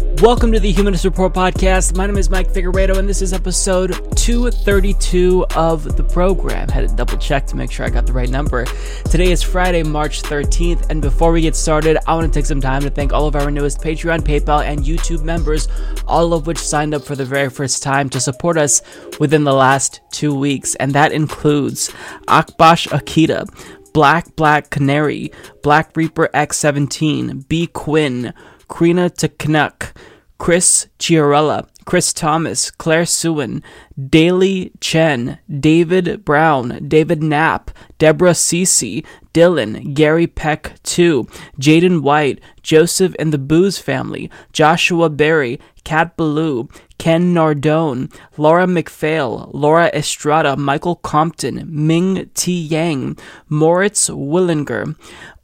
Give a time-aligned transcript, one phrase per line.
[0.00, 1.96] Welcome to the Humanist Report podcast.
[1.96, 6.68] My name is Mike Figueredo, and this is episode 232 of the program.
[6.68, 8.64] Had to double check to make sure I got the right number.
[9.10, 12.60] Today is Friday, March 13th, and before we get started, I want to take some
[12.60, 15.66] time to thank all of our newest Patreon, PayPal, and YouTube members,
[16.06, 18.82] all of which signed up for the very first time to support us
[19.18, 21.90] within the last two weeks, and that includes
[22.28, 23.48] Akbash Akita,
[23.92, 28.32] Black Black Canary, Black Reaper X17, B Quinn,
[28.68, 29.92] Krina Teknuk,
[30.38, 33.62] Chris Chiarella, Chris Thomas, Claire Sewin,
[34.10, 41.24] Daly Chen, David Brown, David Knapp, Deborah Cece, Dylan, Gary Peck 2,
[41.58, 49.48] Jaden White, Joseph and the Booze Family, Joshua Berry, Kat Ballou, Ken Nardone, Laura McPhail,
[49.54, 52.52] Laura Estrada, Michael Compton, Ming T.
[52.52, 53.16] Yang,
[53.48, 54.94] Moritz Willinger,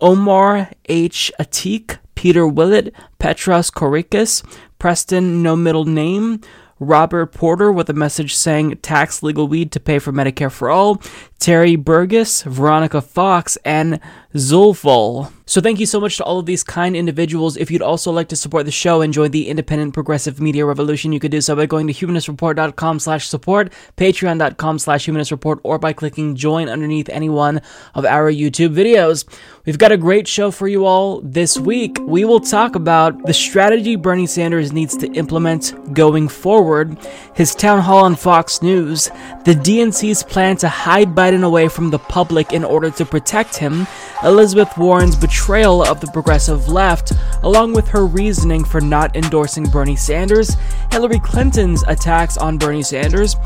[0.00, 1.32] Omar H.
[1.40, 4.42] Atik, Peter Willett, Petros Korikis,
[4.78, 6.40] Preston No Middle Name,
[6.80, 11.02] Robert Porter with a message saying tax legal weed to pay for Medicare for all,
[11.44, 14.00] Terry Burgess, Veronica Fox, and
[14.34, 15.30] Zulfol.
[15.46, 17.58] So thank you so much to all of these kind individuals.
[17.58, 21.12] If you'd also like to support the show and join the independent progressive media revolution,
[21.12, 25.92] you could do so by going to humanistreport.com slash support, patreon.com slash humanistreport, or by
[25.92, 27.60] clicking join underneath any one
[27.94, 29.28] of our YouTube videos.
[29.66, 31.98] We've got a great show for you all this week.
[32.00, 36.96] We will talk about the strategy Bernie Sanders needs to implement going forward,
[37.34, 39.10] his town hall on Fox News,
[39.44, 43.86] the DNC's plan to hide Biden away from the public in order to protect him,
[44.22, 49.96] Elizabeth Warren's betrayal of the progressive left, along with her reasoning for not endorsing Bernie
[49.96, 50.56] Sanders,
[50.92, 53.36] Hillary Clinton's attacks on Bernie Sanders,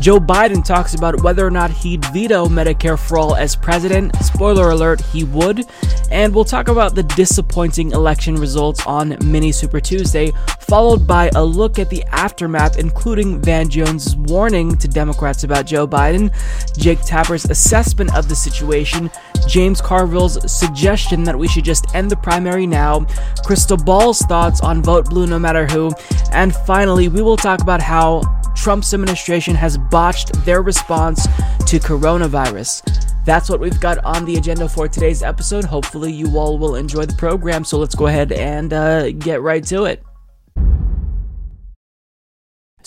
[0.00, 4.14] Joe Biden talks about whether or not he'd veto Medicare for all as president.
[4.22, 5.66] Spoiler alert, he would.
[6.12, 11.44] And we'll talk about the disappointing election results on Mini Super Tuesday, followed by a
[11.44, 16.32] look at the aftermath, including Van Jones' warning to Democrats about Joe Biden,
[16.78, 19.10] Jake Tapper's assessment of the situation,
[19.48, 23.00] James Carville's suggestion that we should just end the primary now,
[23.44, 25.90] Krystal Ball's thoughts on vote blue no matter who,
[26.30, 28.22] and finally, we will talk about how
[28.54, 31.24] Trump's administration has botched their response
[31.66, 32.84] to coronavirus.
[33.24, 35.64] That's what we've got on the agenda for today's episode.
[35.64, 37.64] Hopefully, you all will enjoy the program.
[37.64, 40.04] So let's go ahead and uh, get right to it.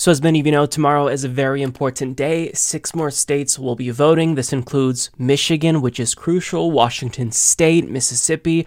[0.02, 2.52] So, as many of you know, tomorrow is a very important day.
[2.54, 4.34] Six more states will be voting.
[4.34, 8.66] This includes Michigan, which is crucial, Washington State, Mississippi.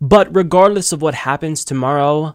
[0.00, 2.34] But regardless of what happens tomorrow,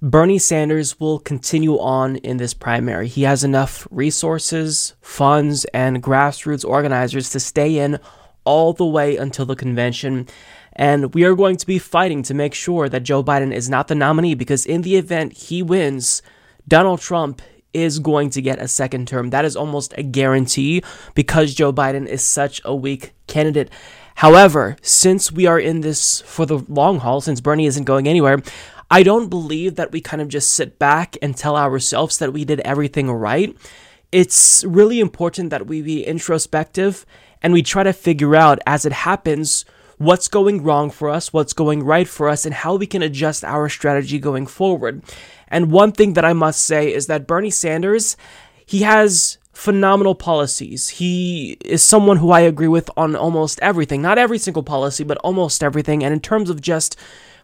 [0.00, 3.08] Bernie Sanders will continue on in this primary.
[3.08, 7.98] He has enough resources, funds, and grassroots organizers to stay in
[8.44, 10.28] all the way until the convention.
[10.74, 13.88] And we are going to be fighting to make sure that Joe Biden is not
[13.88, 16.22] the nominee because, in the event he wins,
[16.68, 17.42] Donald Trump
[17.72, 19.30] is going to get a second term.
[19.30, 20.82] That is almost a guarantee
[21.14, 23.70] because Joe Biden is such a weak candidate.
[24.16, 28.42] However, since we are in this for the long haul, since Bernie isn't going anywhere,
[28.90, 32.44] I don't believe that we kind of just sit back and tell ourselves that we
[32.44, 33.56] did everything right.
[34.10, 37.06] It's really important that we be introspective
[37.40, 39.64] and we try to figure out as it happens
[39.98, 43.44] what's going wrong for us, what's going right for us, and how we can adjust
[43.44, 45.02] our strategy going forward.
[45.50, 48.16] And one thing that I must say is that Bernie Sanders,
[48.64, 50.88] he has phenomenal policies.
[50.88, 54.00] He is someone who I agree with on almost everything.
[54.00, 56.02] Not every single policy, but almost everything.
[56.02, 56.96] And in terms of just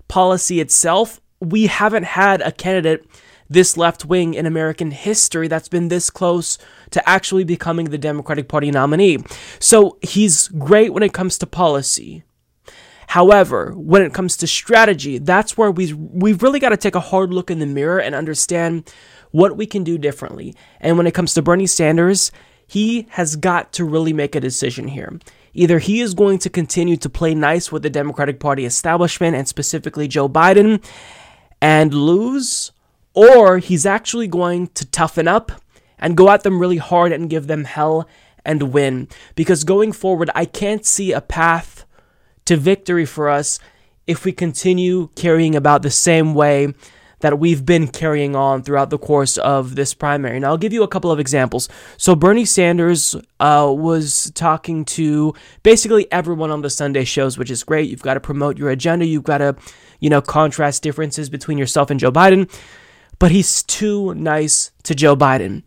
[0.09, 3.07] policy itself, we haven't had a candidate
[3.49, 6.59] this left wing in American history that's been this close
[6.91, 9.19] to actually becoming the Democratic Party nominee.
[9.59, 12.25] So he's great when it comes to policy.
[13.09, 17.01] However, when it comes to strategy, that's where we we've really got to take a
[17.01, 18.93] hard look in the mirror and understand
[19.31, 20.55] what we can do differently.
[20.81, 22.33] And when it comes to Bernie Sanders,
[22.67, 25.19] he has got to really make a decision here.
[25.55, 29.49] Either he is going to continue to play nice with the Democratic Party establishment and
[29.49, 30.85] specifically Joe Biden
[31.63, 32.73] and lose,
[33.15, 35.53] or he's actually going to toughen up
[35.99, 38.07] and go at them really hard and give them hell
[38.45, 39.09] and win.
[39.35, 41.76] Because going forward, I can't see a path
[42.47, 43.59] to victory for us
[44.07, 46.73] if we continue carrying about the same way
[47.21, 50.37] that we've been carrying on throughout the course of this primary.
[50.37, 51.69] And I'll give you a couple of examples.
[51.97, 57.65] So Bernie Sanders uh, was talking to basically everyone on the Sunday shows, which is
[57.65, 57.89] great.
[57.89, 59.07] You've got to promote your agenda.
[59.07, 59.57] You've got to,
[59.99, 62.51] you know, contrast differences between yourself and Joe Biden.
[63.19, 65.63] But he's too nice to Joe Biden.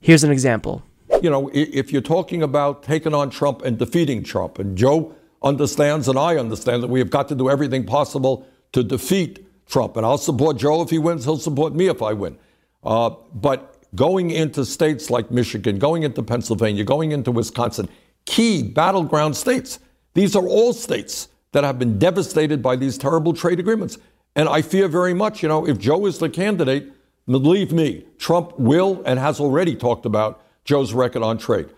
[0.00, 0.82] Here's an example.
[1.22, 6.08] You know, if you're talking about taking on Trump and defeating Trump, and Joe understands
[6.08, 9.96] and I understand that we have got to do everything possible to defeat Trump.
[9.96, 11.24] And I'll support Joe if he wins.
[11.24, 12.38] He'll support me if I win.
[12.82, 17.88] Uh, but going into states like Michigan, going into Pennsylvania, going into Wisconsin,
[18.24, 19.78] key battleground states,
[20.14, 23.98] these are all states that have been devastated by these terrible trade agreements.
[24.36, 26.92] And I fear very much, you know, if Joe is the candidate,
[27.26, 31.68] believe me, Trump will and has already talked about Joe's record on trade.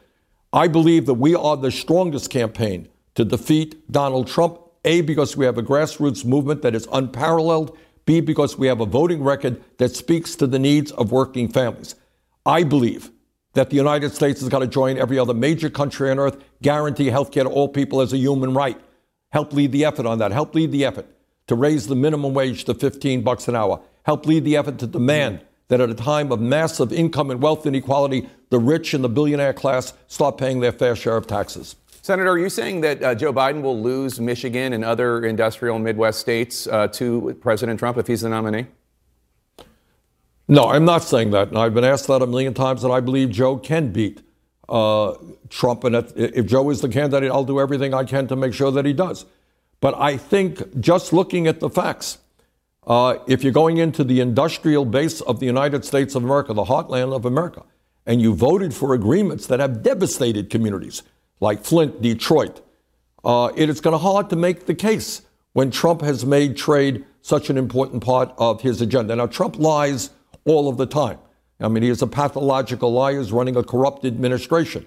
[0.52, 5.44] I believe that we are the strongest campaign to defeat Donald Trump a, because we
[5.44, 7.76] have a grassroots movement that is unparalleled.
[8.04, 11.94] B, because we have a voting record that speaks to the needs of working families.
[12.44, 13.10] I believe
[13.54, 17.06] that the United States has got to join every other major country on earth, guarantee
[17.06, 18.80] health care to all people as a human right.
[19.30, 20.32] Help lead the effort on that.
[20.32, 21.06] Help lead the effort
[21.46, 23.80] to raise the minimum wage to 15 bucks an hour.
[24.04, 27.66] Help lead the effort to demand that at a time of massive income and wealth
[27.66, 31.76] inequality, the rich and the billionaire class start paying their fair share of taxes.
[32.04, 36.19] Senator, are you saying that uh, Joe Biden will lose Michigan and other industrial Midwest
[36.19, 38.66] states uh, to President Trump if he's the nominee?
[40.49, 41.49] No, I'm not saying that.
[41.49, 44.20] And I've been asked that a million times, and I believe Joe can beat
[44.69, 45.14] uh,
[45.49, 45.84] Trump.
[45.84, 48.72] And if, if Joe is the candidate, I'll do everything I can to make sure
[48.72, 49.25] that he does.
[49.81, 52.19] But I think just looking at the facts,
[52.84, 56.64] uh, if you're going into the industrial base of the United States of America, the
[56.64, 57.62] heartland of America,
[58.06, 61.05] and you voted for agreements that have devastated communities,
[61.42, 62.62] like Flint, Detroit.
[63.24, 65.22] Uh, it is going to hard to make the case
[65.54, 69.14] when Trump has made trade such an important part of his agenda.
[69.16, 70.10] Now, Trump lies
[70.44, 71.18] all of the time.
[71.60, 74.86] I mean, he is a pathological liar, he's running a corrupt administration.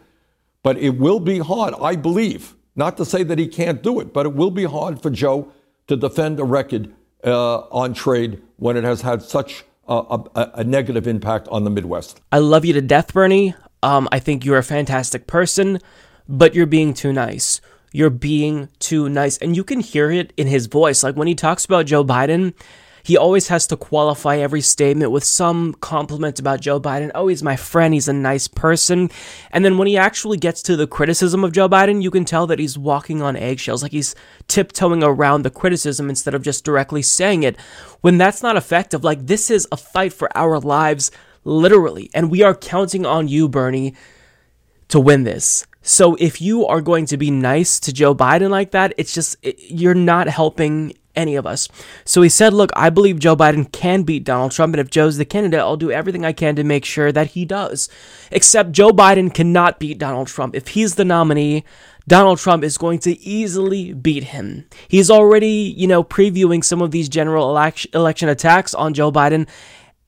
[0.64, 4.14] But it will be hard, I believe, not to say that he can't do it,
[4.14, 5.52] but it will be hard for Joe
[5.88, 6.94] to defend a record
[7.24, 11.70] uh, on trade when it has had such a, a, a, negative impact on the
[11.70, 12.20] Midwest.
[12.32, 13.54] I love you to death, Bernie.
[13.84, 15.80] Um, I think you're a fantastic person
[16.28, 17.62] but you're being too nice.
[17.92, 19.38] You're being too nice.
[19.38, 21.04] And you can hear it in his voice.
[21.04, 22.54] Like when he talks about Joe Biden,
[23.06, 27.12] he always has to qualify every statement with some compliment about Joe Biden.
[27.14, 27.94] Oh, he's my friend.
[27.94, 29.12] He's a nice person.
[29.52, 32.48] And then when he actually gets to the criticism of Joe Biden, you can tell
[32.48, 34.16] that he's walking on eggshells, like he's
[34.48, 37.60] tiptoeing around the criticism instead of just directly saying it.
[38.02, 41.12] When that's not effective, like this is a fight for our lives,
[41.44, 42.10] literally.
[42.12, 43.94] And we are counting on you, Bernie,
[44.88, 45.68] to win this.
[45.86, 49.38] So if you are going to be nice to Joe Biden like that, it's just,
[49.44, 51.70] it, you're not helping any of us.
[52.04, 55.18] So he said, Look, I believe Joe Biden can beat Donald Trump, and if Joe's
[55.18, 57.88] the candidate, I'll do everything I can to make sure that he does.
[58.32, 60.56] Except Joe Biden cannot beat Donald Trump.
[60.56, 61.64] If he's the nominee,
[62.08, 64.66] Donald Trump is going to easily beat him.
[64.88, 69.48] He's already, you know, previewing some of these general election attacks on Joe Biden,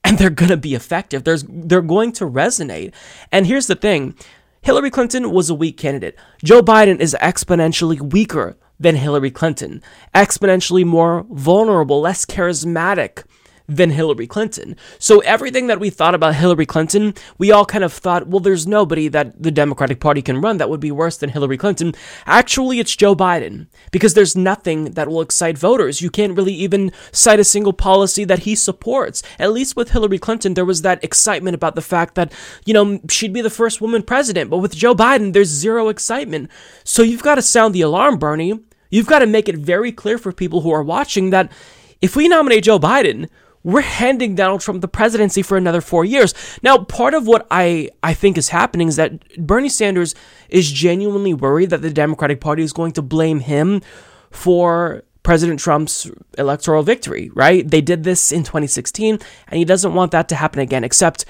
[0.04, 1.24] and they're going to be effective.
[1.24, 2.92] There's, they're going to resonate.
[3.32, 4.16] And here's the thing
[4.60, 6.18] Hillary Clinton was a weak candidate.
[6.44, 9.82] Joe Biden is exponentially weaker than Hillary Clinton,
[10.14, 13.24] exponentially more vulnerable, less charismatic
[13.68, 14.74] than Hillary Clinton.
[14.98, 18.66] So everything that we thought about Hillary Clinton, we all kind of thought, well, there's
[18.66, 21.92] nobody that the Democratic Party can run that would be worse than Hillary Clinton.
[22.24, 26.00] Actually, it's Joe Biden because there's nothing that will excite voters.
[26.00, 29.22] You can't really even cite a single policy that he supports.
[29.38, 32.32] At least with Hillary Clinton, there was that excitement about the fact that,
[32.64, 34.48] you know, she'd be the first woman president.
[34.48, 36.50] But with Joe Biden, there's zero excitement.
[36.84, 38.60] So you've got to sound the alarm, Bernie.
[38.90, 41.52] You've got to make it very clear for people who are watching that
[42.00, 43.28] if we nominate Joe Biden,
[43.62, 46.34] we're handing Donald Trump the presidency for another four years.
[46.62, 50.14] Now, part of what I, I think is happening is that Bernie Sanders
[50.48, 53.82] is genuinely worried that the Democratic Party is going to blame him
[54.30, 57.68] for President Trump's electoral victory, right?
[57.68, 61.24] They did this in 2016, and he doesn't want that to happen again, except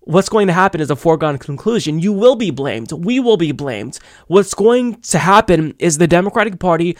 [0.00, 2.00] what's going to happen is a foregone conclusion.
[2.00, 2.90] You will be blamed.
[2.92, 3.98] We will be blamed.
[4.26, 6.96] What's going to happen is the Democratic Party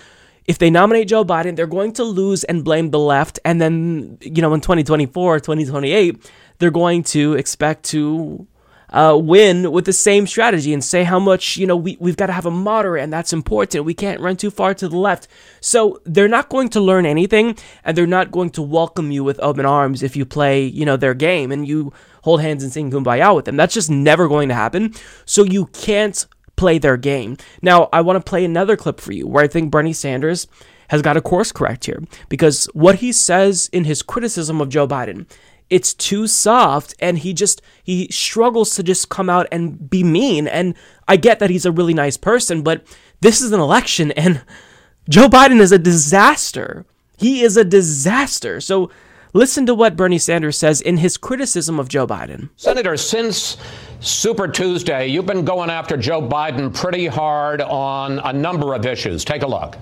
[0.49, 3.39] if they nominate Joe Biden, they're going to lose and blame the left.
[3.45, 8.47] And then, you know, in 2024, 2028, they're going to expect to
[8.89, 12.27] uh, win with the same strategy and say how much, you know, we, we've got
[12.27, 13.85] to have a moderate and that's important.
[13.85, 15.29] We can't run too far to the left.
[15.61, 19.39] So they're not going to learn anything and they're not going to welcome you with
[19.41, 22.91] open arms if you play, you know, their game and you hold hands and sing
[22.91, 23.57] kumbaya with them.
[23.57, 24.95] That's just never going to happen.
[25.27, 26.25] So you can't
[26.59, 27.39] play their game.
[27.63, 30.47] Now, I want to play another clip for you where I think Bernie Sanders
[30.89, 34.87] has got to course correct here because what he says in his criticism of Joe
[34.87, 35.27] Biden,
[35.71, 40.47] it's too soft and he just he struggles to just come out and be mean
[40.47, 40.75] and
[41.07, 42.85] I get that he's a really nice person, but
[43.21, 44.43] this is an election and
[45.09, 46.85] Joe Biden is a disaster.
[47.17, 48.61] He is a disaster.
[48.61, 48.91] So
[49.33, 52.51] listen to what Bernie Sanders says in his criticism of Joe Biden.
[52.57, 53.57] Senator, since
[54.01, 59.25] Super Tuesday, you've been going after Joe Biden pretty hard on a number of issues.
[59.25, 59.77] Take a look.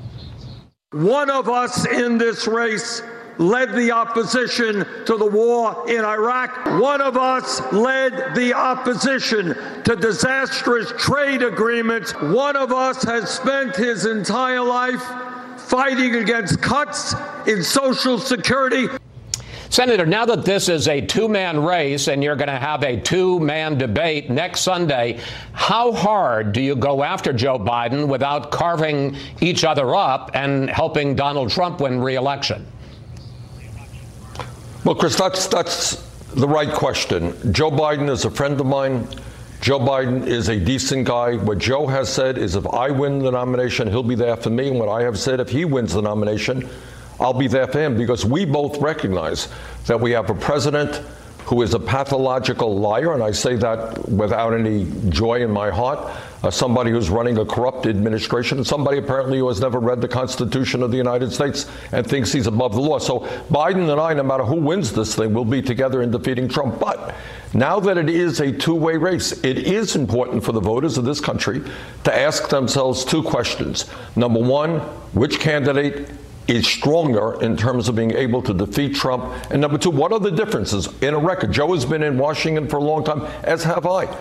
[0.93, 3.03] One of us in this race
[3.39, 6.81] led the opposition to the war in Iraq.
[6.81, 12.13] One of us led the opposition to disastrous trade agreements.
[12.13, 15.03] One of us has spent his entire life
[15.59, 17.15] fighting against cuts
[17.47, 18.87] in Social Security.
[19.71, 23.01] Senator, now that this is a two man race and you're going to have a
[23.01, 25.21] two man debate next Sunday,
[25.53, 31.15] how hard do you go after Joe Biden without carving each other up and helping
[31.15, 32.67] Donald Trump win re election?
[34.85, 35.97] Well, Chris, that's, that's
[36.35, 37.53] the right question.
[37.53, 39.09] Joe Biden is a friend of mine.
[39.61, 41.37] Joe Biden is a decent guy.
[41.37, 44.69] What Joe has said is if I win the nomination, he'll be there for me.
[44.69, 46.69] And what I have said, if he wins the nomination,
[47.21, 49.49] I'll be there for him because we both recognize
[49.87, 51.03] that we have a president
[51.47, 56.11] who is a pathological liar, and I say that without any joy in my heart.
[56.43, 60.09] Uh, somebody who's running a corrupt administration, and somebody apparently who has never read the
[60.09, 62.99] Constitution of the United States and thinks he's above the law.
[62.99, 63.21] So
[63.51, 66.79] Biden and I, no matter who wins this thing, will be together in defeating Trump.
[66.79, 67.15] But
[67.55, 71.05] now that it is a two way race, it is important for the voters of
[71.05, 71.63] this country
[72.05, 73.87] to ask themselves two questions.
[74.15, 74.81] Number one,
[75.15, 76.11] which candidate
[76.49, 79.25] is stronger in terms of being able to defeat Trump?
[79.51, 81.53] And number two, what are the differences in a record?
[81.53, 84.17] Joe has been in Washington for a long time, as have I.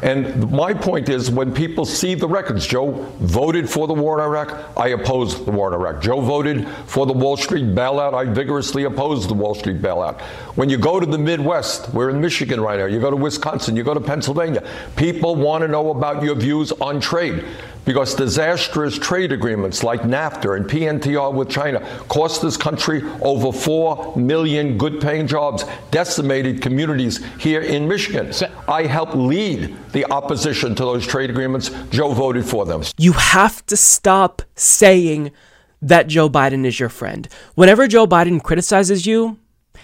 [0.00, 4.24] And my point is when people see the records, Joe voted for the war in
[4.24, 6.00] Iraq, I opposed the war in Iraq.
[6.00, 10.20] Joe voted for the Wall Street bailout, I vigorously opposed the Wall Street bailout.
[10.54, 13.74] When you go to the Midwest, we're in Michigan right now, you go to Wisconsin,
[13.74, 14.62] you go to Pennsylvania,
[14.94, 17.44] people want to know about your views on trade
[17.88, 21.80] because disastrous trade agreements like NAFTA and PNTR with China
[22.10, 28.30] cost this country over 4 million good paying jobs, decimated communities here in Michigan.
[28.68, 31.70] I helped lead the opposition to those trade agreements.
[31.88, 32.82] Joe voted for them.
[32.98, 35.32] You have to stop saying
[35.80, 37.26] that Joe Biden is your friend.
[37.54, 39.38] Whenever Joe Biden criticizes you,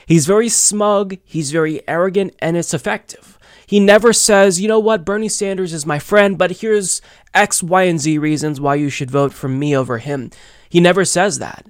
[0.05, 3.34] he's very smug, he's very arrogant, and it's effective.
[3.75, 7.03] He never says, you know what, Bernie Sanders is my friend, but here's
[7.35, 10.31] X, Y, and Z reasons why you should vote for me over him.
[10.71, 11.67] He never says that.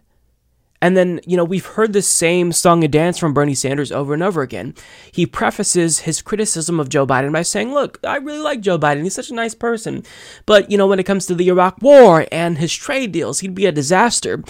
[0.82, 4.12] And then, you know, we've heard the same song and dance from Bernie Sanders over
[4.12, 4.74] and over again.
[5.12, 9.02] He prefaces his criticism of Joe Biden by saying, Look, I really like Joe Biden.
[9.02, 10.04] He's such a nice person.
[10.44, 13.54] But, you know, when it comes to the Iraq war and his trade deals, he'd
[13.54, 14.44] be a disaster.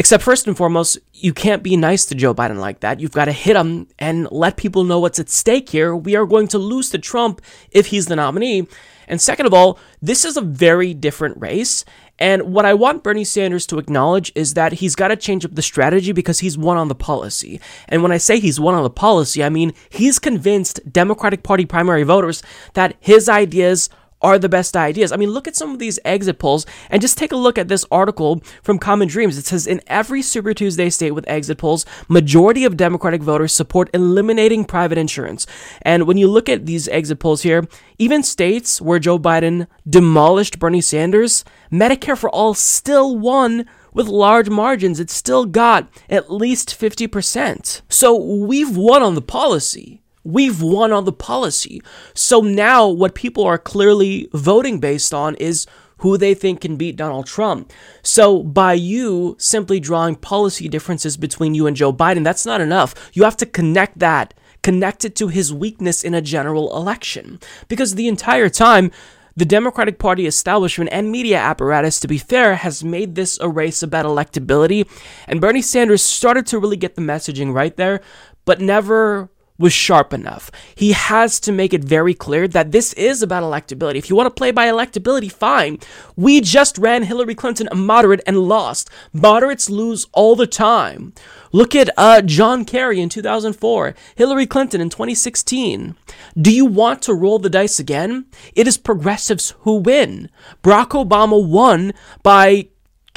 [0.00, 3.00] Except, first and foremost, you can't be nice to Joe Biden like that.
[3.00, 5.94] You've got to hit him and let people know what's at stake here.
[5.94, 8.68] We are going to lose to Trump if he's the nominee.
[9.08, 11.84] And second of all, this is a very different race.
[12.18, 15.54] And what I want Bernie Sanders to acknowledge is that he's got to change up
[15.54, 17.60] the strategy because he's won on the policy.
[17.88, 21.64] And when I say he's won on the policy, I mean he's convinced Democratic Party
[21.64, 22.42] primary voters
[22.74, 23.88] that his ideas
[24.20, 25.12] are the best ideas.
[25.12, 27.68] I mean, look at some of these exit polls and just take a look at
[27.68, 29.38] this article from Common Dreams.
[29.38, 33.90] It says in every Super Tuesday state with exit polls, majority of Democratic voters support
[33.94, 35.46] eliminating private insurance.
[35.82, 37.66] And when you look at these exit polls here,
[37.98, 44.48] even states where Joe Biden demolished Bernie Sanders, Medicare for all still won with large
[44.48, 45.00] margins.
[45.00, 47.82] It still got at least 50%.
[47.88, 50.02] So we've won on the policy.
[50.28, 51.80] We've won on the policy.
[52.12, 55.66] So now what people are clearly voting based on is
[56.00, 57.72] who they think can beat Donald Trump.
[58.02, 62.94] So by you simply drawing policy differences between you and Joe Biden, that's not enough.
[63.14, 67.40] You have to connect that, connect it to his weakness in a general election.
[67.66, 68.92] Because the entire time,
[69.34, 73.82] the Democratic Party establishment and media apparatus, to be fair, has made this a race
[73.82, 74.86] about electability.
[75.26, 78.02] And Bernie Sanders started to really get the messaging right there,
[78.44, 80.50] but never was sharp enough.
[80.74, 83.96] He has to make it very clear that this is about electability.
[83.96, 85.78] If you want to play by electability, fine.
[86.16, 88.88] We just ran Hillary Clinton a moderate and lost.
[89.12, 91.12] Moderates lose all the time.
[91.52, 95.96] Look at uh, John Kerry in 2004, Hillary Clinton in 2016.
[96.40, 98.26] Do you want to roll the dice again?
[98.54, 100.30] It is progressives who win.
[100.62, 102.68] Barack Obama won by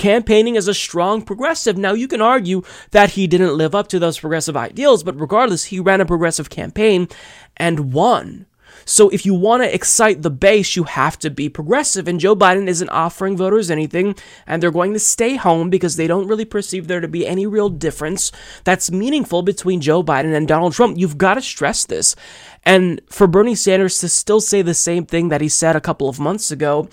[0.02, 1.78] campaigning as a strong progressive.
[1.78, 5.66] Now, you can argue that he didn't live up to those progressive ideals, but regardless,
[5.66, 7.08] he ran a progressive campaign
[7.56, 8.48] and won.
[8.84, 12.08] So if you want to excite the base, you have to be progressive.
[12.08, 14.16] And Joe Biden isn't offering voters anything,
[14.48, 17.46] and they're going to stay home because they don't really perceive there to be any
[17.46, 18.32] real difference
[18.64, 20.98] that's meaningful between Joe Biden and Donald Trump.
[20.98, 22.16] You've got to stress this.
[22.64, 26.10] And for Bernie Sanders to still say the same thing that he said a couple
[26.10, 26.90] of months ago,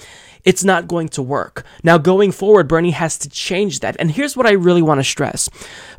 [0.49, 1.63] it's not going to work.
[1.85, 3.97] Now, going forward, Bernie has to change that.
[3.99, 5.51] And here's what I really want to stress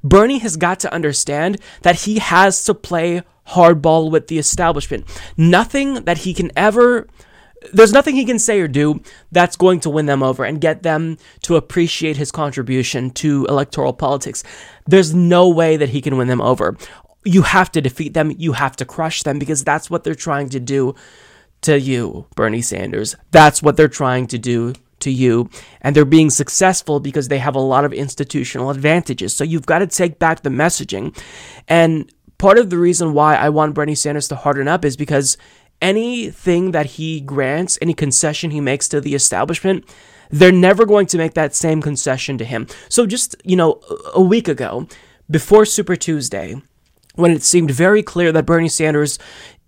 [0.03, 5.05] Bernie has got to understand that he has to play hardball with the establishment.
[5.37, 7.07] Nothing that he can ever
[7.73, 9.01] there's nothing he can say or do
[9.33, 13.93] that's going to win them over and get them to appreciate his contribution to electoral
[13.93, 14.43] politics.
[14.87, 16.77] There's no way that he can win them over.
[17.25, 20.49] You have to defeat them, you have to crush them because that's what they're trying
[20.49, 20.95] to do
[21.61, 23.15] to you, Bernie Sanders.
[23.31, 25.49] That's what they're trying to do to you.
[25.81, 29.35] And they're being successful because they have a lot of institutional advantages.
[29.35, 31.17] So you've got to take back the messaging.
[31.67, 35.37] And part of the reason why I want Bernie Sanders to harden up is because
[35.81, 39.85] anything that he grants, any concession he makes to the establishment,
[40.29, 42.67] they're never going to make that same concession to him.
[42.89, 43.81] So just, you know,
[44.13, 44.87] a week ago,
[45.29, 46.61] before Super Tuesday,
[47.15, 49.19] when it seemed very clear that Bernie Sanders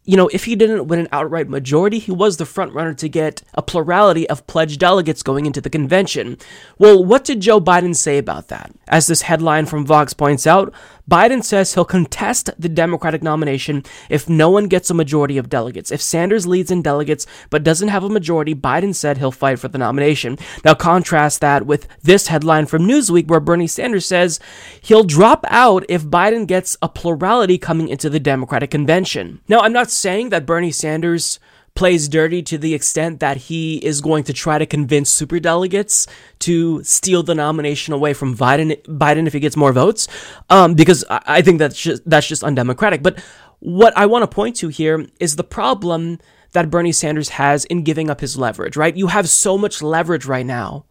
[0.04, 3.44] you know, if he didn't win an outright majority, he was the frontrunner to get
[3.54, 6.38] a plurality of pledged delegates going into the convention.
[6.80, 8.72] Well, what did Joe Biden say about that?
[8.88, 10.74] As this headline from Vox points out,
[11.12, 15.92] Biden says he'll contest the Democratic nomination if no one gets a majority of delegates.
[15.92, 19.68] If Sanders leads in delegates but doesn't have a majority, Biden said he'll fight for
[19.68, 20.38] the nomination.
[20.64, 24.40] Now, contrast that with this headline from Newsweek where Bernie Sanders says
[24.80, 29.42] he'll drop out if Biden gets a plurality coming into the Democratic convention.
[29.50, 31.40] Now, I'm not saying that Bernie Sanders
[31.74, 36.08] plays dirty to the extent that he is going to try to convince superdelegates
[36.40, 40.08] to steal the nomination away from Biden, Biden if he gets more votes,
[40.50, 43.02] um, because I think that's just, that's just undemocratic.
[43.02, 43.24] But
[43.60, 46.20] what I want to point to here is the problem
[46.52, 48.96] that Bernie Sanders has in giving up his leverage, right?
[48.96, 50.86] You have so much leverage right now.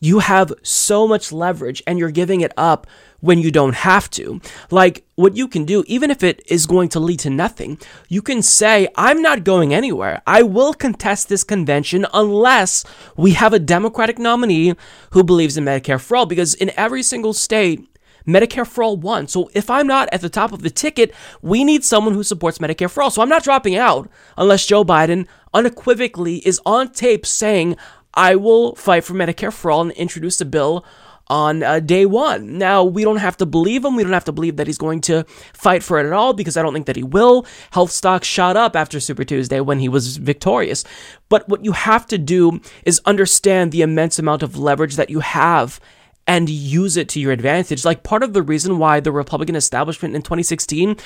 [0.00, 2.86] You have so much leverage and you're giving it up
[3.20, 4.40] when you don't have to.
[4.70, 8.22] Like what you can do, even if it is going to lead to nothing, you
[8.22, 10.22] can say, I'm not going anywhere.
[10.26, 12.84] I will contest this convention unless
[13.16, 14.74] we have a Democratic nominee
[15.10, 16.26] who believes in Medicare for all.
[16.26, 17.86] Because in every single state,
[18.26, 19.26] Medicare for all won.
[19.28, 22.58] So if I'm not at the top of the ticket, we need someone who supports
[22.58, 23.10] Medicare for all.
[23.10, 27.76] So I'm not dropping out unless Joe Biden unequivocally is on tape saying,
[28.14, 30.84] I will fight for Medicare for all and introduce a bill
[31.30, 32.58] on uh, day one.
[32.58, 33.94] Now, we don't have to believe him.
[33.94, 36.56] We don't have to believe that he's going to fight for it at all because
[36.56, 37.46] I don't think that he will.
[37.70, 40.84] Health stocks shot up after Super Tuesday when he was victorious.
[41.28, 45.20] But what you have to do is understand the immense amount of leverage that you
[45.20, 45.80] have
[46.26, 47.84] and use it to your advantage.
[47.84, 50.96] Like part of the reason why the Republican establishment in 2016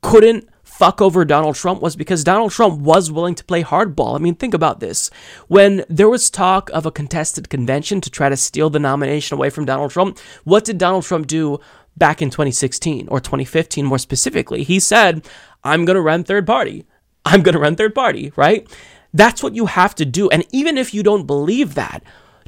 [0.00, 0.48] couldn't
[0.82, 4.16] fuck over Donald Trump was because Donald Trump was willing to play hardball.
[4.16, 5.10] I mean, think about this.
[5.46, 9.48] When there was talk of a contested convention to try to steal the nomination away
[9.48, 11.60] from Donald Trump, what did Donald Trump do
[11.96, 14.64] back in 2016 or 2015 more specifically?
[14.64, 15.24] He said,
[15.62, 16.84] I'm going to run third party.
[17.24, 18.68] I'm going to run third party, right?
[19.14, 20.30] That's what you have to do.
[20.30, 22.02] And even if you don't believe that,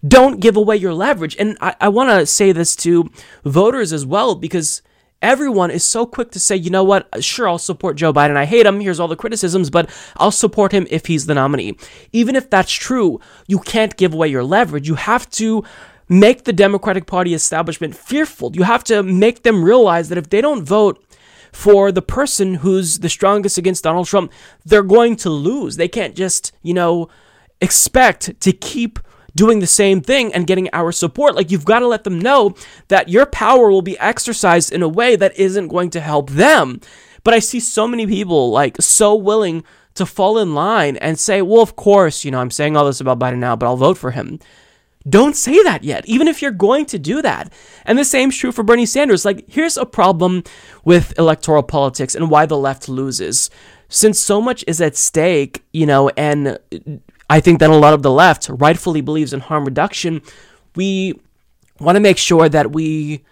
[0.06, 1.36] don't give away your leverage.
[1.38, 3.12] And I, I want to say this to
[3.44, 4.82] voters as well because
[5.24, 8.36] everyone is so quick to say, you know what, sure, I'll support Joe Biden.
[8.36, 8.80] I hate him.
[8.80, 11.76] Here's all the criticisms, but I'll support him if he's the nominee.
[12.12, 14.86] Even if that's true, you can't give away your leverage.
[14.86, 15.64] You have to
[16.08, 18.54] make the Democratic Party establishment fearful.
[18.54, 21.02] You have to make them realize that if they don't vote,
[21.52, 24.32] for the person who's the strongest against Donald Trump,
[24.64, 25.76] they're going to lose.
[25.76, 27.08] They can't just, you know,
[27.60, 28.98] expect to keep
[29.36, 31.34] doing the same thing and getting our support.
[31.34, 32.54] Like, you've got to let them know
[32.88, 36.80] that your power will be exercised in a way that isn't going to help them.
[37.24, 41.40] But I see so many people, like, so willing to fall in line and say,
[41.40, 43.98] well, of course, you know, I'm saying all this about Biden now, but I'll vote
[43.98, 44.38] for him.
[45.08, 47.52] Don't say that yet, even if you're going to do that.
[47.84, 49.24] And the same's true for Bernie Sanders.
[49.24, 50.44] Like, here's a problem
[50.84, 53.50] with electoral politics and why the left loses.
[53.88, 56.58] Since so much is at stake, you know, and
[57.28, 60.22] I think that a lot of the left rightfully believes in harm reduction.
[60.76, 61.18] We
[61.80, 63.24] want to make sure that we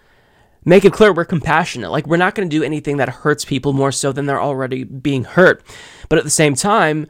[0.65, 1.91] make it clear we're compassionate.
[1.91, 4.83] Like, we're not going to do anything that hurts people more so than they're already
[4.83, 5.63] being hurt.
[6.09, 7.07] But at the same time,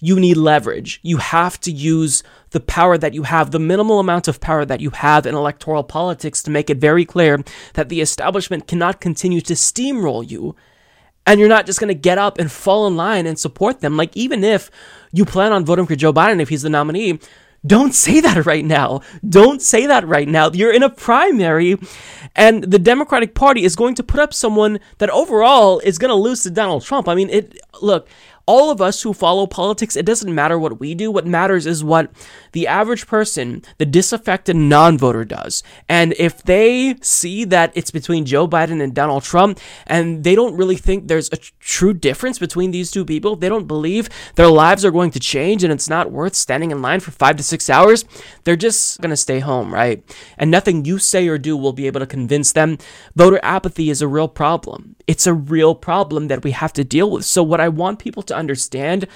[0.00, 0.98] you need leverage.
[1.02, 4.80] You have to use the power that you have, the minimal amount of power that
[4.80, 7.42] you have in electoral politics to make it very clear
[7.74, 10.56] that the establishment cannot continue to steamroll you.
[11.26, 13.96] And you're not just going to get up and fall in line and support them.
[13.96, 14.70] Like, even if
[15.12, 17.20] you plan on voting for Joe Biden if he's the nominee,
[17.64, 19.02] don't say that right now.
[19.28, 20.50] Don't say that right now.
[20.50, 21.78] You're in a primary,
[22.34, 26.16] and the Democratic Party is going to put up someone that overall is going to
[26.16, 27.08] lose to Donald Trump.
[27.08, 27.56] I mean, it.
[27.80, 28.08] Look,
[28.46, 31.10] all of us who follow politics, it doesn't matter what we do.
[31.10, 32.10] What matters is what
[32.52, 35.62] the average person, the disaffected non voter, does.
[35.88, 40.56] And if they see that it's between Joe Biden and Donald Trump, and they don't
[40.56, 44.84] really think there's a true difference between these two people, they don't believe their lives
[44.84, 47.70] are going to change and it's not worth standing in line for five to six
[47.70, 48.04] hours,
[48.44, 50.02] they're just going to stay home, right?
[50.38, 52.78] And nothing you say or do will be able to convince them.
[53.14, 54.96] Voter apathy is a real problem.
[55.06, 57.24] It's a real problem that we have to deal with.
[57.24, 59.06] So, what I want people to understand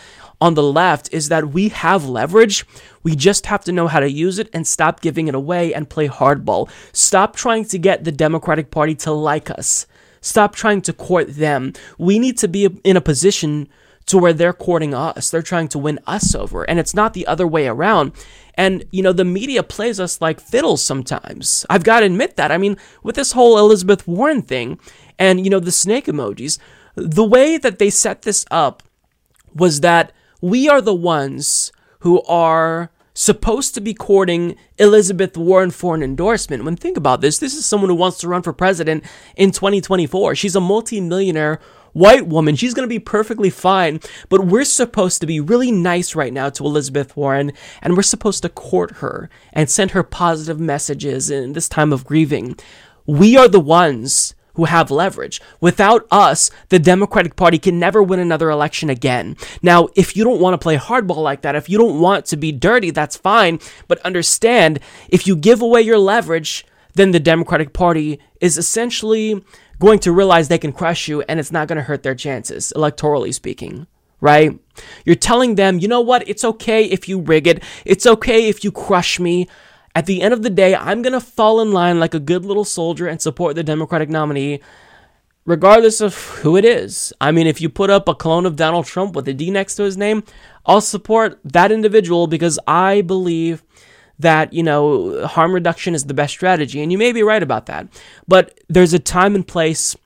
[0.41, 2.67] on the left is that we have leverage.
[3.03, 5.89] We just have to know how to use it and stop giving it away and
[5.89, 6.69] play hardball.
[6.93, 9.87] Stop trying to get the Democratic Party to like us.
[10.21, 11.73] Stop trying to court them.
[11.99, 13.69] We need to be in a position
[14.07, 15.31] to where they're courting us.
[15.31, 16.65] They're trying to win us over.
[16.65, 18.13] And it's not the other way around.
[18.55, 21.67] And, you know, the media plays us like fiddles sometimes.
[21.69, 22.51] I've got to admit that.
[22.53, 24.79] I mean, with this whole Elizabeth Warren thing
[25.19, 26.59] and, you know, the snake emojis,
[26.95, 28.83] the way that they set this up
[29.59, 35.95] was that we are the ones who are supposed to be courting Elizabeth Warren for
[35.95, 36.65] an endorsement.
[36.65, 39.05] When think about this, this is someone who wants to run for president
[39.37, 40.35] in 2024.
[40.35, 41.59] She's a multimillionaire
[41.95, 42.57] white woman.
[42.57, 44.01] She's going to be perfectly fine.
[44.29, 48.43] But we're supposed to be really nice right now to Elizabeth Warren, and we're supposed
[48.43, 52.57] to court her and send her positive messages in this time of grieving.
[53.07, 55.41] We are the ones who have leverage.
[55.61, 59.37] Without us, the Democratic Party can never win another election again.
[59.63, 62.37] Now, if you don't want to play hardball like that, if you don't want to
[62.37, 63.61] be dirty, that's fine.
[63.87, 69.45] But understand, if you give away your leverage, then the Democratic Party is essentially
[69.79, 72.73] going to realize they can crush you and it's not going to hurt their chances,
[72.75, 73.87] electorally speaking,
[74.23, 74.59] right?
[75.05, 76.27] You're telling them, you know what?
[76.27, 77.63] It's okay if you rig it.
[77.85, 79.49] It's okay if you crush me.
[79.97, 82.45] At the end of the day, I'm going to fall in line like a good
[82.45, 84.61] little soldier and support the Democratic nominee,
[85.47, 87.15] regardless of who it is.
[87.19, 89.77] I mean, if you put up a clone of Donald Trump with a D next
[89.77, 90.23] to his name,
[90.67, 93.63] I'll support that individual because I believe
[94.19, 96.83] that, you know, harm reduction is the best strategy.
[96.83, 97.89] And you may be right about that.
[98.29, 99.97] But there's a time and place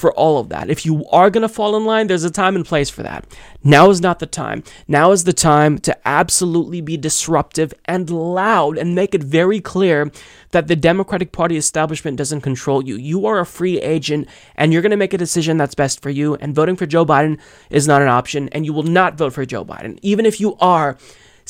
[0.00, 0.70] for all of that.
[0.70, 3.24] If you are going to fall in line, there's a time and place for that.
[3.62, 4.64] Now is not the time.
[4.88, 10.10] Now is the time to absolutely be disruptive and loud and make it very clear
[10.52, 12.96] that the Democratic Party establishment doesn't control you.
[12.96, 16.10] You are a free agent and you're going to make a decision that's best for
[16.10, 16.34] you.
[16.36, 18.48] And voting for Joe Biden is not an option.
[18.48, 19.98] And you will not vote for Joe Biden.
[20.02, 20.96] Even if you are,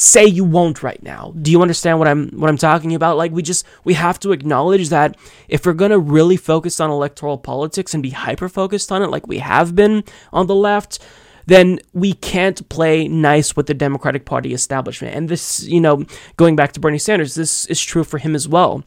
[0.00, 1.34] say you won't right now.
[1.42, 3.18] Do you understand what I'm what I'm talking about?
[3.18, 5.16] Like we just we have to acknowledge that
[5.48, 9.08] if we're going to really focus on electoral politics and be hyper focused on it
[9.08, 11.00] like we have been on the left,
[11.44, 15.14] then we can't play nice with the Democratic Party establishment.
[15.14, 16.04] And this, you know,
[16.36, 18.82] going back to Bernie Sanders, this is true for him as well.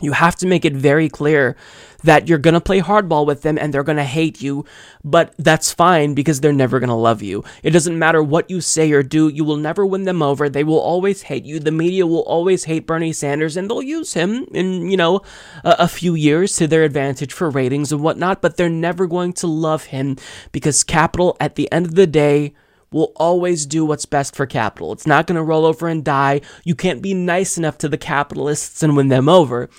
[0.00, 1.56] You have to make it very clear
[2.04, 4.64] that you're going to play hardball with them and they're going to hate you,
[5.04, 7.44] but that's fine because they're never going to love you.
[7.62, 10.48] It doesn't matter what you say or do, you will never win them over.
[10.48, 11.58] They will always hate you.
[11.58, 15.22] The media will always hate Bernie Sanders and they'll use him in, you know,
[15.64, 19.32] a, a few years to their advantage for ratings and whatnot, but they're never going
[19.34, 20.16] to love him
[20.52, 22.54] because capital at the end of the day
[22.92, 24.92] will always do what's best for capital.
[24.92, 26.42] It's not going to roll over and die.
[26.62, 29.70] You can't be nice enough to the capitalists and win them over.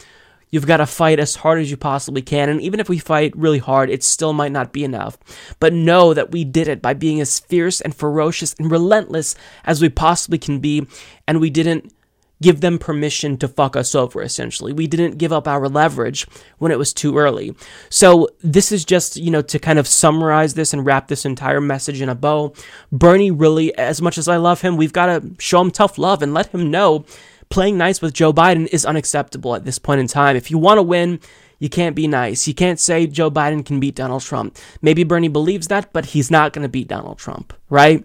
[0.54, 2.48] You've got to fight as hard as you possibly can.
[2.48, 5.18] And even if we fight really hard, it still might not be enough.
[5.60, 9.82] But know that we did it by being as fierce and ferocious and relentless as
[9.82, 10.86] we possibly can be.
[11.28, 11.92] And we didn't
[12.40, 14.74] give them permission to fuck us over, essentially.
[14.74, 16.28] We didn't give up our leverage
[16.60, 17.56] when it was too early.
[17.90, 21.62] So, this is just, you know, to kind of summarize this and wrap this entire
[21.62, 22.54] message in a bow.
[22.92, 26.22] Bernie really, as much as I love him, we've got to show him tough love
[26.22, 27.06] and let him know
[27.54, 30.36] playing nice with Joe Biden is unacceptable at this point in time.
[30.36, 31.20] If you want to win,
[31.60, 32.48] you can't be nice.
[32.48, 34.58] You can't say Joe Biden can beat Donald Trump.
[34.82, 38.04] Maybe Bernie believes that, but he's not going to beat Donald Trump, right?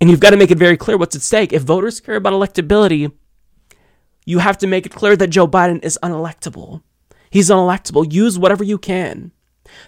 [0.00, 1.52] And you've got to make it very clear what's at stake.
[1.52, 3.12] If voters care about electability,
[4.26, 6.82] you have to make it clear that Joe Biden is unelectable.
[7.30, 8.12] He's unelectable.
[8.12, 9.30] Use whatever you can.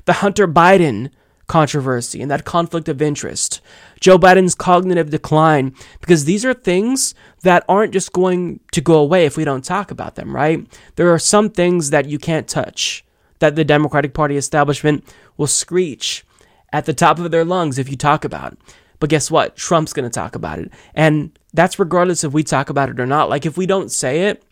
[0.04, 1.10] The Hunter Biden
[1.52, 3.60] controversy and that conflict of interest,
[4.00, 9.26] Joe Biden's cognitive decline, because these are things that aren't just going to go away
[9.26, 10.66] if we don't talk about them, right?
[10.96, 13.04] There are some things that you can't touch
[13.40, 15.04] that the Democratic Party establishment
[15.36, 16.24] will screech
[16.72, 18.56] at the top of their lungs if you talk about.
[18.98, 19.54] But guess what?
[19.54, 20.72] Trump's going to talk about it.
[20.94, 23.28] And that's regardless if we talk about it or not.
[23.28, 24.42] Like if we don't say it,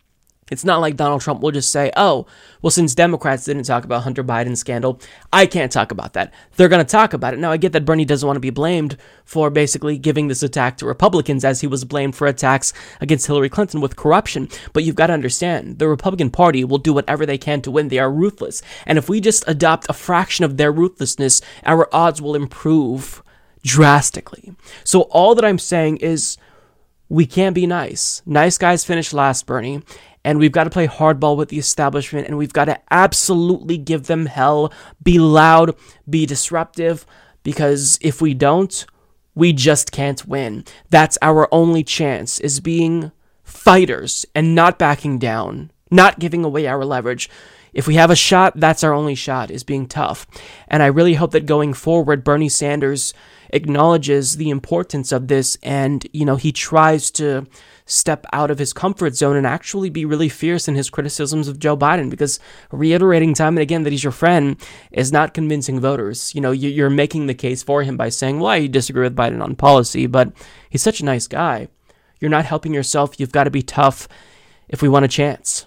[0.51, 2.27] it's not like Donald Trump will just say, oh,
[2.61, 4.99] well, since Democrats didn't talk about Hunter Biden's scandal,
[5.31, 6.33] I can't talk about that.
[6.57, 7.39] They're going to talk about it.
[7.39, 10.77] Now, I get that Bernie doesn't want to be blamed for basically giving this attack
[10.77, 14.49] to Republicans as he was blamed for attacks against Hillary Clinton with corruption.
[14.73, 17.87] But you've got to understand, the Republican Party will do whatever they can to win.
[17.87, 18.61] They are ruthless.
[18.85, 23.23] And if we just adopt a fraction of their ruthlessness, our odds will improve
[23.63, 24.53] drastically.
[24.83, 26.37] So all that I'm saying is
[27.07, 28.21] we can't be nice.
[28.25, 29.81] Nice guys finish last, Bernie.
[30.23, 34.07] And we've got to play hardball with the establishment and we've got to absolutely give
[34.07, 35.75] them hell, be loud,
[36.09, 37.05] be disruptive,
[37.43, 38.85] because if we don't,
[39.33, 40.63] we just can't win.
[40.89, 43.11] That's our only chance is being
[43.43, 47.29] fighters and not backing down, not giving away our leverage.
[47.73, 50.27] If we have a shot, that's our only shot, is being tough.
[50.67, 53.13] And I really hope that going forward, Bernie Sanders
[53.49, 57.47] acknowledges the importance of this and, you know, he tries to
[57.91, 61.59] step out of his comfort zone and actually be really fierce in his criticisms of
[61.59, 62.39] Joe Biden because
[62.71, 64.55] reiterating time and again that he's your friend
[64.91, 66.33] is not convincing voters.
[66.33, 69.43] You know, you're making the case for him by saying, well, you disagree with Biden
[69.43, 70.31] on policy, but
[70.69, 71.67] he's such a nice guy.
[72.19, 73.19] You're not helping yourself.
[73.19, 74.07] You've got to be tough
[74.69, 75.65] if we want a chance.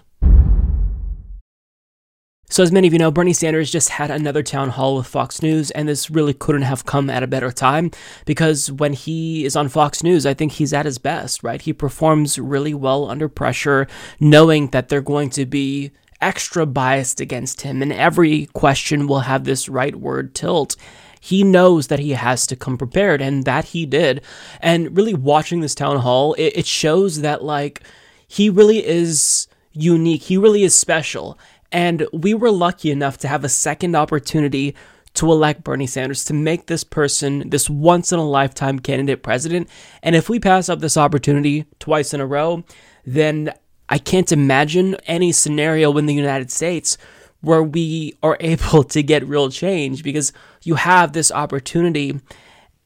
[2.47, 5.41] So, as many of you know, Bernie Sanders just had another town hall with Fox
[5.41, 7.89] News, and this really couldn't have come at a better time
[8.23, 11.59] because when he is on Fox News, I think he's at his best, right?
[11.59, 13.87] He performs really well under pressure,
[14.19, 15.89] knowing that they're going to be
[16.21, 20.75] extra biased against him, and every question will have this right word tilt.
[21.19, 24.21] He knows that he has to come prepared, and that he did.
[24.61, 27.81] And really, watching this town hall, it, it shows that, like,
[28.27, 31.37] he really is unique, he really is special
[31.75, 34.73] and we were lucky enough to have a second opportunity
[35.13, 39.69] to elect Bernie Sanders to make this person this once in a lifetime candidate president.
[40.01, 42.63] And if we pass up this opportunity twice in a row,
[43.05, 43.51] then
[43.89, 46.97] I can't imagine any scenario in the United States
[47.41, 50.31] where we are able to get real change because
[50.63, 52.21] you have this opportunity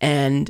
[0.01, 0.49] and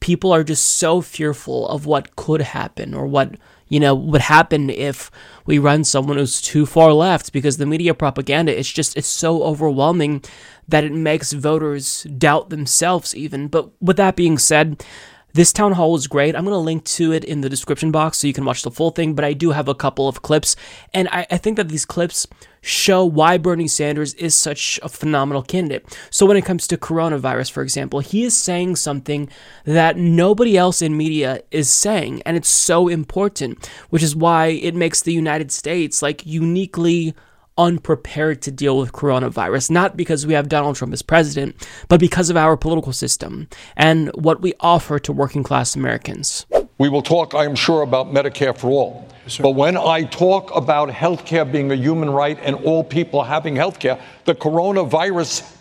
[0.00, 3.36] people are just so fearful of what could happen or what
[3.70, 5.10] you know, would happen if
[5.46, 9.42] we run someone who's too far left because the media propaganda it's just it's so
[9.42, 10.22] overwhelming
[10.68, 13.48] that it makes voters doubt themselves even.
[13.48, 14.84] But with that being said,
[15.32, 16.34] this town hall was great.
[16.34, 18.70] I'm going to link to it in the description box so you can watch the
[18.70, 20.56] full thing, but I do have a couple of clips.
[20.92, 22.26] And I, I, think that these clips
[22.60, 25.98] show why Bernie Sanders is such a phenomenal candidate.
[26.10, 29.28] So, when it comes to coronavirus, for example, he is saying something
[29.64, 32.22] that nobody else in media is saying.
[32.26, 37.14] And it's so important, which is why it makes the United States like uniquely
[37.60, 41.54] unprepared to deal with coronavirus, not because we have Donald Trump as president,
[41.88, 43.46] but because of our political system
[43.76, 46.46] and what we offer to working class Americans.
[46.78, 49.08] We will talk, I am sure, about Medicare for all.
[49.26, 53.22] Yes, but when I talk about health care being a human right and all people
[53.22, 55.54] having health care, the coronavirus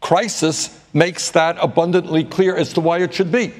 [0.00, 3.54] crisis makes that abundantly clear as to why it should be.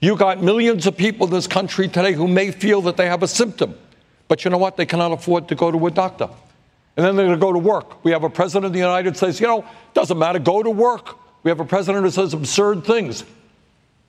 [0.00, 3.22] You got millions of people in this country today who may feel that they have
[3.22, 3.74] a symptom,
[4.28, 4.78] but you know what?
[4.78, 6.30] They cannot afford to go to a doctor
[6.98, 8.04] and then they're going to go to work.
[8.04, 11.16] We have a president of the United States, you know, doesn't matter, go to work.
[11.44, 13.22] We have a president who says absurd things.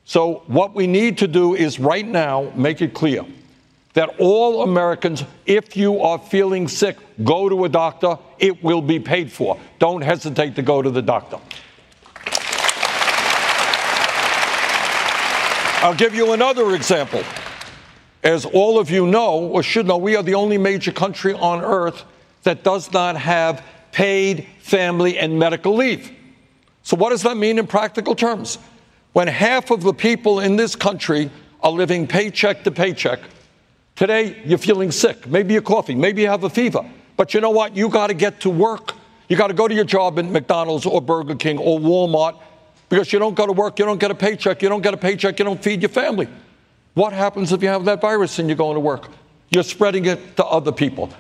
[0.06, 3.24] So, what we need to do is right now make it clear
[3.94, 8.18] that all Americans, if you are feeling sick, go to a doctor.
[8.40, 9.60] It will be paid for.
[9.78, 11.38] Don't hesitate to go to the doctor.
[15.84, 17.24] I'll give you another example.
[18.24, 21.64] As all of you know, or should know, we are the only major country on
[21.64, 22.04] earth
[22.44, 26.12] that does not have paid family and medical leave.
[26.84, 28.58] So, what does that mean in practical terms?
[29.14, 33.20] When half of the people in this country are living paycheck to paycheck,
[33.96, 35.28] today you're feeling sick.
[35.28, 36.90] Maybe you're coughing, maybe you have a fever.
[37.18, 37.76] But you know what?
[37.76, 38.94] You got to get to work.
[39.28, 42.40] You got to go to your job at McDonald's or Burger King or Walmart
[42.88, 44.98] because you don't go to work, you don't get a paycheck, you don't get a
[44.98, 46.28] paycheck, you don't feed your family.
[46.96, 49.10] What happens if you have that virus and you're going to work?
[49.52, 51.14] You're spreading it to other people.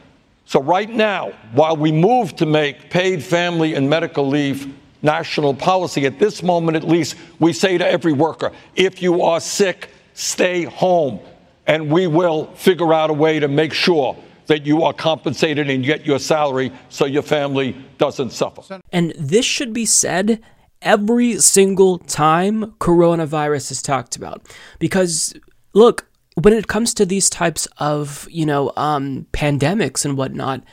[0.50, 6.08] So, right now, while we move to make paid family and medical leave national policy,
[6.08, 10.64] at this moment at least, we say to every worker if you are sick, stay
[10.64, 11.20] home.
[11.68, 15.86] And we will figure out a way to make sure that you are compensated and
[15.86, 18.82] get your salary so your family doesn't suffer.
[18.92, 20.42] And this should be said
[20.82, 24.42] every single time coronavirus is talked about.
[24.80, 25.36] Because,
[25.74, 26.09] look,
[26.42, 30.64] when it comes to these types of, you know, um, pandemics and whatnot,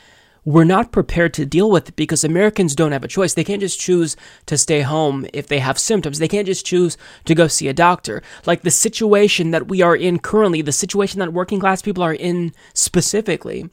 [0.45, 3.33] we're not prepared to deal with it because Americans don't have a choice.
[3.33, 6.19] They can't just choose to stay home if they have symptoms.
[6.19, 8.23] They can't just choose to go see a doctor.
[8.45, 12.13] Like the situation that we are in currently, the situation that working class people are
[12.13, 13.69] in specifically,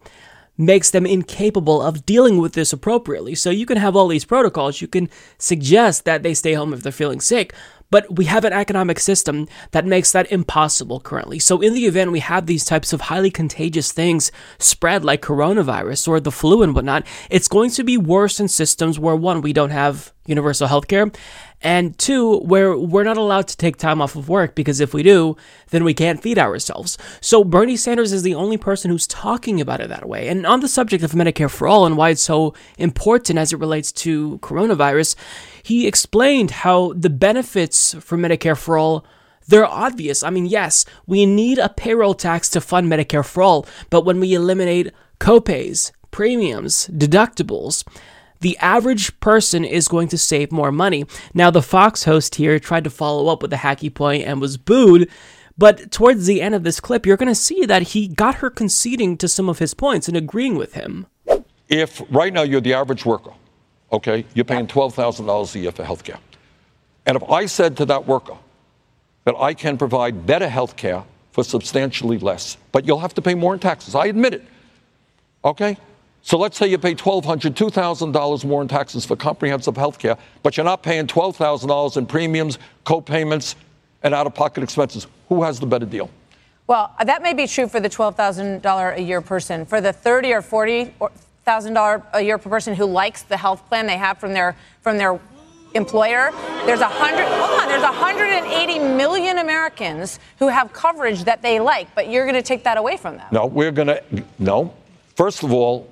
[0.57, 3.35] makes them incapable of dealing with this appropriately.
[3.35, 4.81] So you can have all these protocols.
[4.81, 7.55] You can suggest that they stay home if they're feeling sick,
[7.91, 11.39] but we have an economic system that makes that impossible currently.
[11.39, 16.09] So, in the event we have these types of highly contagious things spread like coronavirus
[16.09, 19.53] or the flu and whatnot, it's going to be worse in systems where one, we
[19.53, 21.11] don't have universal health care,
[21.61, 25.03] and two, where we're not allowed to take time off of work because if we
[25.03, 25.37] do,
[25.71, 26.99] then we can't feed ourselves.
[27.21, 30.29] So Bernie Sanders is the only person who's talking about it that way.
[30.29, 33.59] And on the subject of Medicare for All and why it's so important as it
[33.59, 35.17] relates to coronavirus,
[35.65, 39.05] he explained how the benefits for Medicare for All
[39.47, 40.23] they're obvious.
[40.23, 44.21] I mean, yes, we need a payroll tax to fund Medicare for all, but when
[44.21, 47.85] we eliminate copays, premiums, deductibles,
[48.41, 51.07] the average person is going to save more money.
[51.33, 54.57] Now, the Fox host here tried to follow up with a hacky point and was
[54.57, 55.09] booed.
[55.57, 58.51] But towards the end of this clip, you're going to see that he got her
[58.51, 61.07] conceding to some of his points and agreeing with him.
[61.69, 63.33] If right now you're the average worker,
[63.93, 66.19] okay, you're paying $12,000 a year for health care.
[67.07, 68.37] And if I said to that worker
[69.25, 73.35] that I can provide better health care for substantially less, but you'll have to pay
[73.35, 74.45] more in taxes, I admit it,
[75.45, 75.77] okay?
[76.23, 80.57] So let's say you pay $1,200, $2,000 more in taxes for comprehensive health care, but
[80.57, 83.57] you're not paying $12,000 in premiums, co-payments,
[84.03, 85.07] and out-of-pocket expenses.
[85.29, 86.09] Who has the better deal?
[86.67, 89.67] Well, that may be true for the $12,000 a year person.
[89.67, 90.95] For the 30 or 40
[91.45, 94.57] thousand dollar a year per person who likes the health plan they have from their
[94.83, 95.21] from their
[95.75, 96.31] employer.
[96.67, 97.27] There's a hundred.
[97.27, 97.69] Hold on.
[97.69, 102.65] There's 180 million Americans who have coverage that they like, but you're going to take
[102.65, 103.27] that away from them.
[103.33, 104.03] No, we're going to.
[104.39, 104.75] No.
[105.17, 105.91] First of all,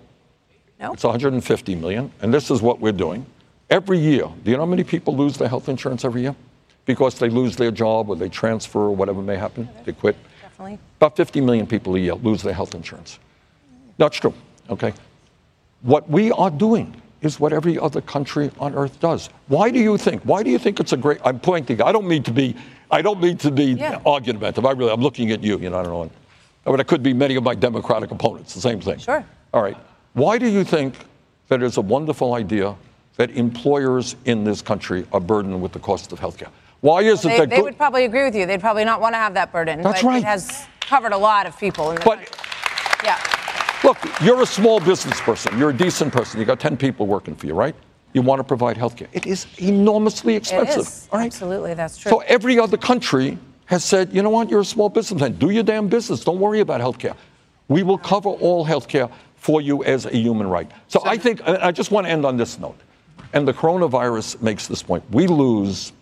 [0.81, 0.93] no.
[0.93, 3.25] It's 150 million, and this is what we're doing.
[3.71, 6.35] Every year, do you know how many people lose their health insurance every year?
[6.85, 10.17] Because they lose their job or they transfer or whatever may happen, they quit.
[10.43, 10.81] Definitely.
[10.97, 13.21] About 50 million people a year lose their health insurance.
[13.97, 14.35] That's true,
[14.69, 14.93] okay?
[15.83, 19.29] What we are doing is what every other country on earth does.
[19.49, 20.23] Why do you think?
[20.23, 21.19] Why do you think it's a great?
[21.25, 21.81] I'm pointing.
[21.83, 22.57] I don't mean to be.
[22.91, 24.01] I don't mean to be yeah.
[24.07, 24.65] argumentative.
[24.65, 24.93] I really.
[24.93, 25.59] I'm looking at you.
[25.59, 25.81] You know.
[25.81, 26.11] I don't know.
[26.65, 28.55] But it could be many of my Democratic opponents.
[28.55, 28.99] The same thing.
[28.99, 29.25] Sure.
[29.53, 29.77] All right.
[30.13, 30.95] Why do you think
[31.49, 32.77] that it's a wonderful idea
[33.17, 36.51] that employers in this country are burdened with the cost of health care?
[36.81, 38.47] Why is well, it they, that they would probably agree with you?
[38.47, 39.83] They'd probably not want to have that burden.
[39.83, 40.19] That's but right.
[40.19, 41.91] It has covered a lot of people.
[41.91, 42.37] In the but country.
[43.05, 43.42] yeah.
[43.85, 45.59] Look, you're a small business person.
[45.59, 46.39] You're a decent person.
[46.39, 47.75] You got 10 people working for you, right?
[48.13, 49.09] You want to provide health care.
[49.13, 50.77] It is enormously expensive.
[50.77, 51.09] It is.
[51.11, 51.27] All right?
[51.27, 52.11] Absolutely, that's true.
[52.11, 55.33] So every other country has said, you know what, you're a small businessman.
[55.33, 56.23] Do your damn business.
[56.23, 57.15] Don't worry about health care.
[57.69, 60.71] We will cover all health care for you as a human right.
[60.89, 62.79] So I think, I just want to end on this note.
[63.33, 65.03] And the coronavirus makes this point.
[65.11, 65.93] We lose,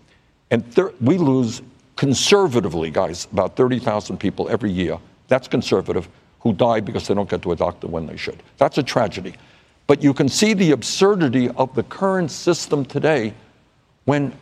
[0.51, 1.63] and thir- we lose
[1.97, 4.99] conservatively, guys, about 30,000 people every year.
[5.29, 6.09] That's conservative,
[6.41, 8.43] who die because they don't get to a doctor when they should.
[8.59, 9.35] That's a tragedy.
[9.87, 13.35] But you can see the absurdity of the current system today
[14.05, 14.33] when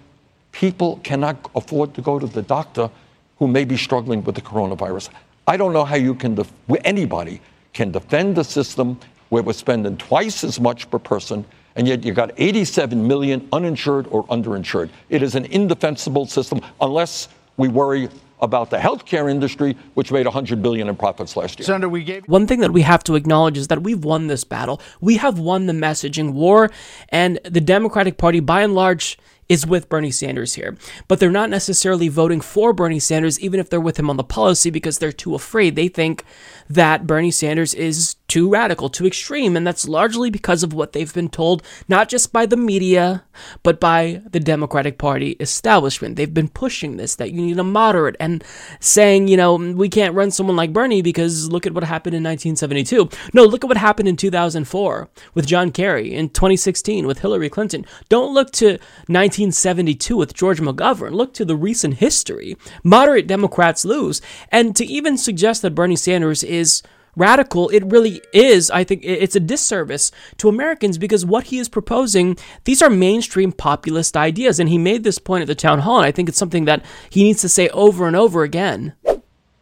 [0.53, 2.91] people cannot afford to go to the doctor
[3.39, 5.09] who may be struggling with the coronavirus.
[5.47, 6.53] I don't know how you can, def-
[6.85, 7.41] anybody
[7.73, 11.45] can defend the system where we're spending twice as much per person,
[11.77, 14.91] and yet you got 87 million uninsured or underinsured.
[15.09, 18.09] It is an indefensible system unless we worry
[18.41, 21.67] about the healthcare industry, which made 100 billion in profits last year.
[21.67, 24.45] Senator, we gave one thing that we have to acknowledge is that we've won this
[24.45, 24.81] battle.
[25.01, 26.71] We have won the messaging war,
[27.09, 30.77] and the Democratic Party, by and large, is with Bernie Sanders here.
[31.09, 34.25] But they're not necessarily voting for Bernie Sanders, even if they're with him on the
[34.25, 35.75] policy, because they're too afraid.
[35.75, 36.25] They think
[36.69, 41.13] that Bernie Sanders is too radical, too extreme, and that's largely because of what they've
[41.15, 43.25] been told, not just by the media,
[43.63, 46.17] but by the Democratic Party establishment.
[46.17, 48.45] They've been pushing this that you need a moderate and
[48.81, 52.23] saying, you know, we can't run someone like Bernie because look at what happened in
[52.23, 53.09] 1972.
[53.33, 57.87] No, look at what happened in 2004 with John Kerry, in 2016 with Hillary Clinton.
[58.09, 58.73] Don't look to
[59.07, 61.13] 1972 with George McGovern.
[61.13, 62.57] Look to the recent history.
[62.85, 64.21] Moderate Democrats lose.
[64.51, 66.83] And to even suggest that Bernie Sanders is
[67.19, 71.69] radical it really is i think it's a disservice to americans because what he is
[71.69, 75.99] proposing these are mainstream populist ideas and he made this point at the town hall
[75.99, 78.95] and i think it's something that he needs to say over and over again.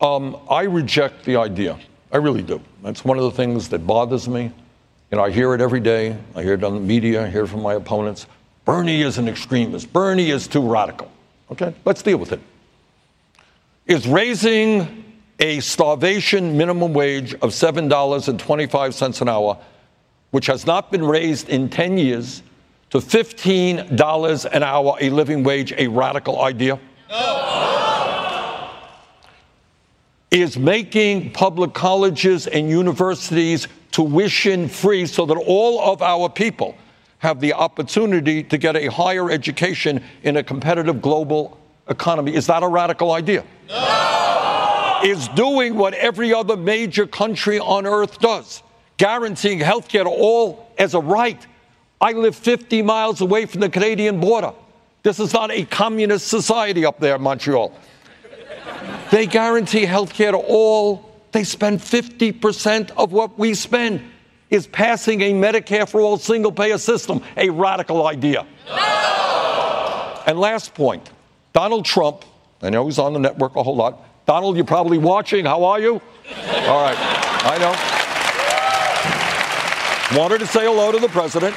[0.00, 1.78] Um, i reject the idea.
[2.12, 2.60] I really do.
[2.82, 4.44] That's one of the things that bothers me.
[5.10, 6.16] You know i hear it every day.
[6.34, 7.24] I hear it on the media.
[7.24, 8.26] I hear it from my opponents.
[8.64, 9.92] Bernie is an extremist.
[9.92, 11.10] Bernie is too radical.
[11.52, 11.72] Okay?
[11.84, 12.40] Let's deal with it.
[13.86, 15.04] Is raising
[15.38, 19.58] a starvation minimum wage of $7.25 an hour,
[20.30, 22.42] which has not been raised in 10 years,
[22.90, 26.78] to $15 an hour, a living wage, a radical idea?
[27.10, 28.72] No.
[30.30, 36.76] Is making public colleges and universities tuition free so that all of our people
[37.18, 41.58] have the opportunity to get a higher education in a competitive global
[41.88, 42.34] economy.
[42.34, 43.44] Is that a radical idea?
[43.68, 44.05] No
[45.06, 48.62] is doing what every other major country on earth does
[48.96, 51.46] guaranteeing health care to all as a right.
[52.00, 54.52] I live 50 miles away from the Canadian border.
[55.02, 57.72] This is not a communist society up there in Montreal.
[59.10, 61.10] They guarantee health care to all.
[61.32, 64.02] They spend 50% of what we spend
[64.50, 68.46] is passing a Medicare for all single payer system, a radical idea.
[68.68, 70.22] No!
[70.26, 71.08] And last point
[71.52, 72.24] Donald Trump,
[72.62, 74.02] I know he's on the network a whole lot.
[74.26, 75.44] Donald, you're probably watching.
[75.44, 75.94] How are you?
[75.94, 77.72] All right, I know.
[80.20, 81.54] Wanted to say hello to the president.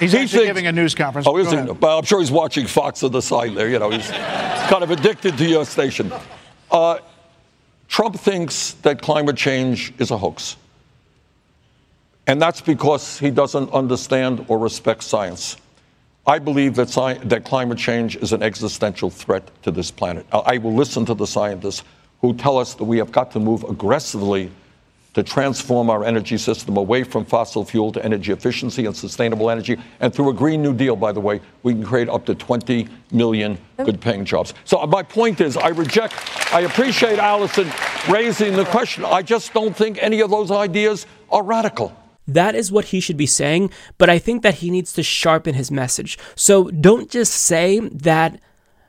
[0.00, 1.26] He's thinks- giving a news conference.
[1.26, 1.56] Oh, is he?
[1.56, 3.68] I'm sure he's watching Fox on the side there.
[3.68, 6.12] You know, he's kind of addicted to your station.
[6.70, 6.98] Uh,
[7.88, 10.56] Trump thinks that climate change is a hoax.
[12.26, 15.56] And that's because he doesn't understand or respect science.
[16.26, 20.26] I believe that, sci- that climate change is an existential threat to this planet.
[20.32, 21.84] I I will listen to the scientists
[22.20, 24.50] who tell us that we have got to move aggressively
[25.14, 29.78] to transform our energy system away from fossil fuel to energy efficiency and sustainable energy.
[30.00, 32.86] And through a Green New Deal, by the way, we can create up to 20
[33.12, 34.52] million good paying jobs.
[34.64, 36.14] So uh, my point is, I reject,
[36.52, 37.70] I appreciate Allison
[38.10, 39.06] raising the question.
[39.06, 41.96] I just don't think any of those ideas are radical.
[42.26, 45.54] That is what he should be saying, but I think that he needs to sharpen
[45.54, 46.18] his message.
[46.34, 48.40] So don't just say that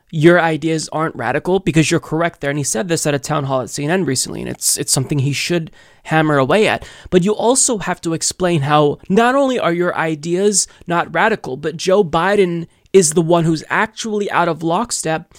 [0.09, 2.49] your ideas aren't radical because you're correct there.
[2.49, 5.19] And he said this at a town hall at CNN recently, and it's it's something
[5.19, 5.69] he should
[6.03, 6.87] hammer away at.
[7.09, 11.77] But you also have to explain how not only are your ideas not radical, but
[11.77, 15.33] Joe Biden is the one who's actually out of lockstep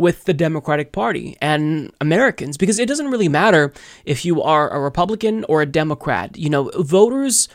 [0.00, 3.70] with the Democratic Party and Americans because it doesn't really matter
[4.06, 6.38] if you are a Republican or a Democrat.
[6.38, 7.48] You know, voters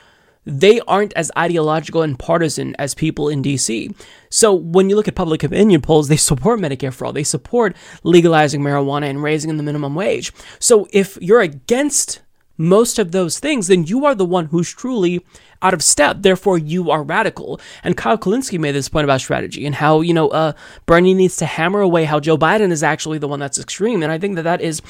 [0.47, 3.95] they aren't as ideological and partisan as people in DC.
[4.29, 7.13] So when you look at public opinion polls, they support Medicare for all.
[7.13, 10.31] They support legalizing marijuana and raising the minimum wage.
[10.59, 12.21] So if you're against
[12.57, 15.25] most of those things, then you are the one who's truly
[15.61, 16.17] out of step.
[16.19, 17.59] Therefore, you are radical.
[17.83, 20.53] And Kyle Kulinski made this point about strategy and how, you know, uh,
[20.85, 24.03] Bernie needs to hammer away how Joe Biden is actually the one that's extreme.
[24.03, 24.81] And I think that that is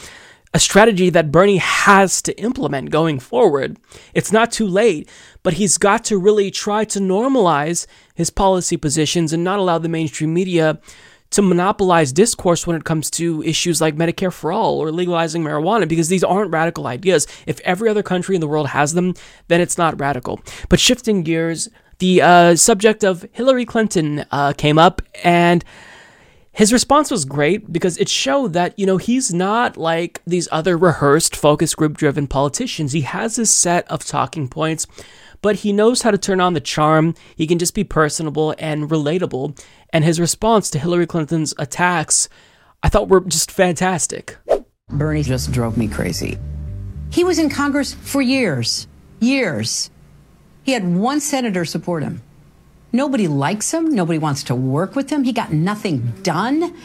[0.53, 3.77] a strategy that Bernie has to implement going forward.
[4.13, 5.09] It's not too late,
[5.43, 9.89] but he's got to really try to normalize his policy positions and not allow the
[9.89, 10.79] mainstream media
[11.31, 15.87] to monopolize discourse when it comes to issues like Medicare for all or legalizing marijuana
[15.87, 17.27] because these aren't radical ideas.
[17.45, 19.15] If every other country in the world has them,
[19.47, 20.39] then it's not radical.
[20.69, 21.69] But shifting gears,
[21.99, 25.63] the uh, subject of Hillary Clinton uh, came up and
[26.55, 30.77] his response was great because it showed that, you know, he's not like these other
[30.77, 32.93] rehearsed focus group driven politicians.
[32.93, 34.87] He has his set of talking points,
[35.45, 37.13] but he knows how to turn on the charm.
[37.35, 39.55] He can just be personable and relatable.
[39.91, 42.27] And his response to Hillary Clinton's attacks,
[42.81, 44.37] I thought were just fantastic.
[44.89, 46.39] Bernie just drove me crazy.
[47.11, 48.87] He was in Congress for years,
[49.19, 49.91] years.
[50.63, 52.23] He had one senator support him.
[52.91, 53.93] Nobody likes him.
[53.93, 55.25] Nobody wants to work with him.
[55.25, 56.75] He got nothing done.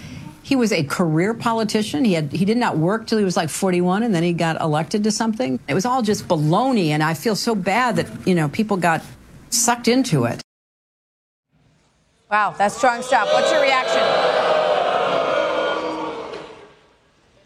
[0.50, 2.04] He was a career politician.
[2.04, 4.60] He had he did not work till he was like 41 and then he got
[4.60, 5.60] elected to something.
[5.68, 9.00] It was all just baloney and I feel so bad that, you know, people got
[9.50, 10.42] sucked into it.
[12.28, 13.28] Wow, that's strong stuff.
[13.32, 14.02] What's your reaction?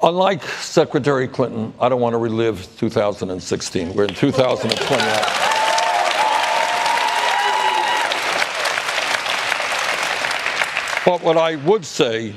[0.02, 3.92] Unlike Secretary Clinton, I don't want to relive 2016.
[3.92, 5.02] We're in 2020.
[11.04, 12.34] But what I would say,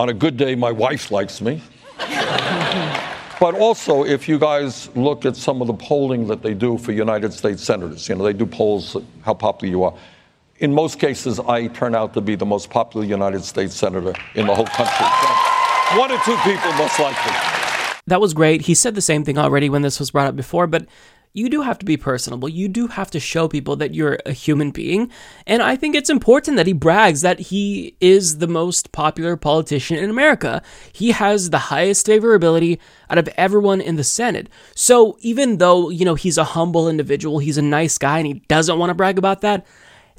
[0.00, 1.62] on a good day, my wife likes me.
[3.38, 6.92] but also, if you guys look at some of the polling that they do for
[6.92, 9.94] United States senators, you know, they do polls, how popular you are.
[10.56, 14.46] In most cases, I turn out to be the most popular United States senator in
[14.46, 15.06] the whole country.
[15.98, 17.32] One or two people, most likely.
[18.06, 18.62] That was great.
[18.62, 20.86] He said the same thing already when this was brought up before, but
[21.32, 22.48] you do have to be personable.
[22.48, 25.10] You do have to show people that you're a human being.
[25.46, 29.96] And I think it's important that he brags that he is the most popular politician
[29.96, 30.60] in America.
[30.92, 32.78] He has the highest favorability
[33.08, 34.48] out of everyone in the Senate.
[34.74, 38.34] So even though, you know, he's a humble individual, he's a nice guy, and he
[38.48, 39.66] doesn't want to brag about that,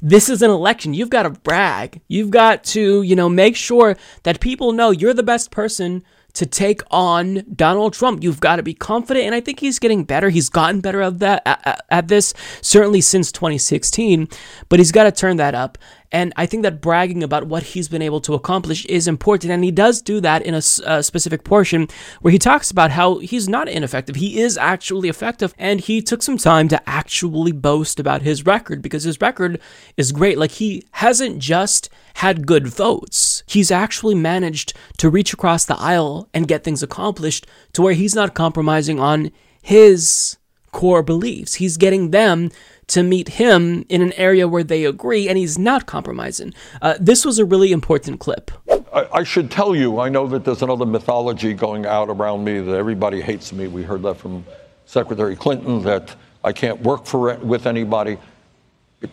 [0.00, 0.94] this is an election.
[0.94, 2.00] You've got to brag.
[2.08, 6.02] You've got to, you know, make sure that people know you're the best person
[6.34, 8.22] to take on Donald Trump.
[8.22, 10.30] You've got to be confident, and I think he's getting better.
[10.30, 14.28] He's gotten better at that at, at this certainly since 2016,
[14.68, 15.78] but he's got to turn that up.
[16.12, 19.50] And I think that bragging about what he's been able to accomplish is important.
[19.50, 21.88] And he does do that in a specific portion
[22.20, 24.16] where he talks about how he's not ineffective.
[24.16, 25.54] He is actually effective.
[25.58, 29.58] And he took some time to actually boast about his record because his record
[29.96, 30.38] is great.
[30.38, 36.28] Like he hasn't just had good votes, he's actually managed to reach across the aisle
[36.34, 39.30] and get things accomplished to where he's not compromising on
[39.62, 40.36] his
[40.72, 41.54] core beliefs.
[41.54, 42.50] He's getting them
[42.92, 46.52] to meet him in an area where they agree, and he's not compromising.
[46.82, 48.50] Uh, this was a really important clip.
[48.92, 52.60] I, I, should tell you, I know that there's another mythology going out around me
[52.60, 53.66] that everybody hates me.
[53.66, 54.44] We heard that from
[54.84, 56.14] Secretary Clinton that
[56.44, 58.18] I can't work for with anybody.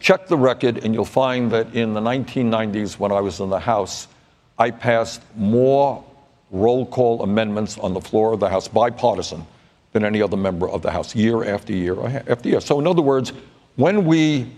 [0.01, 3.59] Check the record, and you'll find that in the 1990s, when I was in the
[3.59, 4.09] House,
[4.57, 6.03] I passed more
[6.51, 9.47] roll call amendments on the floor of the House, bipartisan,
[9.93, 11.95] than any other member of the House, year after year
[12.27, 12.59] after year.
[12.59, 13.31] So, in other words,
[13.75, 14.51] when we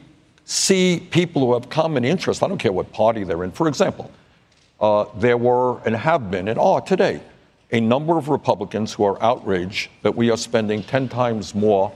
[0.45, 4.11] see people who have common interests, I don't care what party they're in, for example,
[4.79, 7.21] uh, there were and have been and are today
[7.71, 11.91] a number of Republicans who are outraged that we are spending 10 times more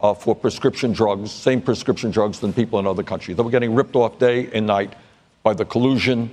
[0.00, 3.36] uh, for prescription drugs, same prescription drugs than people in other countries.
[3.36, 4.94] That we're getting ripped off day and night
[5.42, 6.30] by the collusion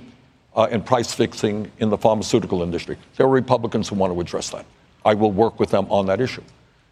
[0.56, 2.96] uh, and price fixing in the pharmaceutical industry.
[3.16, 4.64] There are Republicans who want to address that.
[5.04, 6.42] I will work with them on that issue.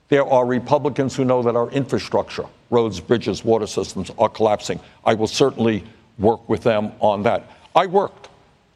[0.09, 4.81] There are Republicans who know that our infrastructure, roads, bridges, water systems are collapsing.
[5.05, 5.85] I will certainly
[6.19, 7.51] work with them on that.
[7.75, 8.29] I worked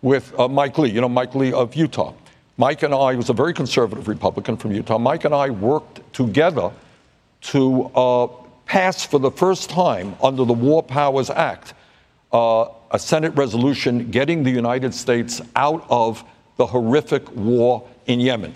[0.03, 2.15] with uh, Mike Lee, you know, Mike Lee of Utah.
[2.57, 4.99] Mike and I was a very conservative Republican from Utah.
[4.99, 6.71] Mike and I worked together
[7.43, 8.27] to uh,
[8.67, 11.75] pass for the first time under the War Powers Act
[12.33, 16.25] uh, a Senate resolution getting the United States out of
[16.57, 18.55] the horrific war in Yemen.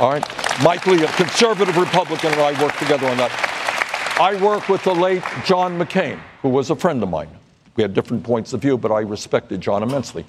[0.00, 0.24] All right?
[0.62, 3.30] Mike Lee, a conservative Republican, and I worked together on that.
[4.20, 7.28] I worked with the late John McCain, who was a friend of mine.
[7.76, 10.24] We had different points of view, but I respected John immensely.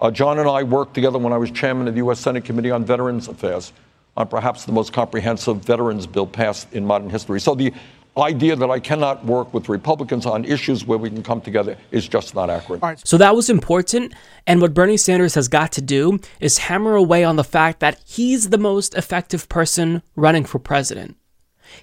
[0.00, 2.20] Uh, John and I worked together when I was chairman of the U.S.
[2.20, 3.72] Senate Committee on Veterans Affairs
[4.16, 7.40] on perhaps the most comprehensive veterans bill passed in modern history.
[7.40, 7.72] So the
[8.20, 12.08] idea that I cannot work with Republicans on issues where we can come together is
[12.08, 12.82] just not accurate.
[12.82, 13.00] Right.
[13.06, 14.14] So that was important.
[14.46, 18.00] And what Bernie Sanders has got to do is hammer away on the fact that
[18.06, 21.16] he's the most effective person running for president.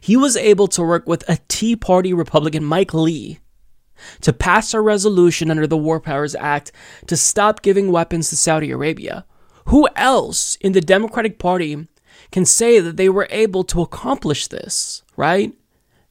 [0.01, 3.39] He was able to work with a Tea Party Republican, Mike Lee,
[4.21, 6.71] to pass a resolution under the War Powers Act
[7.07, 9.25] to stop giving weapons to Saudi Arabia.
[9.67, 11.87] Who else in the Democratic Party
[12.31, 15.53] can say that they were able to accomplish this, right?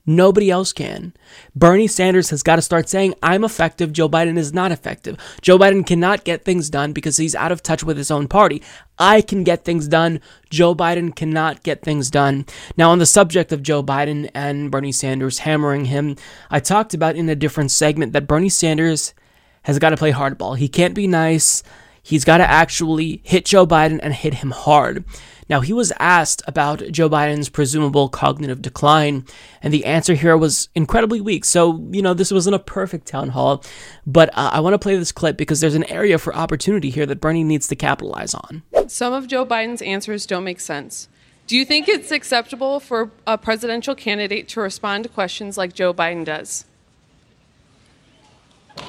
[0.07, 1.15] Nobody else can.
[1.57, 3.93] Bernie Sanders has got to start saying, I'm effective.
[3.93, 5.17] Joe Biden is not effective.
[5.41, 8.63] Joe Biden cannot get things done because he's out of touch with his own party.
[8.99, 10.21] I can get things done.
[10.51, 12.45] Joe Biden cannot get things done.
[12.77, 16.17] Now, on the subject of Joe Biden and Bernie Sanders hammering him,
[16.51, 19.15] I talked about in a different segment that Bernie Sanders
[19.63, 20.59] has got to play hardball.
[20.59, 21.63] He can't be nice.
[22.05, 25.05] He's got to actually hit Joe Biden and hit him hard.
[25.49, 29.25] Now, he was asked about Joe Biden's presumable cognitive decline,
[29.63, 31.47] and the answer here was incredibly weak.
[31.47, 33.65] So, you know, this wasn't a perfect town hall,
[34.07, 37.07] but uh, I want to play this clip because there's an area for opportunity here
[37.07, 38.63] that Bernie needs to capitalize on.
[38.87, 41.09] Some of Joe Biden's answers don't make sense.
[41.47, 45.93] Do you think it's acceptable for a presidential candidate to respond to questions like Joe
[45.93, 46.67] Biden does?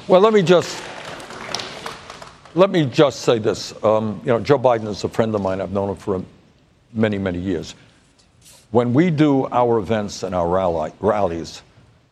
[0.06, 0.82] Well, let me just
[2.56, 3.74] let me just say this.
[3.84, 5.60] Um, you know, Joe Biden is a friend of mine.
[5.60, 6.24] I've known him for
[6.94, 7.74] many, many years.
[8.70, 11.62] When we do our events and our rally, rallies,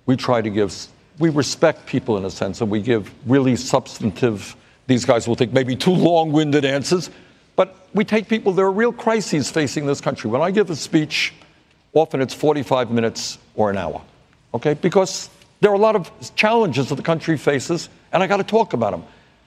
[0.05, 0.86] we try to give,
[1.18, 4.55] we respect people in a sense, and we give really substantive,
[4.86, 7.09] these guys will think maybe too long winded answers,
[7.57, 10.28] but we take people, there are real crises facing this country.
[10.28, 11.32] When I give a speech,
[11.95, 14.03] often it's 45 minutes or an hour,
[14.53, 14.74] okay?
[14.74, 15.30] Because
[15.61, 18.74] there are a lot of challenges that the country faces, and I got to talk
[18.74, 19.05] about them.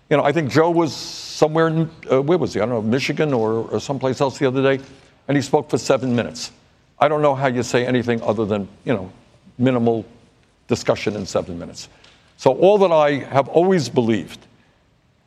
[0.10, 2.62] You know, I think Joe was somewhere, in, uh, where was he?
[2.62, 4.84] I don't know, Michigan or, or someplace else the other day
[5.28, 6.52] and he spoke for seven minutes.
[7.00, 9.12] I don't know how you say anything other than, you know,
[9.58, 10.06] minimal
[10.68, 11.90] discussion in seven minutes.
[12.38, 14.40] So, all that I have always believed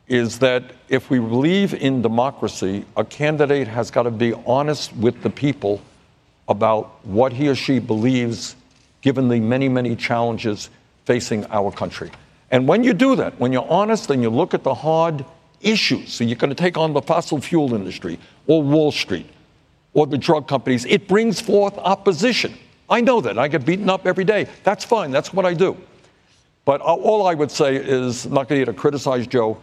[0.07, 5.21] is that if we believe in democracy, a candidate has got to be honest with
[5.21, 5.81] the people
[6.47, 8.55] about what he or she believes,
[9.01, 10.69] given the many, many challenges
[11.05, 12.11] facing our country.
[12.51, 15.25] And when you do that, when you're honest and you look at the hard
[15.61, 19.27] issues, so you're going to take on the fossil fuel industry or Wall Street
[19.93, 22.53] or the drug companies, it brings forth opposition.
[22.89, 23.39] I know that.
[23.39, 24.47] I get beaten up every day.
[24.63, 25.11] That's fine.
[25.11, 25.77] That's what I do.
[26.65, 29.57] But all I would say is I'm not going to criticize Joe,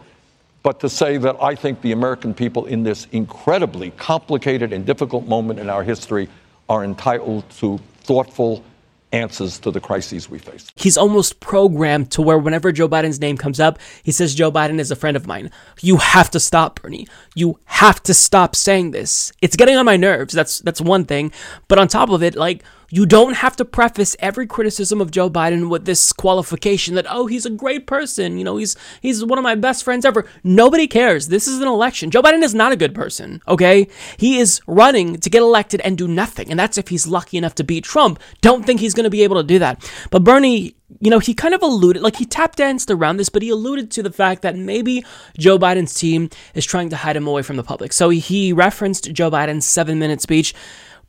[0.63, 5.25] but to say that I think the American people in this incredibly complicated and difficult
[5.25, 6.27] moment in our history
[6.67, 8.63] are entitled to thoughtful,
[9.11, 10.67] answers to the crises we face.
[10.75, 14.79] He's almost programmed to where whenever Joe Biden's name comes up, he says Joe Biden
[14.79, 15.51] is a friend of mine.
[15.81, 17.07] You have to stop, Bernie.
[17.35, 19.31] You have to stop saying this.
[19.41, 20.33] It's getting on my nerves.
[20.33, 21.31] That's that's one thing.
[21.67, 25.29] But on top of it, like You don't have to preface every criticism of Joe
[25.29, 29.37] Biden with this qualification that oh he's a great person, you know he's he's one
[29.37, 30.25] of my best friends ever.
[30.43, 31.27] Nobody cares.
[31.27, 32.11] This is an election.
[32.11, 33.87] Joe Biden is not a good person, okay?
[34.17, 37.55] He is running to get elected and do nothing, and that's if he's lucky enough
[37.55, 38.19] to beat Trump.
[38.41, 39.89] Don't think he's going to be able to do that.
[40.09, 43.43] But Bernie you know, he kind of alluded, like he tap danced around this, but
[43.43, 45.05] he alluded to the fact that maybe
[45.37, 47.93] Joe Biden's team is trying to hide him away from the public.
[47.93, 50.55] So he referenced Joe Biden's seven minute speech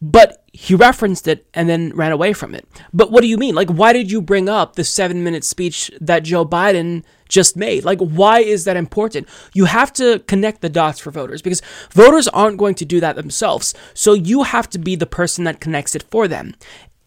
[0.03, 2.67] but he referenced it and then ran away from it.
[2.93, 3.55] But what do you mean?
[3.55, 7.85] Like, why did you bring up the seven minute speech that Joe Biden just made?
[7.85, 9.29] Like, why is that important?
[9.55, 13.17] You have to connect the dots for voters because voters aren't going to do that
[13.17, 13.75] themselves.
[13.95, 16.55] So you have to be the person that connects it for them.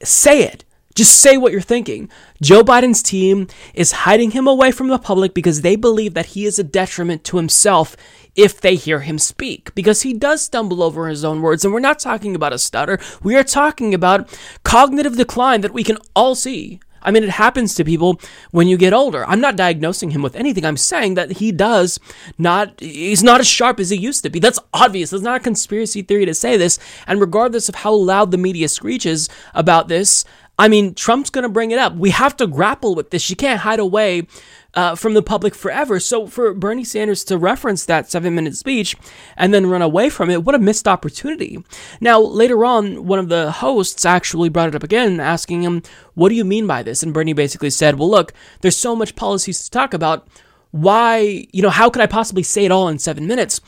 [0.02, 0.64] Say it.
[0.96, 2.10] Just say what you're thinking.
[2.42, 6.46] Joe Biden's team is hiding him away from the public because they believe that he
[6.46, 7.96] is a detriment to himself
[8.36, 11.64] if they hear him speak, because he does stumble over his own words.
[11.64, 14.28] And we're not talking about a stutter, we are talking about
[14.64, 16.80] cognitive decline that we can all see.
[17.04, 18.20] I mean, it happens to people
[18.52, 19.26] when you get older.
[19.28, 20.66] I'm not diagnosing him with anything.
[20.66, 22.00] I'm saying that he does
[22.38, 24.40] not, he's not as sharp as he used to be.
[24.40, 25.12] That's obvious.
[25.12, 26.80] It's not a conspiracy theory to say this.
[27.06, 30.24] And regardless of how loud the media screeches about this,
[30.58, 31.96] I mean, Trump's going to bring it up.
[31.96, 33.30] We have to grapple with this.
[33.30, 34.28] You can't hide away
[34.76, 36.00] uh, from the public forever.
[36.00, 38.96] So for Bernie Sanders to reference that seven minute speech
[39.36, 41.64] and then run away from it, what a missed opportunity.
[42.00, 45.82] Now, later on, one of the hosts actually brought it up again, asking him,
[46.14, 47.02] What do you mean by this?
[47.02, 48.32] And Bernie basically said, Well, look,
[48.62, 50.28] there's so much policies to talk about.
[50.70, 53.62] Why, you know, how could I possibly say it all in seven minutes?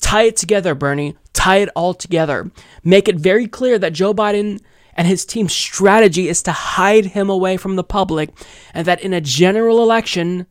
[0.00, 1.16] Tie it together, Bernie.
[1.34, 2.50] Tie it all together.
[2.82, 4.60] Make it very clear that Joe Biden
[4.94, 8.30] and his team's strategy is to hide him away from the public,
[8.72, 10.46] and that in a general election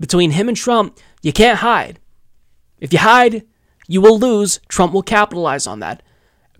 [0.00, 2.00] between him and Trump, you can't hide.
[2.80, 3.44] If you hide,
[3.86, 4.60] you will lose.
[4.68, 6.02] Trump will capitalize on that.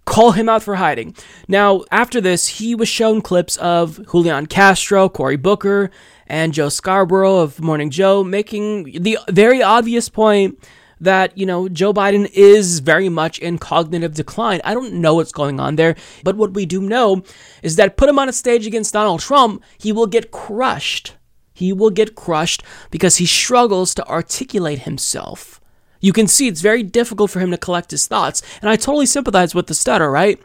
[0.04, 1.16] Call him out for hiding.
[1.48, 5.90] Now, after this, he was shown clips of Julian Castro, Cory Booker,
[6.26, 10.58] and Joe Scarborough of Morning Joe making the very obvious point
[11.00, 14.60] that, you know, Joe Biden is very much in cognitive decline.
[14.64, 17.22] I don't know what's going on there, but what we do know
[17.62, 21.16] is that put him on a stage against Donald Trump, he will get crushed.
[21.52, 25.60] He will get crushed because he struggles to articulate himself.
[26.00, 29.06] You can see it's very difficult for him to collect his thoughts, and I totally
[29.06, 30.38] sympathize with the stutter, right?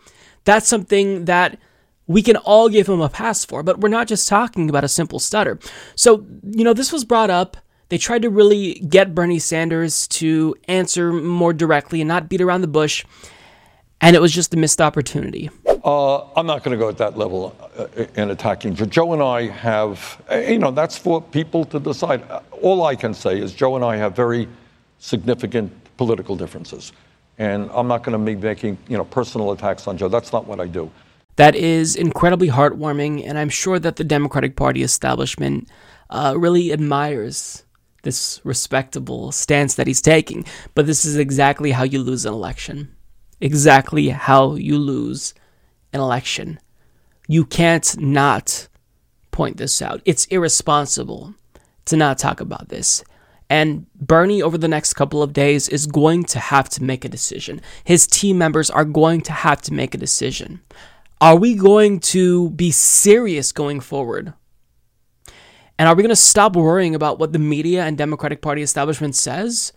[0.46, 1.60] That's something that
[2.08, 4.88] we can all give him a pass for, but we're not just talking about a
[4.88, 5.60] simple stutter.
[5.96, 7.58] So, you know, this was brought up
[7.90, 12.62] they tried to really get Bernie Sanders to answer more directly and not beat around
[12.62, 13.06] the bush,
[14.02, 15.50] and it was just a missed opportunity.
[15.84, 18.76] Uh, I'm not going to go at that level uh, in attacking.
[18.76, 22.24] Joe and I have, uh, you know, that's for people to decide.
[22.62, 24.48] All I can say is Joe and I have very
[25.00, 26.92] significant political differences.
[27.38, 30.10] And I'm not going to be making, you know, personal attacks on Joe.
[30.10, 30.92] That's not what I do.
[31.38, 35.70] That is incredibly heartwarming, and I'm sure that the Democratic Party establishment
[36.10, 37.64] uh, really admires
[38.04, 40.46] this respectable stance that he's taking.
[40.76, 42.96] But this is exactly how you lose an election.
[43.42, 45.34] Exactly how you lose
[45.94, 46.60] an election.
[47.28, 48.68] You can't not
[49.32, 50.02] point this out.
[50.06, 51.36] It's irresponsible
[51.86, 53.04] to not talk about this.
[53.50, 57.10] And Bernie, over the next couple of days, is going to have to make a
[57.10, 57.62] decision.
[57.84, 60.62] His team members are going to have to make a decision.
[61.20, 64.34] Are we going to be serious going forward
[65.80, 69.16] and are we going to stop worrying about what the media and Democratic Party establishment
[69.16, 69.72] says?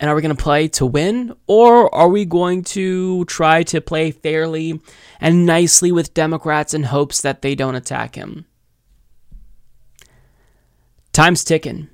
[0.00, 1.32] And are we going to play to win?
[1.46, 4.82] Or are we going to try to play fairly
[5.20, 8.46] and nicely with Democrats in hopes that they don't attack him?
[11.12, 11.88] Time's ticking.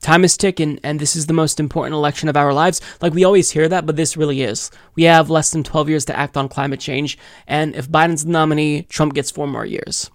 [0.00, 2.80] Time is ticking, and this is the most important election of our lives.
[3.02, 4.70] Like, we always hear that, but this really is.
[4.94, 8.30] We have less than 12 years to act on climate change, and if Biden's the
[8.30, 10.10] nominee, Trump gets four more years.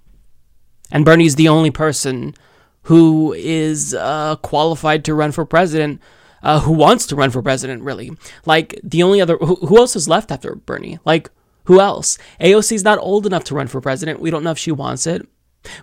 [0.92, 2.36] And Bernie's the only person
[2.84, 6.02] who is uh, qualified to run for president,
[6.44, 8.12] uh, who wants to run for president, really.
[8.46, 11.00] Like, the only other, who, who else is left after Bernie?
[11.06, 11.30] Like,
[11.66, 12.18] who else?
[12.40, 14.20] AOC's not old enough to run for president.
[14.20, 15.28] We don't know if she wants it.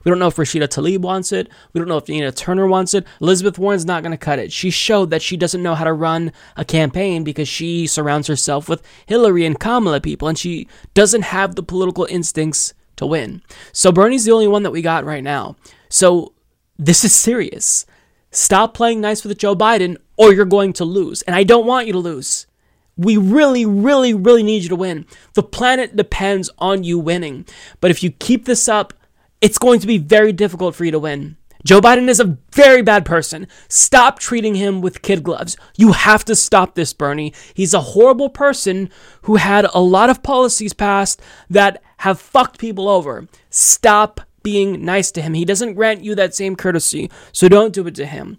[0.04, 1.48] We don't know if Rashida Tlaib wants it.
[1.72, 3.06] We don't know if Nina Turner wants it.
[3.20, 4.52] Elizabeth Warren's not going to cut it.
[4.52, 8.68] She showed that she doesn't know how to run a campaign because she surrounds herself
[8.68, 13.42] with Hillary and Kamala people, and she doesn't have the political instincts to win.
[13.72, 15.56] So Bernie's the only one that we got right now.
[15.88, 16.34] So
[16.78, 17.86] this is serious.
[18.30, 21.22] Stop playing nice with Joe Biden or you're going to lose.
[21.22, 22.46] And I don't want you to lose.
[22.96, 25.06] We really, really, really need you to win.
[25.34, 27.46] The planet depends on you winning.
[27.80, 28.92] But if you keep this up,
[29.40, 31.36] it's going to be very difficult for you to win.
[31.64, 33.48] Joe Biden is a very bad person.
[33.68, 35.56] Stop treating him with kid gloves.
[35.76, 37.34] You have to stop this, Bernie.
[37.54, 38.90] He's a horrible person
[39.22, 43.26] who had a lot of policies passed that have fucked people over.
[43.50, 45.34] Stop being nice to him.
[45.34, 48.38] He doesn't grant you that same courtesy, so don't do it to him.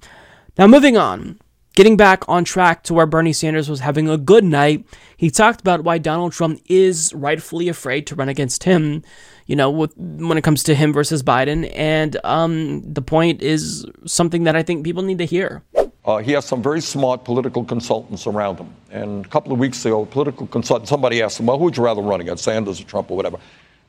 [0.57, 1.39] Now, moving on.
[1.75, 5.61] Getting back on track to where Bernie Sanders was having a good night, he talked
[5.61, 9.03] about why Donald Trump is rightfully afraid to run against him,
[9.49, 11.71] you know, with, when it comes to him versus Biden.
[11.75, 15.63] And um, the point is something that I think people need to hear.
[16.05, 18.71] Uh, he has some very smart political consultants around him.
[18.91, 21.75] And a couple of weeks ago, a political consultant, somebody asked him, well, who would
[21.75, 23.39] you rather run against, Sanders or Trump or whatever?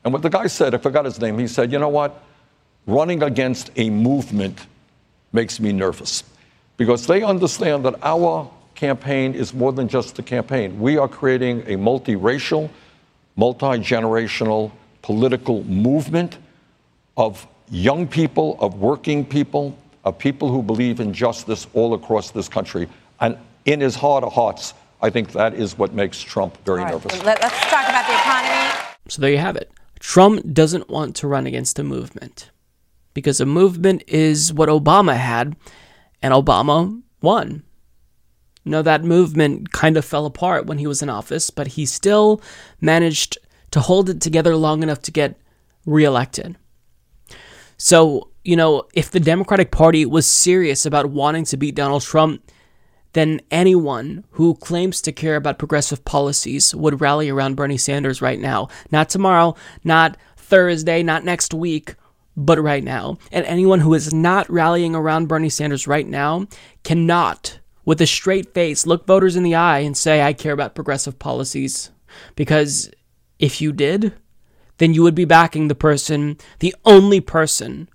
[0.03, 2.23] And what the guy said, I forgot his name, he said, you know what?
[2.87, 4.65] Running against a movement
[5.31, 6.23] makes me nervous
[6.75, 10.79] because they understand that our campaign is more than just a campaign.
[10.79, 12.67] We are creating a multiracial,
[13.35, 14.71] multi generational
[15.01, 16.37] political movement
[17.17, 22.47] of young people, of working people, of people who believe in justice all across this
[22.47, 22.87] country.
[23.19, 26.85] And in his heart of hearts, I think that is what makes Trump very All
[26.85, 27.23] right, nervous.
[27.23, 28.95] Let, us talk about the economy.
[29.07, 29.71] So there you have it.
[29.99, 32.51] Trump doesn't want to run against a movement
[33.13, 35.55] because a movement is what Obama had,
[36.21, 37.63] and Obama won.
[38.63, 42.41] No, that movement kind of fell apart when he was in office, but he still
[42.79, 43.37] managed
[43.71, 45.39] to hold it together long enough to get
[45.85, 46.57] reelected.
[47.77, 52.43] So, you know, if the Democratic Party was serious about wanting to beat Donald Trump,
[53.13, 58.39] then anyone who claims to care about progressive policies would rally around Bernie Sanders right
[58.39, 58.69] now.
[58.91, 61.95] Not tomorrow, not Thursday, not next week,
[62.37, 63.17] but right now.
[63.31, 66.47] And anyone who is not rallying around Bernie Sanders right now
[66.83, 70.75] cannot, with a straight face, look voters in the eye and say, I care about
[70.75, 71.91] progressive policies.
[72.35, 72.89] Because
[73.41, 74.13] if you did,
[74.77, 77.89] then you would be backing the person, the only person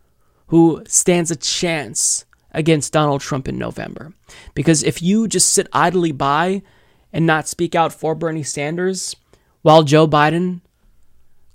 [0.48, 4.12] who stands a chance against Donald Trump in November.
[4.54, 6.62] Because if you just sit idly by
[7.12, 9.16] and not speak out for Bernie Sanders
[9.62, 10.60] while Joe Biden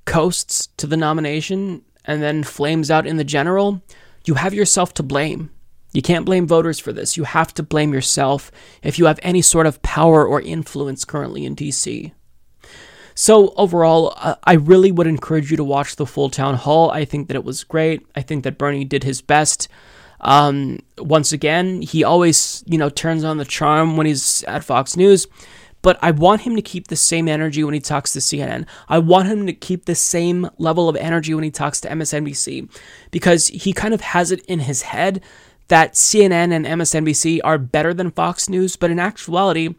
[0.05, 3.81] coasts to the nomination and then flames out in the general,
[4.25, 5.51] you have yourself to blame.
[5.93, 7.17] You can't blame voters for this.
[7.17, 11.45] You have to blame yourself if you have any sort of power or influence currently
[11.45, 12.13] in DC.
[13.21, 16.89] So, overall, uh, I really would encourage you to watch the full town hall.
[16.89, 18.03] I think that it was great.
[18.15, 19.67] I think that Bernie did his best.
[20.21, 24.97] Um, once again, he always, you know, turns on the charm when he's at Fox
[24.97, 25.27] News,
[25.83, 28.65] but I want him to keep the same energy when he talks to CNN.
[28.89, 32.75] I want him to keep the same level of energy when he talks to MSNBC
[33.11, 35.21] because he kind of has it in his head
[35.67, 39.75] that CNN and MSNBC are better than Fox News, but in actuality,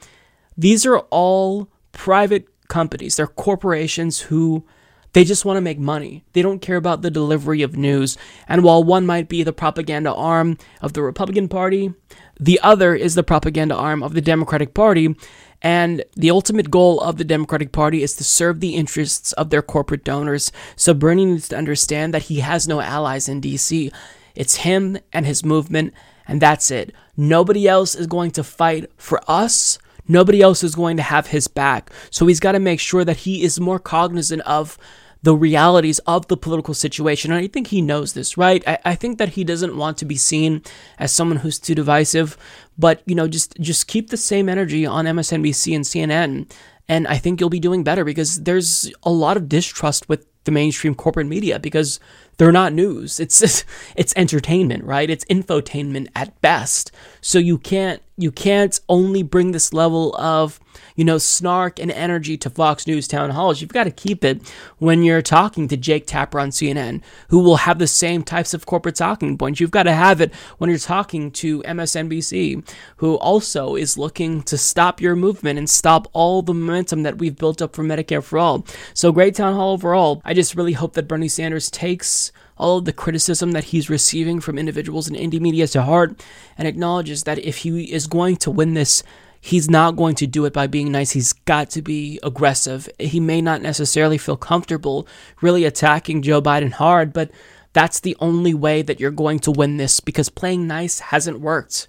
[0.56, 3.16] these are all private companies.
[3.16, 4.64] They're corporations who
[5.12, 6.24] they just want to make money.
[6.32, 8.16] They don't care about the delivery of news.
[8.48, 11.92] And while one might be the propaganda arm of the Republican Party,
[12.40, 15.14] the other is the propaganda arm of the Democratic Party.
[15.60, 19.62] And the ultimate goal of the Democratic Party is to serve the interests of their
[19.62, 20.50] corporate donors.
[20.76, 23.92] So Bernie needs to understand that he has no allies in DC.
[24.34, 25.92] It's him and his movement,
[26.26, 26.94] and that's it.
[27.18, 29.78] Nobody else is going to fight for us.
[30.08, 31.90] Nobody else is going to have his back.
[32.10, 34.78] So he's got to make sure that he is more cognizant of
[35.22, 37.32] the realities of the political situation.
[37.32, 38.62] And I think he knows this, right?
[38.66, 40.62] I, I, think that he doesn't want to be seen
[40.98, 42.36] as someone who's too divisive,
[42.76, 46.52] but you know, just just keep the same energy on MSNBC and CNN.
[46.88, 50.50] And I think you'll be doing better because there's a lot of distrust with the
[50.50, 52.00] mainstream corporate media because
[52.38, 53.20] they're not news.
[53.20, 53.64] It's
[53.96, 55.08] it's entertainment, right?
[55.08, 56.90] It's infotainment at best.
[57.20, 60.60] So you can't you can't only bring this level of
[60.96, 63.60] you know, snark and energy to Fox News town halls.
[63.60, 64.42] You've got to keep it
[64.78, 68.66] when you're talking to Jake Tapper on CNN, who will have the same types of
[68.66, 69.60] corporate talking points.
[69.60, 74.58] You've got to have it when you're talking to MSNBC, who also is looking to
[74.58, 78.38] stop your movement and stop all the momentum that we've built up for Medicare for
[78.38, 78.66] All.
[78.94, 80.22] So, great town hall overall.
[80.24, 84.40] I just really hope that Bernie Sanders takes all of the criticism that he's receiving
[84.40, 86.22] from individuals in indie media to heart
[86.56, 89.02] and acknowledges that if he is going to win this
[89.42, 91.10] he's not going to do it by being nice.
[91.10, 92.88] He's got to be aggressive.
[92.98, 95.06] He may not necessarily feel comfortable
[95.42, 97.30] really attacking Joe Biden hard, but
[97.72, 101.88] that's the only way that you're going to win this because playing nice hasn't worked.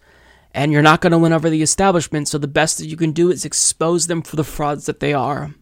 [0.56, 3.12] And you're not going to win over the establishment, so the best that you can
[3.12, 5.54] do is expose them for the frauds that they are.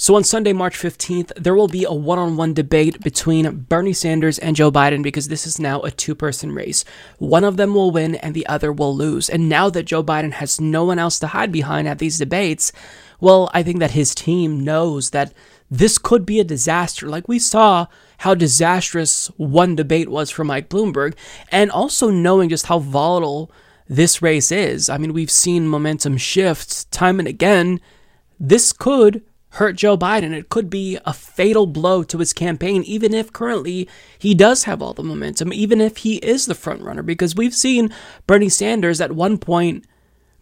[0.00, 3.92] So on Sunday, March 15th, there will be a one on one debate between Bernie
[3.92, 6.86] Sanders and Joe Biden because this is now a two person race.
[7.18, 9.28] One of them will win and the other will lose.
[9.28, 12.72] And now that Joe Biden has no one else to hide behind at these debates,
[13.20, 15.34] well, I think that his team knows that
[15.70, 17.06] this could be a disaster.
[17.06, 17.86] Like we saw
[18.20, 21.14] how disastrous one debate was for Mike Bloomberg,
[21.52, 23.52] and also knowing just how volatile
[23.86, 24.88] this race is.
[24.88, 27.82] I mean, we've seen momentum shifts time and again.
[28.42, 29.22] This could
[29.54, 30.32] hurt Joe Biden.
[30.32, 33.88] It could be a fatal blow to his campaign, even if currently
[34.18, 37.54] he does have all the momentum, even if he is the front runner, because we've
[37.54, 37.92] seen
[38.26, 39.84] Bernie Sanders at one point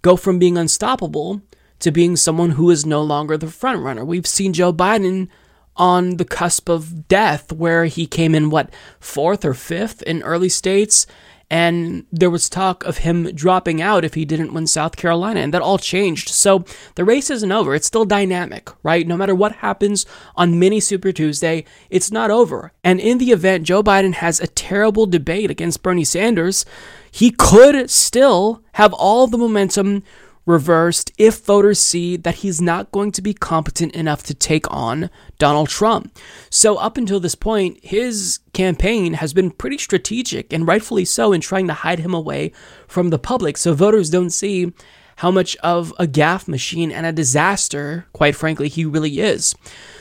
[0.03, 1.43] go from being unstoppable
[1.81, 4.05] to being someone who is no longer the front runner.
[4.05, 5.29] We've seen Joe Biden
[5.77, 10.49] on the cusp of death, where he came in, what, fourth or fifth in early
[10.49, 11.07] states.
[11.51, 15.55] And there was talk of him dropping out if he didn't win South Carolina, and
[15.55, 16.29] that all changed.
[16.29, 17.75] So the race isn't over.
[17.75, 19.07] It's still dynamic, right?
[19.07, 20.05] No matter what happens
[20.37, 22.73] on Mini Super Tuesday, it's not over.
[22.85, 26.67] And in the event Joe Biden has a terrible debate against Bernie Sanders,
[27.11, 30.03] he could still have all the momentum
[30.49, 35.11] reversed if voters see that he's not going to be competent enough to take on
[35.39, 36.17] Donald Trump.
[36.51, 41.43] So, up until this point, his campaign has been pretty strategic and rightfully so in
[41.43, 42.53] trying to hide him away
[42.89, 44.73] from the public so voters don't see
[45.17, 49.55] how much of a gaffe machine and a disaster, quite frankly, he really is.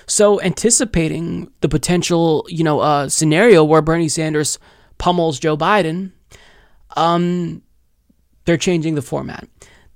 [0.05, 4.59] So, anticipating the potential, you know, uh, scenario where Bernie Sanders
[4.97, 6.13] pummels Joe Biden,
[6.95, 7.61] um,
[8.45, 9.45] they're changing the format.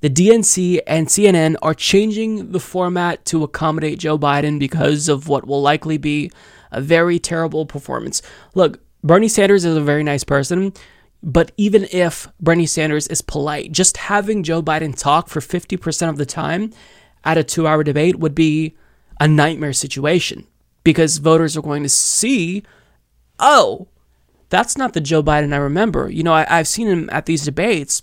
[0.02, 5.46] The DNC and CNN are changing the format to accommodate Joe Biden because of what
[5.46, 6.32] will likely be
[6.72, 8.22] a very terrible performance.
[8.56, 10.74] Look, Bernie Sanders is a very nice person,
[11.22, 16.18] but even if Bernie Sanders is polite, just having Joe Biden talk for 50% of
[16.18, 16.72] the time
[17.24, 18.76] at a two hour debate would be
[19.20, 20.48] a nightmare situation
[20.84, 22.64] because voters are going to see,
[23.38, 23.88] oh,
[24.50, 26.10] that's not the Joe Biden I remember.
[26.10, 28.02] You know, I, have seen him at these debates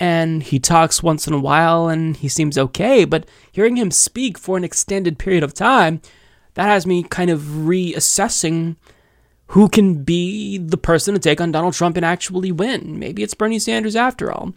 [0.00, 4.38] and he talks once in a while and he seems okay, but hearing him speak
[4.38, 6.00] for an extended period of time,
[6.54, 8.76] that has me kind of reassessing
[9.48, 12.98] who can be the person to take on Donald Trump and actually win.
[12.98, 14.54] Maybe it's Bernie Sanders after all.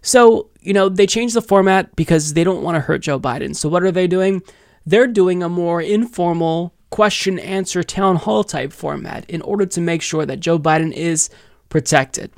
[0.00, 3.54] So, you know, they changed the format because they don't want to hurt Joe Biden.
[3.54, 4.42] So, what are they doing?
[4.86, 10.00] They're doing a more informal question answer town hall type format in order to make
[10.00, 11.28] sure that Joe Biden is
[11.68, 12.30] protected.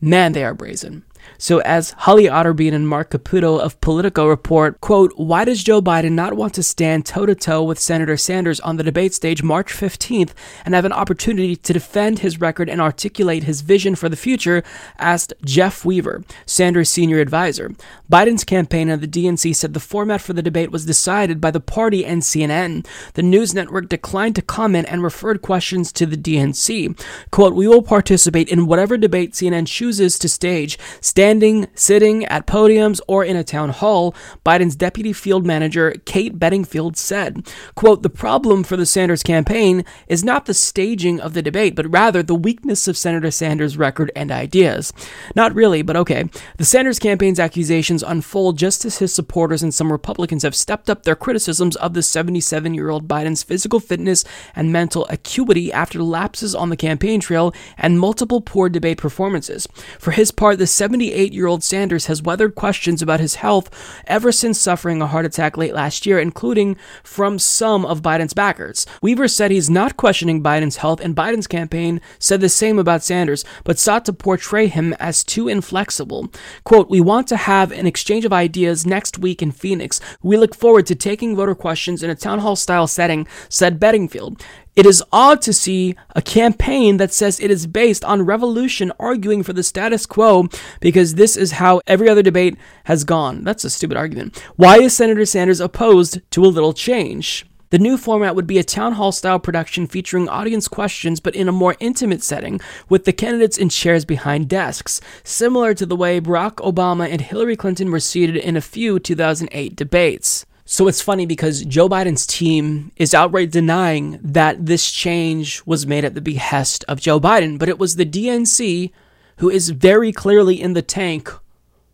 [0.00, 1.04] Man, they are brazen.
[1.38, 6.12] So as Holly Otterbein and Marc Caputo of Politico report, quote, why does Joe Biden
[6.12, 9.72] not want to stand toe to toe with Senator Sanders on the debate stage March
[9.72, 10.30] 15th
[10.64, 14.62] and have an opportunity to defend his record and articulate his vision for the future?
[14.98, 17.72] asked Jeff Weaver, Sanders' senior advisor.
[18.10, 21.60] Biden's campaign and the DNC said the format for the debate was decided by the
[21.60, 22.86] party and CNN.
[23.14, 27.00] The news network declined to comment and referred questions to the DNC.
[27.30, 30.78] Quote, we will participate in whatever debate CNN chooses to stage.
[31.00, 34.12] Stand standing, sitting at podiums, or in a town hall,
[34.44, 37.46] Biden's deputy field manager, Kate Bedingfield, said,
[37.76, 41.88] quote, The problem for the Sanders campaign is not the staging of the debate, but
[41.88, 44.92] rather the weakness of Senator Sanders' record and ideas.
[45.36, 46.24] Not really, but okay.
[46.58, 51.04] The Sanders campaign's accusations unfold just as his supporters and some Republicans have stepped up
[51.04, 54.24] their criticisms of the 77 year old Biden's physical fitness
[54.56, 59.68] and mental acuity after lapses on the campaign trail and multiple poor debate performances.
[60.00, 60.66] For his part, the
[61.02, 63.68] 78 48 year old Sanders has weathered questions about his health
[64.06, 68.86] ever since suffering a heart attack late last year, including from some of Biden's backers.
[69.00, 73.44] Weaver said he's not questioning Biden's health, and Biden's campaign said the same about Sanders,
[73.64, 76.30] but sought to portray him as too inflexible.
[76.64, 80.00] Quote, We want to have an exchange of ideas next week in Phoenix.
[80.22, 84.42] We look forward to taking voter questions in a town hall style setting, said Bedingfield.
[84.74, 89.42] It is odd to see a campaign that says it is based on revolution arguing
[89.42, 90.48] for the status quo
[90.80, 93.44] because this is how every other debate has gone.
[93.44, 94.38] That's a stupid argument.
[94.56, 97.44] Why is Senator Sanders opposed to a little change?
[97.68, 101.48] The new format would be a town hall style production featuring audience questions but in
[101.48, 102.58] a more intimate setting
[102.88, 107.56] with the candidates in chairs behind desks, similar to the way Barack Obama and Hillary
[107.56, 110.46] Clinton were seated in a few 2008 debates.
[110.72, 116.02] So it's funny because Joe Biden's team is outright denying that this change was made
[116.02, 118.90] at the behest of Joe Biden, but it was the DNC
[119.36, 121.30] who is very clearly in the tank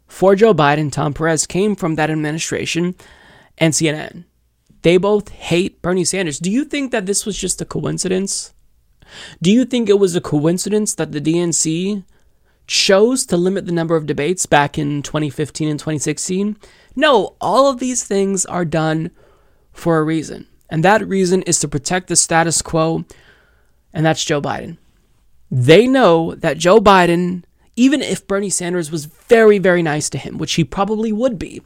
[0.07, 0.93] for Joe Biden.
[0.93, 2.95] Tom Perez came from that administration
[3.59, 4.27] and CNN.
[4.83, 6.39] They both hate Bernie Sanders.
[6.39, 8.55] Do you think that this was just a coincidence?
[9.43, 12.05] Do you think it was a coincidence that the DNC
[12.69, 16.57] chose to limit the number of debates back in 2015 and 2016?
[16.99, 19.13] No, all of these things are done
[19.73, 20.49] for a reason.
[20.69, 23.05] And that reason is to protect the status quo,
[23.93, 24.79] and that's Joe Biden.
[25.49, 27.45] They know that Joe Biden,
[27.77, 31.63] even if Bernie Sanders was very, very nice to him, which he probably would be,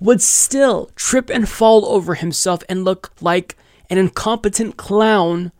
[0.00, 3.56] would still trip and fall over himself and look like
[3.88, 5.50] an incompetent clown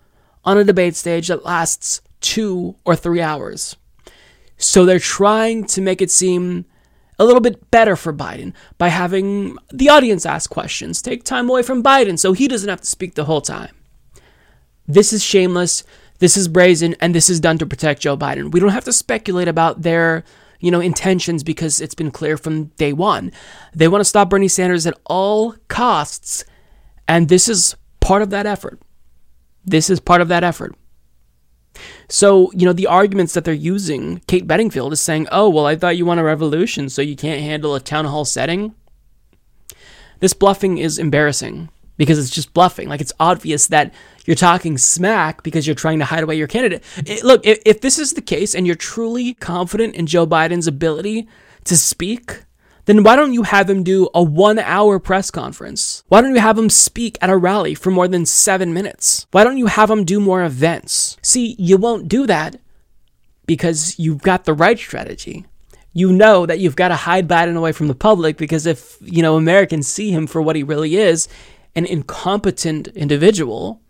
[0.45, 3.75] on a debate stage that lasts two or three hours.
[4.59, 6.67] So they're trying to make it seem
[7.19, 11.63] a little bit better for Biden by having the audience ask questions, take time away
[11.63, 13.75] from Biden so he doesn't have to speak the whole time.
[14.87, 15.85] This is shameless,
[16.19, 18.53] this is brazen, and this is done to protect Joe Biden.
[18.53, 20.25] We don't have to speculate about their
[20.61, 23.33] you know, intentions because it's been clear from day one.
[23.75, 26.45] They want to stop Bernie Sanders at all costs,
[27.07, 28.81] and this is part of that effort.
[29.65, 30.75] This is part of that effort.
[32.09, 35.77] So, you know, the arguments that they're using, Kate Bedingfield is saying, oh, well, I
[35.77, 38.75] thought you want a revolution, so you can't handle a town hall setting.
[40.21, 42.89] This bluffing is embarrassing because it's just bluffing.
[42.89, 43.93] Like, it's obvious that
[44.25, 46.83] you're talking smack because you're trying to hide away your candidate.
[46.99, 50.67] It, look, if, if this is the case and you're truly confident in Joe Biden's
[50.67, 51.29] ability
[51.65, 52.45] to speak,
[52.89, 56.03] then why don't you have him do a one hour press conference?
[56.09, 59.27] Why don't you have him speak at a rally for more than seven minutes?
[59.31, 61.19] Why don't you have him do more events?
[61.21, 62.59] See, you won't do that
[63.45, 65.45] because you've got the right strategy.
[65.93, 69.21] You know that you've got to hide Biden away from the public because if, you
[69.21, 71.29] know, Americans see him for what he really is,
[71.75, 73.83] an incompetent individual,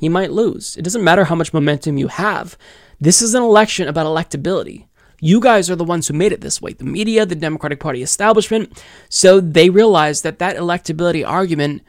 [0.00, 0.76] he might lose.
[0.76, 2.58] It doesn't matter how much momentum you have.
[2.98, 4.86] This is an election about electability.
[5.20, 8.02] You guys are the ones who made it this way the media, the Democratic Party
[8.02, 8.82] establishment.
[9.08, 11.82] So they realize that that electability argument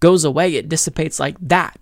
[0.00, 1.78] goes away, it dissipates like that.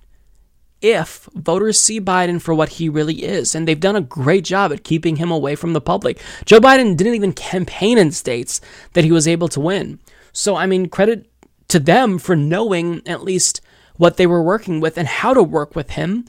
[0.82, 4.72] If voters see Biden for what he really is, and they've done a great job
[4.72, 6.20] at keeping him away from the public.
[6.44, 8.60] Joe Biden didn't even campaign in states
[8.92, 9.98] that he was able to win.
[10.32, 11.30] So, I mean, credit
[11.68, 13.60] to them for knowing at least
[13.96, 16.26] what they were working with and how to work with him.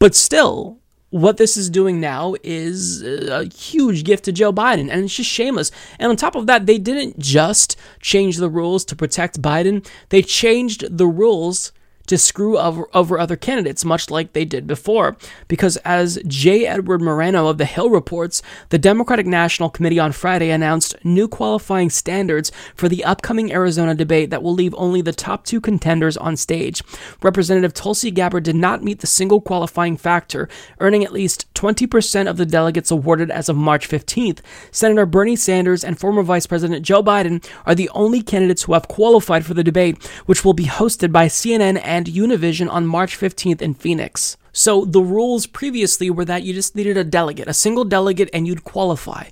[0.00, 0.79] But still,
[1.10, 5.14] what this is doing now is uh, a huge gift to Joe Biden, and it's
[5.14, 5.70] just shameless.
[5.98, 10.22] And on top of that, they didn't just change the rules to protect Biden, they
[10.22, 11.72] changed the rules
[12.10, 15.16] to screw over, over other candidates, much like they did before.
[15.46, 16.66] Because as J.
[16.66, 21.88] Edward Moreno of The Hill reports, the Democratic National Committee on Friday announced new qualifying
[21.88, 26.36] standards for the upcoming Arizona debate that will leave only the top two contenders on
[26.36, 26.82] stage.
[27.22, 30.48] Representative Tulsi Gabbard did not meet the single qualifying factor,
[30.80, 34.40] earning at least 20% of the delegates awarded as of March 15th.
[34.72, 38.88] Senator Bernie Sanders and former Vice President Joe Biden are the only candidates who have
[38.88, 43.18] qualified for the debate, which will be hosted by CNN and and Univision on March
[43.18, 44.38] 15th in Phoenix.
[44.52, 48.46] So the rules previously were that you just needed a delegate, a single delegate, and
[48.46, 49.28] you'd qualify.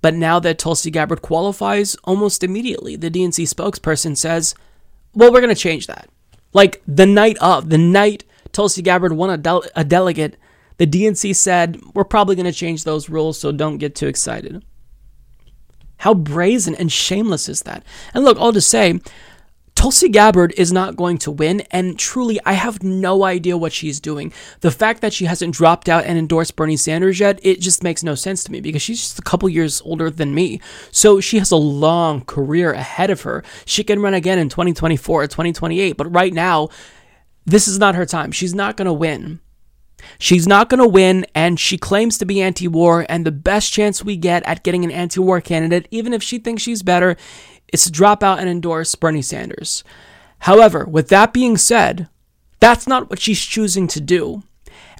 [0.00, 4.54] But now that Tulsi Gabbard qualifies, almost immediately, the DNC spokesperson says,
[5.14, 6.08] well, we're going to change that.
[6.52, 10.36] Like the night of, the night Tulsi Gabbard won a, de- a delegate,
[10.76, 14.64] the DNC said, we're probably going to change those rules, so don't get too excited.
[15.98, 17.84] How brazen and shameless is that?
[18.14, 19.00] And look, I'll just say,
[19.74, 24.00] Tulsi Gabbard is not going to win, and truly, I have no idea what she's
[24.00, 24.32] doing.
[24.60, 28.02] The fact that she hasn't dropped out and endorsed Bernie Sanders yet, it just makes
[28.02, 30.60] no sense to me because she's just a couple years older than me.
[30.90, 33.42] So she has a long career ahead of her.
[33.64, 36.68] She can run again in 2024 or 2028, but right now,
[37.44, 38.30] this is not her time.
[38.30, 39.40] She's not going to win.
[40.18, 43.06] She's not going to win, and she claims to be anti war.
[43.08, 46.38] And the best chance we get at getting an anti war candidate, even if she
[46.38, 47.16] thinks she's better,
[47.72, 49.82] is to drop out and endorse Bernie Sanders.
[50.40, 52.08] However, with that being said,
[52.60, 54.42] that's not what she's choosing to do.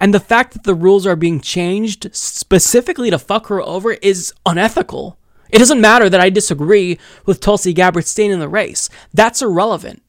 [0.00, 4.32] And the fact that the rules are being changed specifically to fuck her over is
[4.46, 5.18] unethical.
[5.50, 8.88] It doesn't matter that I disagree with Tulsi Gabbard staying in the race.
[9.12, 10.02] That's irrelevant.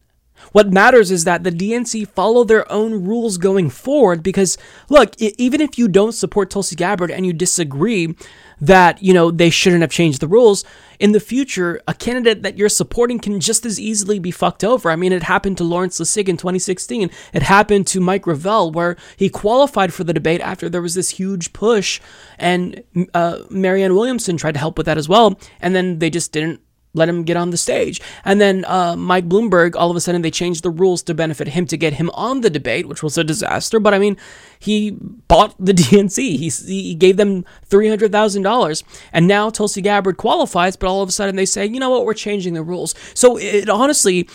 [0.51, 4.57] What matters is that the DNC follow their own rules going forward because,
[4.89, 8.15] look, even if you don't support Tulsi Gabbard and you disagree
[8.61, 10.63] that, you know, they shouldn't have changed the rules,
[10.99, 14.89] in the future, a candidate that you're supporting can just as easily be fucked over.
[14.89, 17.09] I mean, it happened to Lawrence Lessig in 2016.
[17.33, 21.09] It happened to Mike Gravel, where he qualified for the debate after there was this
[21.09, 21.99] huge push,
[22.39, 22.83] and
[23.13, 26.61] uh, Marianne Williamson tried to help with that as well, and then they just didn't
[26.93, 28.01] let him get on the stage.
[28.23, 31.49] And then uh, Mike Bloomberg, all of a sudden, they changed the rules to benefit
[31.49, 33.79] him to get him on the debate, which was a disaster.
[33.79, 34.17] But I mean,
[34.59, 36.17] he bought the DNC.
[36.17, 38.83] He, he gave them $300,000.
[39.11, 42.05] And now Tulsi Gabbard qualifies, but all of a sudden they say, you know what,
[42.05, 42.93] we're changing the rules.
[43.13, 44.29] So it honestly,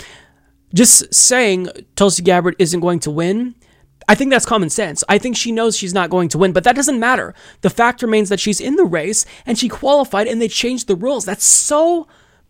[0.75, 3.55] just saying Tulsi Gabbard isn't going to win.
[4.11, 5.05] I think that's common sense.
[5.09, 7.35] I think she knows she's not going to win, but that doesn't matter.
[7.61, 10.97] The fact remains that she's in the race and she qualified and they changed the
[10.97, 11.27] rules.
[11.27, 12.09] That's so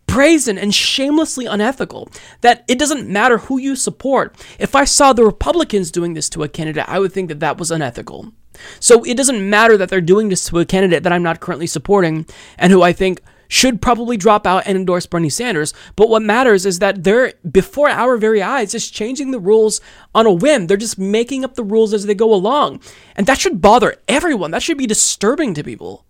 [0.09, 2.09] brazen and shamelessly unethical
[2.41, 4.35] that it doesn't matter who you support.
[4.59, 7.57] If I saw the Republicans doing this to a candidate, I would think that that
[7.57, 8.33] was unethical.
[8.79, 11.67] So it doesn't matter that they're doing this to a candidate that I'm not currently
[11.67, 12.25] supporting
[12.57, 15.73] and who I think should probably drop out and endorse Bernie Sanders.
[15.95, 19.81] But what matters is that they're, before our very eyes, just changing the rules
[20.13, 20.67] on a whim.
[20.67, 22.81] They're just making up the rules as they go along.
[23.15, 24.51] And that should bother everyone.
[24.51, 26.05] That should be disturbing to people.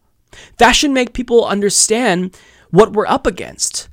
[0.57, 2.37] That should make people understand
[2.71, 3.89] what we're up against.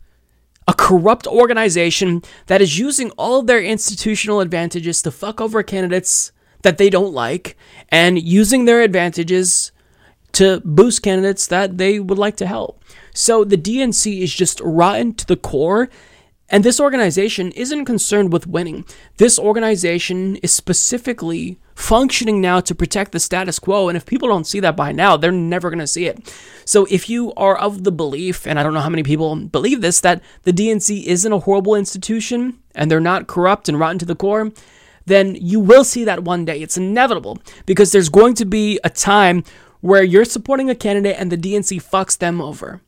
[0.69, 6.33] A corrupt organization that is using all of their institutional advantages to fuck over candidates
[6.63, 7.57] that they don't like
[7.91, 9.71] and using their advantages
[10.33, 12.83] to boost candidates that they would like to help.
[13.15, 15.89] So the DNC is just rotten to the core.
[16.49, 18.85] And this organization isn't concerned with winning.
[19.17, 23.89] This organization is specifically functioning now to protect the status quo.
[23.89, 26.33] And if people don't see that by now, they're never going to see it.
[26.65, 29.81] So if you are of the belief, and I don't know how many people believe
[29.81, 34.07] this, that the DNC isn't a horrible institution and they're not corrupt and rotten to
[34.07, 34.53] the core,
[35.05, 36.61] then you will see that one day.
[36.61, 39.45] It's inevitable because there's going to be a time
[39.81, 42.81] where you're supporting a candidate and the DNC fucks them over.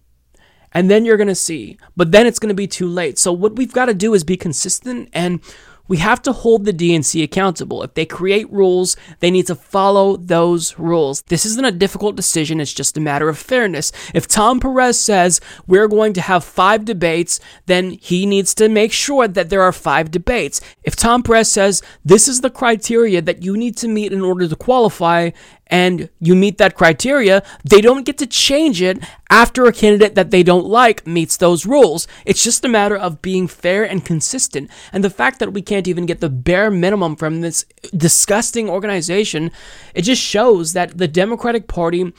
[0.73, 3.19] And then you're going to see, but then it's going to be too late.
[3.19, 5.41] So, what we've got to do is be consistent and
[5.89, 7.83] we have to hold the DNC accountable.
[7.83, 11.23] If they create rules, they need to follow those rules.
[11.23, 13.91] This isn't a difficult decision, it's just a matter of fairness.
[14.15, 18.93] If Tom Perez says we're going to have five debates, then he needs to make
[18.93, 20.61] sure that there are five debates.
[20.85, 24.47] If Tom Perez says this is the criteria that you need to meet in order
[24.47, 25.31] to qualify,
[25.71, 28.99] and you meet that criteria, they don't get to change it
[29.31, 32.09] after a candidate that they don't like meets those rules.
[32.25, 34.71] It's just a matter of being fair and consistent.
[34.93, 37.65] And the fact that we can't even get the bare minimum from this
[37.97, 39.51] disgusting organization,
[39.95, 42.13] it just shows that the Democratic Party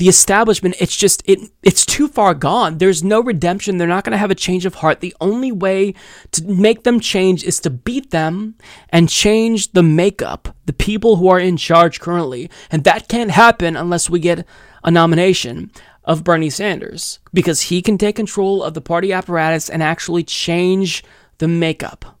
[0.00, 2.78] the establishment it's just it it's too far gone.
[2.78, 3.76] There's no redemption.
[3.76, 5.00] They're not going to have a change of heart.
[5.00, 5.92] The only way
[6.32, 8.54] to make them change is to beat them
[8.88, 12.48] and change the makeup the people who are in charge currently.
[12.70, 14.46] And that can't happen unless we get
[14.82, 15.70] a nomination
[16.02, 21.04] of Bernie Sanders because he can take control of the party apparatus and actually change
[21.36, 22.18] the makeup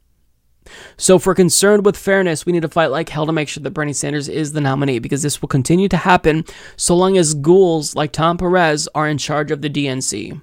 [0.96, 3.62] so, if we're concerned with fairness, we need to fight like hell to make sure
[3.62, 6.44] that Bernie Sanders is the nominee because this will continue to happen
[6.76, 10.40] so long as ghouls like Tom Perez are in charge of the DNC.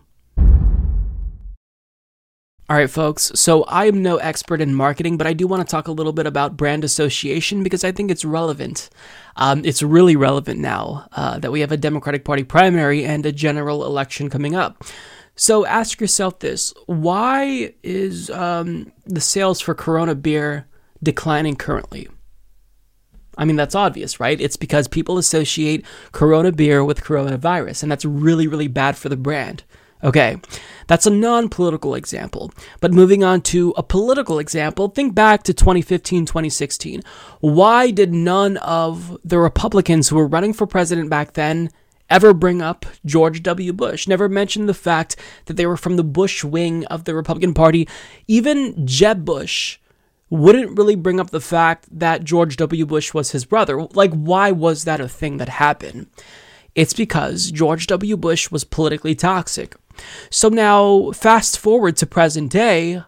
[2.69, 3.31] All right, folks.
[3.33, 6.11] So I am no expert in marketing, but I do want to talk a little
[6.11, 8.89] bit about brand association because I think it's relevant.
[9.37, 13.31] Um, it's really relevant now uh, that we have a Democratic Party primary and a
[13.31, 14.83] general election coming up.
[15.37, 20.67] So ask yourself this why is um, the sales for Corona beer
[21.01, 22.09] declining currently?
[23.37, 24.41] I mean, that's obvious, right?
[24.41, 29.15] It's because people associate Corona beer with coronavirus, and that's really, really bad for the
[29.15, 29.63] brand.
[30.03, 30.37] Okay,
[30.87, 32.51] that's a non political example.
[32.81, 37.03] But moving on to a political example, think back to 2015, 2016.
[37.41, 41.69] Why did none of the Republicans who were running for president back then
[42.09, 43.73] ever bring up George W.
[43.73, 47.53] Bush, never mention the fact that they were from the Bush wing of the Republican
[47.53, 47.87] Party.
[48.27, 49.79] Even Jeb Bush
[50.29, 52.85] wouldn't really bring up the fact that George W.
[52.85, 53.83] Bush was his brother.
[53.93, 56.07] Like, why was that a thing that happened?
[56.75, 58.17] It's because George W.
[58.17, 59.75] Bush was politically toxic.
[60.29, 63.01] So now, fast forward to present day,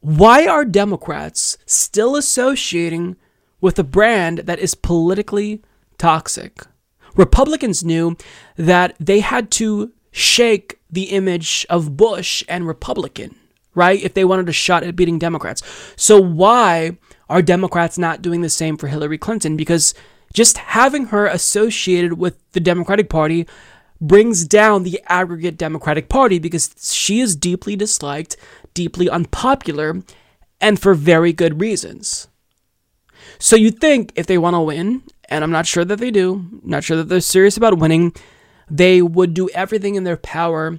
[0.00, 3.16] why are Democrats still associating
[3.60, 5.62] with a brand that is politically
[5.98, 6.62] toxic?
[7.16, 8.16] Republicans knew
[8.56, 13.36] that they had to shake the image of Bush and Republican,
[13.74, 14.02] right?
[14.02, 15.62] If they wanted a shot at beating Democrats.
[15.96, 16.98] So why
[17.28, 19.56] are Democrats not doing the same for Hillary Clinton?
[19.56, 19.94] Because
[20.32, 23.46] just having her associated with the Democratic Party
[24.00, 28.36] brings down the aggregate Democratic Party because she is deeply disliked,
[28.74, 30.02] deeply unpopular,
[30.60, 32.28] and for very good reasons.
[33.38, 36.60] So you'd think if they want to win and I'm not sure that they do,
[36.62, 38.12] not sure that they're serious about winning,
[38.68, 40.78] they would do everything in their power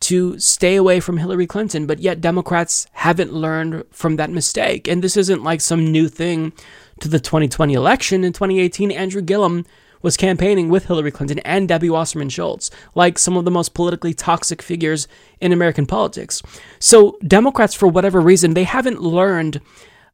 [0.00, 4.88] to stay away from Hillary Clinton, but yet Democrats haven't learned from that mistake.
[4.88, 6.52] And this isn't like some new thing
[7.00, 8.24] to the 2020 election.
[8.24, 9.64] In 2018, Andrew Gillum
[10.02, 14.12] was campaigning with Hillary Clinton and Debbie Wasserman Schultz, like some of the most politically
[14.12, 15.06] toxic figures
[15.40, 16.42] in American politics.
[16.80, 19.60] So, Democrats, for whatever reason, they haven't learned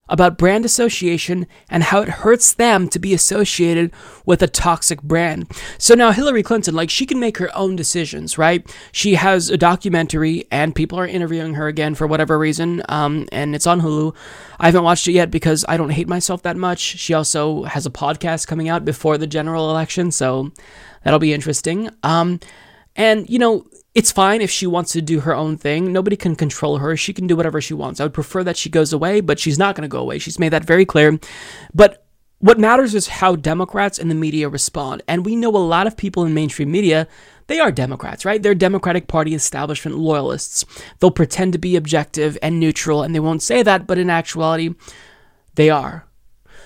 [0.08, 3.92] about brand association and how it hurts them to be associated
[4.24, 5.50] with a toxic brand.
[5.78, 8.68] So now Hillary Clinton, like she can make her own decisions, right?
[8.92, 13.54] She has a documentary and people are interviewing her again for whatever reason, um, and
[13.54, 14.14] it's on Hulu.
[14.58, 16.80] I haven't watched it yet because I don't hate myself that much.
[16.80, 20.52] She also has a podcast coming out before the general election, so
[21.04, 21.90] that'll be interesting.
[22.02, 22.40] Um,
[22.96, 25.92] and you know, it's fine if she wants to do her own thing.
[25.92, 26.96] Nobody can control her.
[26.96, 28.00] She can do whatever she wants.
[28.00, 30.18] I would prefer that she goes away, but she's not going to go away.
[30.18, 31.18] She's made that very clear.
[31.74, 32.04] But
[32.40, 35.02] What matters is how Democrats and the media respond.
[35.08, 37.08] And we know a lot of people in mainstream media,
[37.48, 38.40] they are Democrats, right?
[38.40, 40.64] They're Democratic Party establishment loyalists.
[40.98, 44.74] They'll pretend to be objective and neutral, and they won't say that, but in actuality,
[45.56, 46.06] they are.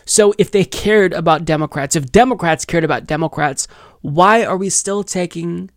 [0.04, 3.66] So if they cared about Democrats, if Democrats cared about Democrats,
[4.02, 5.70] why are we still taking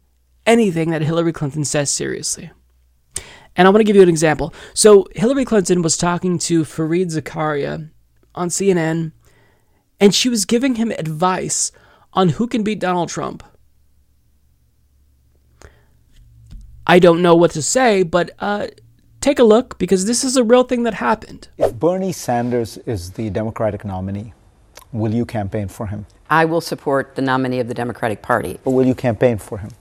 [0.46, 2.52] anything that Hillary Clinton says seriously?
[3.56, 4.54] And I want to give you an example.
[4.74, 7.90] So Hillary Clinton was talking to Fareed Zakaria
[8.34, 9.14] on CNN,
[10.00, 11.72] and she was giving him advice
[12.14, 13.44] on who can beat Donald Trump.
[16.88, 18.68] I don't know what to say, but uh,
[19.22, 21.48] take a look because this is a real thing that happened.
[21.58, 24.34] If Bernie Sanders is the Democratic nominee,
[24.92, 26.06] will you campaign for him?
[26.30, 28.60] I will support the nominee of the Democratic Party.
[28.66, 29.72] Or will you campaign for him?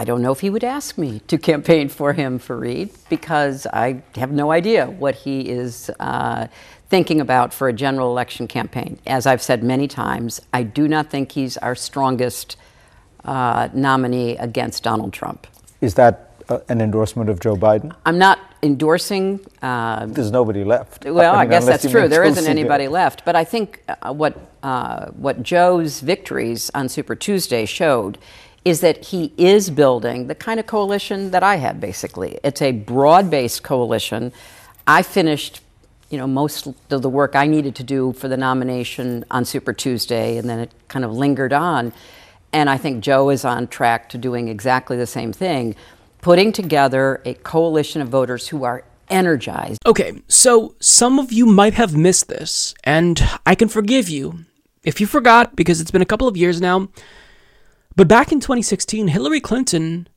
[0.00, 4.02] I don't know if he would ask me to campaign for him, Fareed, because I
[4.14, 6.46] have no idea what he is uh,
[6.88, 8.98] thinking about for a general election campaign.
[9.06, 12.56] As I've said many times, I do not think he's our strongest
[13.26, 15.46] uh, nominee against Donald Trump.
[15.82, 17.94] Is that uh, an endorsement of Joe Biden?
[18.06, 19.40] I'm not endorsing.
[19.60, 21.04] Uh, There's nobody left.
[21.04, 22.08] Well, I, mean, I guess that's true.
[22.08, 23.26] There isn't anybody left.
[23.26, 28.16] But I think uh, what uh, what Joe's victories on Super Tuesday showed
[28.64, 31.80] is that he is building the kind of coalition that I have.
[31.80, 34.32] Basically, it's a broad-based coalition.
[34.86, 35.60] I finished.
[36.10, 39.72] You know, most of the work I needed to do for the nomination on Super
[39.72, 41.92] Tuesday, and then it kind of lingered on.
[42.52, 45.76] And I think Joe is on track to doing exactly the same thing
[46.20, 49.78] putting together a coalition of voters who are energized.
[49.86, 54.44] Okay, so some of you might have missed this, and I can forgive you
[54.84, 56.88] if you forgot because it's been a couple of years now.
[57.96, 60.08] But back in 2016, Hillary Clinton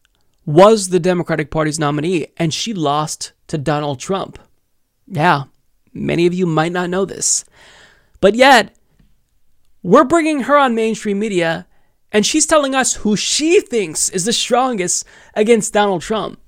[0.46, 4.40] was the Democratic Party's nominee, and she lost to Donald Trump.
[5.08, 5.44] Yeah,
[5.94, 7.46] many of you might not know this.
[8.22, 8.76] But yet,
[9.82, 11.68] we're bringing her on mainstream media
[12.14, 16.40] and she's telling us who she thinks is the strongest against Donald Trump.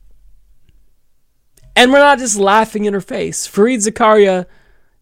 [1.76, 3.48] And we're not just laughing in her face.
[3.48, 4.46] Fareed Zakaria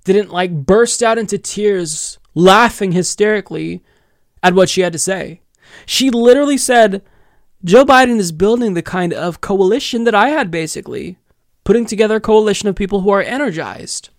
[0.06, 3.84] didn't like burst out into tears, laughing hysterically
[4.42, 5.42] at what she had to say.
[5.86, 7.02] She literally said,
[7.64, 11.18] Joe Biden is building the kind of coalition that I had basically,
[11.64, 14.10] putting together a coalition of people who are energized.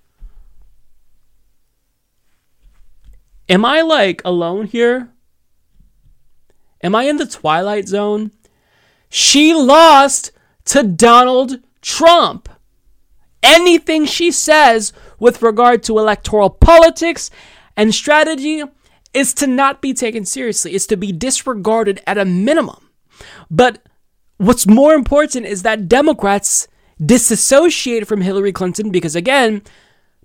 [3.49, 5.11] Am I like alone here?
[6.83, 8.31] Am I in the twilight zone?
[9.11, 10.33] She lost
[10.67, 12.49] to Donald Trump.
[13.43, 17.31] Anything she says with regard to electoral politics
[17.77, 18.65] and strategy
[19.15, 22.91] is to not be taken seriously, is to be disregarded at a minimum.
[23.51, 23.81] But
[24.37, 26.69] what's more important is that Democrats
[27.05, 29.63] disassociate from Hillary Clinton because, again,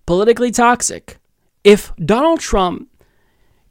[0.06, 1.18] politically toxic.
[1.64, 2.90] If Donald Trump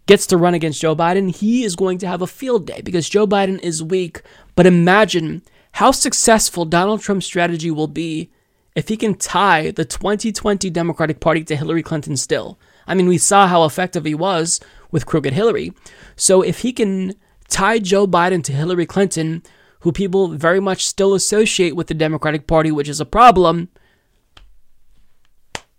[0.06, 3.08] gets to run against Joe Biden, he is going to have a field day because
[3.08, 4.22] Joe Biden is weak.
[4.54, 5.42] But imagine
[5.72, 8.30] how successful Donald Trump's strategy will be
[8.74, 12.58] if he can tie the 2020 Democratic Party to Hillary Clinton still.
[12.86, 15.72] I mean, we saw how effective he was with crooked Hillary.
[16.16, 17.14] So if he can
[17.48, 19.42] tie Joe Biden to Hillary Clinton,
[19.80, 23.68] who people very much still associate with the Democratic Party, which is a problem,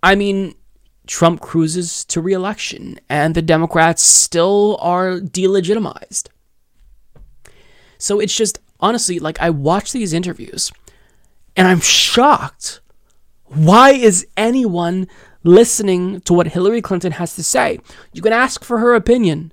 [0.02, 0.56] I mean,
[1.07, 6.27] Trump cruises to reelection, and the Democrats still are delegitimized.
[7.98, 10.72] So it's just, honestly, like I watch these interviews
[11.56, 12.80] and I'm shocked.
[13.45, 15.07] Why is anyone
[15.44, 17.80] listening to what Hillary Clinton has to say?
[18.14, 19.52] You can ask for her opinion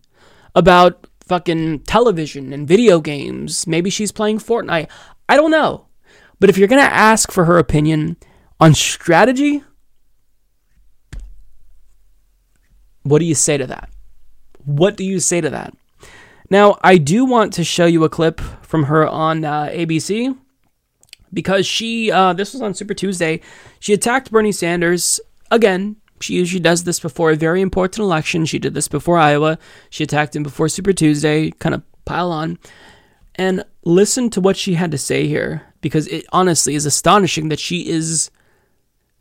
[0.55, 3.67] about fucking television and video games.
[3.67, 4.89] Maybe she's playing Fortnite.
[5.29, 5.87] I don't know.
[6.39, 8.17] But if you're going to ask for her opinion
[8.61, 9.63] on strategy,
[13.07, 13.89] What do you say to that?
[14.65, 15.73] What do you say to that?
[16.51, 20.37] Now, I do want to show you a clip from her on uh, ABC
[21.33, 23.41] because she, uh, this was on Super Tuesday,
[23.79, 25.21] she attacked Bernie Sanders
[25.51, 25.97] again.
[26.21, 28.47] She usually does this before a very important election.
[28.47, 29.59] She did this before Iowa.
[29.91, 32.59] She attacked him before Super Tuesday, kind of pile on.
[33.35, 37.61] And listen to what she had to say here because it honestly is astonishing that
[37.61, 38.31] she is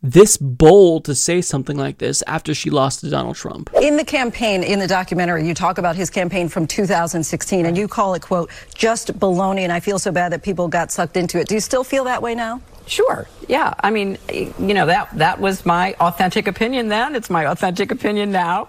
[0.02, 3.70] this bold to say something like this after she lost to Donald Trump.
[3.80, 7.88] In the campaign, in the documentary, you talk about his campaign from 2016 and you
[7.88, 9.60] call it, quote, just baloney.
[9.60, 11.48] And I feel so bad that people got sucked into it.
[11.48, 12.60] Do you still feel that way now?
[12.86, 13.26] Sure.
[13.48, 13.74] Yeah.
[13.80, 17.16] I mean, you know, that, that was my authentic opinion then.
[17.16, 18.68] It's my authentic opinion now.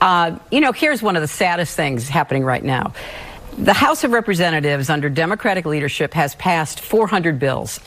[0.00, 2.92] Uh, you know, here's one of the saddest things happening right now.
[3.58, 7.78] The House of Representatives under Democratic leadership has passed 400 bills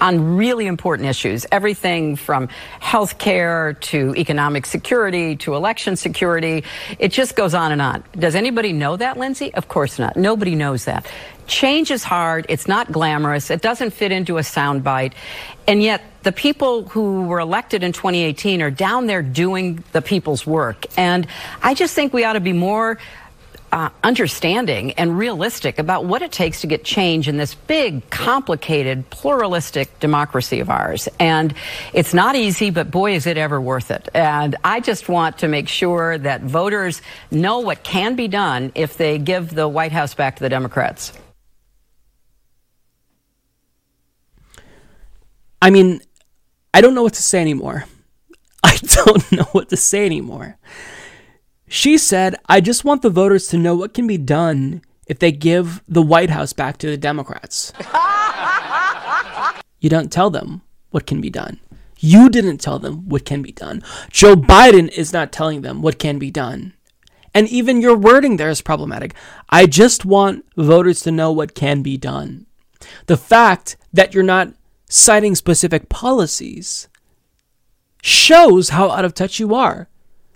[0.00, 2.48] on really important issues, everything from
[2.80, 6.64] health care to economic security to election security.
[6.98, 8.04] It just goes on and on.
[8.12, 9.54] Does anybody know that, Lindsay?
[9.54, 10.16] Of course not.
[10.16, 11.06] Nobody knows that.
[11.46, 12.46] Change is hard.
[12.48, 13.50] It's not glamorous.
[13.50, 15.12] It doesn't fit into a soundbite.
[15.66, 20.46] And yet, the people who were elected in 2018 are down there doing the people's
[20.46, 20.86] work.
[20.96, 21.26] And
[21.62, 22.98] I just think we ought to be more
[23.74, 29.10] uh, understanding and realistic about what it takes to get change in this big, complicated,
[29.10, 31.08] pluralistic democracy of ours.
[31.18, 31.52] And
[31.92, 34.08] it's not easy, but boy, is it ever worth it.
[34.14, 37.02] And I just want to make sure that voters
[37.32, 41.12] know what can be done if they give the White House back to the Democrats.
[45.64, 46.02] I mean,
[46.74, 47.86] I don't know what to say anymore.
[48.62, 50.58] I don't know what to say anymore.
[51.68, 55.32] She said, I just want the voters to know what can be done if they
[55.32, 57.72] give the White House back to the Democrats.
[59.80, 60.60] you don't tell them
[60.90, 61.58] what can be done.
[61.98, 63.82] You didn't tell them what can be done.
[64.10, 66.74] Joe Biden is not telling them what can be done.
[67.32, 69.14] And even your wording there is problematic.
[69.48, 72.44] I just want voters to know what can be done.
[73.06, 74.52] The fact that you're not
[74.94, 76.88] citing specific policies
[78.00, 79.88] shows how out of touch you are.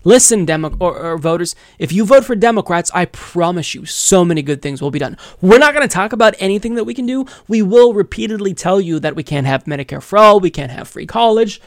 [0.05, 4.43] Listen, Demo- or, or, voters, if you vote for Democrats, I promise you so many
[4.43, 5.17] good things will be done.
[5.41, 7.27] We're not going to talk about anything that we can do.
[7.47, 10.89] We will repeatedly tell you that we can't have Medicare for all, we can't have
[10.89, 11.61] free college.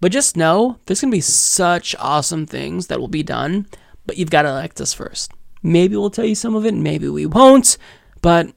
[0.00, 3.66] But just know there's going to be such awesome things that will be done,
[4.06, 5.32] but you've got to elect us first.
[5.62, 7.78] Maybe we'll tell you some of it, maybe we won't,
[8.22, 8.48] but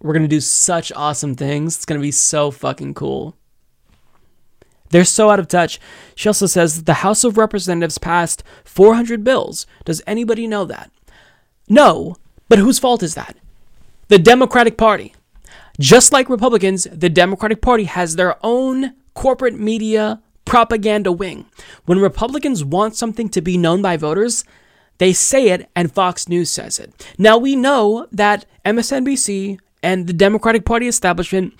[0.00, 1.76] we're going to do such awesome things.
[1.76, 3.36] It's going to be so fucking cool.
[4.90, 5.80] They're so out of touch.
[6.14, 9.66] She also says the House of Representatives passed 400 bills.
[9.84, 10.90] Does anybody know that?
[11.68, 12.16] No,
[12.48, 13.36] but whose fault is that?
[14.08, 15.14] The Democratic Party.
[15.80, 21.46] Just like Republicans, the Democratic Party has their own corporate media propaganda wing.
[21.84, 24.44] When Republicans want something to be known by voters,
[24.98, 27.12] they say it and Fox News says it.
[27.18, 31.54] Now we know that MSNBC and the Democratic Party establishment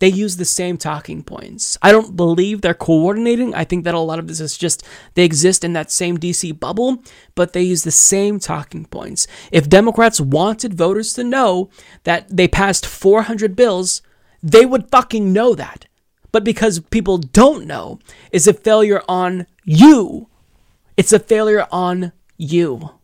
[0.00, 1.76] they use the same talking points.
[1.82, 3.54] I don't believe they're coordinating.
[3.54, 4.82] I think that a lot of this is just
[5.12, 7.02] they exist in that same DC bubble,
[7.34, 9.26] but they use the same talking points.
[9.52, 11.68] If Democrats wanted voters to know
[12.04, 14.00] that they passed 400 bills,
[14.42, 15.84] they would fucking know that.
[16.32, 17.98] But because people don't know,
[18.32, 20.28] it's a failure on you.
[20.96, 22.99] It's a failure on you.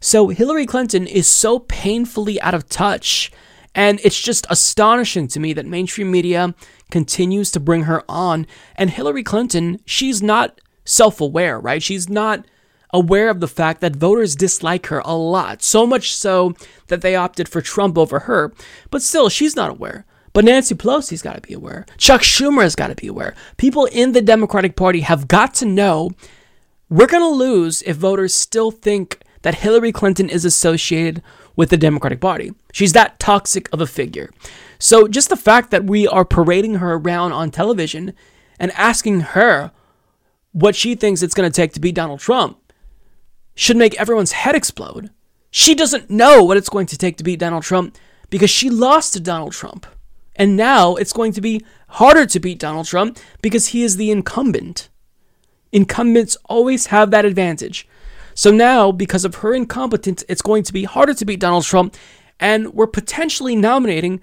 [0.00, 3.30] So Hillary Clinton is so painfully out of touch
[3.74, 6.54] and it's just astonishing to me that mainstream media
[6.90, 8.46] continues to bring her on.
[8.76, 11.82] And Hillary Clinton, she's not self aware, right?
[11.82, 12.44] She's not
[12.92, 16.54] aware of the fact that voters dislike her a lot, so much so
[16.88, 18.52] that they opted for Trump over her.
[18.90, 20.04] But still, she's not aware.
[20.32, 21.86] But Nancy Pelosi's got to be aware.
[21.98, 23.34] Chuck Schumer has got to be aware.
[23.56, 26.10] People in the Democratic Party have got to know
[26.88, 31.22] we're going to lose if voters still think that Hillary Clinton is associated
[31.56, 32.52] with the Democratic Party.
[32.72, 34.30] She's that toxic of a figure.
[34.78, 38.14] So just the fact that we are parading her around on television
[38.58, 39.72] and asking her
[40.52, 42.58] what she thinks it's going to take to beat Donald Trump
[43.54, 45.10] should make everyone's head explode.
[45.50, 47.96] She doesn't know what it's going to take to beat Donald Trump
[48.30, 49.86] because she lost to Donald Trump.
[50.36, 54.10] And now it's going to be harder to beat Donald Trump because he is the
[54.10, 54.88] incumbent.
[55.72, 57.86] Incumbents always have that advantage.
[58.40, 61.94] So now, because of her incompetence, it's going to be harder to beat Donald Trump,
[62.38, 64.22] and we're potentially nominating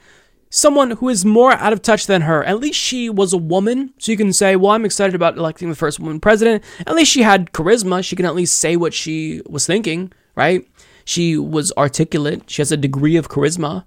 [0.50, 2.44] someone who is more out of touch than her.
[2.44, 5.70] At least she was a woman, so you can say, well, I'm excited about electing
[5.70, 6.64] the first woman president.
[6.88, 8.04] At least she had charisma.
[8.04, 10.68] She can at least say what she was thinking, right?
[11.06, 12.50] She was articulate.
[12.50, 13.86] She has a degree of charisma.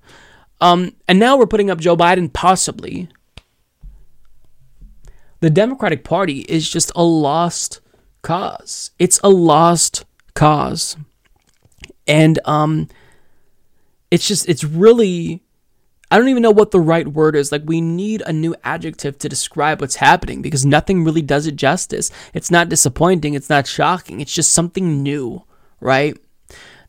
[0.61, 3.09] Um, and now we're putting up Joe Biden, possibly.
[5.40, 7.81] The Democratic Party is just a lost
[8.23, 8.93] cause.
[9.01, 10.05] It's a lost
[10.35, 10.97] cause.
[12.07, 12.89] And um
[14.11, 15.43] it's just it's really
[16.11, 17.52] I don't even know what the right word is.
[17.52, 21.55] Like we need a new adjective to describe what's happening because nothing really does it
[21.55, 22.11] justice.
[22.35, 24.20] It's not disappointing, it's not shocking.
[24.20, 25.44] It's just something new,
[25.78, 26.19] right?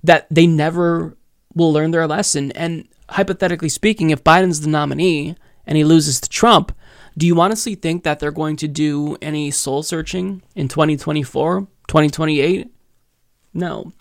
[0.03, 1.15] That they never
[1.53, 5.35] will learn their lesson and hypothetically speaking, if Biden's the nominee
[5.67, 6.75] and he loses to Trump,
[7.17, 12.71] do you honestly think that they're going to do any soul searching in 2024, 2028?
[13.53, 13.93] No.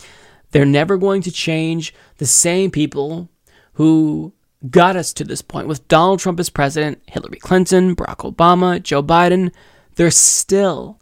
[0.50, 3.28] They're never going to change the same people
[3.74, 4.32] who
[4.68, 9.02] got us to this point with Donald Trump as president, Hillary Clinton, Barack Obama, Joe
[9.02, 9.52] Biden.
[9.96, 11.00] They're still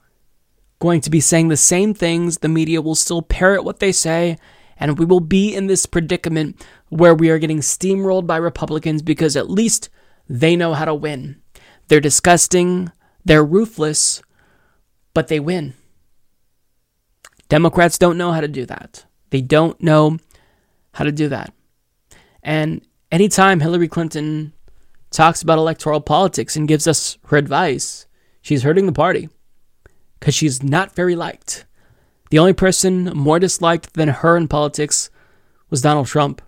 [0.79, 2.39] going to be saying the same things.
[2.39, 4.39] The media will still parrot what they say,
[4.79, 9.37] and we will be in this predicament where we are getting steamrolled by Republicans because
[9.37, 9.89] at least
[10.29, 11.41] they know how to win.
[11.89, 12.93] They're disgusting,
[13.25, 14.23] they're ruthless,
[15.15, 15.75] but they win.
[17.49, 19.05] Democrats don't know how to do that.
[19.31, 20.19] They don't know
[20.93, 21.53] how to do that.
[22.43, 24.53] And anytime Hillary Clinton
[25.11, 28.07] talks about electoral politics and gives us her advice,
[28.43, 29.29] she's hurting the party
[30.21, 31.65] because she's not very liked.
[32.31, 35.11] The only person more disliked than her in politics
[35.71, 36.43] was Donald Trump,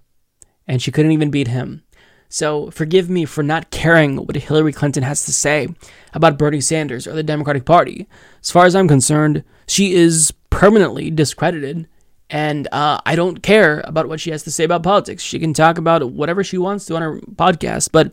[0.67, 1.83] and she couldn't even beat him.
[2.29, 5.69] So forgive me for not caring what Hillary Clinton has to say
[6.13, 8.07] about Bernie Sanders or the Democratic Party.
[8.41, 11.89] As far as I'm concerned, she is permanently discredited,
[12.29, 15.23] and uh, I don't care about what she has to say about politics.
[15.23, 18.13] She can talk about whatever she wants to on her podcast, but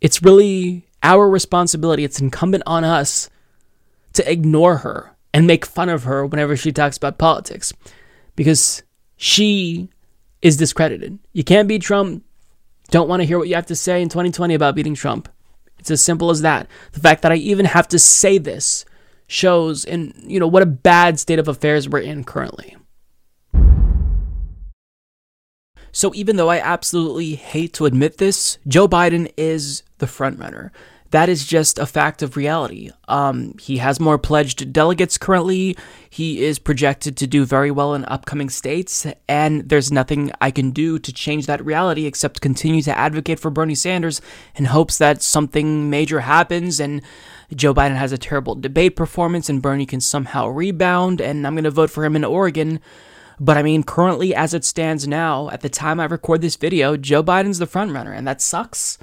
[0.00, 2.04] it's really our responsibility.
[2.04, 3.30] It's incumbent on us
[4.14, 7.72] to ignore her and make fun of her whenever she talks about politics
[8.36, 8.82] because
[9.16, 9.88] she
[10.40, 11.18] is discredited.
[11.32, 12.24] You can't beat Trump.
[12.90, 15.28] Don't want to hear what you have to say in 2020 about beating Trump.
[15.78, 16.68] It's as simple as that.
[16.92, 18.84] The fact that I even have to say this
[19.32, 22.76] shows and you know, what a bad state of affairs we're in currently.
[25.94, 30.70] So even though I absolutely hate to admit this, Joe Biden is the frontrunner
[31.12, 32.90] that is just a fact of reality.
[33.06, 35.76] Um, he has more pledged delegates currently.
[36.08, 40.70] He is projected to do very well in upcoming states, and there's nothing I can
[40.70, 44.22] do to change that reality except continue to advocate for Bernie Sanders
[44.56, 47.02] in hopes that something major happens and
[47.54, 51.64] Joe Biden has a terrible debate performance and Bernie can somehow rebound, and I'm going
[51.64, 52.80] to vote for him in Oregon.
[53.38, 56.96] But I mean, currently, as it stands now, at the time I record this video,
[56.96, 58.96] Joe Biden's the frontrunner, and that sucks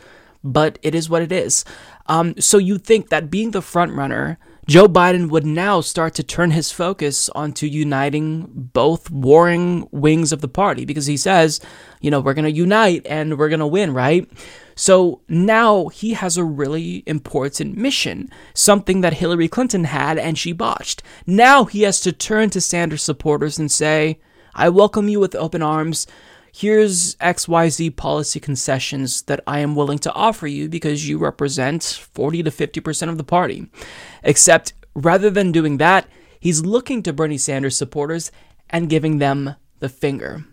[0.43, 1.65] but it is what it is.
[2.09, 6.23] Um, so you think that being the front runner, Joe Biden would now start to
[6.23, 11.59] turn his focus onto uniting both warring wings of the party because he says,
[12.01, 14.29] you know, we're going to unite and we're going to win, right?
[14.75, 20.51] So now he has a really important mission, something that Hillary Clinton had and she
[20.51, 21.03] botched.
[21.25, 24.19] Now he has to turn to Sanders supporters and say,
[24.55, 26.07] I welcome you with open arms
[26.53, 32.43] here's XYZ policy concessions that I am willing to offer you because you represent 40
[32.43, 33.67] to 50% of the party.
[34.23, 36.07] Except rather than doing that,
[36.39, 38.31] he's looking to Bernie Sanders supporters
[38.69, 40.45] and giving them the finger.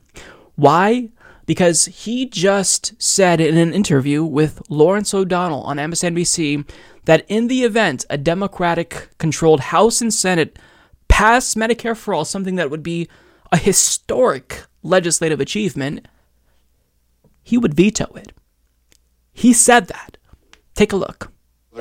[0.54, 1.10] Why?
[1.44, 6.68] Because he just said in an interview with Lawrence O'Donnell on MSNBC
[7.04, 10.58] that in the event a Democratic controlled House and Senate
[11.08, 13.08] pass Medicare for All, something that would be
[13.52, 16.06] a historic legislative achievement,
[17.42, 18.32] he would veto it.
[19.32, 20.16] He said that.
[20.74, 21.30] Take a look.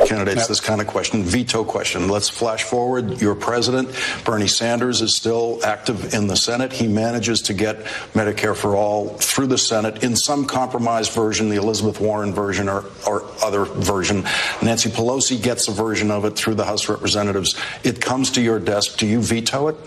[0.05, 2.09] Candidates, this kind of question, veto question.
[2.09, 3.21] Let's flash forward.
[3.21, 3.89] Your president,
[4.25, 6.73] Bernie Sanders, is still active in the Senate.
[6.73, 11.55] He manages to get Medicare for all through the Senate in some compromised version, the
[11.55, 14.23] Elizabeth Warren version or, or other version.
[14.61, 17.55] Nancy Pelosi gets a version of it through the House of Representatives.
[17.83, 18.97] It comes to your desk.
[18.97, 19.77] Do you veto it?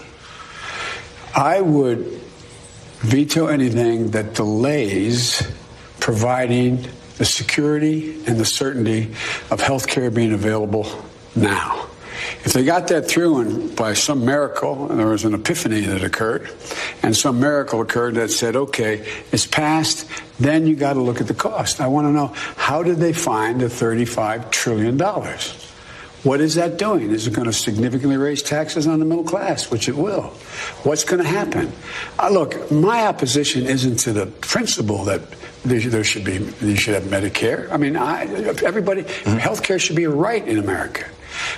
[1.36, 2.22] I would
[3.00, 5.42] veto anything that delays
[6.00, 6.86] providing
[7.18, 9.12] the security and the certainty
[9.50, 10.86] of health care being available
[11.34, 11.86] now.
[12.44, 16.50] If they got that through and by some miracle, there was an epiphany that occurred,
[17.02, 20.08] and some miracle occurred that said, okay, it's passed,
[20.38, 21.80] then you got to look at the cost.
[21.80, 24.96] I want to know how did they find the $35 trillion?
[26.28, 27.10] What is that doing?
[27.10, 30.24] Is it going to significantly raise taxes on the middle class, which it will?
[30.82, 31.72] What's going to happen?
[32.18, 35.22] Uh, look, my opposition isn't to the principle that
[35.64, 37.72] there, should be you should have Medicare.
[37.72, 38.26] I mean, I,
[38.62, 39.38] everybody, mm-hmm.
[39.38, 41.06] health care should be a right in America.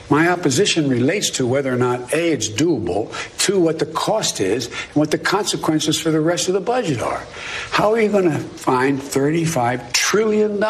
[0.08, 4.66] My opposition relates to whether or not A, it's doable, two, what the cost is,
[4.66, 7.26] and what the consequences for the rest of the budget are.
[7.72, 10.62] How are you going to find $35 trillion?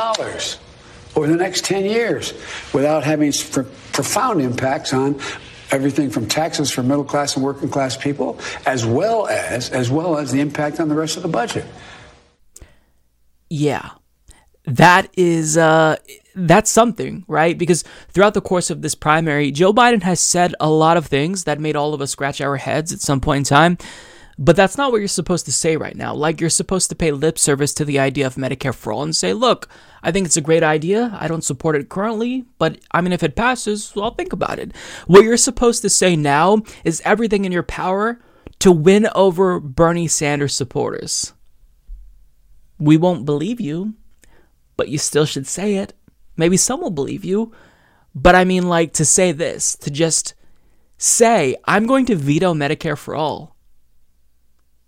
[1.17, 2.33] Over the next 10 years
[2.73, 3.63] without having pr-
[3.93, 5.21] profound impacts on
[5.71, 10.19] everything from taxes for middle class and working class people as well as as well
[10.19, 11.65] as the impact on the rest of the budget.
[13.49, 13.91] Yeah.
[14.65, 15.97] That is uh
[16.35, 17.57] that's something right?
[17.57, 21.45] Because throughout the course of this primary joe biden has said a lot of things
[21.45, 23.79] that made all of us scratch our heads at some point in time.
[24.39, 26.15] But that's not what you're supposed to say right now.
[26.15, 29.15] Like, you're supposed to pay lip service to the idea of Medicare for all and
[29.15, 29.69] say, look,
[30.03, 31.17] I think it's a great idea.
[31.21, 34.59] I don't support it currently, but I mean, if it passes, well, I'll think about
[34.59, 34.75] it.
[35.07, 38.21] What you're supposed to say now is everything in your power
[38.61, 41.33] to win over Bernie Sanders supporters.
[42.79, 43.95] We won't believe you,
[44.77, 45.93] but you still should say it.
[46.37, 47.53] Maybe some will believe you,
[48.15, 50.35] but I mean, like, to say this, to just
[50.97, 53.57] say, I'm going to veto Medicare for all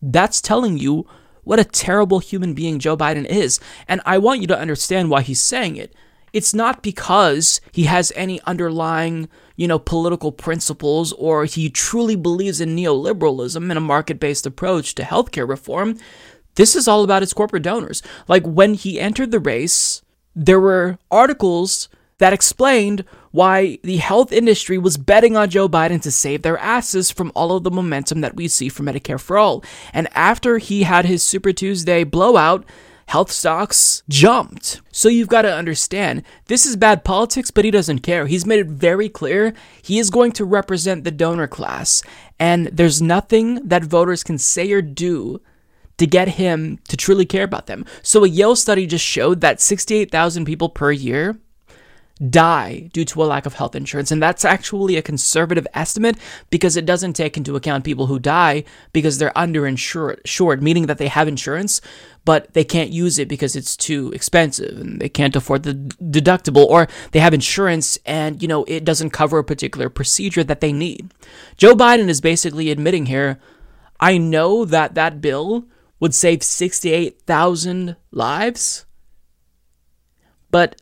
[0.02, 1.06] that's telling you
[1.44, 3.60] what a terrible human being Joe Biden is.
[3.88, 5.94] And I want you to understand why he's saying it.
[6.32, 12.60] it's not because he has any underlying, you know, political principles or he truly believes
[12.60, 15.98] in neoliberalism and a market based approach to healthcare reform.
[16.54, 18.02] This is all about his corporate donors.
[18.28, 20.02] Like when he entered the race,
[20.34, 21.88] there were articles
[22.18, 27.10] that explained why the health industry was betting on Joe Biden to save their asses
[27.10, 29.64] from all of the momentum that we see for Medicare for All.
[29.92, 32.64] And after he had his Super Tuesday blowout,
[33.06, 34.80] health stocks jumped.
[34.90, 38.26] So you've got to understand this is bad politics, but he doesn't care.
[38.26, 42.02] He's made it very clear he is going to represent the donor class,
[42.38, 45.40] and there's nothing that voters can say or do
[45.98, 47.84] to get him to truly care about them.
[48.02, 51.38] So a Yale study just showed that 68,000 people per year
[52.28, 54.10] die due to a lack of health insurance.
[54.10, 56.16] And that's actually a conservative estimate
[56.50, 61.08] because it doesn't take into account people who die because they're underinsured, meaning that they
[61.08, 61.80] have insurance,
[62.24, 66.66] but they can't use it because it's too expensive and they can't afford the deductible,
[66.66, 70.72] or they have insurance and, you know, it doesn't cover a particular procedure that they
[70.72, 71.12] need.
[71.56, 73.40] Joe Biden is basically admitting here
[74.02, 75.66] I know that that bill
[76.00, 78.84] would save 68,000 lives,
[80.50, 80.81] but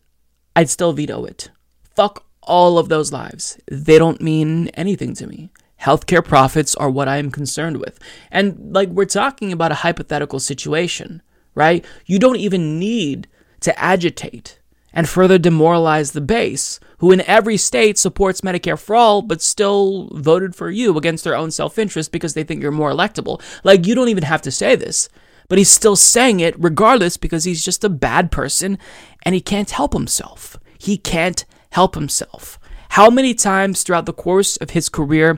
[0.60, 1.50] I'd still veto it.
[1.96, 3.58] Fuck all of those lives.
[3.70, 5.48] They don't mean anything to me.
[5.80, 7.98] Healthcare profits are what I am concerned with.
[8.30, 11.22] And like we're talking about a hypothetical situation,
[11.54, 11.82] right?
[12.04, 13.26] You don't even need
[13.60, 14.58] to agitate
[14.92, 20.10] and further demoralize the base, who in every state supports Medicare for all, but still
[20.12, 23.40] voted for you against their own self interest because they think you're more electable.
[23.64, 25.08] Like, you don't even have to say this
[25.50, 28.78] but he's still saying it regardless because he's just a bad person
[29.24, 30.56] and he can't help himself.
[30.78, 32.60] He can't help himself.
[32.90, 35.36] How many times throughout the course of his career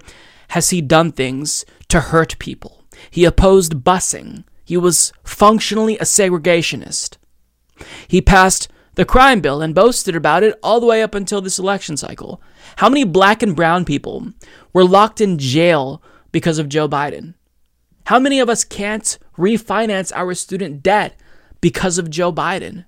[0.48, 2.84] has he done things to hurt people?
[3.10, 4.44] He opposed busing.
[4.66, 7.16] He was functionally a segregationist.
[8.06, 11.59] He passed the crime bill and boasted about it all the way up until this
[11.59, 12.43] election cycle.
[12.76, 14.28] How many black and brown people
[14.74, 16.02] were locked in jail
[16.32, 17.32] because of Joe Biden?
[18.12, 21.18] How many of us can't refinance our student debt
[21.62, 22.84] because of Joe Biden?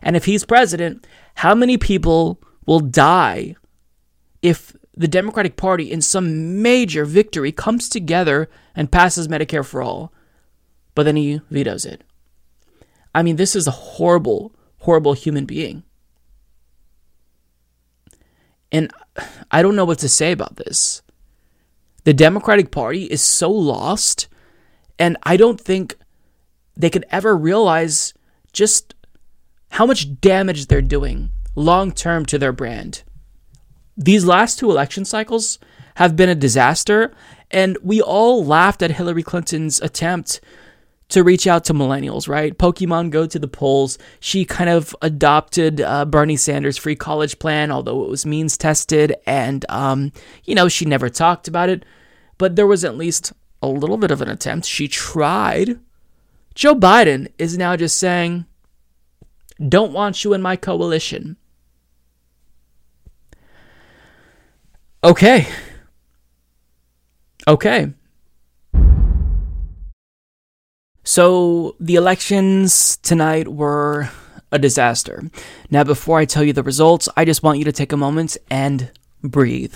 [0.00, 3.54] And if he's president, how many people will die
[4.40, 10.10] if the Democratic Party, in some major victory, comes together and passes Medicare for all,
[10.94, 12.02] but then he vetoes it?
[13.14, 15.82] I mean, this is a horrible, horrible human being.
[18.72, 18.90] And
[19.50, 21.02] I don't know what to say about this.
[22.04, 24.28] The Democratic Party is so lost,
[24.98, 25.96] and I don't think
[26.76, 28.12] they could ever realize
[28.52, 28.94] just
[29.70, 33.02] how much damage they're doing long term to their brand.
[33.96, 35.58] These last two election cycles
[35.96, 37.12] have been a disaster,
[37.50, 40.40] and we all laughed at Hillary Clinton's attempt
[41.12, 42.56] to reach out to millennials, right?
[42.56, 43.98] Pokemon Go to the polls.
[44.20, 49.14] She kind of adopted uh, Bernie Sanders' free college plan, although it was means tested,
[49.26, 50.12] and um,
[50.44, 51.84] you know she never talked about it.
[52.38, 53.32] But there was at least
[53.62, 54.66] a little bit of an attempt.
[54.66, 55.78] She tried.
[56.54, 58.46] Joe Biden is now just saying,
[59.66, 61.36] "Don't want you in my coalition."
[65.04, 65.46] Okay.
[67.46, 67.92] Okay.
[71.04, 74.10] So the elections tonight were
[74.52, 75.24] a disaster.
[75.70, 78.36] Now, before I tell you the results, I just want you to take a moment
[78.50, 78.90] and
[79.22, 79.74] breathe.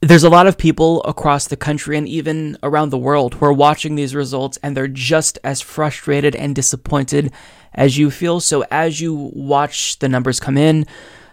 [0.00, 3.52] There's a lot of people across the country and even around the world who are
[3.52, 7.32] watching these results and they're just as frustrated and disappointed
[7.72, 8.40] as you feel.
[8.40, 10.86] So, as you watch the numbers come in,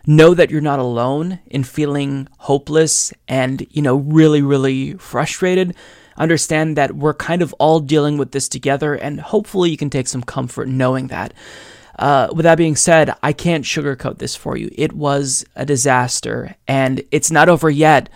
[0.06, 5.76] know that you're not alone in feeling hopeless and, you know, really, really frustrated
[6.22, 10.08] understand that we're kind of all dealing with this together, and hopefully you can take
[10.08, 11.34] some comfort knowing that.
[12.00, 14.70] Uh, with that being said, I can't sugarcoat this for you.
[14.76, 18.10] It was a disaster, and it's not over yet,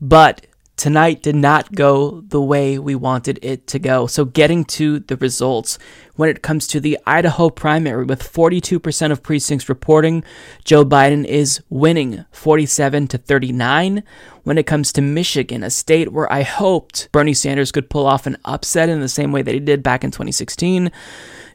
[0.00, 0.46] but
[0.76, 4.06] tonight did not go the way we wanted it to go.
[4.06, 5.78] So, getting to the results,
[6.16, 10.24] when it comes to the Idaho primary, with 42% of precincts reporting,
[10.64, 14.02] Joe Biden is winning 47 to 39.
[14.44, 18.26] When it comes to Michigan, a state where I hoped Bernie Sanders could pull off
[18.26, 20.90] an upset in the same way that he did back in 2016,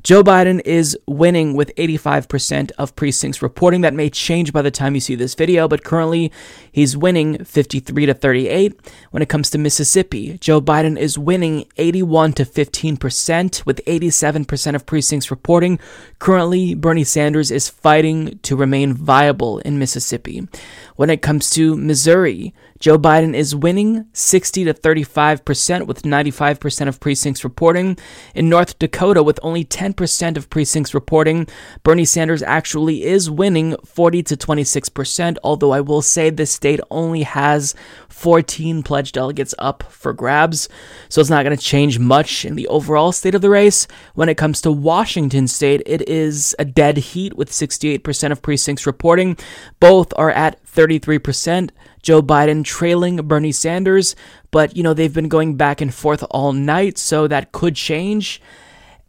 [0.03, 3.81] Joe Biden is winning with 85% of precincts reporting.
[3.81, 6.31] That may change by the time you see this video, but currently
[6.71, 8.79] he's winning 53 to 38.
[9.11, 14.85] When it comes to Mississippi, Joe Biden is winning 81 to 15% with 87% of
[14.85, 15.77] precincts reporting.
[16.19, 20.47] Currently, Bernie Sanders is fighting to remain viable in Mississippi.
[20.95, 26.99] When it comes to Missouri, Joe Biden is winning 60 to 35% with 95% of
[26.99, 27.97] precincts reporting.
[28.35, 31.47] In North Dakota, with only 10% of precincts reporting
[31.83, 37.23] Bernie Sanders actually is winning 40 to 26%, although I will say this state only
[37.23, 37.75] has
[38.09, 40.69] 14 pledged delegates up for grabs,
[41.09, 43.87] so it's not going to change much in the overall state of the race.
[44.15, 48.85] When it comes to Washington state, it is a dead heat with 68% of precincts
[48.85, 49.37] reporting.
[49.79, 51.71] Both are at 33%.
[52.03, 54.15] Joe Biden trailing Bernie Sanders,
[54.51, 58.39] but you know, they've been going back and forth all night, so that could change.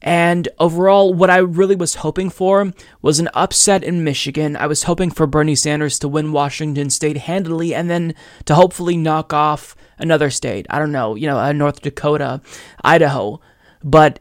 [0.00, 2.72] And overall, what I really was hoping for
[3.02, 4.56] was an upset in Michigan.
[4.56, 8.14] I was hoping for Bernie Sanders to win Washington state handily and then
[8.44, 10.66] to hopefully knock off another state.
[10.70, 12.40] I don't know, you know, uh, North Dakota,
[12.84, 13.40] Idaho.
[13.82, 14.20] But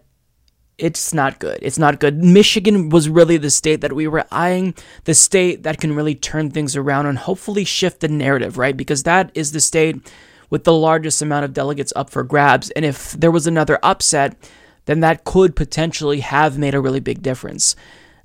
[0.77, 1.59] it's not good.
[1.61, 2.23] It's not good.
[2.23, 4.75] Michigan was really the state that we were eyeing,
[5.05, 8.77] the state that can really turn things around and hopefully shift the narrative, right?
[8.77, 9.97] Because that is the state
[10.49, 12.69] with the largest amount of delegates up for grabs.
[12.71, 14.35] And if there was another upset,
[14.85, 17.75] then that could potentially have made a really big difference.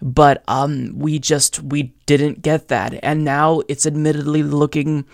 [0.01, 5.05] But um, we just we didn't get that, and now it's admittedly looking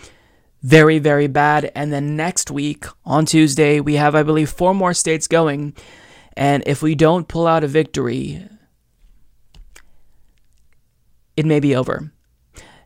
[0.62, 1.70] very very bad.
[1.74, 5.74] And then next week on Tuesday we have I believe four more states going
[6.38, 8.46] and if we don't pull out a victory,
[11.36, 12.12] it may be over.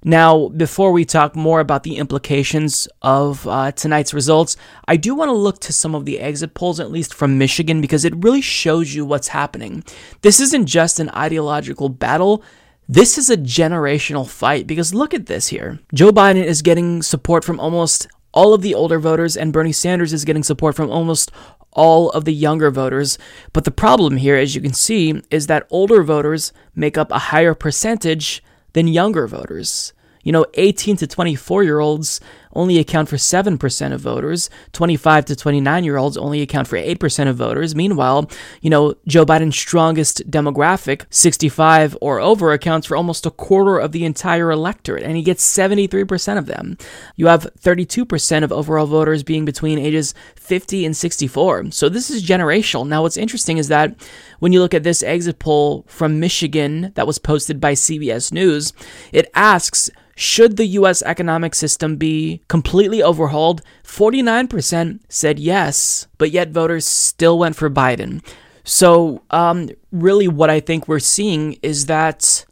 [0.05, 4.57] Now, before we talk more about the implications of uh, tonight's results,
[4.89, 7.81] I do want to look to some of the exit polls, at least from Michigan,
[7.81, 9.85] because it really shows you what's happening.
[10.23, 12.43] This isn't just an ideological battle.
[12.89, 15.79] This is a generational fight because look at this here.
[15.95, 20.13] Joe Biden is getting support from almost all of the older voters, and Bernie Sanders
[20.13, 21.31] is getting support from almost
[21.73, 23.19] all of the younger voters.
[23.53, 27.19] But the problem here, as you can see, is that older voters make up a
[27.19, 28.43] higher percentage
[28.73, 29.93] than younger voters.
[30.23, 32.21] You know, 18 to 24 year olds
[32.53, 34.51] only account for 7% of voters.
[34.73, 37.75] 25 to 29 year olds only account for 8% of voters.
[37.75, 38.31] Meanwhile,
[38.61, 43.93] you know, Joe Biden's strongest demographic, 65 or over, accounts for almost a quarter of
[43.93, 46.77] the entire electorate, and he gets 73% of them.
[47.17, 51.71] You have 32% of overall voters being between ages 50 and 64.
[51.71, 52.87] So this is generational.
[52.87, 53.95] Now, what's interesting is that
[54.39, 58.73] when you look at this exit poll from Michigan that was posted by CBS News,
[59.13, 63.63] it asks, should the US economic system be completely overhauled?
[63.85, 68.23] 49% said yes, but yet voters still went for Biden.
[68.65, 72.45] So, um, really, what I think we're seeing is that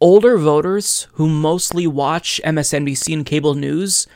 [0.00, 4.06] older voters who mostly watch MSNBC and cable news,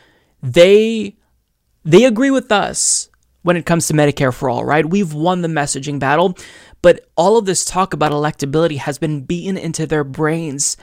[0.42, 1.16] they
[1.84, 3.08] they agree with us
[3.42, 4.88] when it comes to Medicare for all, right?
[4.88, 6.36] We've won the messaging battle,
[6.80, 10.78] but all of this talk about electability has been beaten into their brains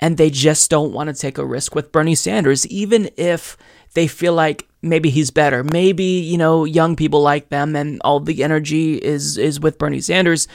[0.00, 3.56] and they just don't want to take a risk with Bernie Sanders, even if
[3.94, 5.64] they feel like maybe he's better.
[5.64, 10.00] Maybe, you know, young people like them and all the energy is is with Bernie
[10.00, 10.48] Sanders.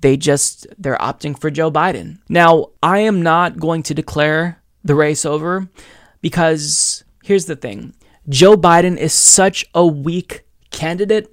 [0.00, 2.18] They just they're opting for Joe Biden.
[2.28, 5.68] Now, I am not going to declare the race over
[6.20, 7.94] because here's the thing.
[8.28, 11.32] Joe Biden is such a weak candidate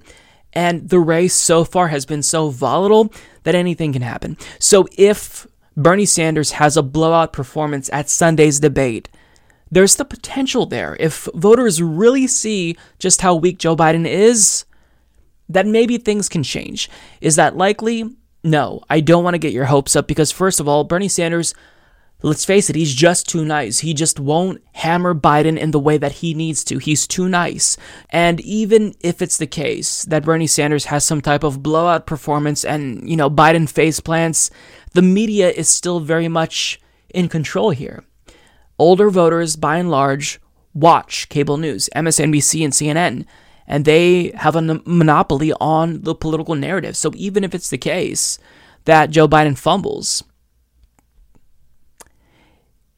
[0.52, 3.12] and the race so far has been so volatile
[3.42, 4.38] that anything can happen.
[4.58, 5.46] So if
[5.76, 9.08] Bernie Sanders has a blowout performance at Sunday's debate,
[9.70, 10.96] there's the potential there.
[11.00, 14.64] If voters really see just how weak Joe Biden is,
[15.48, 16.88] that maybe things can change.
[17.20, 18.16] Is that likely?
[18.42, 21.54] No, I don't want to get your hopes up because, first of all, Bernie Sanders,
[22.22, 23.80] let's face it, he's just too nice.
[23.80, 26.78] He just won't hammer Biden in the way that he needs to.
[26.78, 27.76] He's too nice.
[28.10, 32.64] And even if it's the case that Bernie Sanders has some type of blowout performance
[32.64, 34.50] and, you know, Biden face plants,
[34.92, 36.80] the media is still very much
[37.10, 38.04] in control here.
[38.78, 40.40] Older voters, by and large,
[40.74, 43.26] watch cable news, MSNBC and CNN,
[43.66, 46.96] and they have a monopoly on the political narrative.
[46.96, 48.38] So even if it's the case
[48.84, 50.22] that Joe Biden fumbles,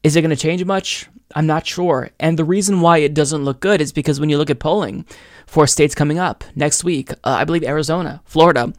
[0.03, 1.07] is it going to change much?
[1.35, 2.09] I'm not sure.
[2.19, 5.05] And the reason why it doesn't look good is because when you look at polling
[5.45, 8.73] for states coming up next week, uh, I believe Arizona, Florida,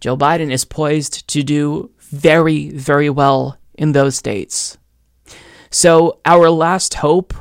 [0.00, 4.78] Joe Biden is poised to do very, very well in those states.
[5.70, 7.32] So, our last hope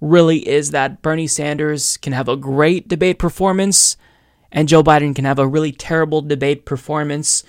[0.00, 3.96] really is that Bernie Sanders can have a great debate performance
[4.50, 7.42] and Joe Biden can have a really terrible debate performance.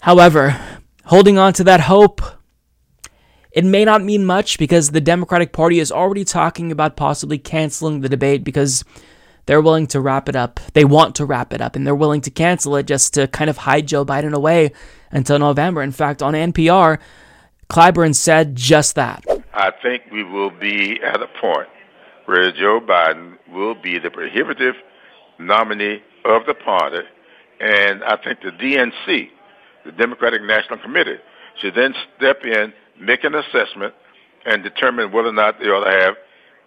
[0.00, 0.58] However,
[1.04, 2.20] holding on to that hope,
[3.52, 8.00] it may not mean much because the Democratic Party is already talking about possibly canceling
[8.00, 8.84] the debate because
[9.46, 10.60] they're willing to wrap it up.
[10.72, 13.50] They want to wrap it up and they're willing to cancel it just to kind
[13.50, 14.72] of hide Joe Biden away
[15.10, 15.82] until November.
[15.82, 16.98] In fact, on NPR,
[17.68, 19.24] Clyburn said just that.
[19.54, 21.68] I think we will be at a point
[22.26, 24.74] where Joe Biden will be the prohibitive
[25.38, 27.00] nominee of the party,
[27.60, 29.28] and I think the DNC
[29.84, 31.18] the Democratic National Committee
[31.60, 32.72] should then step in,
[33.02, 33.94] make an assessment,
[34.44, 36.14] and determine whether or not they ought to have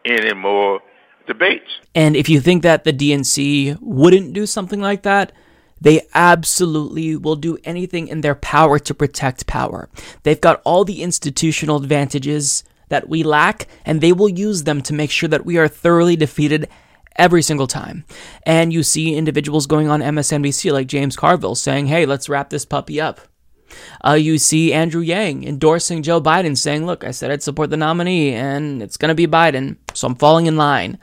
[0.06, 0.80] any more
[1.28, 1.80] debates.
[1.94, 5.32] And if you think that the DNC wouldn't do something like that,
[5.82, 9.90] they absolutely will do anything in their power to protect power.
[10.24, 14.94] They've got all the institutional advantages that we lack, and they will use them to
[14.94, 16.70] make sure that we are thoroughly defeated
[17.18, 18.06] every single time.
[18.44, 22.66] And you see individuals going on MSNBC like James Carville saying, hey, let's wrap this
[22.66, 23.22] puppy up.
[24.04, 27.78] Uh, you see Andrew Yang endorsing Joe Biden, saying, Look, I said I'd support the
[27.78, 30.98] nominee, and it's going to be Biden, so I'm falling in line.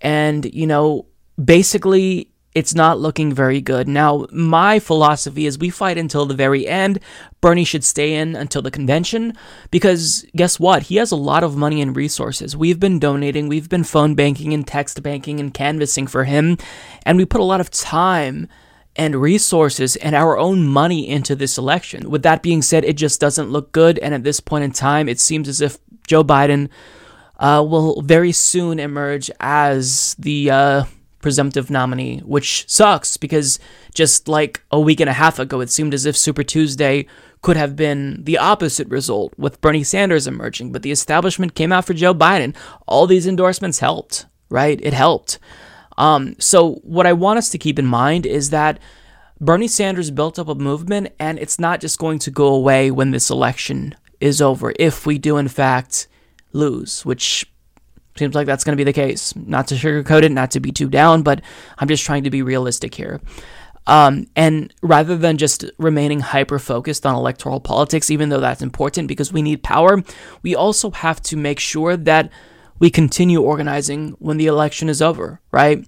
[0.00, 1.06] And, you know,
[1.42, 3.88] basically, it's not looking very good.
[3.88, 7.00] Now, my philosophy is we fight until the very end.
[7.40, 9.34] Bernie should stay in until the convention
[9.70, 10.84] because guess what?
[10.84, 12.56] He has a lot of money and resources.
[12.56, 16.58] We've been donating, we've been phone banking and text banking and canvassing for him,
[17.04, 18.48] and we put a lot of time
[18.96, 22.10] and resources and our own money into this election.
[22.10, 23.98] With that being said, it just doesn't look good.
[23.98, 26.68] And at this point in time, it seems as if Joe Biden
[27.38, 30.84] uh, will very soon emerge as the uh,
[31.22, 33.58] presumptive nominee, which sucks because
[33.94, 37.06] just like a week and a half ago, it seemed as if Super Tuesday
[37.40, 40.70] could have been the opposite result with Bernie Sanders emerging.
[40.70, 42.54] But the establishment came out for Joe Biden.
[42.86, 44.78] All these endorsements helped, right?
[44.82, 45.38] It helped.
[45.98, 48.78] Um, so, what I want us to keep in mind is that
[49.40, 53.10] Bernie Sanders built up a movement, and it's not just going to go away when
[53.10, 56.06] this election is over, if we do, in fact,
[56.52, 57.50] lose, which
[58.16, 59.34] seems like that's going to be the case.
[59.34, 61.40] Not to sugarcoat it, not to be too down, but
[61.78, 63.20] I'm just trying to be realistic here.
[63.86, 69.08] Um, and rather than just remaining hyper focused on electoral politics, even though that's important
[69.08, 70.02] because we need power,
[70.42, 72.30] we also have to make sure that
[72.78, 75.86] we continue organizing when the election is over, right?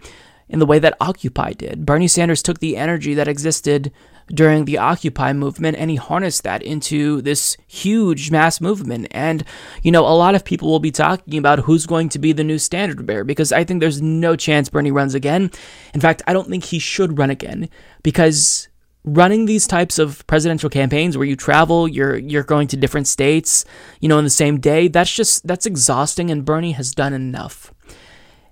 [0.49, 1.87] In the way that Occupy did.
[1.87, 3.93] Bernie Sanders took the energy that existed
[4.29, 9.09] during the Occupy movement and he harnessed that into this huge mass movement.
[9.11, 9.45] And,
[9.83, 12.45] you know, a lot of people will be talking about who's going to be the
[12.45, 15.51] new standard bearer because I think there's no chance Bernie runs again.
[15.93, 17.69] In fact, I don't think he should run again
[18.03, 18.69] because
[19.05, 23.65] running these types of presidential campaigns where you travel, you're you're going to different states,
[24.01, 27.73] you know, in the same day, that's just that's exhausting and Bernie has done enough.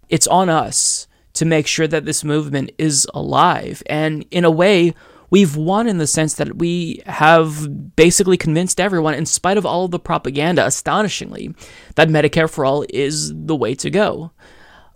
[0.09, 3.83] It's on us to make sure that this movement is alive.
[3.87, 4.95] And in a way,
[5.31, 9.87] we've won in the sense that we have basically convinced everyone, in spite of all
[9.87, 11.55] of the propaganda, astonishingly,
[11.95, 14.33] that Medicare for all is the way to go.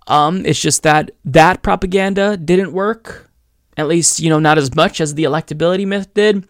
[0.09, 3.31] Um, it's just that that propaganda didn't work
[3.77, 6.47] at least, you know, not as much as the electability myth did.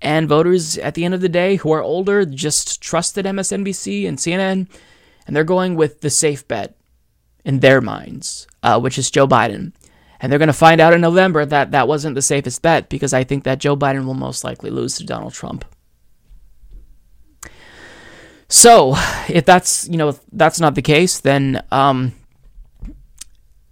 [0.00, 4.16] And voters at the end of the day who are older just trusted MSNBC and
[4.16, 4.68] CNN,
[5.26, 6.76] and they're going with the safe bet
[7.44, 9.72] in their minds, uh, which is Joe Biden.
[10.20, 13.12] And they're going to find out in November that that wasn't the safest bet because
[13.12, 15.64] I think that Joe Biden will most likely lose to Donald Trump.
[18.48, 18.94] So,
[19.28, 22.12] if that's, you know, if that's not the case, then um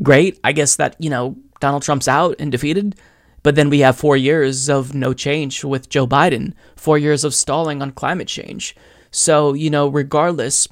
[0.02, 0.38] great.
[0.44, 2.96] I guess that, you know, Donald Trump's out and defeated.
[3.42, 7.32] But then we have four years of no change with Joe Biden, four years of
[7.32, 8.74] stalling on climate change.
[9.12, 10.66] So, you know, regardless,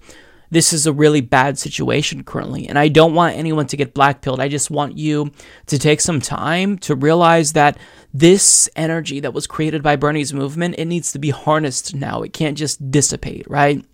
[0.50, 2.68] this is a really bad situation currently.
[2.68, 4.40] And I don't want anyone to get blackpilled.
[4.40, 5.30] I just want you
[5.66, 7.78] to take some time to realize that
[8.12, 12.22] this energy that was created by Bernie's movement, it needs to be harnessed now.
[12.22, 13.84] It can't just dissipate, right?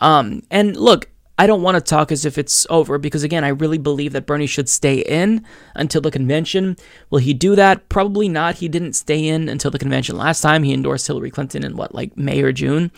[0.00, 3.48] Um, and look, I don't want to talk as if it's over because, again, I
[3.48, 5.44] really believe that Bernie should stay in
[5.74, 6.76] until the convention.
[7.10, 7.88] Will he do that?
[7.90, 8.56] Probably not.
[8.56, 10.62] He didn't stay in until the convention last time.
[10.62, 12.90] He endorsed Hillary Clinton in what, like May or June?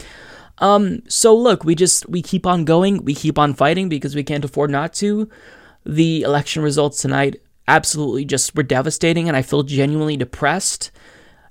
[0.58, 4.24] Um, so look, we just we keep on going, we keep on fighting because we
[4.24, 5.28] can't afford not to.
[5.84, 10.90] The election results tonight absolutely just were devastating, and I feel genuinely depressed.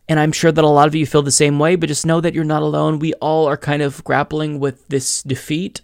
[0.09, 2.21] And I'm sure that a lot of you feel the same way, but just know
[2.21, 2.99] that you're not alone.
[2.99, 5.81] We all are kind of grappling with this defeat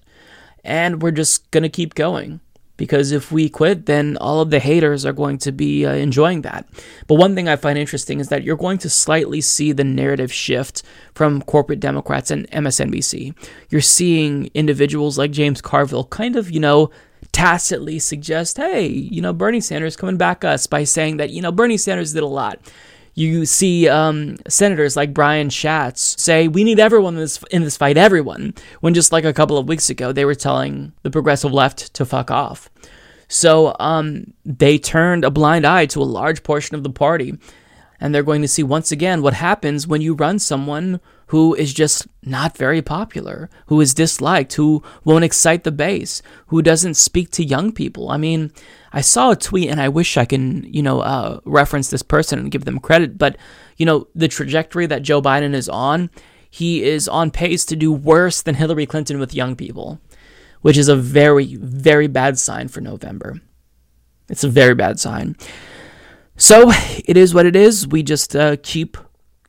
[0.64, 2.40] and we're just going to keep going
[2.78, 6.42] because if we quit, then all of the haters are going to be uh, enjoying
[6.42, 6.68] that.
[7.08, 10.34] But one thing I find interesting is that you're going to slightly see the narrative
[10.34, 10.84] shift
[11.14, 13.36] from corporate Democrats and MSNBC.
[13.70, 16.90] You're seeing individuals like James Carville kind of, you know,
[17.32, 21.52] tacitly suggest, hey, you know, Bernie Sanders coming back us by saying that, you know,
[21.52, 22.60] Bernie Sanders did a lot
[23.16, 27.78] you see um, senators like Brian Schatz say we need everyone in this in this
[27.78, 28.54] fight, everyone.
[28.82, 32.06] When just like a couple of weeks ago, they were telling the progressive left to
[32.06, 32.70] fuck off.
[33.28, 37.38] So um, they turned a blind eye to a large portion of the party,
[38.00, 41.74] And they're going to see once again what happens when you run someone who is
[41.74, 47.32] just not very popular, who is disliked, who won't excite the base, who doesn't speak
[47.32, 48.10] to young people.
[48.10, 48.52] I mean,
[48.92, 52.40] I saw a tweet and I wish I can, you know, uh, reference this person
[52.40, 53.38] and give them credit, but,
[53.78, 56.10] you know, the trajectory that Joe Biden is on,
[56.50, 60.00] he is on pace to do worse than Hillary Clinton with young people,
[60.62, 63.42] which is a very, very bad sign for November.
[64.30, 65.36] It's a very bad sign.
[66.36, 66.72] So
[67.06, 67.88] it is what it is.
[67.88, 68.98] We just uh, keep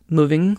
[0.09, 0.59] moving.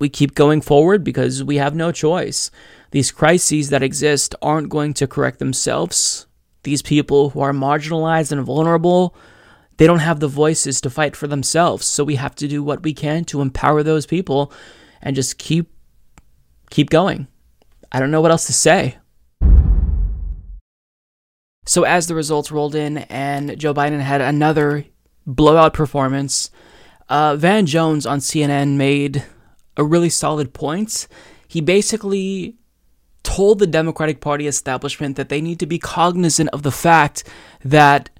[0.00, 2.50] We keep going forward because we have no choice.
[2.90, 6.26] These crises that exist aren't going to correct themselves.
[6.62, 9.14] These people who are marginalized and vulnerable,
[9.76, 11.86] they don't have the voices to fight for themselves.
[11.86, 14.52] So we have to do what we can to empower those people
[15.02, 15.70] and just keep
[16.70, 17.28] keep going.
[17.92, 18.96] I don't know what else to say.
[21.66, 24.86] So as the results rolled in and Joe Biden had another
[25.26, 26.50] blowout performance.
[27.08, 29.24] Uh, Van Jones on CNN made
[29.80, 31.08] a really solid point.
[31.48, 32.56] He basically
[33.22, 37.24] told the Democratic Party establishment that they need to be cognizant of the fact
[37.64, 38.10] that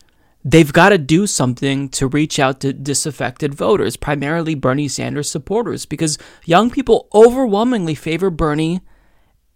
[0.43, 5.85] they've got to do something to reach out to disaffected voters, primarily Bernie Sanders supporters,
[5.85, 8.81] because young people overwhelmingly favor Bernie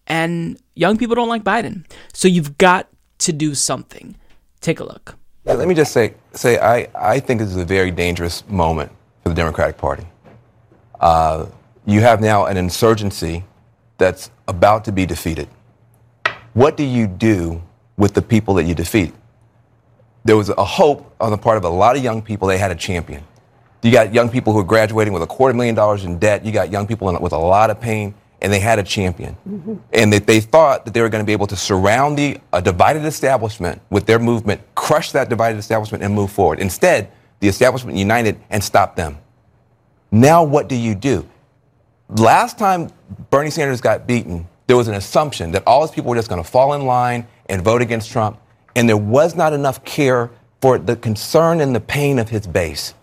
[0.06, 1.86] and young people don't like Biden.
[2.12, 4.16] So you've got to do something.
[4.60, 5.16] Take a look.
[5.46, 8.92] Yeah, let me just say, say I, I think this is a very dangerous moment
[9.22, 10.06] for the Democratic Party.
[11.00, 11.46] Uh,
[11.86, 13.44] you have now an insurgency
[13.98, 15.48] that's about to be defeated.
[16.54, 17.62] What do you do
[17.96, 19.12] with the people that you defeat?
[20.24, 22.70] There was a hope on the part of a lot of young people they had
[22.70, 23.22] a champion.
[23.82, 26.44] You got young people who are graduating with a quarter million dollars in debt.
[26.44, 29.36] You got young people with a lot of pain and they had a champion.
[29.48, 29.74] Mm-hmm.
[29.92, 32.62] And that they thought that they were going to be able to surround the a
[32.62, 36.60] divided establishment with their movement, crush that divided establishment, and move forward.
[36.60, 39.18] Instead, the establishment united and stopped them.
[40.10, 41.28] Now, what do you do?
[42.08, 42.90] Last time
[43.30, 46.42] Bernie Sanders got beaten, there was an assumption that all these people were just going
[46.42, 48.38] to fall in line and vote against Trump,
[48.76, 52.94] and there was not enough care for the concern and the pain of his base.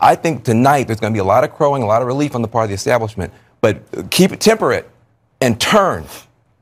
[0.00, 2.34] I think tonight there's going to be a lot of crowing, a lot of relief
[2.34, 4.88] on the part of the establishment, but keep it temperate
[5.40, 6.06] and turn.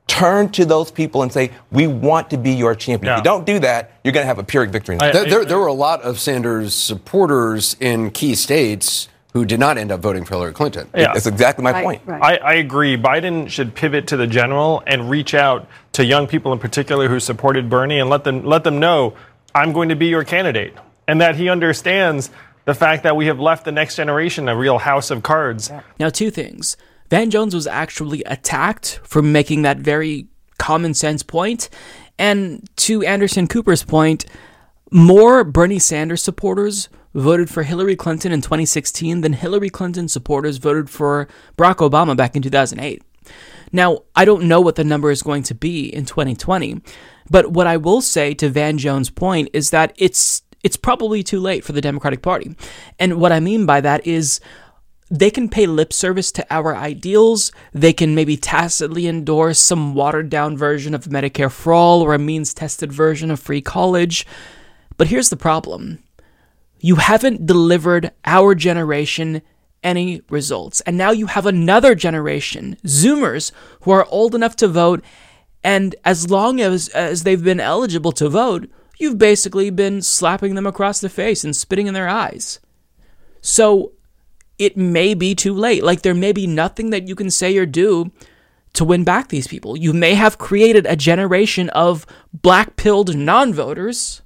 [0.09, 3.15] Turn to those people and say, "We want to be your champion." Yeah.
[3.17, 4.97] If you don't do that, you're going to have a Pyrrhic victory.
[4.99, 9.61] I, there, there, there were a lot of Sanders supporters in key states who did
[9.61, 10.89] not end up voting for Hillary Clinton.
[10.95, 11.13] Yeah.
[11.13, 12.03] That's exactly my point.
[12.07, 12.41] Right.
[12.41, 12.97] I, I, agree.
[12.97, 17.21] Biden should pivot to the general and reach out to young people in particular who
[17.21, 19.15] supported Bernie and let them let them know
[19.55, 20.75] I'm going to be your candidate
[21.07, 22.31] and that he understands
[22.65, 25.71] the fact that we have left the next generation a real house of cards.
[25.99, 26.77] Now, two things.
[27.11, 30.27] Van Jones was actually attacked for making that very
[30.59, 31.71] common sense point.
[32.19, 34.27] And to Anderson Cooper's point,
[34.91, 36.89] more Bernie Sanders supporters
[37.19, 42.37] voted for Hillary Clinton in 2016 than Hillary Clinton supporters voted for Barack Obama back
[42.37, 43.03] in 2008.
[43.73, 46.81] Now, I don't know what the number is going to be in 2020,
[47.31, 51.39] but what I will say to Van Jones' point is that it's it's probably too
[51.39, 52.57] late for the Democratic Party.
[52.99, 54.41] And what I mean by that is
[55.09, 57.53] they can pay lip service to our ideals.
[57.73, 62.19] They can maybe tacitly endorse some watered down version of Medicare for all or a
[62.19, 64.27] means tested version of free college.
[64.97, 66.03] But here's the problem
[66.81, 69.43] you haven't delivered our generation
[69.83, 70.81] any results.
[70.83, 73.53] And now you have another generation, Zoomers,
[73.83, 75.05] who are old enough to vote.
[75.63, 78.69] And as long as, as they've been eligible to vote,
[78.99, 82.59] you've basically been slapping them across the face and spitting in their eyes.
[83.41, 83.93] So
[84.59, 85.85] it may be too late.
[85.85, 88.11] Like there may be nothing that you can say or do
[88.75, 89.77] to win back these people.
[89.77, 94.23] You may have created a generation of black pilled non voters,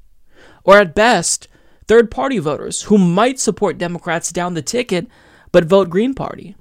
[0.64, 1.48] or at best,
[1.92, 5.06] third party voters who might support Democrats down the ticket
[5.52, 6.56] but vote Green Party.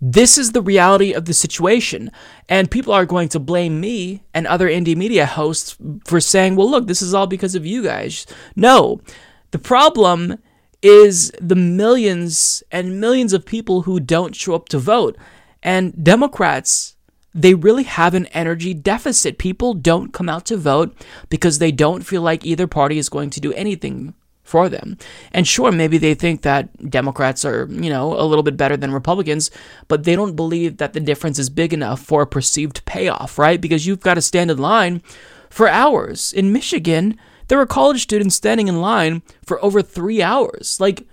[0.00, 2.10] This is the reality of the situation.
[2.48, 5.76] And people are going to blame me and other indie media hosts
[6.06, 8.26] for saying, well, look, this is all because of you guys.
[8.56, 9.02] No.
[9.50, 10.38] The problem
[10.80, 15.18] is the millions and millions of people who don't show up to vote.
[15.62, 16.96] And Democrats,
[17.34, 19.38] they really have an energy deficit.
[19.38, 20.94] People don't come out to vote
[21.28, 24.98] because they don't feel like either party is going to do anything for them.
[25.32, 28.92] And sure, maybe they think that Democrats are, you know, a little bit better than
[28.92, 29.50] Republicans,
[29.88, 33.60] but they don't believe that the difference is big enough for a perceived payoff, right?
[33.60, 35.02] Because you've got to stand in line
[35.48, 36.32] for hours.
[36.32, 37.18] In Michigan,
[37.48, 40.78] there were college students standing in line for over three hours.
[40.80, 41.06] Like,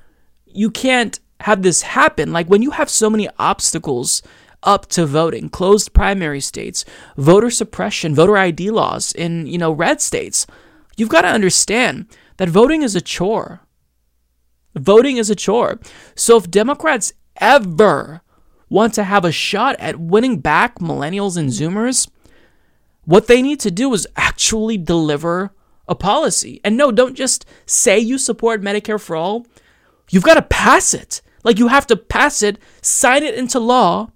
[0.45, 2.33] you can't have this happen.
[2.33, 4.21] Like, when you have so many obstacles
[4.63, 6.85] up to voting, closed primary states,
[7.17, 10.45] voter suppression, voter ID laws in, you know, red states,
[10.97, 12.07] you've got to understand
[12.37, 13.61] that voting is a chore.
[14.75, 15.79] Voting is a chore.
[16.15, 18.21] So if Democrats ever
[18.69, 22.09] want to have a shot at winning back millennials and Zoomers,
[23.05, 25.51] what they need to do is actually deliver
[25.87, 26.61] a policy.
[26.63, 29.47] And no, don't just say you support Medicare for all.
[30.11, 31.21] You've got to pass it.
[31.43, 34.11] Like you have to pass it, sign it into law,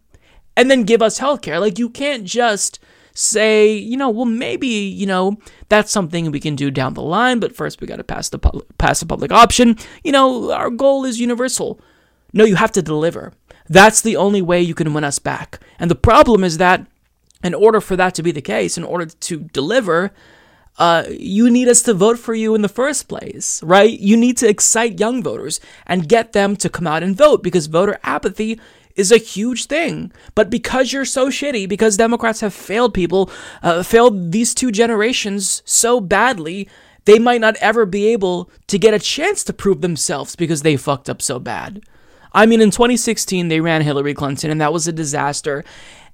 [0.56, 1.60] and then give us healthcare.
[1.60, 2.80] Like you can't just
[3.14, 5.38] say, you know, well maybe, you know,
[5.70, 8.40] that's something we can do down the line, but first we got to pass the
[8.40, 9.78] pu- pass a public option.
[10.04, 11.80] You know, our goal is universal.
[12.34, 13.34] No, you have to deliver.
[13.70, 15.60] That's the only way you can win us back.
[15.80, 16.88] And the problem is that
[17.44, 20.12] in order for that to be the case, in order to deliver,
[20.80, 24.00] uh, you need us to vote for you in the first place, right?
[24.00, 27.68] You need to excite young voters and get them to come out and vote because
[27.68, 28.60] voter apathy
[28.96, 30.12] is a huge thing.
[30.36, 33.30] But because you're so shitty, because Democrats have failed people,
[33.62, 36.68] uh, failed these two generations so badly,
[37.06, 40.78] they might not ever be able to get a chance to prove themselves because they
[40.78, 41.82] fucked up so bad.
[42.34, 45.64] I mean, in 2016, they ran Hillary Clinton, and that was a disaster.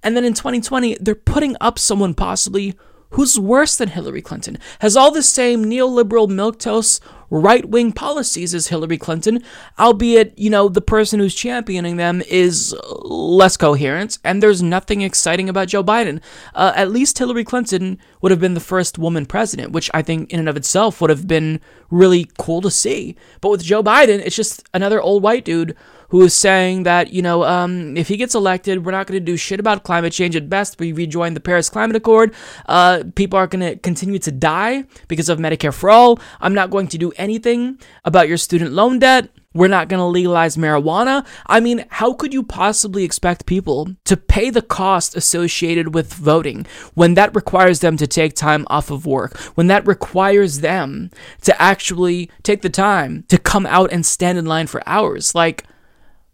[0.03, 2.75] And then in 2020, they're putting up someone possibly
[3.11, 6.99] who's worse than Hillary Clinton, has all the same neoliberal milquetoast
[7.29, 9.43] right wing policies as Hillary Clinton,
[9.77, 15.49] albeit, you know, the person who's championing them is less coherent, and there's nothing exciting
[15.49, 16.21] about Joe Biden.
[16.53, 20.31] Uh, at least Hillary Clinton would have been the first woman president, which I think
[20.31, 23.15] in and of itself would have been really cool to see.
[23.41, 25.75] But with Joe Biden, it's just another old white dude
[26.09, 29.25] who is saying that, you know, um, if he gets elected, we're not going to
[29.25, 30.35] do shit about climate change.
[30.35, 32.33] At best, we rejoin the Paris Climate Accord.
[32.67, 36.19] Uh, people are going to continue to die because of Medicare for all.
[36.41, 39.29] I'm not going to do anything about your student loan debt.
[39.51, 41.25] We're not going to legalize marijuana.
[41.47, 46.67] I mean, how could you possibly expect people to pay the cost associated with voting
[46.93, 51.09] when that requires them to take time off of work, when that requires them
[51.41, 55.33] to actually take the time to come out and stand in line for hours?
[55.33, 55.65] Like,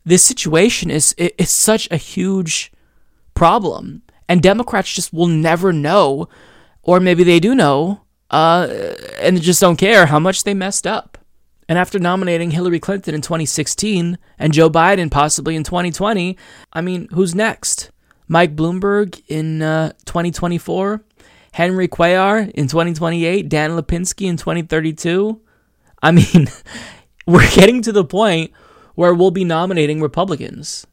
[0.05, 2.71] this situation is is such a huge
[3.33, 6.29] problem, and Democrats just will never know,
[6.83, 8.67] or maybe they do know, uh,
[9.19, 11.17] and just don't care how much they messed up.
[11.67, 16.37] And after nominating Hillary Clinton in 2016 and Joe Biden possibly in 2020,
[16.71, 17.91] I mean, who's next?
[18.27, 21.03] Mike Bloomberg in uh, 2024,
[21.53, 25.41] Henry Cuellar in 2028, Dan Lipinski in 2032.
[26.01, 26.47] I mean,
[27.25, 28.51] we're getting to the point
[28.95, 30.87] where we'll be nominating Republicans.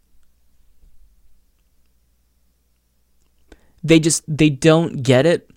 [3.82, 5.50] They just they don't get it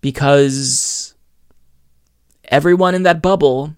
[0.00, 1.14] because
[2.44, 3.76] everyone in that bubble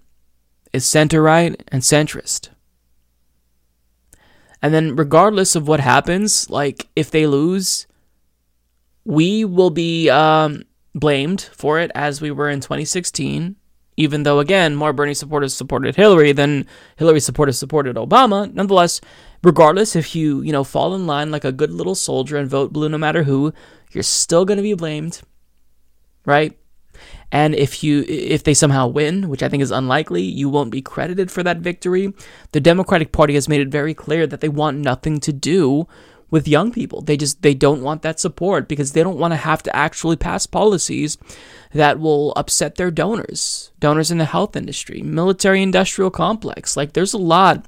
[0.72, 2.48] is center right and centrist.
[4.62, 7.86] And then regardless of what happens, like if they lose,
[9.04, 10.62] we will be um,
[10.94, 13.56] blamed for it as we were in 2016
[13.96, 16.66] even though again more Bernie supporters supported Hillary than
[16.96, 19.00] Hillary supporters supported Obama, nonetheless,
[19.42, 22.72] regardless if you, you know, fall in line like a good little soldier and vote
[22.72, 23.52] blue no matter who,
[23.92, 25.20] you're still going to be blamed.
[26.26, 26.58] Right?
[27.32, 30.80] And if you if they somehow win, which I think is unlikely, you won't be
[30.80, 32.12] credited for that victory.
[32.52, 35.88] The Democratic Party has made it very clear that they want nothing to do
[36.30, 37.00] with young people.
[37.00, 40.16] They just they don't want that support because they don't want to have to actually
[40.16, 41.18] pass policies
[41.72, 46.76] that will upset their donors, donors in the health industry, military industrial complex.
[46.76, 47.66] Like there's a lot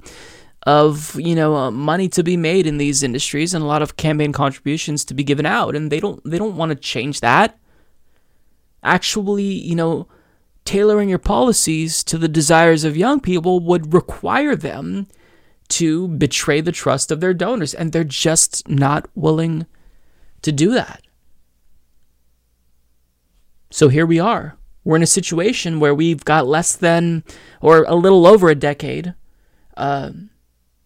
[0.67, 3.95] of you know uh, money to be made in these industries and a lot of
[3.95, 7.57] campaign contributions to be given out and they don't they don't want to change that
[8.83, 10.07] actually you know
[10.65, 15.07] tailoring your policies to the desires of young people would require them
[15.69, 19.65] to betray the trust of their donors, and they're just not willing
[20.41, 21.01] to do that.
[23.69, 24.57] So here we are.
[24.83, 27.23] We're in a situation where we've got less than,
[27.61, 29.13] or a little over a decade,
[29.75, 30.11] uh,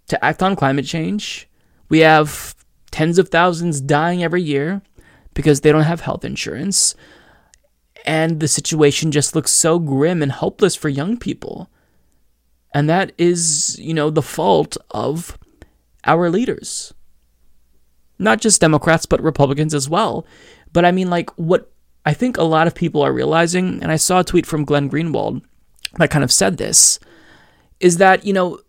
[0.07, 1.47] to act on climate change.
[1.89, 2.55] We have
[2.89, 4.81] tens of thousands dying every year
[5.33, 6.95] because they don't have health insurance.
[8.05, 11.69] And the situation just looks so grim and hopeless for young people.
[12.73, 15.37] And that is, you know, the fault of
[16.05, 16.93] our leaders.
[18.17, 20.25] Not just Democrats, but Republicans as well.
[20.71, 21.71] But I mean, like, what
[22.05, 24.89] I think a lot of people are realizing, and I saw a tweet from Glenn
[24.89, 25.41] Greenwald
[25.97, 26.99] that kind of said this,
[27.79, 28.59] is that, you know,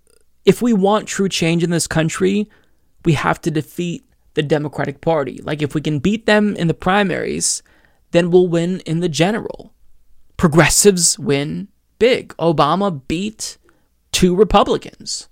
[0.44, 2.50] if we want true change in this country,
[3.04, 4.04] we have to defeat
[4.34, 5.40] the Democratic Party.
[5.42, 7.62] Like, if we can beat them in the primaries,
[8.10, 9.74] then we'll win in the general.
[10.36, 11.68] Progressives win
[11.98, 12.34] big.
[12.38, 13.58] Obama beat
[14.12, 15.28] two Republicans.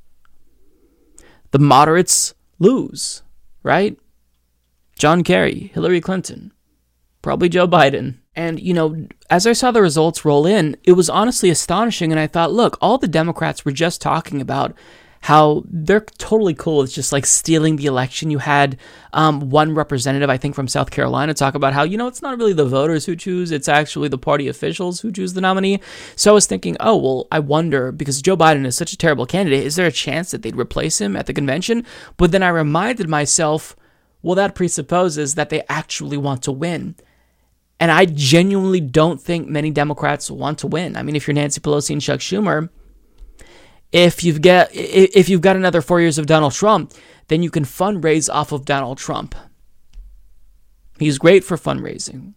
[1.53, 3.23] The moderates lose,
[3.63, 3.99] right?
[4.99, 6.53] John Kerry, Hillary Clinton,
[7.23, 8.19] probably Joe Biden.
[8.37, 12.13] And, you know, as I saw the results roll in, it was honestly astonishing.
[12.13, 14.75] And I thought, look, all the Democrats were just talking about
[15.23, 18.31] how they're totally cool with just like stealing the election.
[18.31, 18.79] You had
[19.13, 22.39] um, one representative, I think, from South Carolina talk about how, you know, it's not
[22.39, 25.81] really the voters who choose, it's actually the party officials who choose the nominee.
[26.17, 29.27] So I was thinking, oh, well, I wonder, because Joe Biden is such a terrible
[29.27, 31.85] candidate, is there a chance that they'd replace him at the convention?
[32.17, 33.77] But then I reminded myself,
[34.23, 36.95] well, that presupposes that they actually want to win.
[37.79, 40.97] And I genuinely don't think many Democrats want to win.
[40.97, 42.69] I mean, if you're Nancy Pelosi and Chuck Schumer,
[43.93, 46.95] if you've get if you've got another four years of Donald Trump,
[47.29, 49.35] then you can fundraise off of Donald Trump.
[50.99, 52.35] He's great for fundraising.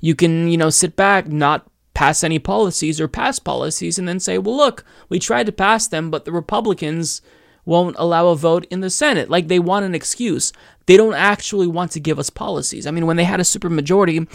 [0.00, 4.20] You can, you know, sit back, not pass any policies or pass policies, and then
[4.20, 7.20] say, well, look, we tried to pass them, but the Republicans
[7.64, 9.28] won't allow a vote in the Senate.
[9.28, 10.52] Like they want an excuse.
[10.86, 12.86] They don't actually want to give us policies.
[12.86, 14.28] I mean, when they had a supermajority,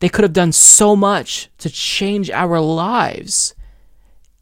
[0.00, 3.54] they could have done so much to change our lives.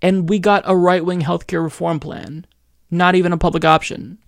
[0.03, 2.47] And we got a right wing healthcare reform plan,
[2.91, 4.19] not even a public option.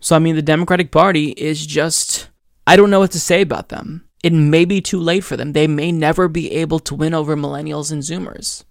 [0.00, 2.28] So, I mean, the Democratic Party is just,
[2.66, 4.08] I don't know what to say about them.
[4.22, 5.52] It may be too late for them.
[5.52, 8.64] They may never be able to win over millennials and Zoomers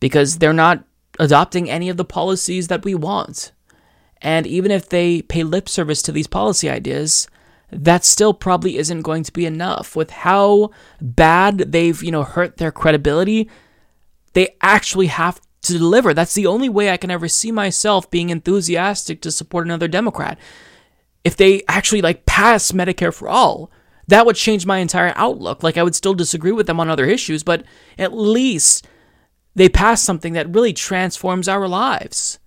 [0.00, 0.84] because they're not
[1.18, 3.52] adopting any of the policies that we want.
[4.20, 7.28] And even if they pay lip service to these policy ideas,
[7.70, 9.96] that still probably isn't going to be enough.
[9.96, 10.70] With how
[11.00, 13.50] bad they've, you know, hurt their credibility,
[14.34, 16.14] they actually have to deliver.
[16.14, 20.38] That's the only way I can ever see myself being enthusiastic to support another Democrat.
[21.24, 23.70] If they actually like pass Medicare for all,
[24.08, 25.62] that would change my entire outlook.
[25.62, 27.64] Like I would still disagree with them on other issues, but
[27.98, 28.86] at least
[29.54, 32.38] they pass something that really transforms our lives.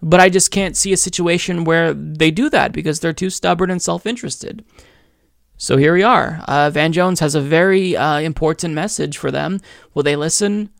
[0.00, 3.70] But I just can't see a situation where they do that because they're too stubborn
[3.70, 4.64] and self interested.
[5.56, 6.42] So here we are.
[6.48, 9.60] Uh, Van Jones has a very uh, important message for them.
[9.94, 10.70] Will they listen?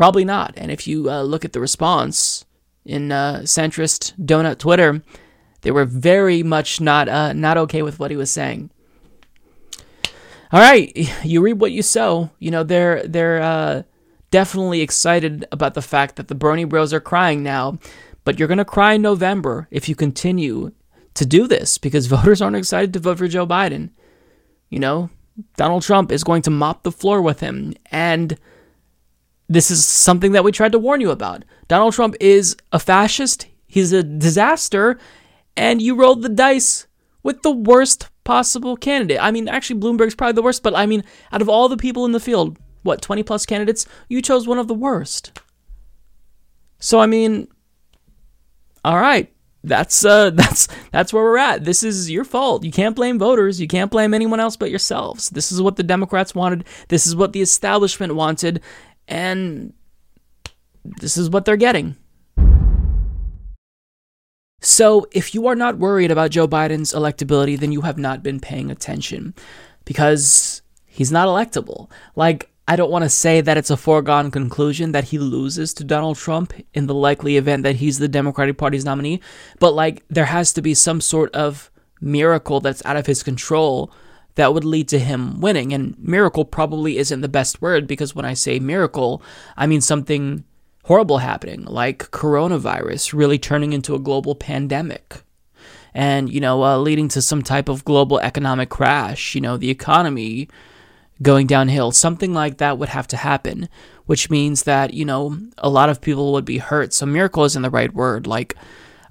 [0.00, 0.54] Probably not.
[0.56, 2.46] And if you uh, look at the response
[2.86, 5.02] in uh, centrist donut Twitter,
[5.60, 8.70] they were very much not uh, not okay with what he was saying.
[10.52, 10.90] All right,
[11.22, 12.30] you reap what you sow.
[12.38, 13.82] You know they're they're uh,
[14.30, 17.78] definitely excited about the fact that the Bernie Bros are crying now,
[18.24, 20.72] but you're gonna cry in November if you continue
[21.12, 23.90] to do this because voters aren't excited to vote for Joe Biden.
[24.70, 25.10] You know,
[25.58, 28.38] Donald Trump is going to mop the floor with him, and
[29.50, 31.44] this is something that we tried to warn you about.
[31.66, 33.48] Donald Trump is a fascist.
[33.66, 34.96] He's a disaster,
[35.56, 36.86] and you rolled the dice
[37.24, 39.18] with the worst possible candidate.
[39.20, 41.02] I mean, actually, Bloomberg's probably the worst, but I mean,
[41.32, 43.86] out of all the people in the field, what, 20 plus candidates?
[44.08, 45.32] You chose one of the worst.
[46.78, 47.48] So, I mean,
[48.84, 49.32] all right.
[49.62, 51.64] That's uh that's that's where we're at.
[51.64, 52.64] This is your fault.
[52.64, 53.60] You can't blame voters.
[53.60, 55.30] You can't blame anyone else but yourselves.
[55.30, 56.64] This is what the Democrats wanted.
[56.88, 58.62] This is what the establishment wanted,
[59.10, 59.74] and
[60.84, 61.96] this is what they're getting.
[64.62, 68.40] So, if you are not worried about Joe Biden's electability, then you have not been
[68.40, 69.34] paying attention
[69.86, 71.90] because he's not electable.
[72.14, 75.84] Like, I don't want to say that it's a foregone conclusion that he loses to
[75.84, 79.20] Donald Trump in the likely event that he's the Democratic Party's nominee,
[79.58, 81.70] but like, there has to be some sort of
[82.00, 83.90] miracle that's out of his control
[84.40, 85.74] that would lead to him winning.
[85.74, 89.22] And miracle probably isn't the best word because when I say miracle,
[89.54, 90.44] I mean something
[90.84, 95.24] horrible happening, like coronavirus really turning into a global pandemic.
[95.92, 99.68] And, you know, uh, leading to some type of global economic crash, you know, the
[99.68, 100.48] economy
[101.20, 101.92] going downhill.
[101.92, 103.68] Something like that would have to happen,
[104.06, 106.94] which means that, you know, a lot of people would be hurt.
[106.94, 108.26] So, miracle isn't the right word.
[108.26, 108.56] Like,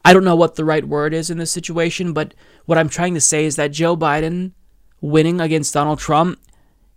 [0.04, 2.34] I don't know what the right word is in this situation, but
[2.66, 4.54] what I'm trying to say is that Joe Biden
[5.02, 6.40] winning against Donald Trump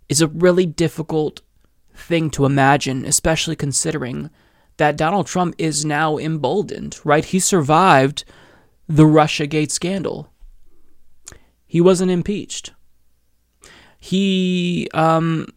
[0.09, 1.41] is a really difficult
[1.95, 4.29] thing to imagine, especially considering
[4.77, 7.25] that Donald Trump is now emboldened, right?
[7.25, 8.25] He survived
[8.87, 10.29] the Russiagate scandal.
[11.65, 12.73] He wasn't impeached.
[13.99, 15.47] He um,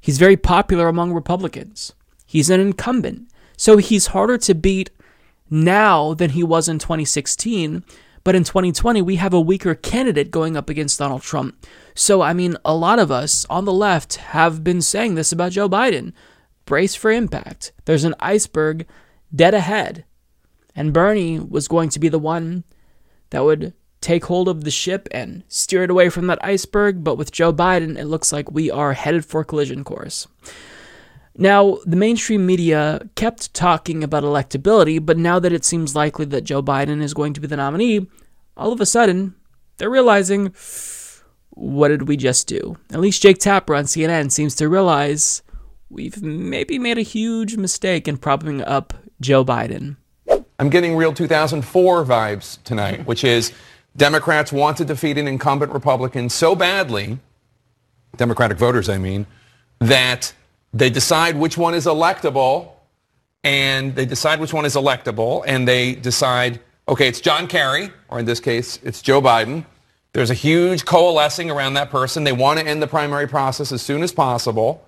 [0.00, 1.92] he's very popular among Republicans.
[2.26, 3.28] He's an incumbent.
[3.56, 4.90] So he's harder to beat
[5.50, 7.84] now than he was in 2016
[8.24, 11.66] but in 2020, we have a weaker candidate going up against Donald Trump.
[11.94, 15.52] So, I mean, a lot of us on the left have been saying this about
[15.52, 16.12] Joe Biden.
[16.64, 17.72] Brace for impact.
[17.84, 18.86] There's an iceberg
[19.34, 20.04] dead ahead.
[20.74, 22.64] And Bernie was going to be the one
[23.30, 27.04] that would take hold of the ship and steer it away from that iceberg.
[27.04, 30.26] But with Joe Biden, it looks like we are headed for collision course.
[31.36, 36.44] Now, the mainstream media kept talking about electability, but now that it seems likely that
[36.44, 38.06] Joe Biden is going to be the nominee,
[38.56, 39.34] all of a sudden,
[39.78, 40.54] they're realizing
[41.50, 42.76] what did we just do?
[42.92, 45.42] At least Jake Tapper on CNN seems to realize
[45.88, 49.96] we've maybe made a huge mistake in propping up Joe Biden.
[50.58, 53.52] I'm getting real 2004 vibes tonight, which is
[53.96, 57.18] Democrats want to defeat an incumbent Republican so badly,
[58.16, 59.26] Democratic voters, I mean,
[59.80, 60.32] that
[60.74, 62.72] they decide which one is electable,
[63.44, 68.18] and they decide which one is electable, and they decide, okay, it's John Kerry, or
[68.18, 69.64] in this case, it's Joe Biden.
[70.12, 72.24] There's a huge coalescing around that person.
[72.24, 74.84] They want to end the primary process as soon as possible.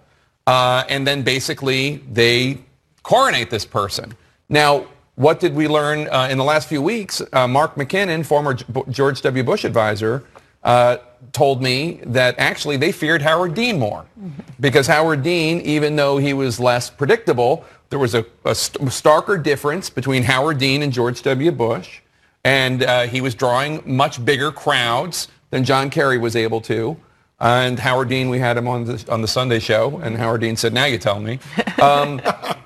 [0.46, 2.58] Uh, and then basically they
[3.02, 4.16] coronate this person.
[4.48, 4.86] Now,
[5.16, 7.22] what did we learn uh, in the last few weeks?
[7.32, 8.54] Uh, Mark McKinnon, former
[8.88, 9.42] George W.
[9.42, 10.24] Bush advisor,
[10.66, 10.98] uh,
[11.32, 14.04] told me that actually they feared Howard Dean more
[14.60, 19.40] because Howard Dean, even though he was less predictable, there was a, a st- starker
[19.42, 21.52] difference between Howard Dean and George W.
[21.52, 22.00] Bush,
[22.44, 26.96] and uh, he was drawing much bigger crowds than John Kerry was able to.
[27.38, 30.56] And Howard Dean, we had him on the, on the Sunday show, and Howard Dean
[30.56, 31.38] said, now you tell me.
[31.76, 32.22] Um,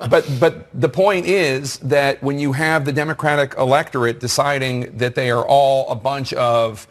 [0.08, 5.32] but, but the point is that when you have the Democratic electorate deciding that they
[5.32, 6.86] are all a bunch of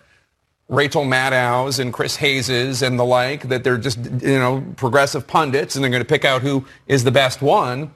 [0.70, 5.76] Rachel Maddows and Chris Hayes's and the like, that they're just, you know, progressive pundits
[5.76, 7.92] and they're going to pick out who is the best one,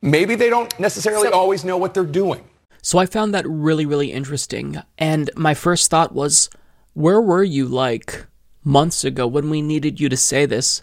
[0.00, 2.44] maybe they don't necessarily so, always know what they're doing.
[2.80, 4.80] So I found that really, really interesting.
[4.96, 6.48] And my first thought was,
[6.94, 8.24] where were you like
[8.64, 10.82] months ago when we needed you to say this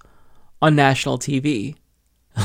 [0.61, 1.75] on national TV.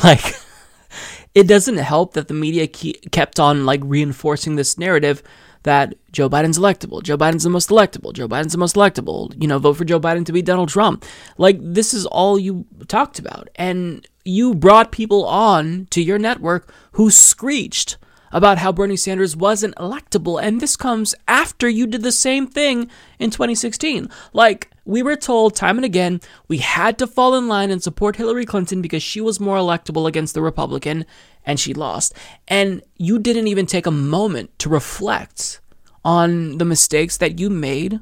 [0.02, 0.36] Like,
[1.34, 5.22] it doesn't help that the media kept on like reinforcing this narrative
[5.62, 7.02] that Joe Biden's electable.
[7.02, 8.12] Joe Biden's the most electable.
[8.12, 9.34] Joe Biden's the most electable.
[9.40, 11.04] You know, vote for Joe Biden to beat Donald Trump.
[11.38, 13.48] Like, this is all you talked about.
[13.56, 17.96] And you brought people on to your network who screeched
[18.32, 20.42] about how Bernie Sanders wasn't electable.
[20.42, 24.08] And this comes after you did the same thing in 2016.
[24.32, 28.16] Like, we were told time and again we had to fall in line and support
[28.16, 31.04] Hillary Clinton because she was more electable against the Republican
[31.44, 32.14] and she lost.
[32.48, 35.60] And you didn't even take a moment to reflect
[36.04, 38.00] on the mistakes that you made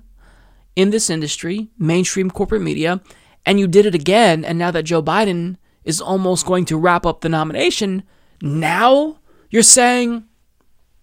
[0.77, 3.01] in this industry, mainstream corporate media,
[3.45, 4.45] and you did it again.
[4.45, 8.03] And now that Joe Biden is almost going to wrap up the nomination,
[8.43, 9.19] now
[9.51, 10.25] you're saying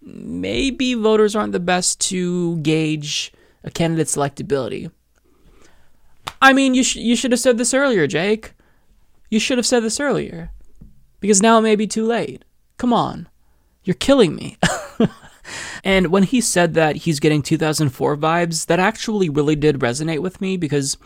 [0.02, 3.34] maybe voters aren't the best to gauge
[3.64, 4.92] a candidate's electability.
[6.42, 8.54] I mean, you sh- you should have said this earlier, Jake.
[9.30, 10.52] You should have said this earlier,
[11.20, 12.46] because now it may be too late.
[12.78, 13.28] Come on,
[13.84, 14.58] you're killing me.
[15.84, 20.40] and when he said that he's getting 2004 vibes, that actually really did resonate with
[20.42, 20.98] me because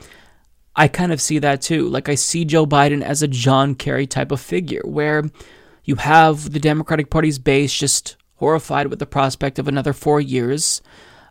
[0.76, 1.88] I kind of see that too.
[1.88, 5.23] Like I see Joe Biden as a John Kerry type of figure, where
[5.84, 10.81] you have the Democratic Party's base just horrified with the prospect of another four years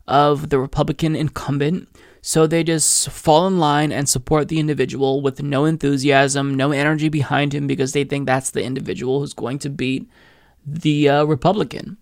[0.07, 1.89] of the Republican incumbent
[2.23, 7.09] so they just fall in line and support the individual with no enthusiasm, no energy
[7.09, 10.09] behind him because they think that's the individual who's going to beat
[10.67, 11.97] the uh, Republican.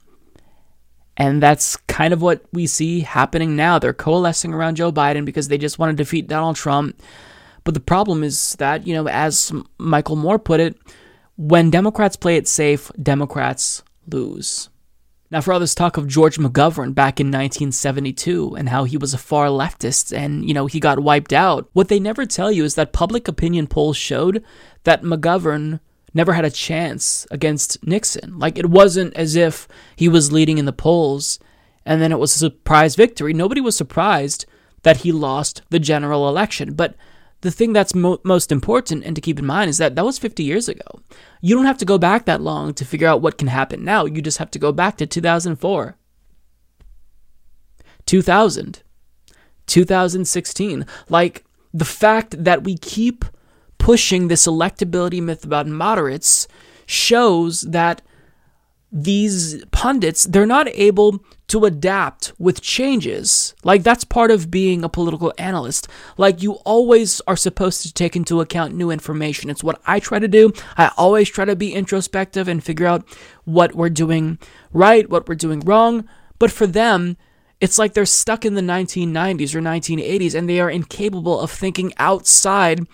[1.16, 3.78] And that's kind of what we see happening now.
[3.78, 7.00] They're coalescing around Joe Biden because they just want to defeat Donald Trump.
[7.64, 10.76] But the problem is that, you know, as Michael Moore put it,
[11.36, 14.68] when Democrats play it safe, Democrats lose.
[15.30, 19.12] Now, for all this talk of George McGovern back in 1972 and how he was
[19.12, 22.64] a far leftist and, you know, he got wiped out, what they never tell you
[22.64, 24.42] is that public opinion polls showed
[24.84, 25.80] that McGovern
[26.14, 28.38] never had a chance against Nixon.
[28.38, 31.38] Like, it wasn't as if he was leading in the polls
[31.84, 33.34] and then it was a surprise victory.
[33.34, 34.46] Nobody was surprised
[34.82, 36.72] that he lost the general election.
[36.72, 36.94] But
[37.40, 40.18] the thing that's mo- most important and to keep in mind is that that was
[40.18, 41.00] 50 years ago.
[41.40, 44.04] You don't have to go back that long to figure out what can happen now.
[44.04, 45.96] You just have to go back to 2004,
[48.06, 48.82] 2000,
[49.66, 50.86] 2016.
[51.08, 53.24] Like the fact that we keep
[53.78, 56.48] pushing this electability myth about moderates
[56.86, 58.02] shows that
[58.90, 63.54] these pundits they're not able to adapt with changes.
[63.64, 65.88] Like that's part of being a political analyst.
[66.16, 69.50] Like you always are supposed to take into account new information.
[69.50, 70.52] It's what i try to do.
[70.76, 73.08] I always try to be introspective and figure out
[73.44, 74.38] what we're doing
[74.72, 76.08] right what we're doing wrong.
[76.38, 77.16] But for them
[77.60, 81.92] it's like they're stuck in the 1990s or 1980s and they are incapable of thinking
[81.98, 82.86] outside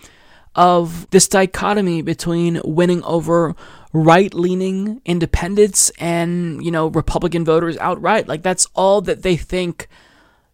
[0.55, 3.55] of this dichotomy between winning over
[3.93, 8.27] right leaning independents and, you know, Republican voters outright.
[8.27, 9.87] Like, that's all that they think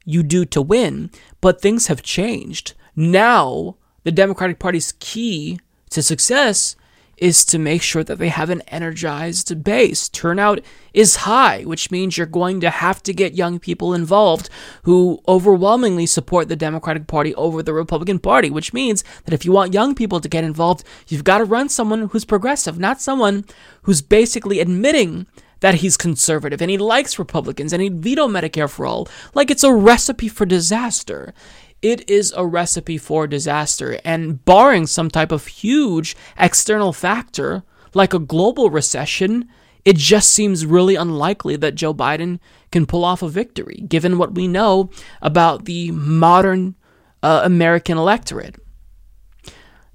[0.06, 1.12] you do to win.
[1.40, 2.74] But things have changed.
[2.96, 5.60] Now, the Democratic Party's key
[5.92, 6.76] to success
[7.22, 10.10] is to make sure that they have an energized base.
[10.10, 10.60] Turnout
[10.92, 14.50] is high, which means you're going to have to get young people involved
[14.84, 19.52] who overwhelmingly support the Democratic Party over the Republican Party, which means that if you
[19.52, 23.46] want young people to get involved, you've got to run someone who's progressive, not someone
[23.84, 25.28] who's basically admitting
[25.62, 29.08] that he's conservative and he likes Republicans and he'd veto Medicare for all.
[29.36, 31.34] Like it's a recipe for disaster
[31.82, 34.00] it is a recipe for disaster.
[34.04, 37.64] And barring some type of huge external factor,
[37.94, 39.48] like a global recession,
[39.84, 42.40] it just seems really unlikely that Joe Biden
[42.72, 44.90] can pull off a victory, given what we know
[45.22, 46.76] about the modern
[47.24, 48.56] uh, American electorate.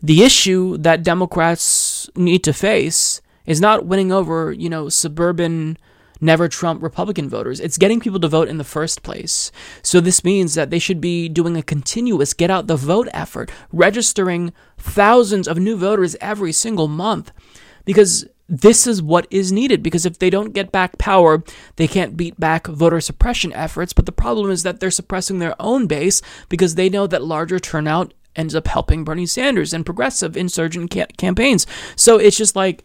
[0.02, 5.78] The issue that Democrats need to face is not winning over, you know, suburban
[6.20, 7.60] never Trump Republican voters.
[7.60, 9.52] It's getting people to vote in the first place.
[9.82, 13.50] So this means that they should be doing a continuous get out the vote effort,
[13.72, 17.32] registering thousands of new voters every single month
[17.84, 21.42] because this is what is needed because if they don't get back power,
[21.76, 23.92] they can't beat back voter suppression efforts.
[23.92, 27.58] But the problem is that they're suppressing their own base because they know that larger
[27.58, 31.66] turnout ends up helping Bernie Sanders and progressive insurgent ca- campaigns.
[31.96, 32.84] So it's just like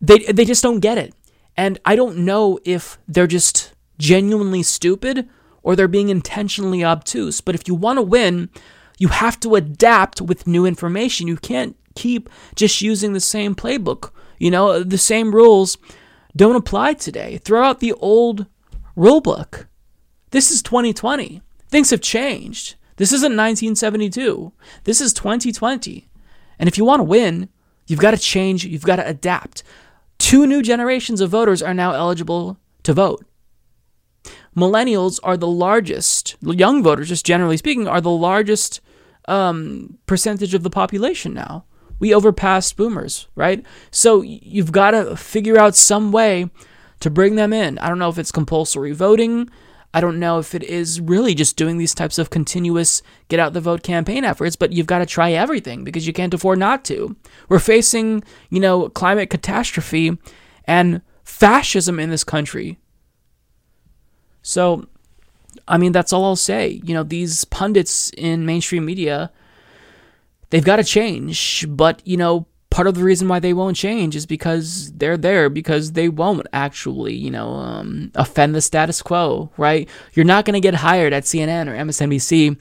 [0.00, 1.14] they they just don't get it.
[1.56, 5.28] And I don't know if they're just genuinely stupid
[5.62, 7.40] or they're being intentionally obtuse.
[7.40, 8.50] But if you want to win,
[8.98, 11.28] you have to adapt with new information.
[11.28, 14.10] You can't keep just using the same playbook.
[14.38, 15.78] You know, the same rules
[16.34, 17.38] don't apply today.
[17.38, 18.46] Throw out the old
[18.96, 19.68] rule book.
[20.30, 21.42] This is 2020.
[21.68, 22.76] Things have changed.
[22.96, 24.52] This isn't 1972.
[24.84, 26.08] This is 2020.
[26.58, 27.48] And if you want to win,
[27.86, 29.62] you've got to change, you've got to adapt.
[30.22, 33.26] Two new generations of voters are now eligible to vote.
[34.56, 38.80] Millennials are the largest, young voters, just generally speaking, are the largest
[39.26, 41.64] um, percentage of the population now.
[41.98, 43.66] We overpassed boomers, right?
[43.90, 46.48] So you've got to figure out some way
[47.00, 47.80] to bring them in.
[47.80, 49.50] I don't know if it's compulsory voting.
[49.94, 53.52] I don't know if it is really just doing these types of continuous get out
[53.52, 56.84] the vote campaign efforts, but you've got to try everything because you can't afford not
[56.86, 57.14] to.
[57.48, 60.16] We're facing, you know, climate catastrophe
[60.64, 62.78] and fascism in this country.
[64.40, 64.86] So,
[65.68, 66.80] I mean, that's all I'll say.
[66.84, 69.30] You know, these pundits in mainstream media,
[70.50, 74.16] they've got to change, but, you know, part of the reason why they won't change
[74.16, 79.50] is because they're there because they won't actually, you know, um, offend the status quo,
[79.58, 79.88] right?
[80.14, 82.56] You're not going to get hired at CNN or MSNBC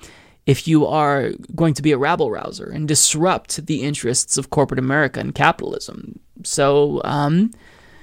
[0.45, 4.79] if you are going to be a rabble rouser and disrupt the interests of corporate
[4.79, 6.19] America and capitalism.
[6.43, 7.51] So, um,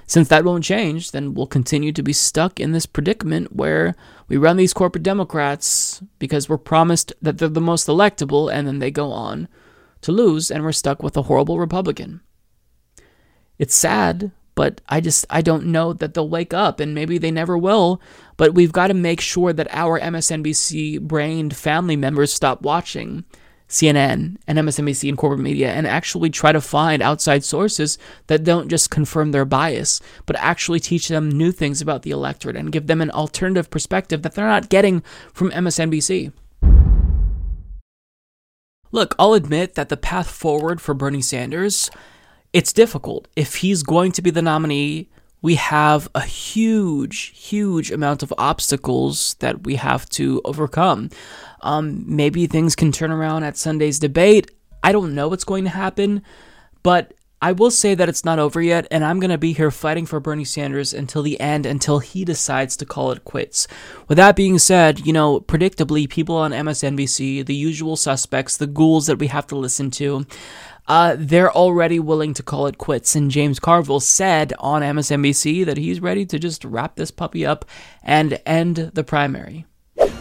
[0.07, 3.95] since that won't change, then we'll continue to be stuck in this predicament where
[4.29, 8.79] we run these corporate Democrats because we're promised that they're the most electable and then
[8.79, 9.49] they go on
[10.03, 12.21] to lose, and we're stuck with a horrible Republican.
[13.59, 17.31] It's sad, but I just I don't know that they'll wake up, and maybe they
[17.31, 18.01] never will.
[18.37, 23.25] But we've got to make sure that our MSNBC brained family members stop watching
[23.69, 28.69] CNN and MSNBC and corporate media and actually try to find outside sources that don't
[28.69, 32.87] just confirm their bias, but actually teach them new things about the electorate and give
[32.87, 35.03] them an alternative perspective that they're not getting
[35.33, 36.33] from MSNBC.
[38.91, 41.91] Look, I'll admit that the path forward for Bernie Sanders,
[42.53, 43.29] it's difficult.
[43.37, 45.09] If he's going to be the nominee,
[45.43, 51.11] we have a huge, huge amount of obstacles that we have to overcome.
[51.61, 54.51] Um, maybe things can turn around at Sunday's debate.
[54.83, 56.23] I don't know what's going to happen,
[56.83, 59.71] but I will say that it's not over yet, and I'm going to be here
[59.71, 63.69] fighting for Bernie Sanders until the end, until he decides to call it quits.
[64.09, 69.07] With that being said, you know, predictably, people on MSNBC, the usual suspects, the ghouls
[69.07, 70.27] that we have to listen to,
[70.89, 73.15] uh, they're already willing to call it quits.
[73.15, 77.65] And James Carville said on MSNBC that he's ready to just wrap this puppy up
[78.03, 79.65] and end the primary.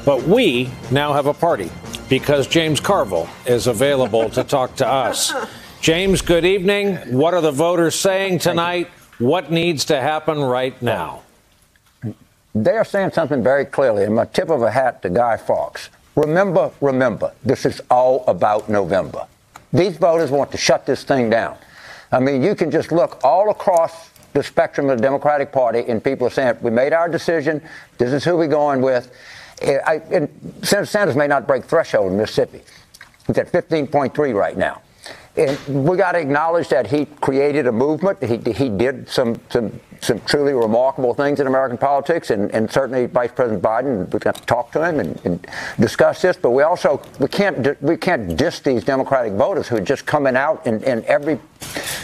[0.05, 1.71] But we now have a party
[2.09, 5.33] because James Carville is available to talk to us.
[5.81, 6.95] James, good evening.
[7.17, 8.87] What are the voters saying tonight?
[9.19, 11.21] What needs to happen right now?
[12.53, 15.89] They are saying something very clearly, and my tip of a hat to Guy Fawkes.
[16.15, 19.27] Remember, remember, this is all about November.
[19.71, 21.57] These voters want to shut this thing down.
[22.11, 26.03] I mean, you can just look all across the spectrum of the Democratic Party, and
[26.03, 27.61] people are saying, we made our decision,
[27.97, 29.11] this is who we're going with.
[29.61, 30.29] Eh, I, and
[30.63, 32.61] Senator Sanders may not break threshold in Mississippi.
[33.27, 34.81] He's at 15.3 right now.
[35.37, 38.23] And we got to acknowledge that he created a movement.
[38.23, 43.05] He, he did some, some, some truly remarkable things in American politics, and, and certainly
[43.05, 44.11] Vice President Biden.
[44.11, 45.47] We got to talk to him and, and,
[45.79, 46.37] discuss this.
[46.37, 50.35] But we also we can't we can't diss these Democratic voters who are just coming
[50.35, 51.39] out in, in every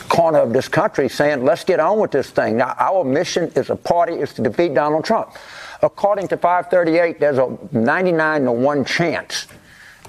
[0.09, 2.57] corner of this country saying, let's get on with this thing.
[2.57, 5.35] Now, our mission as a party is to defeat Donald Trump.
[5.81, 9.47] According to 538, there's a 99 to 1 chance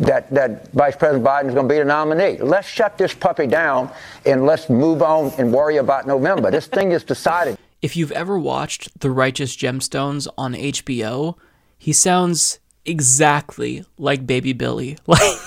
[0.00, 2.38] that, that Vice President Biden is going to be the nominee.
[2.38, 3.90] Let's shut this puppy down
[4.26, 6.50] and let's move on and worry about November.
[6.50, 7.56] This thing is decided.
[7.80, 11.36] If you've ever watched The Righteous Gemstones on HBO,
[11.78, 14.98] he sounds exactly like Baby Billy.
[15.06, 15.38] Like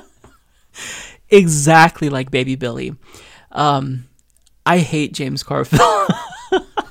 [1.30, 2.94] exactly like Baby Billy.
[3.50, 4.08] Um,
[4.64, 6.06] I hate James Carville.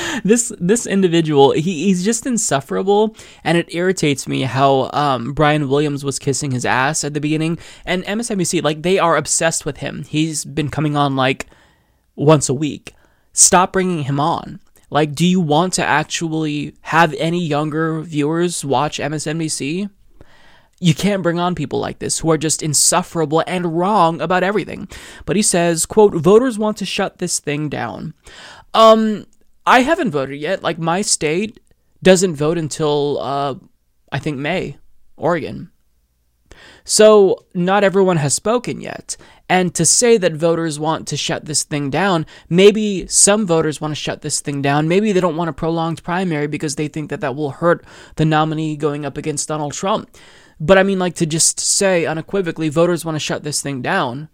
[0.24, 6.04] this this individual, he, he's just insufferable, and it irritates me how um, Brian Williams
[6.04, 10.04] was kissing his ass at the beginning, and MSNBC like they are obsessed with him.
[10.04, 11.46] He's been coming on like
[12.16, 12.94] once a week.
[13.32, 14.60] Stop bringing him on.
[14.90, 19.88] Like, do you want to actually have any younger viewers watch MSNBC?
[20.80, 24.88] You can't bring on people like this who are just insufferable and wrong about everything.
[25.24, 28.12] But he says, quote, voters want to shut this thing down.
[28.74, 29.26] Um,
[29.66, 30.62] I haven't voted yet.
[30.62, 31.60] Like my state
[32.02, 33.54] doesn't vote until uh
[34.10, 34.76] I think May,
[35.16, 35.70] Oregon.
[36.84, 39.16] So, not everyone has spoken yet.
[39.48, 43.92] And to say that voters want to shut this thing down, maybe some voters want
[43.92, 44.88] to shut this thing down.
[44.88, 47.84] Maybe they don't want a prolonged primary because they think that that will hurt
[48.16, 50.16] the nominee going up against Donald Trump.
[50.58, 54.28] But I mean, like to just say unequivocally, voters want to shut this thing down.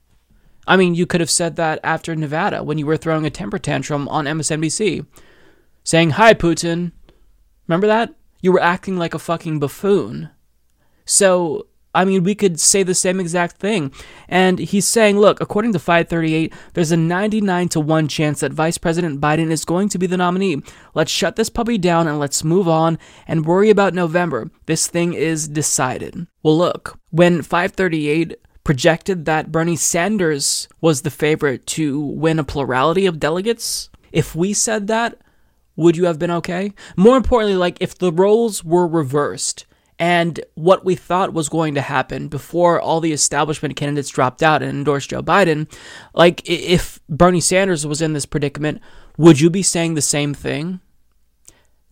[0.69, 3.59] I mean, you could have said that after Nevada when you were throwing a temper
[3.59, 5.07] tantrum on MSNBC,
[5.82, 6.93] saying, Hi, Putin.
[7.66, 8.15] Remember that?
[8.43, 10.28] You were acting like a fucking buffoon.
[11.07, 13.93] So, I mean, we could say the same exact thing.
[14.28, 18.77] And he's saying, look, according to 538, there's a 99 to 1 chance that Vice
[18.77, 20.62] President Biden is going to be the nominee.
[20.95, 24.51] Let's shut this puppy down and let's move on and worry about November.
[24.66, 26.27] This thing is decided.
[26.43, 28.36] Well, look, when 538
[28.69, 34.53] projected that Bernie Sanders was the favorite to win a plurality of delegates, if we
[34.53, 35.16] said that,
[35.74, 36.74] would you have been okay?
[36.95, 39.65] More importantly, like if the roles were reversed,
[39.99, 44.61] and what we thought was going to happen before all the establishment candidates dropped out
[44.62, 45.66] and endorsed Joe Biden,
[46.12, 48.82] like if Bernie Sanders was in this predicament,
[49.16, 50.81] would you be saying the same thing?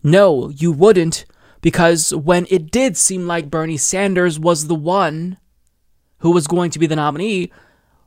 [0.04, 1.24] No, you wouldn't,
[1.62, 5.38] because when it did seem like Bernie Sanders was the one
[6.18, 7.50] who was going to be the nominee,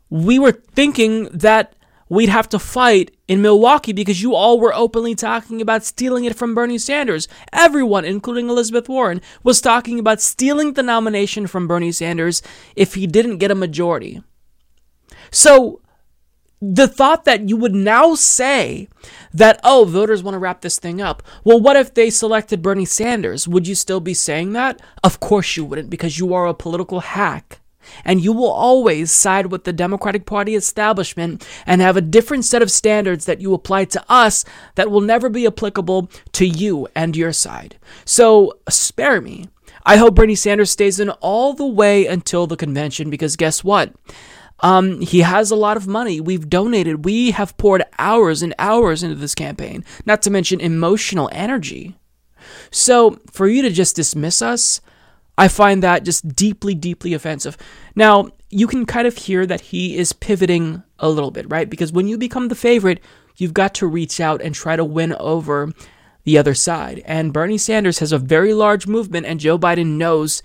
[0.09, 1.75] we were thinking that
[2.09, 6.35] we'd have to fight in Milwaukee because you all were openly talking about stealing it
[6.35, 7.27] from Bernie Sanders.
[7.53, 12.41] Everyone, including Elizabeth Warren, was talking about stealing the nomination from Bernie Sanders
[12.75, 14.23] if he didn't get a majority.
[15.31, 15.81] So,
[16.61, 18.89] the thought that you would now say
[19.33, 21.23] that, oh, voters want to wrap this thing up.
[21.45, 23.47] Well, what if they selected Bernie Sanders?
[23.47, 24.81] Would you still be saying that?
[25.01, 27.61] Of course you wouldn't, because you are a political hack
[28.05, 32.61] and you will always side with the Democratic Party establishment and have a different set
[32.61, 34.45] of standards that you apply to us
[34.75, 37.77] that will never be applicable to you and your side.
[38.05, 39.47] So spare me.
[39.85, 43.93] I hope Bernie Sanders stays in all the way until the convention because guess what?
[44.61, 46.19] Um, he has a lot of money.
[46.19, 47.05] We've donated.
[47.05, 51.95] We have poured hours and hours into this campaign, not to mention emotional energy.
[52.71, 54.81] So, for you to just dismiss us,
[55.39, 57.57] I find that just deeply, deeply offensive.
[57.95, 61.69] Now, you can kind of hear that he is pivoting a little bit, right?
[61.69, 63.01] Because when you become the favorite,
[63.37, 65.71] you've got to reach out and try to win over
[66.25, 67.01] the other side.
[67.05, 70.43] And Bernie Sanders has a very large movement, and Joe Biden knows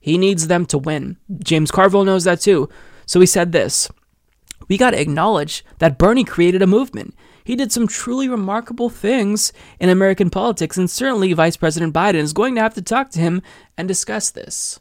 [0.00, 1.16] he needs them to win.
[1.42, 2.68] James Carville knows that too.
[3.04, 3.90] So he said this
[4.68, 7.16] We got to acknowledge that Bernie created a movement.
[7.46, 12.32] He did some truly remarkable things in American politics, and certainly Vice President Biden is
[12.32, 13.40] going to have to talk to him
[13.78, 14.80] and discuss this.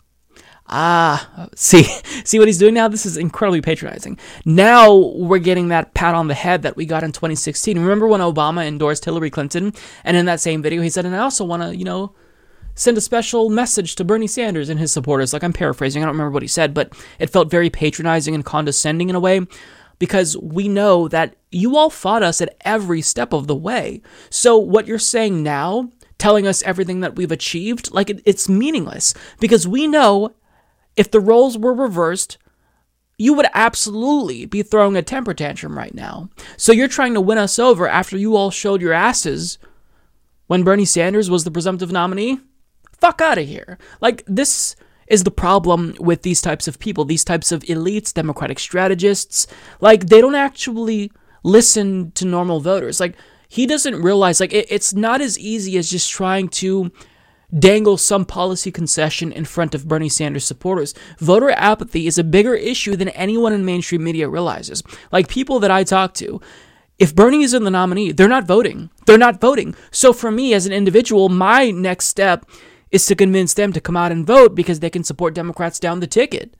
[0.67, 1.83] Ah, see,
[2.23, 2.87] see what he's doing now?
[2.87, 4.17] This is incredibly patronizing.
[4.45, 7.77] Now we're getting that pat on the head that we got in 2016.
[7.77, 9.71] Remember when Obama endorsed Hillary Clinton?
[10.03, 12.15] And in that same video, he said, and I also want to, you know,
[12.73, 15.33] send a special message to Bernie Sanders and his supporters.
[15.33, 18.43] Like I'm paraphrasing, I don't remember what he said, but it felt very patronizing and
[18.43, 19.41] condescending in a way
[19.99, 24.01] because we know that you all fought us at every step of the way.
[24.29, 29.13] So what you're saying now, telling us everything that we've achieved, like it, it's meaningless
[29.39, 30.33] because we know
[30.95, 32.37] if the roles were reversed,
[33.17, 36.29] you would absolutely be throwing a temper tantrum right now.
[36.57, 39.57] So you're trying to win us over after you all showed your asses
[40.47, 42.39] when Bernie Sanders was the presumptive nominee?
[42.99, 43.77] Fuck out of here.
[44.01, 44.75] Like this
[45.07, 49.47] is the problem with these types of people, these types of elites, democratic strategists.
[49.79, 51.11] Like, they don't actually
[51.43, 52.99] listen to normal voters.
[52.99, 53.15] Like,
[53.47, 56.91] he doesn't realize, like, it, it's not as easy as just trying to
[57.57, 60.93] dangle some policy concession in front of Bernie Sanders supporters.
[61.19, 64.83] Voter apathy is a bigger issue than anyone in mainstream media realizes.
[65.11, 66.41] Like people that I talk to,
[66.97, 68.89] if Bernie is in the nominee, they're not voting.
[69.05, 69.75] They're not voting.
[69.91, 72.45] So for me as an individual, my next step
[72.91, 75.99] is to convince them to come out and vote because they can support Democrats down
[75.99, 76.55] the ticket.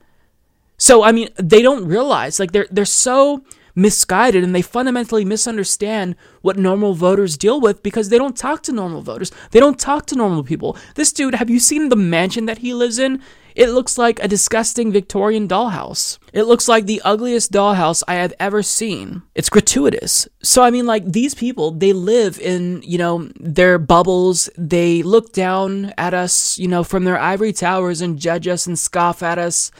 [0.78, 3.42] So I mean, they don't realize like they're they're so
[3.76, 8.72] misguided and they fundamentally misunderstand what normal voters deal with because they don't talk to
[8.72, 9.30] normal voters.
[9.52, 10.76] They don't talk to normal people.
[10.94, 13.22] This dude, have you seen the mansion that he lives in?
[13.54, 16.18] It looks like a disgusting Victorian dollhouse.
[16.34, 19.22] It looks like the ugliest dollhouse I have ever seen.
[19.34, 20.28] It's gratuitous.
[20.42, 24.50] So, I mean, like, these people, they live in, you know, their bubbles.
[24.58, 28.78] They look down at us, you know, from their ivory towers and judge us and
[28.78, 29.70] scoff at us.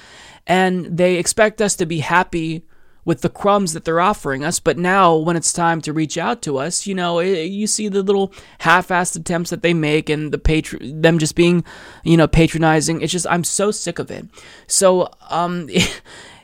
[0.46, 2.62] And they expect us to be happy
[3.06, 4.60] with the crumbs that they're offering us.
[4.60, 8.02] But now, when it's time to reach out to us, you know, you see the
[8.02, 11.64] little half-assed attempts that they make and the patr- them just being,
[12.04, 13.00] you know, patronizing.
[13.00, 14.26] It's just I'm so sick of it.
[14.66, 15.70] So, um.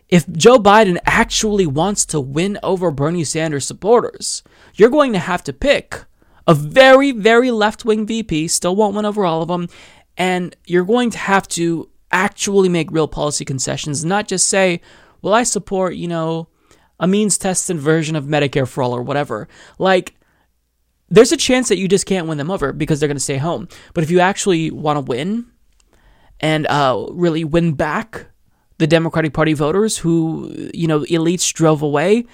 [0.09, 4.43] if Joe Biden actually wants to win over Bernie Sanders supporters,
[4.75, 6.05] you're going to have to pick
[6.47, 9.69] a very, very left wing VP, still won't win over all of them,
[10.19, 14.83] and you're going to have to actually make real policy concessions, not just say,
[15.23, 16.49] well, I support, you know,
[17.03, 19.49] a means tested version of Medicare for all or whatever.
[19.79, 20.15] Like,
[21.09, 23.37] there's a chance that you just can't win them over because they're going to stay
[23.37, 23.69] home.
[23.93, 25.47] But if you actually want to win
[26.41, 28.27] and uh, really win back
[28.79, 32.25] the Democratic Party voters who, you know, elites drove away,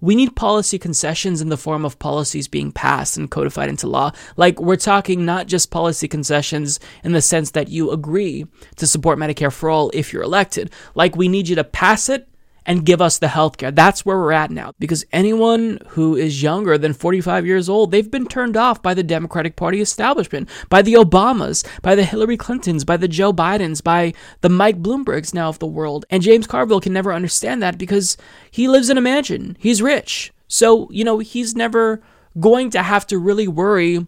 [0.00, 4.12] we need policy concessions in the form of policies being passed and codified into law.
[4.38, 9.18] Like, we're talking not just policy concessions in the sense that you agree to support
[9.18, 10.72] Medicare for all if you're elected.
[10.94, 12.28] Like, we need you to pass it
[12.66, 13.74] and give us the healthcare.
[13.74, 14.72] That's where we're at now.
[14.78, 19.02] Because anyone who is younger than 45 years old, they've been turned off by the
[19.02, 24.12] Democratic Party establishment, by the Obamas, by the Hillary Clintons, by the Joe Bidens, by
[24.40, 26.04] the Mike Bloombergs now of the world.
[26.10, 28.16] And James Carville can never understand that because
[28.50, 29.56] he lives in a mansion.
[29.60, 30.32] He's rich.
[30.48, 32.02] So, you know, he's never
[32.38, 34.06] going to have to really worry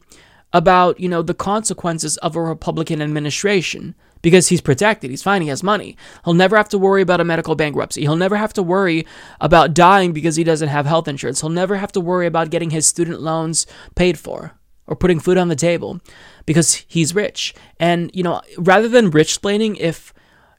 [0.52, 5.10] about, you know, the consequences of a Republican administration because he's protected.
[5.10, 5.42] He's fine.
[5.42, 5.96] He has money.
[6.24, 8.02] He'll never have to worry about a medical bankruptcy.
[8.02, 9.06] He'll never have to worry
[9.40, 11.40] about dying because he doesn't have health insurance.
[11.40, 14.54] He'll never have to worry about getting his student loans paid for
[14.86, 16.00] or putting food on the table
[16.46, 17.54] because he's rich.
[17.78, 20.14] And, you know, rather than rich splaining, if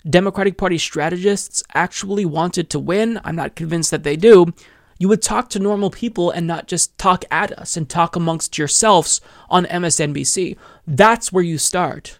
[0.07, 4.53] Democratic Party strategists actually wanted to win, I'm not convinced that they do.
[4.97, 8.57] You would talk to normal people and not just talk at us and talk amongst
[8.57, 10.57] yourselves on MSNBC.
[10.85, 12.18] That's where you start.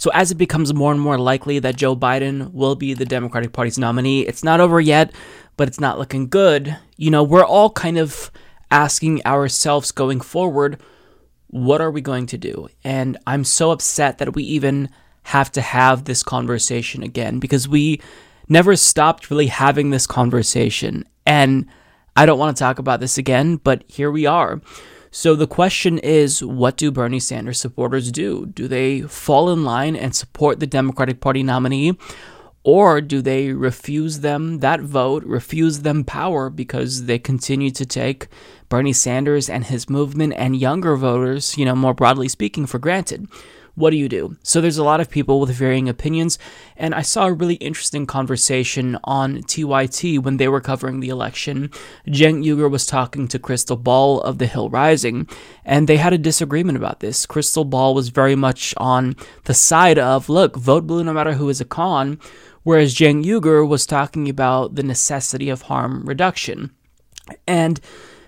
[0.00, 3.52] So, as it becomes more and more likely that Joe Biden will be the Democratic
[3.52, 5.12] Party's nominee, it's not over yet,
[5.58, 6.74] but it's not looking good.
[6.96, 8.30] You know, we're all kind of
[8.70, 10.80] asking ourselves going forward,
[11.48, 12.68] what are we going to do?
[12.82, 14.88] And I'm so upset that we even
[15.24, 18.00] have to have this conversation again because we
[18.48, 21.04] never stopped really having this conversation.
[21.26, 21.66] And
[22.16, 24.62] I don't want to talk about this again, but here we are.
[25.10, 28.46] So the question is what do Bernie Sanders supporters do?
[28.46, 31.98] Do they fall in line and support the Democratic Party nominee?
[32.62, 38.28] Or do they refuse them that vote, refuse them power because they continue to take
[38.68, 43.28] Bernie Sanders and his movement and younger voters, you know, more broadly speaking, for granted?
[43.74, 44.36] What do you do?
[44.42, 46.38] So there's a lot of people with varying opinions,
[46.76, 51.68] and I saw a really interesting conversation on TYT when they were covering the election.
[52.06, 55.28] Cenk Uygur was talking to Krystal Ball of The Hill Rising,
[55.64, 57.26] and they had a disagreement about this.
[57.26, 61.48] Krystal Ball was very much on the side of, look, vote blue no matter who
[61.48, 62.18] is a con,
[62.62, 66.70] whereas Cenk Uygur was talking about the necessity of harm reduction.
[67.46, 67.80] And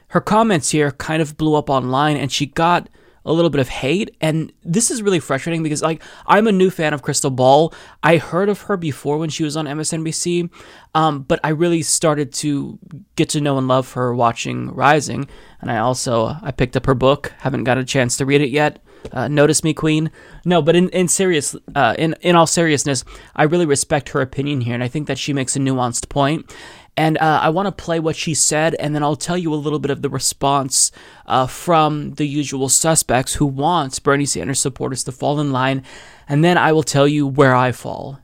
[0.09, 2.89] her comments here kind of blew up online, and she got
[3.25, 4.17] a little bit of hate.
[4.21, 7.73] And this is really frustrating because like i'm a new fan of Krystal Ball.
[8.03, 10.51] I heard of her before when she was on msnbc
[10.95, 12.79] um, but i really started to
[13.17, 15.29] get to know and love her watching rising.
[15.61, 17.33] And i also i picked up her book.
[17.39, 18.83] Haven't got a chance to read it yet.
[19.11, 20.11] Uh, notice me queen.
[20.45, 23.05] No but in, in serious uh, in, in all seriousness
[23.37, 26.53] i really respect her opinion here and i think that she makes a nuanced point
[26.97, 29.57] and uh, I want to play what she said, and then I'll tell you a
[29.57, 30.93] little bit of the response
[31.27, 35.85] uh, from the usual suspects who wants Bernie Sanders supporters to fall in line,
[36.29, 38.21] and then I will tell you where I fall.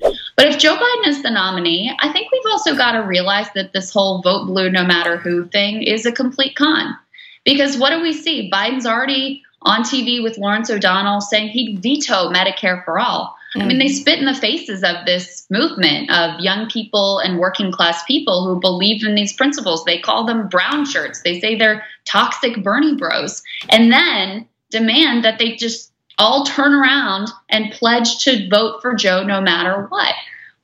[0.00, 3.72] But if Joe Biden is the nominee, I think we've also got to realize that
[3.72, 6.96] this whole vote blue no matter who thing is a complete con.
[7.44, 8.50] Because what do we see?
[8.50, 13.36] Biden's already on TV with Lawrence O'Donnell saying he'd veto Medicare for all.
[13.56, 13.94] I mean, they mm.
[13.94, 18.60] spit in the faces of this movement of young people and working class people who
[18.60, 19.84] believe in these principles.
[19.84, 21.22] They call them brown shirts.
[21.22, 23.42] They say they're toxic Bernie bros.
[23.68, 29.24] And then demand that they just all turn around and pledge to vote for Joe
[29.24, 30.14] no matter what.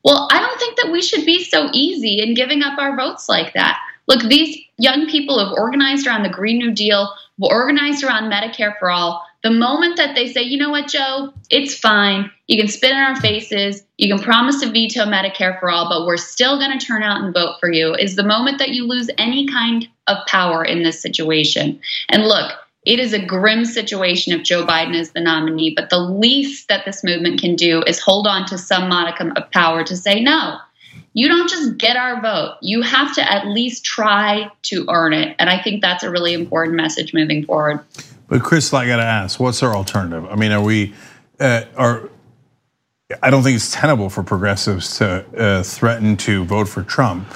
[0.05, 3.29] Well, I don't think that we should be so easy in giving up our votes
[3.29, 3.81] like that.
[4.07, 8.91] Look, these young people have organized around the Green New Deal, organized around Medicare for
[8.91, 9.25] all.
[9.43, 12.31] The moment that they say, you know what, Joe, it's fine.
[12.49, 13.85] You can spit in our faces.
[13.99, 17.23] You can promise to veto Medicare for all, but we're still going to turn out
[17.23, 20.83] and vote for you, is the moment that you lose any kind of power in
[20.83, 21.81] this situation.
[22.09, 22.53] And look,
[22.87, 26.85] it is a grim situation if Joe Biden is the nominee, but the least that
[26.85, 30.59] this movement can do is hold on to some modicum of power to say no.
[31.12, 32.56] You don't just get our vote.
[32.60, 35.35] You have to at least try to earn it.
[35.39, 37.81] And I think that's a really important message moving forward.
[38.28, 40.27] But Chris, I got to ask, what's our alternative?
[40.27, 40.94] I mean, are we
[41.40, 42.10] uh, are
[43.23, 47.28] I don't think it's tenable for progressives to uh, threaten to vote for Trump.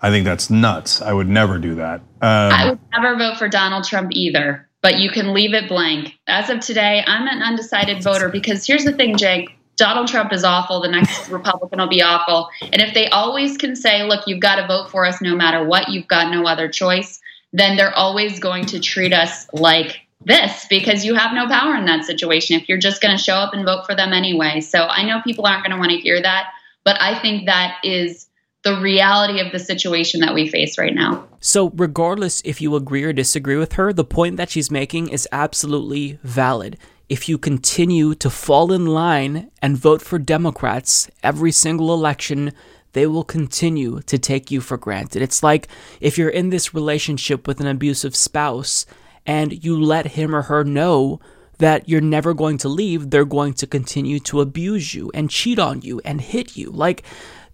[0.00, 1.02] I think that's nuts.
[1.02, 2.00] I would never do that.
[2.20, 6.14] Um, I would never vote for Donald Trump either but you can leave it blank.
[6.26, 9.57] As of today, I'm an undecided voter because here's the thing, Jake.
[9.78, 10.82] Donald Trump is awful.
[10.82, 12.50] The next Republican will be awful.
[12.60, 15.64] And if they always can say, look, you've got to vote for us no matter
[15.64, 17.20] what, you've got no other choice,
[17.52, 21.84] then they're always going to treat us like this because you have no power in
[21.86, 24.60] that situation if you're just going to show up and vote for them anyway.
[24.60, 26.48] So I know people aren't going to want to hear that,
[26.84, 28.28] but I think that is
[28.64, 31.26] the reality of the situation that we face right now.
[31.40, 35.28] So, regardless if you agree or disagree with her, the point that she's making is
[35.30, 36.76] absolutely valid.
[37.08, 42.52] If you continue to fall in line and vote for Democrats every single election,
[42.92, 45.22] they will continue to take you for granted.
[45.22, 45.68] It's like
[46.00, 48.84] if you're in this relationship with an abusive spouse
[49.24, 51.18] and you let him or her know
[51.58, 55.58] that you're never going to leave, they're going to continue to abuse you and cheat
[55.58, 56.70] on you and hit you.
[56.70, 57.04] Like,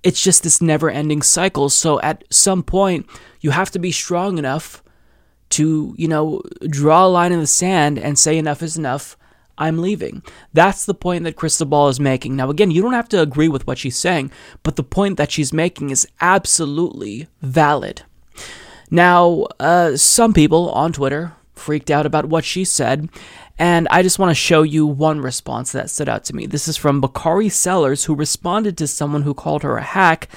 [0.02, 1.70] it's just this never ending cycle.
[1.70, 3.06] So at some point,
[3.40, 4.82] you have to be strong enough
[5.50, 9.16] to, you know, draw a line in the sand and say enough is enough.
[9.58, 10.22] I'm leaving.
[10.52, 12.36] That's the point that Krystal Ball is making.
[12.36, 14.30] Now, again, you don't have to agree with what she's saying,
[14.62, 18.02] but the point that she's making is absolutely valid.
[18.90, 23.08] Now, uh, some people on Twitter freaked out about what she said,
[23.58, 26.46] and I just want to show you one response that stood out to me.
[26.46, 30.28] This is from Bakari Sellers, who responded to someone who called her a hack.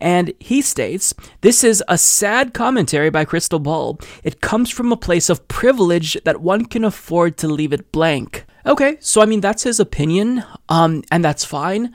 [0.00, 3.98] And he states, This is a sad commentary by Krystal Ball.
[4.22, 8.44] It comes from a place of privilege that one can afford to leave it blank.
[8.68, 11.94] Okay, so I mean, that's his opinion, um, and that's fine.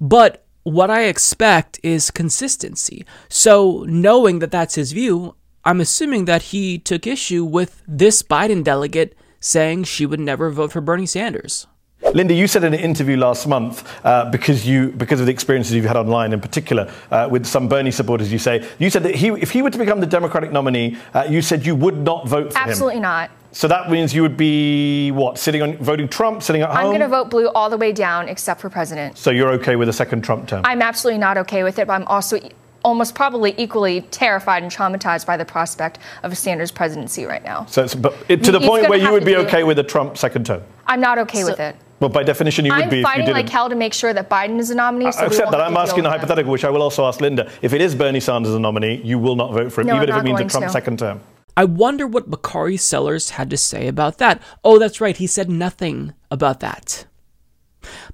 [0.00, 3.04] But what I expect is consistency.
[3.28, 5.34] So, knowing that that's his view,
[5.64, 10.70] I'm assuming that he took issue with this Biden delegate saying she would never vote
[10.70, 11.66] for Bernie Sanders.
[12.14, 15.72] Linda, you said in an interview last month, uh, because you because of the experiences
[15.72, 19.14] you've had online, in particular uh, with some Bernie supporters, you say you said that
[19.14, 22.28] he, if he were to become the Democratic nominee, uh, you said you would not
[22.28, 23.04] vote for Absolutely him.
[23.04, 23.30] Absolutely not.
[23.52, 26.78] So that means you would be what sitting on voting Trump, sitting at home.
[26.78, 29.18] I'm going to vote blue all the way down, except for president.
[29.18, 30.62] So you're okay with a second Trump term?
[30.64, 32.38] I'm absolutely not okay with it, but I'm also
[32.84, 37.66] almost probably equally terrified and traumatized by the prospect of a Sanders presidency right now.
[37.66, 40.46] So, but it, to the point where you would be okay with a Trump second
[40.46, 40.62] term.
[40.86, 41.76] I'm not okay so, with it.
[42.00, 42.98] Well, by definition, you I'm would be.
[42.98, 45.12] I'm fighting like hell to make sure that Biden is a nominee.
[45.12, 47.48] So Except that I'm asking a hypothetical, which I will also ask Linda.
[47.62, 50.10] If it is Bernie Sanders a nominee, you will not vote for him, no, even
[50.10, 50.72] I'm if it means a Trump to.
[50.72, 51.20] second term.
[51.56, 54.42] I wonder what Bakari Sellers had to say about that.
[54.64, 55.16] Oh, that's right.
[55.16, 57.04] He said nothing about that.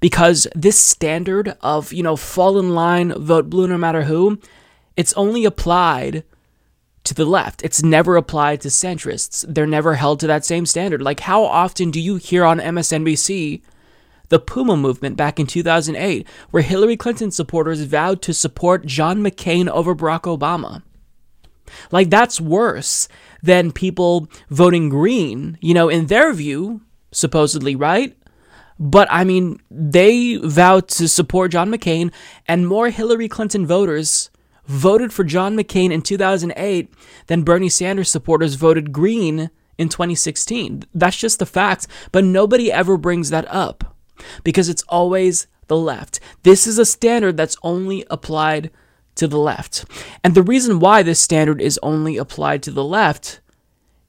[0.01, 4.39] Because this standard of, you know, fall in line, vote blue no matter who,
[4.99, 6.25] it's only applied
[7.05, 7.62] to the left.
[7.62, 9.45] It's never applied to centrists.
[9.49, 11.01] They're never held to that same standard.
[11.01, 13.62] Like, how often do you hear on MSNBC
[14.29, 19.68] the Puma movement back in 2008, where Hillary Clinton supporters vowed to support John McCain
[19.68, 20.83] over Barack Obama?
[21.93, 23.07] Like, that's worse
[23.41, 26.81] than people voting green, you know, in their view,
[27.12, 28.17] supposedly, right?
[28.81, 32.12] But I mean, they vowed to support John McCain,
[32.49, 34.31] and more Hillary Clinton voters
[34.68, 36.92] voted for John McCain in 2008
[37.26, 40.84] than Bernie Sanders supporters voted Green in 2016.
[40.94, 43.97] That's just the fact, but nobody ever brings that up
[44.44, 46.20] because it's always the left.
[46.42, 48.70] This is a standard that's only applied
[49.14, 49.84] to the left.
[50.22, 53.40] And the reason why this standard is only applied to the left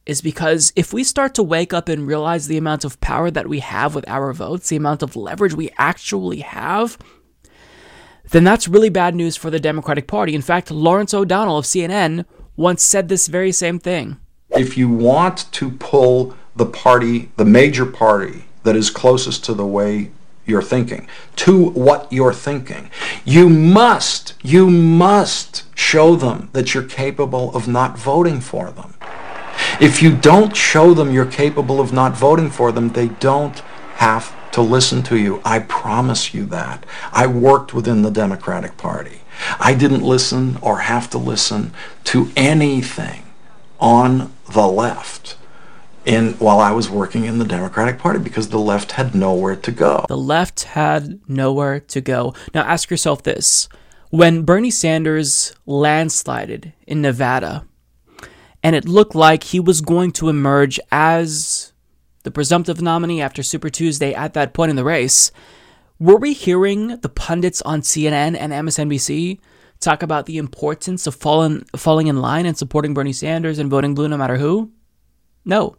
[0.06, 3.48] is because if we start to wake up and realize the amount of power that
[3.48, 6.98] we have with our votes, the amount of leverage we actually have,
[8.32, 10.36] then that's really bad news for the Democratic Party.
[10.36, 12.26] In fact, Lawrence O'Donnell of CNN
[12.56, 14.18] once said this very same thing.
[14.52, 19.66] If you want to pull the party, the major party that is closest to the
[19.66, 20.12] way
[20.46, 22.90] you're thinking, to what you're thinking,
[23.24, 28.96] you must, you must show them that you're capable of not voting for them.
[29.80, 33.60] If you don't show them you're capable of not voting for them, they don't
[33.96, 35.42] have to listen to you.
[35.46, 36.86] I promise you that.
[37.12, 39.22] I worked within the Democratic Party.
[39.60, 41.72] I didn't listen or have to listen
[42.06, 43.24] to anything
[43.80, 45.38] on the left
[46.06, 49.72] in while I was working in the Democratic Party because the left had nowhere to
[49.72, 50.06] go.
[50.08, 52.34] The left had nowhere to go.
[52.54, 53.70] Now ask yourself this.
[54.10, 57.66] When Bernie Sanders landslided in Nevada,
[58.64, 61.74] and it looked like he was going to emerge as
[62.24, 65.32] the presumptive nominee after Super Tuesday at that point in the race,
[66.00, 69.40] were we hearing the pundits on CNN and MSNBC
[69.80, 73.96] talk about the importance of falling, falling in line and supporting Bernie Sanders and voting
[73.96, 74.72] blue no matter who?
[75.46, 75.76] No.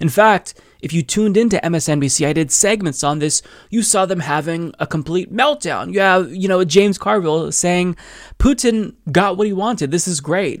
[0.00, 4.20] In fact, if you tuned into MSNBC, I did segments on this, you saw them
[4.20, 5.92] having a complete meltdown.
[5.92, 7.96] You have, you know, James Carville saying
[8.38, 9.90] Putin got what he wanted.
[9.90, 10.60] This is great.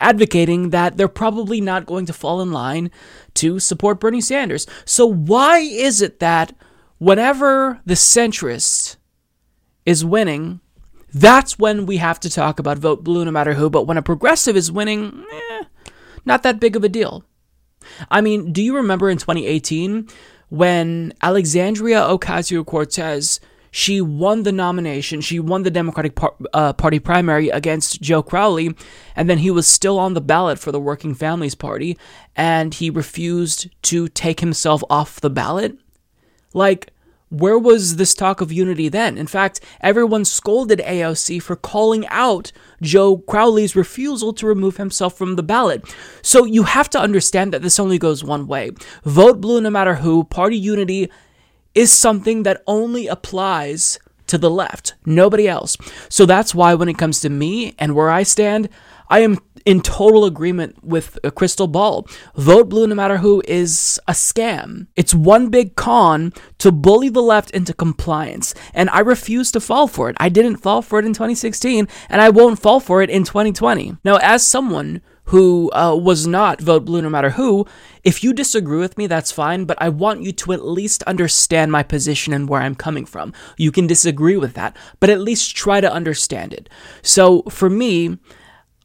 [0.00, 2.90] Advocating that they're probably not going to fall in line
[3.34, 4.66] to support Bernie Sanders.
[4.84, 6.54] So, why is it that
[6.98, 8.96] whenever the centrist
[9.84, 10.60] is winning,
[11.12, 13.70] that's when we have to talk about vote blue no matter who.
[13.70, 15.64] But when a progressive is winning, eh,
[16.24, 17.24] not that big of a deal.
[18.10, 20.08] I mean, do you remember in 2018
[20.48, 23.40] when Alexandria Ocasio Cortez
[23.76, 25.20] she won the nomination.
[25.20, 28.72] She won the Democratic Par- uh, Party primary against Joe Crowley,
[29.16, 31.98] and then he was still on the ballot for the Working Families Party,
[32.36, 35.76] and he refused to take himself off the ballot.
[36.52, 36.92] Like,
[37.30, 39.18] where was this talk of unity then?
[39.18, 45.34] In fact, everyone scolded AOC for calling out Joe Crowley's refusal to remove himself from
[45.34, 45.92] the ballot.
[46.22, 48.70] So you have to understand that this only goes one way.
[49.02, 51.10] Vote blue no matter who, party unity
[51.74, 55.76] is something that only applies to the left, nobody else.
[56.08, 58.68] So that's why when it comes to me and where I stand,
[59.08, 62.06] I am in total agreement with a Krystal Ball.
[62.36, 64.86] Vote blue no matter who is a scam.
[64.96, 68.54] It's one big con to bully the left into compliance.
[68.72, 70.16] And I refuse to fall for it.
[70.18, 73.96] I didn't fall for it in 2016, and I won't fall for it in 2020.
[74.04, 77.66] Now, as someone who uh, was not vote blue no matter who,
[78.02, 81.72] if you disagree with me, that's fine, but I want you to at least understand
[81.72, 83.32] my position and where I'm coming from.
[83.56, 86.68] You can disagree with that, but at least try to understand it.
[87.00, 88.18] So for me,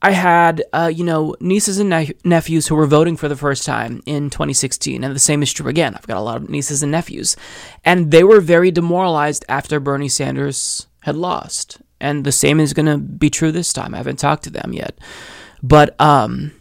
[0.02, 3.66] I had, uh, you know, nieces and ne- nephews who were voting for the first
[3.66, 5.94] time in 2016, and the same is true again.
[5.94, 7.36] I've got a lot of nieces and nephews,
[7.84, 11.82] and they were very demoralized after Bernie Sanders had lost.
[12.00, 13.94] And the same is going to be true this time.
[13.94, 14.98] I haven't talked to them yet.
[15.62, 16.52] But um,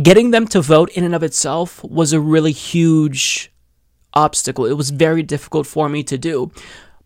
[0.00, 3.52] getting them to vote in and of itself was a really huge
[4.14, 4.66] obstacle.
[4.66, 6.50] It was very difficult for me to do.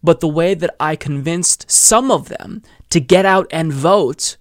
[0.02, 4.36] But the way that I convinced some of them to get out and vote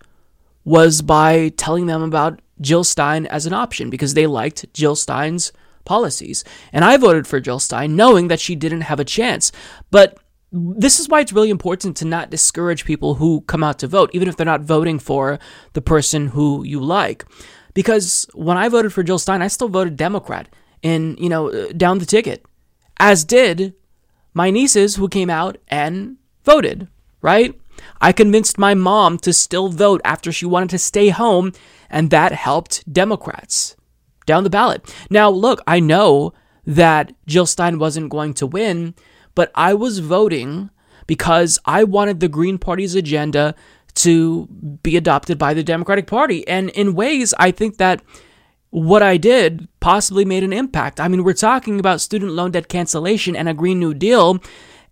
[0.64, 5.52] was by telling them about Jill Stein as an option because they liked Jill Stein's
[5.86, 6.44] policies.
[6.72, 9.52] And I voted for Jill Stein knowing that she didn't have a chance.
[9.92, 10.18] But
[10.52, 14.10] this is why it's really important to not discourage people who come out to vote,
[14.14, 15.40] even if they're not voting for
[15.74, 17.26] the person who you like.
[17.74, 20.50] Because when I voted for Jill Stein, I still voted Democrat
[20.82, 22.44] in, you know, uh, down the ticket,
[22.98, 23.74] as did
[24.34, 26.88] my nieces who came out and voted,
[27.22, 27.60] right?
[28.02, 31.54] I convinced my mom to still vote after she wanted to stay home,
[31.90, 33.76] and that helped Democrats
[34.26, 34.94] down the ballot.
[35.10, 36.34] Now, look, I know
[36.66, 38.96] that Jill Stein wasn't going to win
[39.36, 40.70] but I was voting
[41.08, 43.56] because I wanted the Green Party's agenda
[43.96, 44.48] to
[44.84, 46.48] be adopted by the Democratic Party.
[46.48, 48.02] And in ways, I think that
[48.70, 51.00] what I did possibly made an impact.
[51.00, 54.40] I mean, we're talking about student loan debt cancellation and a Green New Deal.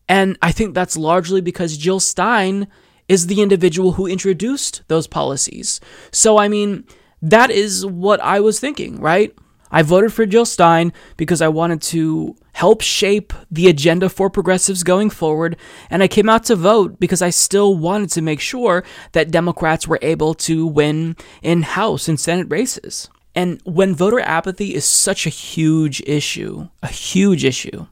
[0.09, 2.67] And I think that's largely because Jill Stein
[3.07, 5.80] is the individual who introduced those policies.
[6.11, 6.85] So, I mean,
[7.22, 9.35] that is what I was thinking, right?
[9.72, 14.84] I voted for Jill Stein because I wanted to help shape the agenda for progressives
[14.84, 15.58] going forward,
[15.90, 19.88] and I came out to vote because I still wanted to make sure that Democrats
[19.88, 23.10] were able to win in House and Senate races.
[23.36, 27.86] And when voter apathy is such a huge issue, a huge issue,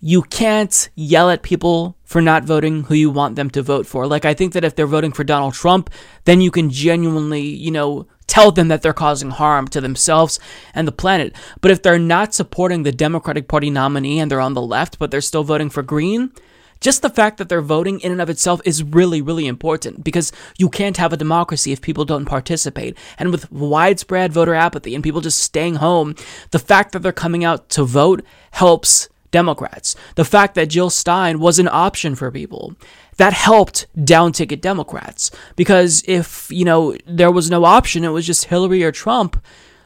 [0.00, 4.06] you can't yell at people for not voting who you want them to vote for.
[4.06, 5.90] Like, I think that if they're voting for Donald Trump,
[6.24, 10.38] then you can genuinely, you know, tell them that they're causing harm to themselves
[10.74, 11.34] and the planet.
[11.60, 15.10] But if they're not supporting the Democratic Party nominee and they're on the left, but
[15.10, 16.32] they're still voting for Green,
[16.80, 20.30] just the fact that they're voting in and of itself is really, really important because
[20.58, 22.96] you can't have a democracy if people don't participate.
[23.18, 26.14] And with widespread voter apathy and people just staying home,
[26.52, 29.94] the fact that they're coming out to vote helps Democrats.
[30.14, 32.74] The fact that Jill Stein was an option for people
[33.16, 38.26] that helped down ticket Democrats because if, you know, there was no option, it was
[38.26, 39.42] just Hillary or Trump,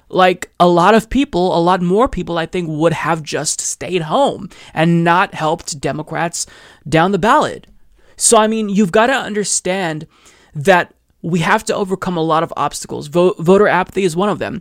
[0.08, 4.02] like a lot of people, a lot more people, I think, would have just stayed
[4.02, 6.46] home and not helped Democrats
[6.88, 7.66] down the ballot.
[8.16, 10.06] So, I mean, you've got to understand
[10.54, 13.06] that we have to overcome a lot of obstacles.
[13.06, 14.60] voter apathy is one of them.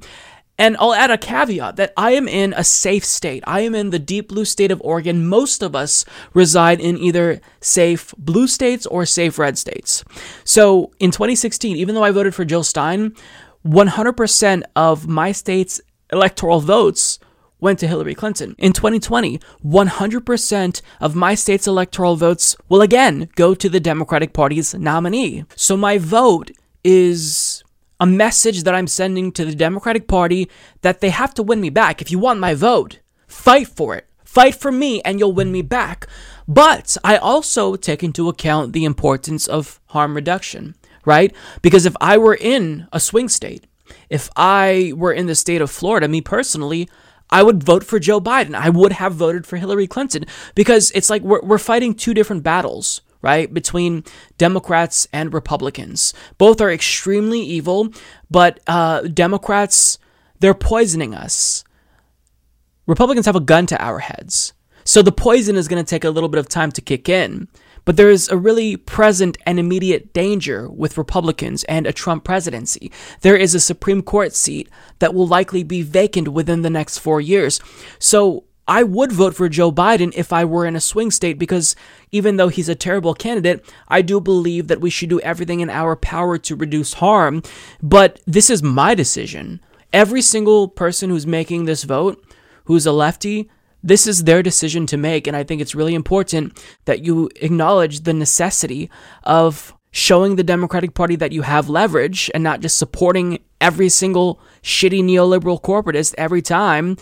[0.61, 3.43] And I'll add a caveat that I am in a safe state.
[3.48, 5.27] I am in the deep blue state of Oregon.
[5.27, 10.03] Most of us reside in either safe blue states or safe red states.
[10.43, 13.15] So in 2016, even though I voted for Jill Stein,
[13.65, 15.81] 100% of my state's
[16.14, 17.17] electoral votes
[17.59, 18.53] went to Hillary Clinton.
[18.59, 24.75] In 2020, 100% of my state's electoral votes will again go to the Democratic Party's
[24.75, 25.43] nominee.
[25.56, 26.51] So my vote
[26.83, 27.64] is
[28.01, 30.49] a message that I'm sending to the Democratic Party
[30.81, 32.01] that they have to win me back.
[32.01, 34.07] If you want my vote, fight for it.
[34.25, 36.07] Fight for me and you'll win me back.
[36.47, 41.33] But I also take into account the importance of harm reduction, right?
[41.61, 43.67] Because if I were in a swing state,
[44.09, 46.89] if I were in the state of Florida, me personally,
[47.30, 48.55] I would vote for Joe Biden.
[48.55, 52.41] I would have voted for Hillary Clinton because it's like we're, we're fighting two different
[52.41, 54.03] battles right, between
[54.38, 56.14] Democrats and Republicans.
[56.38, 57.93] Both are extremely evil,
[58.30, 60.00] but uh, Democrats,
[60.40, 61.64] they're poisoning us.
[62.88, 64.53] Republicans have a gun to our heads.
[64.83, 67.48] So the poison is going to take a little bit of time to kick in.
[67.85, 72.91] But there is a really present and immediate danger with Republicans and a Trump presidency.
[73.22, 74.69] There is a Supreme Court seat
[75.00, 77.59] that will likely be vacant within the next four years.
[77.98, 81.75] So I would vote for Joe Biden if I were in a swing state because
[82.11, 85.69] even though he's a terrible candidate, I do believe that we should do everything in
[85.69, 87.43] our power to reduce harm.
[87.81, 89.59] But this is my decision.
[89.91, 92.23] Every single person who's making this vote,
[92.65, 93.49] who's a lefty,
[93.83, 95.27] this is their decision to make.
[95.27, 98.90] And I think it's really important that you acknowledge the necessity
[99.23, 104.40] of showing the Democratic Party that you have leverage and not just supporting every single
[104.64, 106.95] shitty neoliberal corporatist every time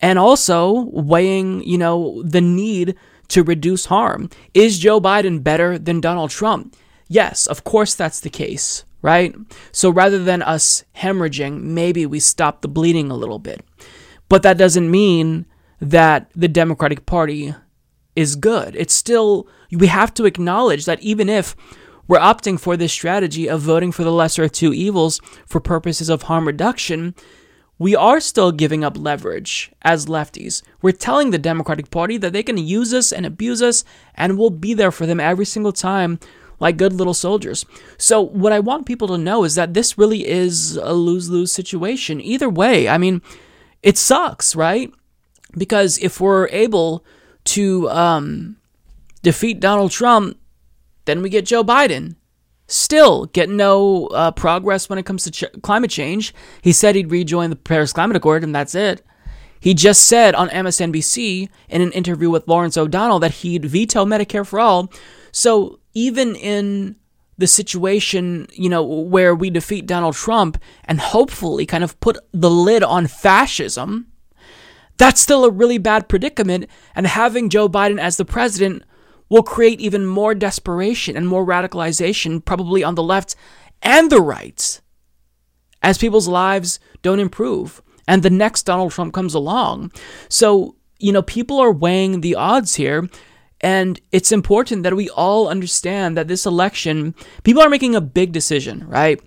[0.00, 2.96] and also weighing, you know, the need
[3.28, 4.28] to reduce harm.
[4.54, 6.76] Is Joe Biden better than Donald Trump?
[7.08, 9.34] Yes, of course that's the case, right?
[9.72, 13.64] So rather than us hemorrhaging, maybe we stop the bleeding a little bit.
[14.28, 15.46] But that doesn't mean
[15.80, 17.54] that the Democratic Party
[18.14, 18.76] is good.
[18.76, 21.56] It's still, we have to acknowledge that even if
[22.06, 26.08] we're opting for this strategy of voting for the lesser of two evils for purposes
[26.08, 27.14] of harm reduction,
[27.80, 30.62] we are still giving up leverage as lefties.
[30.82, 33.84] We're telling the Democratic Party that they can use us and abuse us,
[34.14, 36.20] and we'll be there for them every single time
[36.58, 37.64] like good little soldiers.
[37.96, 41.52] So, what I want people to know is that this really is a lose lose
[41.52, 42.20] situation.
[42.20, 43.22] Either way, I mean,
[43.82, 44.92] it sucks, right?
[45.56, 47.02] Because if we're able
[47.44, 48.56] to um,
[49.22, 50.38] defeat Donald Trump,
[51.06, 52.16] then we get Joe Biden
[52.70, 56.32] still get no uh, progress when it comes to ch- climate change.
[56.62, 59.02] He said he'd rejoin the Paris Climate Accord, and that's it.
[59.58, 64.46] He just said on MSNBC in an interview with Lawrence O'Donnell that he'd veto Medicare
[64.46, 64.90] for all.
[65.32, 66.96] So even in
[67.36, 72.50] the situation, you know, where we defeat Donald Trump and hopefully kind of put the
[72.50, 74.06] lid on fascism,
[74.96, 76.66] that's still a really bad predicament.
[76.94, 78.84] And having Joe Biden as the president
[79.30, 83.34] will create even more desperation and more radicalization, probably on the left
[83.80, 84.80] and the right,
[85.82, 89.92] as people's lives don't improve and the next Donald Trump comes along.
[90.28, 93.08] So, you know, people are weighing the odds here.
[93.60, 98.32] And it's important that we all understand that this election, people are making a big
[98.32, 99.20] decision, right?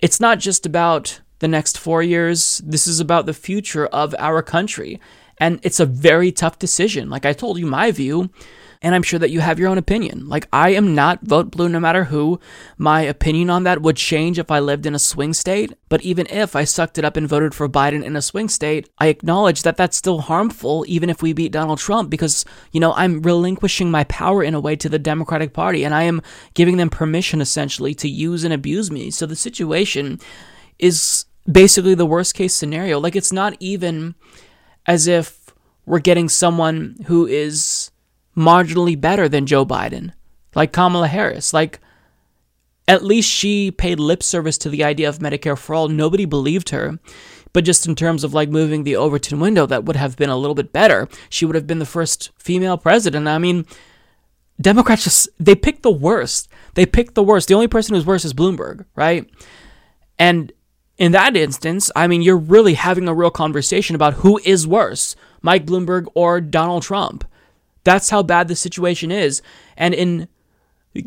[0.00, 4.42] It's not just about the next four years, this is about the future of our
[4.42, 5.00] country.
[5.38, 7.10] And it's a very tough decision.
[7.10, 8.30] Like I told you, my view
[8.84, 10.28] and I'm sure that you have your own opinion.
[10.28, 12.38] Like, I am not vote blue no matter who.
[12.76, 16.26] My opinion on that would change if I lived in a swing state, but even
[16.28, 19.62] if I sucked it up and voted for Biden in a swing state, I acknowledge
[19.62, 23.90] that that's still harmful, even if we beat Donald Trump, because, you know, I'm relinquishing
[23.90, 26.20] my power in a way to the Democratic Party, and I am
[26.52, 29.10] giving them permission essentially to use and abuse me.
[29.10, 30.20] So the situation
[30.78, 33.00] is basically the worst case scenario.
[33.00, 34.14] Like, it's not even
[34.84, 35.54] as if
[35.86, 37.90] we're getting someone who is
[38.36, 40.12] marginally better than Joe Biden,
[40.54, 41.52] like Kamala Harris.
[41.52, 41.80] Like,
[42.86, 45.88] at least she paid lip service to the idea of Medicare for all.
[45.88, 46.98] Nobody believed her.
[47.52, 50.36] But just in terms of like moving the Overton window, that would have been a
[50.36, 51.08] little bit better.
[51.30, 53.28] She would have been the first female president.
[53.28, 53.64] I mean,
[54.60, 56.48] Democrats just, they picked the worst.
[56.74, 57.46] They picked the worst.
[57.46, 59.30] The only person who's worse is Bloomberg, right?
[60.18, 60.52] And
[60.98, 65.14] in that instance, I mean, you're really having a real conversation about who is worse,
[65.40, 67.24] Mike Bloomberg or Donald Trump.
[67.84, 69.42] That's how bad the situation is.
[69.76, 70.28] And in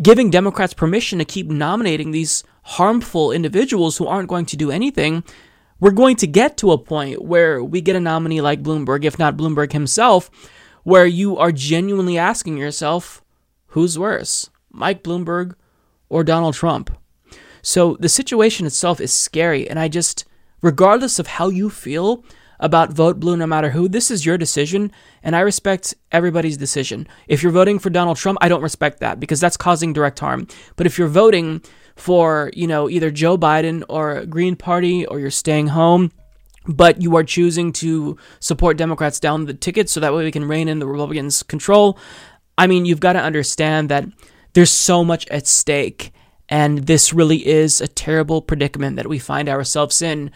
[0.02, 5.24] giving Democrats permission to keep nominating these harmful individuals who aren't going to do anything,
[5.80, 9.20] we're going to get to a point where we get a nominee like Bloomberg, if
[9.20, 10.30] not Bloomberg himself,
[10.84, 13.24] where you are genuinely asking yourself,
[13.68, 15.56] who's worse, Mike Bloomberg
[16.10, 16.96] or Donald Trump?
[17.62, 19.70] So the situation itself is scary.
[19.70, 20.26] And I just,
[20.62, 22.24] regardless of how you feel
[22.60, 24.92] about vote blue, no matter who, this is your decision.
[25.24, 27.08] And I respect everybody's decision.
[27.28, 30.48] If you're voting for Donald Trump, I don't respect that because that's causing direct harm.
[30.76, 31.62] But if you're voting
[31.96, 36.12] for, you know, either Joe Biden or Green Party or you're staying home,
[36.68, 40.46] but you are choosing to support Democrats down the ticket so that way we can
[40.46, 41.98] rein in the Republicans' control.
[42.58, 44.06] I mean, you've got to understand that
[44.54, 46.12] there's so much at stake,
[46.50, 50.32] and this really is a terrible predicament that we find ourselves in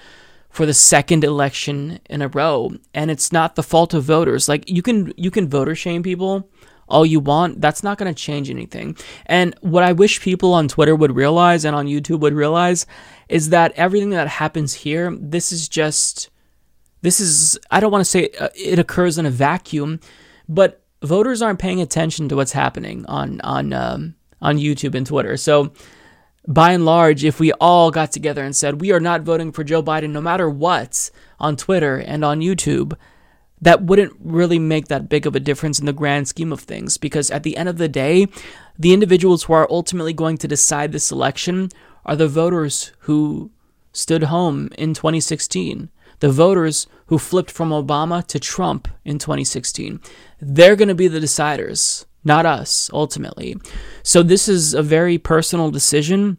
[0.52, 2.72] for the second election in a row.
[2.94, 4.48] And it's not the fault of voters.
[4.48, 6.50] Like you can you can voter shame people
[6.92, 8.96] all you want, that's not going to change anything.
[9.26, 12.86] And what I wish people on Twitter would realize and on YouTube would realize
[13.30, 16.30] is that everything that happens here, this is just,
[17.02, 20.00] this is, I don't want to say uh, it occurs in a vacuum,
[20.50, 25.38] but voters aren't paying attention to what's happening on, on, um, on YouTube and Twitter.
[25.38, 25.72] So,
[26.48, 29.64] by and large, if we all got together and said, we are not voting for
[29.64, 32.98] Joe Biden no matter what on Twitter and on YouTube,
[33.62, 36.98] that wouldn't really make that big of a difference in the grand scheme of things
[36.98, 38.28] because at the end of the day,
[38.78, 41.70] the individuals who are ultimately going to decide this election
[42.06, 43.52] are the voters who
[43.94, 45.90] stood home in 2016,
[46.20, 50.00] the voters who flipped from Obama to Trump in 2016.
[50.40, 53.58] They're going to be the deciders, not us, ultimately.
[54.04, 56.38] So this is a very personal decision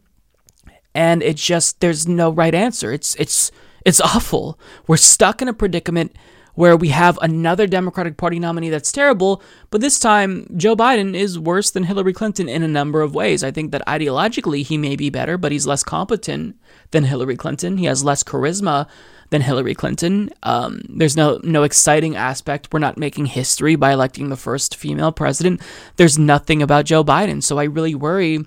[0.95, 2.91] and it's just there's no right answer.
[2.91, 3.51] It's it's
[3.85, 4.59] it's awful.
[4.87, 6.15] We're stuck in a predicament
[6.55, 11.39] where we have another Democratic Party nominee that's terrible, but this time Joe Biden is
[11.39, 13.43] worse than Hillary Clinton in a number of ways.
[13.43, 16.55] I think that ideologically he may be better, but he's less competent
[16.91, 17.77] than Hillary Clinton.
[17.77, 18.87] He has less charisma
[19.33, 20.29] than Hillary Clinton.
[20.43, 22.71] Um, there's no no exciting aspect.
[22.71, 25.59] We're not making history by electing the first female president.
[25.95, 28.45] There's nothing about Joe Biden, so I really worry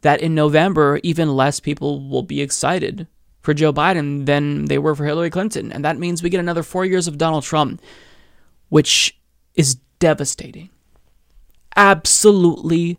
[0.00, 3.06] that in November even less people will be excited
[3.42, 5.70] for Joe Biden than they were for Hillary Clinton.
[5.70, 7.80] And that means we get another four years of Donald Trump,
[8.70, 9.16] which
[9.54, 10.68] is devastating.
[11.76, 12.98] Absolutely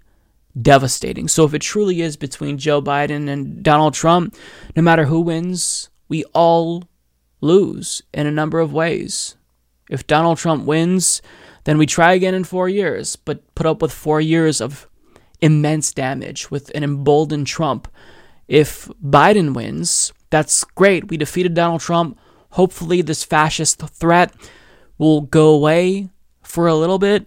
[0.62, 1.28] devastating.
[1.28, 4.38] So if it truly is between Joe Biden and Donald Trump,
[4.74, 6.86] no matter who wins, we all
[7.42, 9.36] lose in a number of ways.
[9.90, 11.22] If Donald Trump wins,
[11.66, 14.88] then we try again in four years, but put up with four years of
[15.42, 17.88] immense damage with an emboldened Trump.
[18.48, 21.10] If Biden wins, that's great.
[21.10, 22.18] We defeated Donald Trump.
[22.52, 24.34] Hopefully, this fascist threat
[24.98, 26.10] will go away
[26.44, 27.26] for a little bit,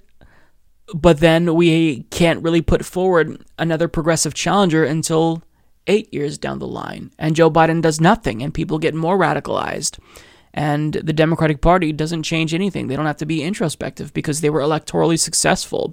[0.95, 5.43] but then we can't really put forward another progressive challenger until
[5.89, 7.10] eight years down the line.
[7.18, 9.99] And Joe Biden does nothing, and people get more radicalized.
[10.55, 12.86] And the Democratic Party doesn't change anything.
[12.86, 15.92] They don't have to be introspective because they were electorally successful.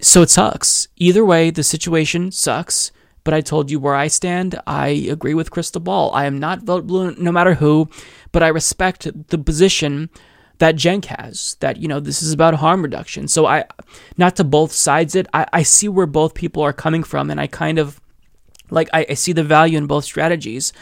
[0.00, 0.88] So it sucks.
[0.96, 2.92] Either way, the situation sucks
[3.24, 4.60] but I told you where I stand.
[4.66, 6.12] I agree with Krystal Ball.
[6.12, 7.88] I am not vote blue no matter who,
[8.30, 10.10] but I respect the position
[10.58, 13.26] that Cenk has that, you know, this is about harm reduction.
[13.26, 13.64] So I,
[14.16, 17.40] not to both sides it, I, I see where both people are coming from and
[17.40, 18.00] I kind of,
[18.70, 20.72] like, I, I see the value in both strategies.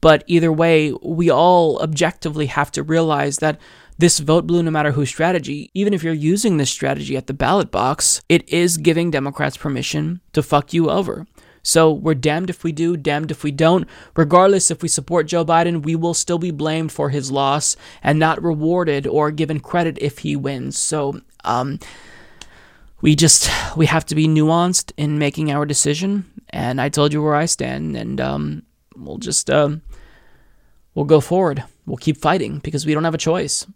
[0.00, 3.58] But either way, we all objectively have to realize that
[3.98, 7.34] this vote blue no matter who strategy, even if you're using this strategy at the
[7.34, 11.26] ballot box, it is giving Democrats permission to fuck you over.
[11.62, 13.88] So we're damned if we do, damned if we don't.
[14.14, 18.20] Regardless if we support Joe Biden, we will still be blamed for his loss and
[18.20, 20.78] not rewarded or given credit if he wins.
[20.78, 21.80] So, um,
[23.00, 26.24] we just we have to be nuanced in making our decision.
[26.50, 28.62] And I told you where I stand, and um,
[28.96, 29.82] we'll just um,
[30.94, 31.64] we'll go forward.
[31.86, 33.66] We'll keep fighting because we don't have a choice.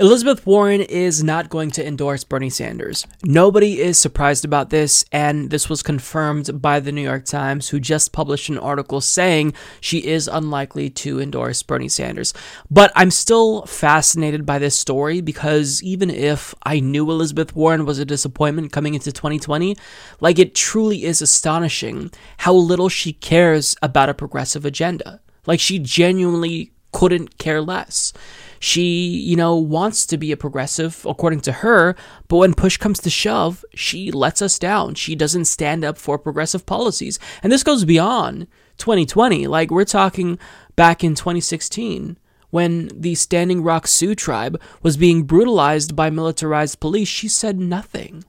[0.00, 3.06] Elizabeth Warren is not going to endorse Bernie Sanders.
[3.22, 7.78] Nobody is surprised about this, and this was confirmed by the New York Times, who
[7.78, 12.32] just published an article saying she is unlikely to endorse Bernie Sanders.
[12.70, 17.98] But I'm still fascinated by this story because even if I knew Elizabeth Warren was
[17.98, 19.76] a disappointment coming into 2020,
[20.18, 25.20] like it truly is astonishing how little she cares about a progressive agenda.
[25.44, 28.14] Like she genuinely couldn't care less.
[28.62, 31.96] She, you know, wants to be a progressive, according to her,
[32.28, 34.94] but when push comes to shove, she lets us down.
[34.94, 37.18] She doesn't stand up for progressive policies.
[37.42, 39.46] And this goes beyond 2020.
[39.46, 40.38] Like, we're talking
[40.76, 42.18] back in 2016
[42.50, 48.24] when the Standing Rock Sioux tribe was being brutalized by militarized police, she said nothing.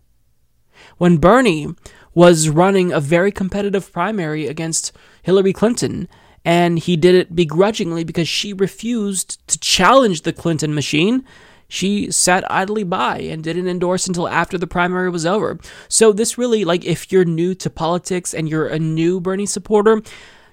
[0.98, 1.76] When Bernie
[2.14, 4.92] was running a very competitive primary against
[5.24, 6.08] Hillary Clinton
[6.44, 11.24] and he did it begrudgingly because she refused to challenge the Clinton machine.
[11.68, 15.58] She sat idly by and didn't endorse until after the primary was over.
[15.88, 20.02] So, this really, like, if you're new to politics and you're a new Bernie supporter,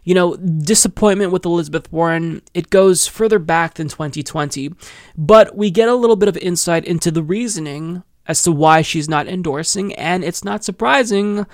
[0.05, 4.73] you know, disappointment with Elizabeth Warren, it goes further back than 2020.
[5.17, 9.09] But we get a little bit of insight into the reasoning as to why she's
[9.09, 11.47] not endorsing, and it's not surprising,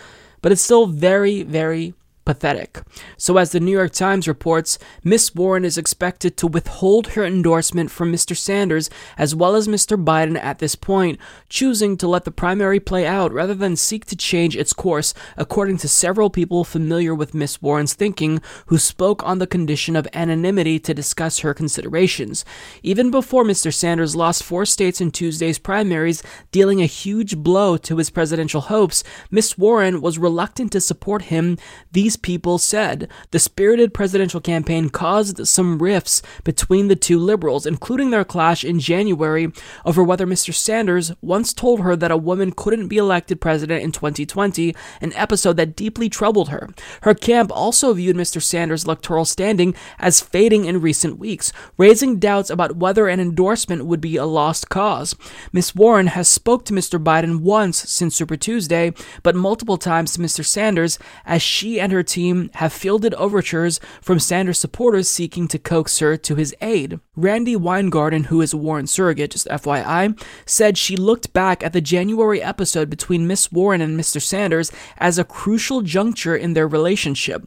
[0.42, 2.80] but it's still very, very pathetic.
[3.16, 7.90] So, as the New York Times reports, Miss Warren is expected to withhold her endorsement
[7.90, 8.36] from Mr.
[8.36, 10.02] Sanders as well as Mr.
[10.02, 14.16] Biden at this point, choosing to let the primary play out rather than seek to
[14.16, 19.38] change its course, according to several people familiar with Miss Warren's thinking who spoke on
[19.38, 22.44] the condition of anonymity to discuss her considerations.
[22.82, 23.72] Even before Mr.
[23.72, 29.04] Sanders lost four states in Tuesday's primaries, dealing a huge blow to his presidential hopes,
[29.30, 31.58] Miss Warren was reluctant to support him.
[31.92, 38.10] These people said the spirited presidential campaign caused some rifts between the two liberals, including
[38.10, 39.52] their clash in January
[39.84, 40.54] over whether Mr.
[40.54, 45.56] Sanders once told her that a woman couldn't be elected president in 2020, an episode
[45.56, 46.68] that deeply troubled her.
[47.02, 48.40] Her camp also viewed Mr.
[48.40, 54.00] Sanders' electoral standing as fading in recent weeks, raising doubts about whether an endorsement would
[54.00, 55.14] be a lost cause.
[55.52, 57.02] Miss Warren has spoke to Mr.
[57.02, 60.44] Biden once since Super Tuesday, but multiple times to Mr.
[60.44, 65.98] Sanders as she and her team have fielded overtures from Sanders supporters seeking to coax
[65.98, 67.00] her to his aid.
[67.16, 72.42] Randi Weingarten, who is Warren's surrogate, just FYI, said she looked back at the January
[72.42, 74.20] episode between Miss Warren and Mr.
[74.20, 77.44] Sanders as a crucial juncture in their relationship.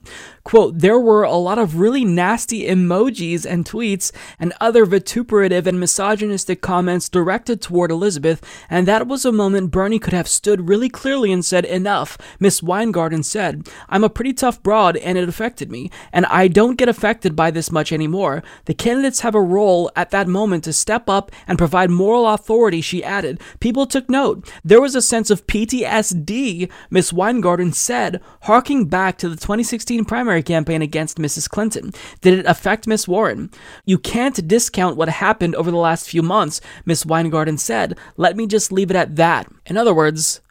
[0.48, 5.78] Quote, there were a lot of really nasty emojis and tweets and other vituperative and
[5.78, 10.88] misogynistic comments directed toward Elizabeth, and that was a moment Bernie could have stood really
[10.88, 12.18] clearly and said, enough.
[12.40, 16.78] Miss Weingarten said, I'm a pretty tough broad and it affected me, and I don't
[16.78, 18.42] get affected by this much anymore.
[18.68, 22.80] The candidates have a role at that moment to step up and provide moral authority,
[22.80, 23.42] she added.
[23.60, 24.50] People took note.
[24.64, 30.37] There was a sense of PTSD, Miss Weingarten said, harking back to the 2016 primary
[30.44, 31.50] campaign against Mrs.
[31.50, 31.94] Clinton.
[32.22, 33.50] Did it affect Miss Warren?
[33.86, 37.98] You can't discount what happened over the last few months, Miss Weingarten said.
[38.16, 39.52] Let me just leave it at that.
[39.66, 40.42] In other words,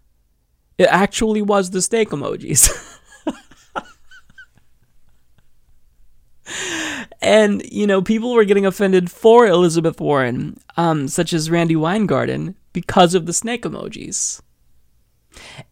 [0.79, 2.71] it actually was the steak emojis.
[7.21, 12.57] and you know people were getting offended for Elizabeth Warren, um, such as Randi Weingarten,
[12.73, 14.41] because of the snake emojis.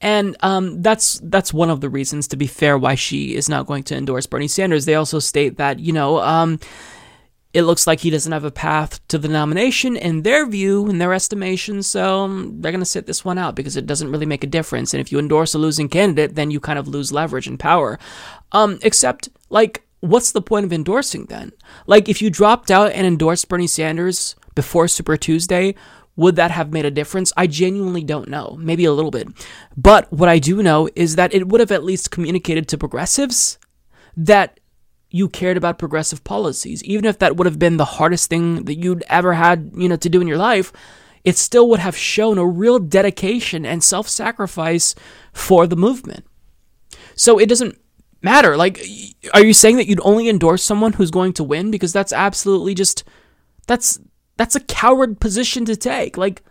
[0.00, 3.66] And um, that's that's one of the reasons, to be fair, why she is not
[3.66, 4.84] going to endorse Bernie Sanders.
[4.84, 6.58] They also state that you know um,
[7.52, 10.98] it looks like he doesn't have a path to the nomination in their view, in
[10.98, 11.82] their estimation.
[11.82, 14.48] So um, they're going to sit this one out because it doesn't really make a
[14.48, 14.92] difference.
[14.92, 17.98] And if you endorse a losing candidate, then you kind of lose leverage and power.
[18.52, 21.52] Um, except like what's the point of endorsing then?
[21.86, 25.74] Like, if you dropped out and endorsed Bernie Sanders before Super Tuesday,
[26.16, 27.32] would that have made a difference?
[27.36, 28.56] I genuinely don't know.
[28.60, 29.28] Maybe a little bit.
[29.76, 33.58] But what I do know is that it would have at least communicated to progressives
[34.16, 34.60] that
[35.10, 36.82] you cared about progressive policies.
[36.84, 39.96] Even if that would have been the hardest thing that you'd ever had, you know,
[39.96, 40.72] to do in your life,
[41.24, 44.94] it still would have shown a real dedication and self-sacrifice
[45.32, 46.26] for the movement.
[47.16, 47.78] So it doesn't
[48.22, 48.56] matter.
[48.56, 48.80] Like,
[49.32, 51.70] are you saying that you'd only endorse someone who's going to win?
[51.70, 53.04] Because that's absolutely just
[53.66, 53.98] that's
[54.36, 56.16] that's a coward position to take.
[56.16, 56.42] Like,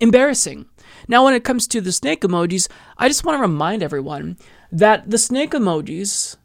[0.00, 0.66] embarrassing.
[1.08, 4.36] Now, when it comes to the snake emojis, I just want to remind everyone
[4.70, 6.36] that the snake emojis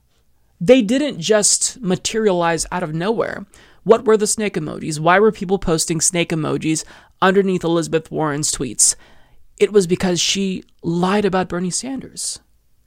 [0.64, 3.48] they didn't just materialize out of nowhere.
[3.84, 5.00] What were the snake emojis?
[5.00, 6.86] Why were people posting snake emojis
[7.20, 8.96] underneath Elizabeth Warren's tweets?
[9.60, 12.42] It was because she lied about Bernie Sanders.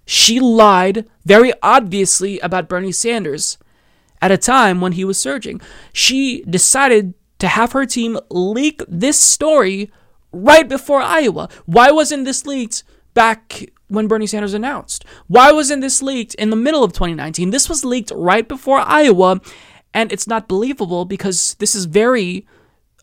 [0.07, 3.59] She lied very obviously about Bernie Sanders
[4.23, 5.61] at a time when he was surging.
[5.93, 7.15] She decided
[7.45, 9.91] to have her team leak this story
[10.33, 11.51] right before Iowa.
[11.67, 15.05] Why wasn't this leaked back when Bernie Sanders announced?
[15.27, 17.51] Why wasn't this leaked in the middle of 2019?
[17.51, 19.43] This was leaked right before Iowa,
[19.93, 22.47] and it's not believable because this is very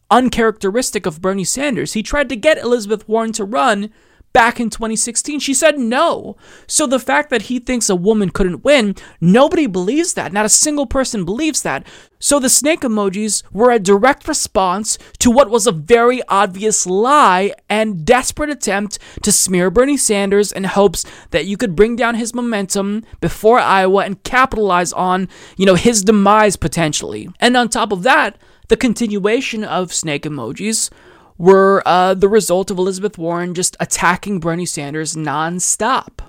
[0.10, 1.94] uncharacteristic of Bernie Sanders.
[1.94, 3.92] He tried to get Elizabeth Warren to run
[4.34, 5.40] back in 2016.
[5.40, 6.36] She said no.
[6.68, 10.34] So the fact that he thinks a woman couldn't win, nobody believes that.
[10.34, 11.86] Not a single person believes that.
[12.20, 17.54] So the snake emojis were a direct response to what was a very obvious lie
[17.68, 22.36] and desperate attempt to smear Bernie Sanders in hopes that you could bring down his
[22.36, 27.28] momentum before Iowa and capitalize on, you know, his demise potentially.
[27.40, 28.38] And on top of that,
[28.68, 30.92] the continuation of snake emojis
[31.42, 36.20] were uh, the result of Elizabeth Warren just attacking Bernie Sanders nonstop.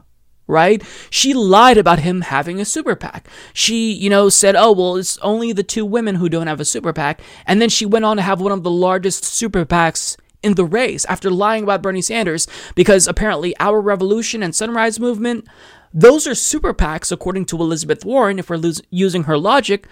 [0.46, 0.82] right?
[1.10, 3.28] She lied about him having a super PAC.
[3.52, 6.64] She, you know, said, oh, well, it's only the two women who don't have a
[6.64, 7.20] super PAC.
[7.46, 10.64] And then she went on to have one of the largest super PACs in the
[10.64, 15.46] race after lying about Bernie Sanders because apparently Our Revolution and Sunrise Movement,
[15.94, 19.86] those are super PACs according to Elizabeth Warren, if we're lose- using her logic.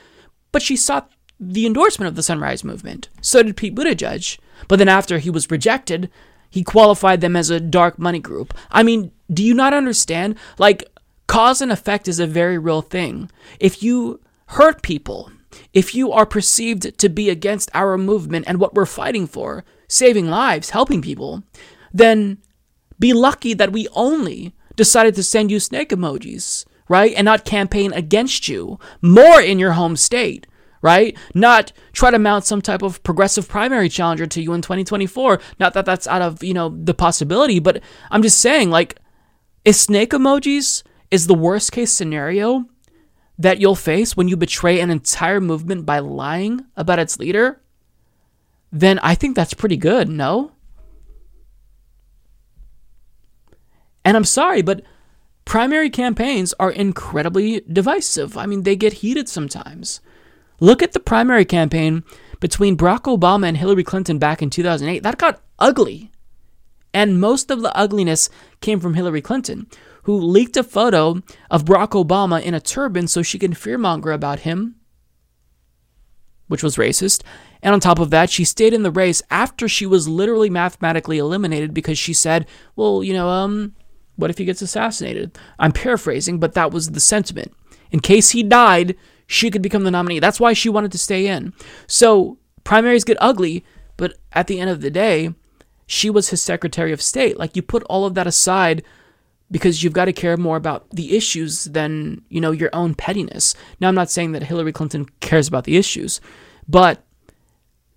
[0.50, 3.08] But she sought the endorsement of the Sunrise Movement.
[3.20, 4.38] So did Pete Buttigieg.
[4.68, 6.10] But then after he was rejected,
[6.50, 8.54] he qualified them as a dark money group.
[8.70, 10.36] I mean, do you not understand?
[10.58, 10.84] Like,
[11.26, 13.30] cause and effect is a very real thing.
[13.60, 15.30] If you hurt people,
[15.72, 20.28] if you are perceived to be against our movement and what we're fighting for, saving
[20.28, 21.44] lives, helping people,
[21.92, 22.38] then
[22.98, 27.14] be lucky that we only decided to send you snake emojis, right?
[27.14, 30.46] And not campaign against you more in your home state
[30.82, 31.16] right?
[31.34, 35.40] Not try to mount some type of progressive primary challenger to you in 2024.
[35.58, 38.98] Not that that's out of, you know, the possibility, but I'm just saying, like,
[39.64, 42.64] if snake emojis is the worst case scenario
[43.38, 47.60] that you'll face when you betray an entire movement by lying about its leader,
[48.72, 50.52] then I think that's pretty good, no?
[54.04, 54.82] And I'm sorry, but
[55.44, 58.36] primary campaigns are incredibly divisive.
[58.36, 60.00] I mean, they get heated sometimes.
[60.60, 62.04] Look at the primary campaign
[62.38, 65.02] between Barack Obama and Hillary Clinton back in 2008.
[65.02, 66.10] That got ugly.
[66.92, 68.28] And most of the ugliness
[68.60, 69.68] came from Hillary Clinton,
[70.02, 74.40] who leaked a photo of Barack Obama in a turban so she can fearmonger about
[74.40, 74.76] him,
[76.48, 77.22] which was racist.
[77.62, 81.18] And on top of that, she stayed in the race after she was literally mathematically
[81.18, 83.74] eliminated because she said, well, you know, um,
[84.16, 85.38] what if he gets assassinated?
[85.58, 87.52] I'm paraphrasing, but that was the sentiment.
[87.92, 88.96] In case he died,
[89.30, 90.18] she could become the nominee.
[90.18, 91.54] That's why she wanted to stay in.
[91.86, 93.64] So primaries get ugly,
[93.96, 95.32] but at the end of the day,
[95.86, 97.38] she was his Secretary of State.
[97.38, 98.82] Like you put all of that aside
[99.48, 103.54] because you've got to care more about the issues than, you know, your own pettiness.
[103.80, 106.20] Now I'm not saying that Hillary Clinton cares about the issues,
[106.66, 107.04] but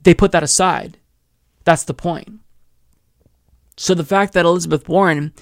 [0.04, 1.00] they put that aside.
[1.64, 2.42] That's the point.
[3.76, 5.34] So the fact that Elizabeth Warren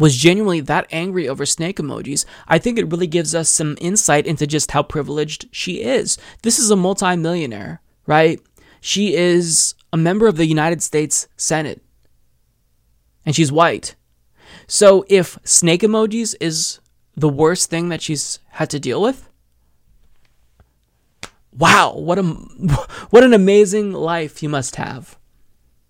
[0.00, 4.26] was genuinely that angry over snake emojis, I think it really gives us some insight
[4.26, 6.16] into just how privileged she is.
[6.42, 8.40] This is a multimillionaire, right?
[8.80, 11.82] She is a member of the United States Senate,
[13.26, 13.94] and she's white.
[14.66, 16.80] So if snake emojis is
[17.14, 19.28] the worst thing that she's had to deal with,
[21.52, 22.22] wow, what a
[23.10, 25.18] what an amazing life you must have.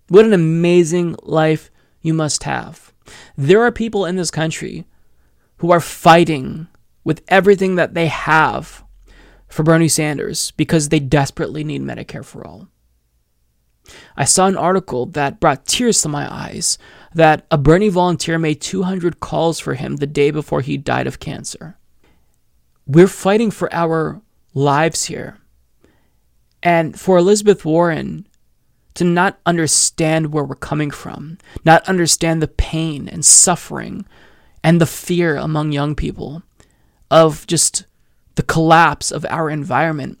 [0.09, 2.90] What an amazing life you must have.
[3.37, 4.85] There are people in this country
[5.57, 6.67] who are fighting
[7.03, 8.83] with everything that they have
[9.47, 12.67] for Bernie Sanders because they desperately need Medicare for all.
[14.15, 16.77] I saw an article that brought tears to my eyes
[17.13, 21.19] that a Bernie volunteer made 200 calls for him the day before he died of
[21.19, 21.77] cancer.
[22.85, 24.21] We're fighting for our
[24.53, 25.37] lives here.
[26.63, 28.27] And for Elizabeth Warren
[28.95, 34.05] to not understand where we're coming from, not understand the pain and suffering
[34.63, 36.43] and the fear among young people
[37.09, 37.85] of just
[38.35, 40.17] the collapse of our environment.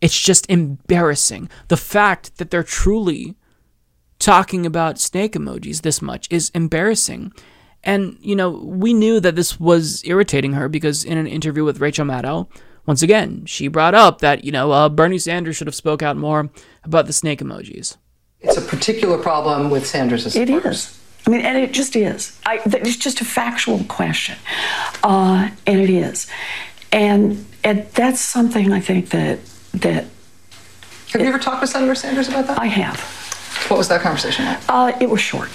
[0.00, 1.48] It's just embarrassing.
[1.68, 3.36] The fact that they're truly
[4.18, 7.32] talking about snake emojis this much is embarrassing.
[7.82, 11.80] And, you know, we knew that this was irritating her because in an interview with
[11.80, 12.48] Rachel Maddow,
[12.86, 16.16] once again, she brought up that, you know, uh, Bernie Sanders should have spoke out
[16.16, 16.50] more
[16.82, 17.96] about the snake emojis.
[18.40, 21.00] It's a particular problem with Sanders' It is.
[21.26, 22.38] I mean, and it just is.
[22.44, 24.36] I, it's just a factual question,
[25.02, 26.30] uh, and it is,
[26.92, 29.38] and and that's something I think that
[29.72, 30.04] that.
[30.04, 32.58] Have it, you ever talked with Senator Sanders about that?
[32.58, 33.00] I have.
[33.68, 34.58] What was that conversation like?
[34.68, 35.48] Uh, it was short.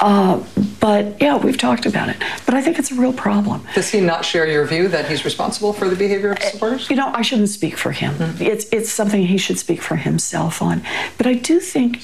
[0.00, 0.42] Uh,
[0.80, 2.16] but yeah, we've talked about it.
[2.46, 3.66] But I think it's a real problem.
[3.74, 6.88] Does he not share your view that he's responsible for the behavior of supporters?
[6.88, 8.14] You know, I shouldn't speak for him.
[8.14, 8.42] Mm-hmm.
[8.42, 10.82] It's it's something he should speak for himself on.
[11.16, 12.02] But I do think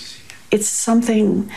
[0.50, 1.50] it's something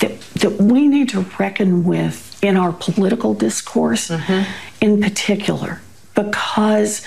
[0.00, 4.50] that that we need to reckon with in our political discourse, mm-hmm.
[4.80, 5.80] in particular,
[6.14, 7.02] because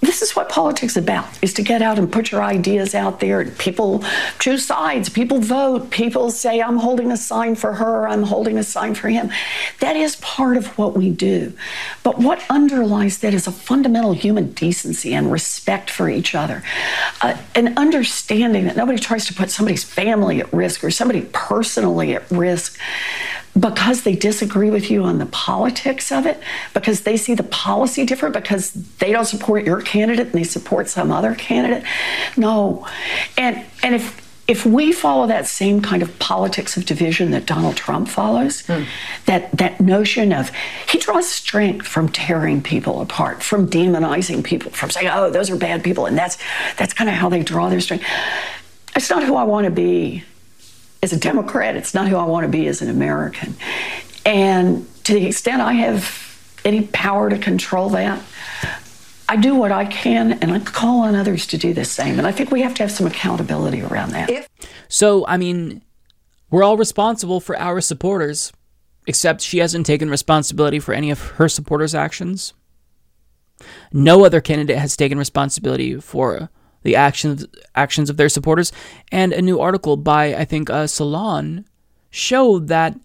[0.00, 3.20] this is what politics is about is to get out and put your ideas out
[3.20, 3.44] there.
[3.44, 4.02] People
[4.38, 5.08] choose sides.
[5.08, 5.90] People vote.
[5.90, 8.08] People say i'm holding a sign for her.
[8.08, 9.30] I'm holding a sign for him.
[9.80, 11.52] That is part of what we do.
[12.02, 16.62] But what underlies that is a fundamental human decency and respect for each other.
[17.20, 22.14] Uh, an understanding that nobody tries to put somebody's family at risk or somebody personally
[22.14, 22.78] at risk
[23.58, 26.40] because they disagree with you on the politics of it,
[26.72, 30.88] because they see the policy different, because they don't support your candidate and they support
[30.88, 31.84] some other candidate.
[32.36, 32.86] No.
[33.36, 34.20] And and if
[34.50, 38.82] if we follow that same kind of politics of division that Donald Trump follows, hmm.
[39.26, 40.50] that that notion of
[40.88, 45.56] he draws strength from tearing people apart, from demonizing people, from saying, "Oh, those are
[45.56, 46.36] bad people," and that's
[46.76, 48.04] that's kind of how they draw their strength.
[48.96, 50.24] It's not who I want to be
[51.02, 51.76] as a Democrat.
[51.76, 53.54] It's not who I want to be as an American.
[54.24, 56.26] And to the extent I have
[56.64, 58.22] any power to control that,
[59.28, 62.18] I do what I can and I call on others to do the same.
[62.18, 64.28] And I think we have to have some accountability around that.
[64.28, 64.48] If-
[64.88, 65.82] So, I mean,
[66.50, 68.52] we're all responsible for our supporters,
[69.06, 72.52] except she hasn't taken responsibility for any of her supporters' actions.
[73.92, 76.50] No other candidate has taken responsibility for
[76.82, 78.72] the actions actions of their supporters.
[79.12, 81.64] And a new article by I think uh, Salon
[82.10, 82.98] showed that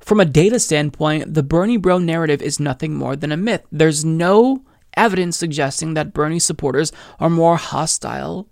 [0.00, 3.62] from a data standpoint, the Bernie bro narrative is nothing more than a myth.
[3.70, 4.64] There's no
[4.96, 8.48] evidence suggesting that Bernie supporters are more hostile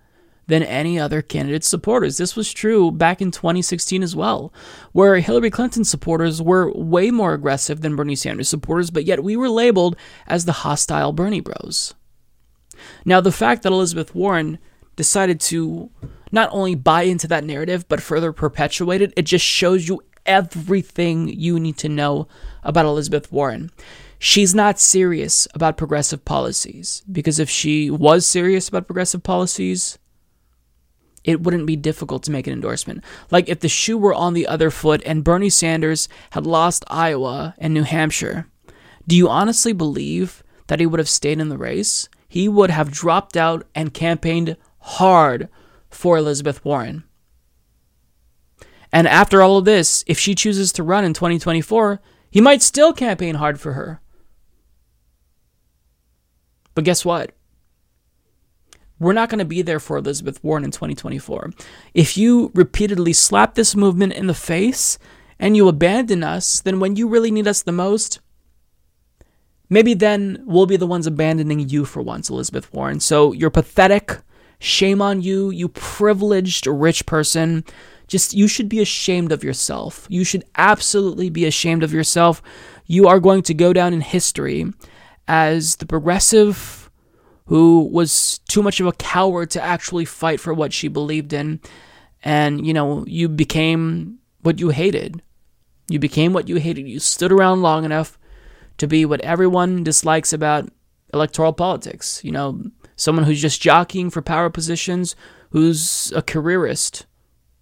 [0.47, 2.19] than any other candidate's supporters.
[2.19, 4.53] This was true back in 2016 as well,
[4.93, 9.37] where Hillary Clinton supporters were way more aggressive than Bernie Sanders supporters, but yet we
[9.37, 11.95] were labeled as the hostile Bernie bros.
[13.05, 14.59] Now, the fact that Elizabeth Warren
[14.97, 15.91] decided to
[16.33, 21.29] not only buy into that narrative, but further perpetuate it, it just shows you everything
[21.29, 22.29] you need to know
[22.63, 23.71] about Elizabeth Warren.
[24.19, 29.99] She's not serious about progressive policies because if she was serious about progressive policies,
[31.25, 33.03] it wouldn't be difficult to make an endorsement.
[33.31, 37.55] Like if the shoe were on the other foot and Bernie Sanders had lost Iowa
[37.59, 38.47] and New Hampshire,
[39.07, 42.09] do you honestly believe that he would have stayed in the race?
[42.31, 45.49] He would have dropped out and campaigned hard
[45.91, 47.03] for Elizabeth Warren.
[48.93, 52.01] And after all of this, if she chooses to run in 2024,
[52.31, 54.01] he might still campaign hard for her.
[56.77, 57.33] But guess what?
[59.01, 61.51] We're not going to be there for Elizabeth Warren in 2024.
[61.95, 64.99] If you repeatedly slap this movement in the face
[65.37, 68.21] and you abandon us, then when you really need us the most,
[69.71, 73.01] maybe then we'll be the ones abandoning you for once, Elizabeth Warren.
[73.01, 74.19] So you're pathetic.
[74.59, 77.65] Shame on you, you privileged rich person.
[78.09, 80.07] Just, you should be ashamed of yourself.
[80.11, 82.43] You should absolutely be ashamed of yourself.
[82.87, 84.67] You are going to go down in history
[85.27, 86.91] as the progressive
[87.47, 91.61] who was too much of a coward to actually fight for what she believed in.
[92.23, 95.23] And, you know, you became what you hated.
[95.89, 96.87] You became what you hated.
[96.87, 98.19] You stood around long enough
[98.81, 100.69] to be what everyone dislikes about
[101.15, 102.21] electoral politics.
[102.25, 102.63] You know,
[102.97, 105.15] someone who's just jockeying for power positions,
[105.51, 107.07] who's a careerist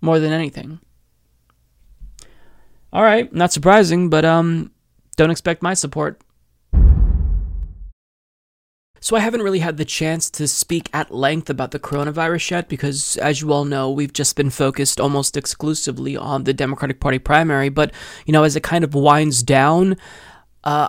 [0.00, 0.80] more than anything.
[2.92, 4.72] All right, not surprising, but um
[5.16, 6.20] don't expect my support.
[9.00, 12.68] So, I haven't really had the chance to speak at length about the coronavirus yet
[12.68, 17.20] because, as you all know, we've just been focused almost exclusively on the Democratic Party
[17.20, 17.68] primary.
[17.68, 17.92] But,
[18.26, 19.96] you know, as it kind of winds down,
[20.64, 20.88] uh,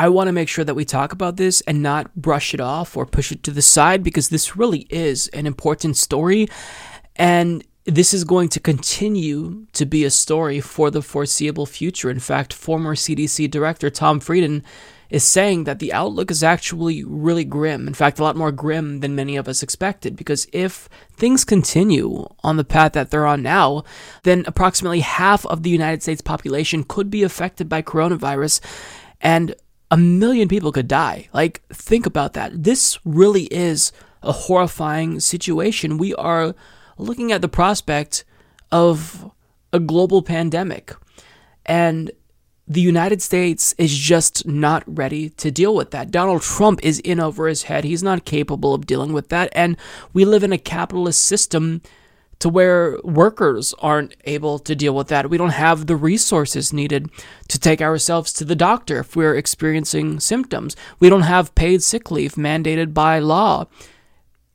[0.00, 2.96] I want to make sure that we talk about this and not brush it off
[2.96, 6.48] or push it to the side because this really is an important story.
[7.16, 12.08] And this is going to continue to be a story for the foreseeable future.
[12.08, 14.64] In fact, former CDC Director Tom Frieden
[15.10, 17.86] is saying that the outlook is actually really grim.
[17.86, 20.16] In fact, a lot more grim than many of us expected.
[20.16, 23.84] Because if things continue on the path that they're on now,
[24.22, 28.62] then approximately half of the United States population could be affected by coronavirus.
[29.20, 29.54] And
[29.90, 31.28] a million people could die.
[31.32, 32.64] Like, think about that.
[32.64, 35.98] This really is a horrifying situation.
[35.98, 36.54] We are
[36.98, 38.24] looking at the prospect
[38.70, 39.30] of
[39.72, 40.94] a global pandemic.
[41.66, 42.10] And
[42.68, 46.12] the United States is just not ready to deal with that.
[46.12, 47.82] Donald Trump is in over his head.
[47.82, 49.50] He's not capable of dealing with that.
[49.52, 49.76] And
[50.12, 51.82] we live in a capitalist system
[52.40, 55.30] to where workers aren't able to deal with that.
[55.30, 57.10] We don't have the resources needed
[57.48, 60.74] to take ourselves to the doctor if we're experiencing symptoms.
[60.98, 63.66] We don't have paid sick leave mandated by law.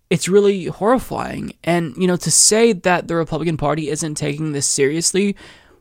[0.09, 1.53] It's really horrifying.
[1.63, 5.35] And, you know, to say that the Republican Party isn't taking this seriously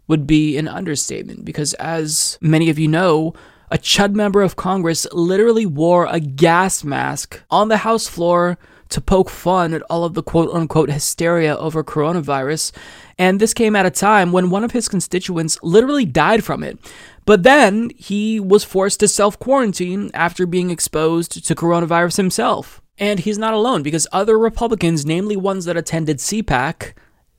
[0.06, 3.34] would be an understatement because, as many of you know,
[3.70, 8.58] a Chud member of Congress literally wore a gas mask on the House floor
[8.90, 12.72] to poke fun at all of the quote unquote hysteria over coronavirus.
[13.18, 16.78] And this came at a time when one of his constituents literally died from it.
[17.26, 22.82] But then he was forced to self quarantine after being exposed to coronavirus himself.
[22.98, 26.92] And he's not alone because other Republicans, namely ones that attended CPAC,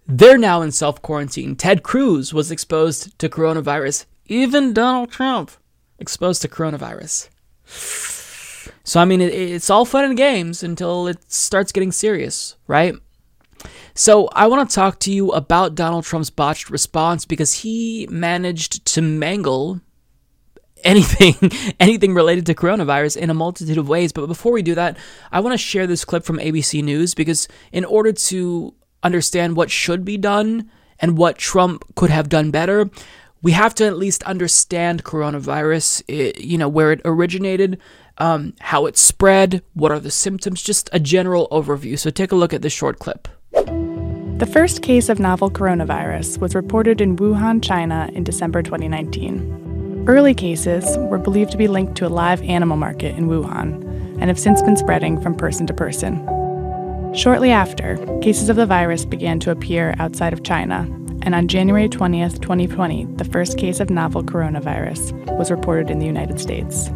[0.07, 1.55] they're now in self quarantine.
[1.55, 4.05] Ted Cruz was exposed to coronavirus.
[4.27, 5.51] Even Donald Trump
[5.99, 7.29] exposed to coronavirus.
[8.85, 12.93] So, I mean, it, it's all fun and games until it starts getting serious, right?
[13.95, 18.85] So, I want to talk to you about Donald Trump's botched response because he managed
[18.93, 19.81] to mangle
[20.83, 21.35] anything
[21.79, 24.13] anything related to coronavirus in a multitude of ways.
[24.13, 24.97] But before we do that,
[25.31, 29.71] I want to share this clip from ABC News because in order to understand what
[29.71, 32.89] should be done and what Trump could have done better,
[33.41, 37.79] we have to at least understand coronavirus, it, you know, where it originated,
[38.17, 41.97] um, how it spread, what are the symptoms, just a general overview.
[41.97, 43.27] So take a look at this short clip.
[43.51, 50.03] The first case of novel coronavirus was reported in Wuhan, China in December 2019.
[50.07, 53.81] Early cases were believed to be linked to a live animal market in Wuhan
[54.19, 56.23] and have since been spreading from person to person.
[57.13, 60.81] Shortly after, cases of the virus began to appear outside of China,
[61.21, 66.05] and on January 20th, 2020, the first case of novel coronavirus was reported in the
[66.05, 66.89] United States.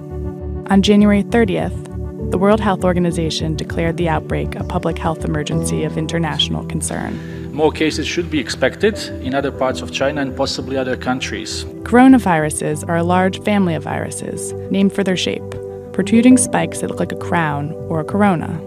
[0.70, 5.98] On January 30th, the World Health Organization declared the outbreak a public health emergency of
[5.98, 7.52] international concern.
[7.52, 11.64] More cases should be expected in other parts of China and possibly other countries.
[11.82, 15.56] Coronaviruses are a large family of viruses, named for their shape,
[15.92, 18.62] protruding spikes that look like a crown or a corona.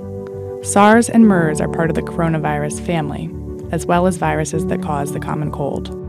[0.65, 3.31] SARS and MERS are part of the coronavirus family,
[3.71, 6.02] as well as viruses that cause the common cold.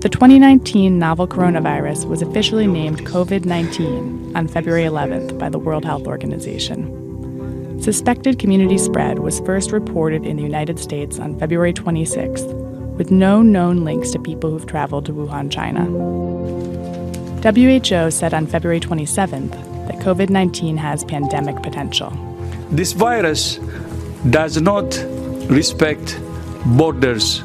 [0.00, 5.84] The 2019 novel coronavirus was officially named COVID 19 on February 11th by the World
[5.84, 7.82] Health Organization.
[7.82, 12.46] Suspected community spread was first reported in the United States on February 26th,
[12.96, 15.86] with no known links to people who've traveled to Wuhan, China.
[17.42, 19.50] WHO said on February 27th
[19.88, 22.10] that COVID 19 has pandemic potential.
[22.70, 23.58] This virus
[24.30, 24.96] does not
[25.50, 26.20] respect
[26.66, 27.42] borders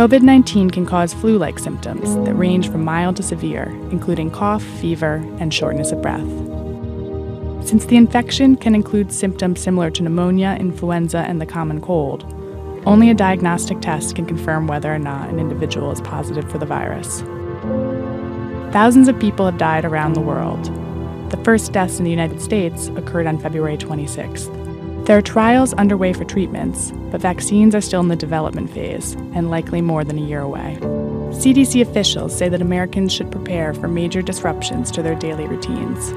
[0.00, 4.62] COVID 19 can cause flu like symptoms that range from mild to severe, including cough,
[4.62, 6.26] fever, and shortness of breath.
[7.68, 12.24] Since the infection can include symptoms similar to pneumonia, influenza, and the common cold,
[12.86, 16.64] only a diagnostic test can confirm whether or not an individual is positive for the
[16.64, 17.20] virus.
[18.72, 20.64] Thousands of people have died around the world.
[21.30, 24.59] The first deaths in the United States occurred on February 26th.
[25.10, 29.50] There are trials underway for treatments, but vaccines are still in the development phase and
[29.50, 30.78] likely more than a year away.
[31.32, 36.12] CDC officials say that Americans should prepare for major disruptions to their daily routines.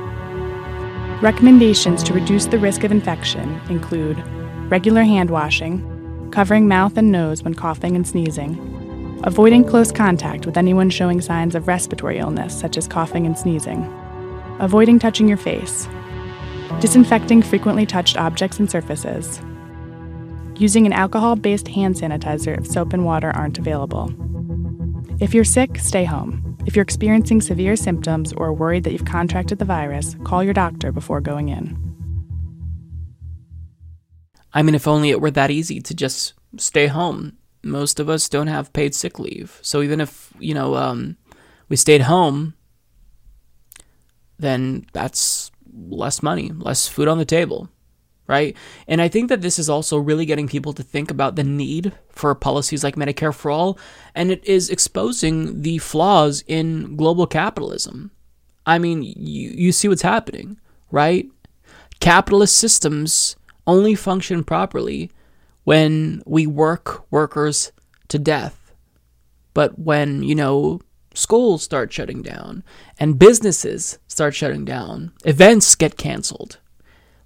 [1.24, 4.24] Recommendations to reduce the risk of infection include
[4.70, 10.56] regular hand washing, covering mouth and nose when coughing and sneezing, avoiding close contact with
[10.56, 13.92] anyone showing signs of respiratory illness, such as coughing and sneezing,
[14.60, 15.88] avoiding touching your face,
[16.80, 19.42] disinfecting frequently touched objects and surfaces,
[20.56, 24.14] using an alcohol based hand sanitizer if soap and water aren't available.
[25.20, 26.58] If you're sick, stay home.
[26.66, 30.92] If you're experiencing severe symptoms or worried that you've contracted the virus, call your doctor
[30.92, 31.78] before going in.
[34.54, 37.38] I mean, if only it were that easy to just stay home.
[37.64, 39.60] Most of us don't have paid sick leave.
[39.62, 41.18] So even if, you know, um,
[41.70, 42.54] we stayed home,
[44.38, 47.70] then that's less money, less food on the table,
[48.28, 48.56] right?
[48.88, 51.92] And I think that this is also really getting people to think about the need
[52.10, 53.78] for policies like Medicare for All,
[54.16, 58.12] and it is exposing the flaws in global capitalism.
[58.66, 60.60] I mean, you, you see what's happening,
[60.92, 61.28] right?
[62.00, 63.36] Capitalist systems
[63.66, 65.12] only function properly
[65.64, 67.72] when we work workers
[68.10, 68.74] to death.
[69.54, 70.82] But when, you know,
[71.14, 72.64] schools start shutting down
[73.00, 76.60] and businesses start shutting down, events get canceled.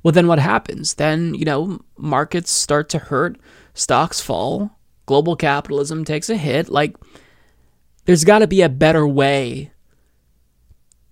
[0.04, 0.94] Well, then what happens?
[0.96, 3.38] Then, you know, markets start to hurt,
[3.74, 4.72] stocks fall,
[5.06, 6.70] global capitalism takes a hit.
[6.70, 6.96] Like,
[8.06, 9.72] there's got to be a better way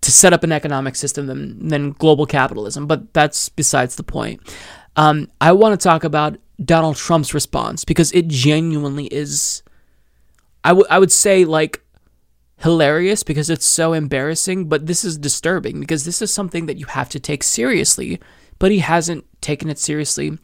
[0.02, 4.40] to set up an economic system than, than global capitalism, but that's besides the point.
[4.96, 9.64] Um, I want to talk about Donald Trump's response because it genuinely is,
[10.64, 11.82] I, w- I would say, like,
[12.66, 16.88] hilarious because it's so embarrassing, but this is disturbing because this is something that you
[16.88, 18.20] have to take seriously.
[18.58, 20.40] But he hasn't taken it seriously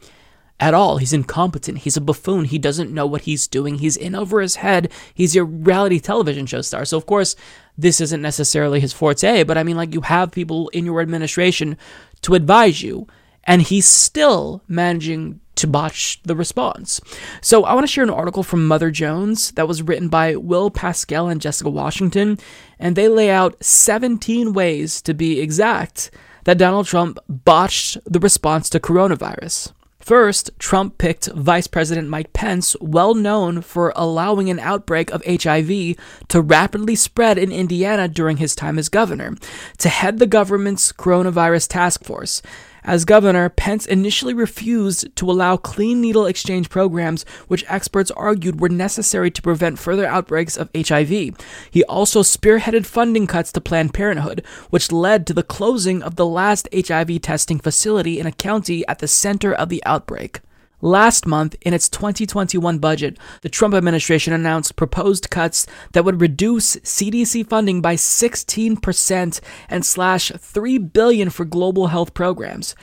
[0.60, 0.98] at all.
[0.98, 1.78] He's incompetent.
[1.78, 2.44] He's a buffoon.
[2.44, 3.74] He doesn't know what he's doing.
[3.74, 4.92] He's in over his head.
[5.12, 6.84] He's a reality television show star.
[6.84, 7.34] So, of course,
[7.76, 11.76] this isn't necessarily his forte, but I mean, like, you have people in your administration
[12.20, 13.08] to advise you,
[13.42, 17.00] and he's still managing to botch the response.
[17.40, 20.70] So I want to share an article from Mother Jones that was written by Will
[20.70, 22.38] Pascal and Jessica Washington,
[22.78, 26.10] and they lay out 17 ways to be exact
[26.44, 29.72] that Donald Trump botched the response to coronavirus.
[30.02, 35.94] First, Trump picked Vice President Mike Pence, well known for allowing an outbreak of HIV
[36.26, 39.36] to rapidly spread in Indiana during his time as governor,
[39.78, 42.42] to head the government's coronavirus task force
[42.84, 48.68] As governor, Pence initially refused to allow clean needle exchange programs, which experts argued were
[48.68, 51.36] necessary to prevent further outbreaks of HIV.
[51.70, 56.26] He also spearheaded funding cuts to Planned Parenthood, which led to the closing of the
[56.26, 60.40] last HIV testing facility in a county at the center of the outbreak.
[60.84, 66.74] Last month, in its 2021 budget, the Trump administration announced proposed cuts that would reduce
[66.78, 72.74] CDC funding by 16% and slash 3 billion for global health programs.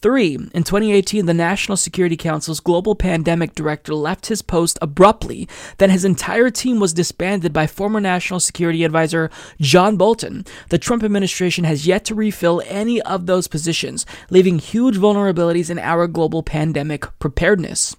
[0.00, 5.48] Three, in 2018, the National Security Council's global pandemic director left his post abruptly.
[5.78, 9.28] Then his entire team was disbanded by former National Security Advisor
[9.60, 10.44] John Bolton.
[10.68, 15.80] The Trump administration has yet to refill any of those positions, leaving huge vulnerabilities in
[15.80, 17.96] our global pandemic preparedness.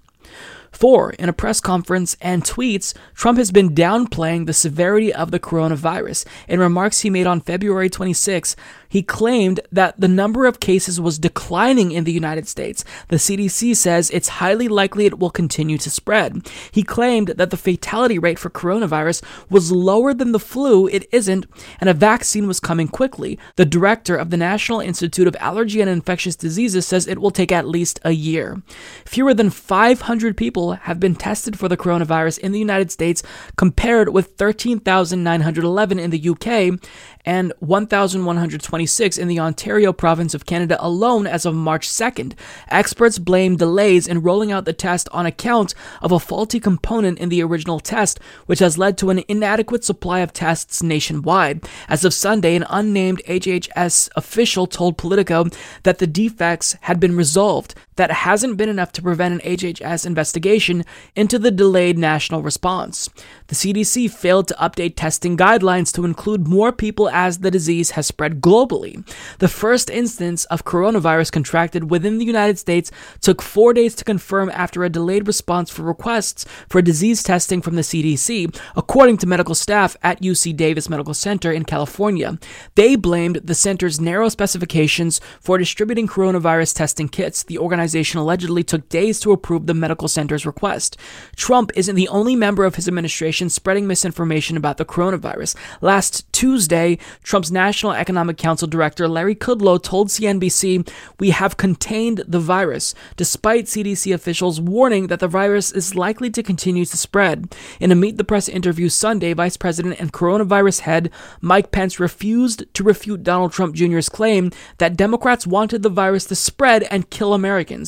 [0.72, 5.40] Four, in a press conference and tweets, Trump has been downplaying the severity of the
[5.40, 6.26] coronavirus.
[6.48, 8.56] In remarks he made on February 26,
[8.90, 12.84] he claimed that the number of cases was declining in the United States.
[13.08, 16.50] The CDC says it's highly likely it will continue to spread.
[16.72, 21.46] He claimed that the fatality rate for coronavirus was lower than the flu, it isn't,
[21.80, 23.38] and a vaccine was coming quickly.
[23.56, 27.52] The director of the National Institute of Allergy and Infectious Diseases says it will take
[27.52, 28.62] at least a year.
[29.06, 33.22] Fewer than 500 people have been tested for the coronavirus in the United States
[33.56, 36.80] compared with 13,911 in the UK
[37.26, 42.34] and 1,126 in the Ontario province of Canada alone as of March 2nd.
[42.70, 47.30] Experts blame delays in rolling out the test on account of a faulty component in
[47.30, 51.68] the original test, which has led to an inadequate supply of tests nationwide.
[51.88, 55.46] As of Sunday, an unnamed HHS official told Politico
[55.84, 57.76] that the defects had been resolved.
[58.00, 60.86] That hasn't been enough to prevent an HHS investigation
[61.18, 63.10] into the delayed national response.
[63.48, 68.08] The CDC failed to update testing guidelines to include more people as the disease has
[68.08, 69.06] spread globally.
[69.40, 74.50] The first instance of coronavirus contracted within the United States took four days to confirm
[74.52, 79.56] after a delayed response for requests for disease testing from the CDC, according to medical
[79.56, 82.40] staff at UC Davis Medical Center in California.
[82.76, 87.44] They blamed the center's narrow specifications for distributing coronavirus testing kits.
[87.44, 90.98] The organization allegedly took days to approve the medical center's request.
[91.36, 95.56] Trump isn't the only member of his administration spreading misinformation about the coronavirus.
[95.82, 102.40] Last Tuesday, Trump's National Economic Council director Larry Kudlow told CNBC, We have contained the
[102.40, 107.56] virus, despite CDC officials warning that the virus is likely to continue to spread.
[107.80, 111.12] In a Meet the Press interview Sunday, Vice President and coronavirus head
[111.42, 116.36] Mike Pence refused to refute Donald Trump Jr.'s claim that Democrats wanted the virus to
[116.36, 117.79] spread and kill Americans.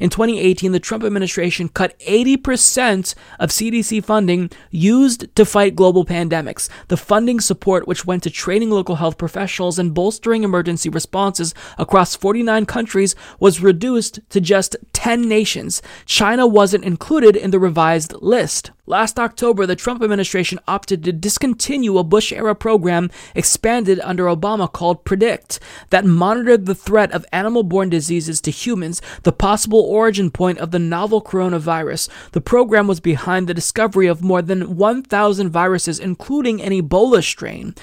[0.00, 6.68] In 2018, the Trump administration cut 80% of CDC funding used to fight global pandemics.
[6.88, 12.16] The funding support, which went to training local health professionals and bolstering emergency responses across
[12.16, 15.82] 49 countries, was reduced to just 10 nations.
[16.06, 18.70] China wasn't included in the revised list.
[18.88, 24.72] Last October, the Trump administration opted to discontinue a Bush era program expanded under Obama
[24.72, 25.60] called PREDICT
[25.90, 30.70] that monitored the threat of animal borne diseases to humans, the possible origin point of
[30.70, 32.08] the novel coronavirus.
[32.32, 37.74] The program was behind the discovery of more than 1,000 viruses, including an Ebola strain.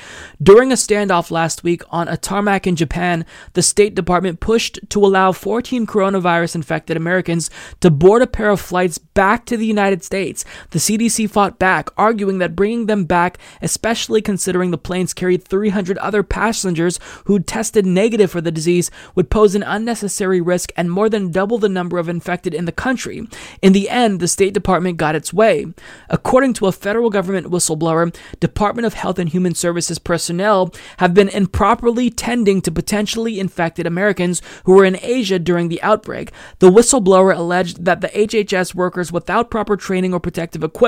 [0.42, 5.06] During a standoff last week on a tarmac in Japan, the State Department pushed to
[5.06, 7.52] allow 14 coronavirus infected Americans
[7.82, 10.44] to board a pair of flights back to the United States.
[10.72, 15.98] The CDC fought back, arguing that bringing them back, especially considering the planes carried 300
[15.98, 21.10] other passengers who'd tested negative for the disease, would pose an unnecessary risk and more
[21.10, 23.28] than double the number of infected in the country.
[23.62, 25.66] In the end, the State Department got its way.
[26.10, 31.30] According to a federal government whistleblower, Department of Health and Human Services personnel have been
[31.30, 36.32] improperly tending to potentially infected Americans who were in Asia during the outbreak.
[36.60, 40.85] The whistleblower alleged that the HHS workers without proper training or protective equipment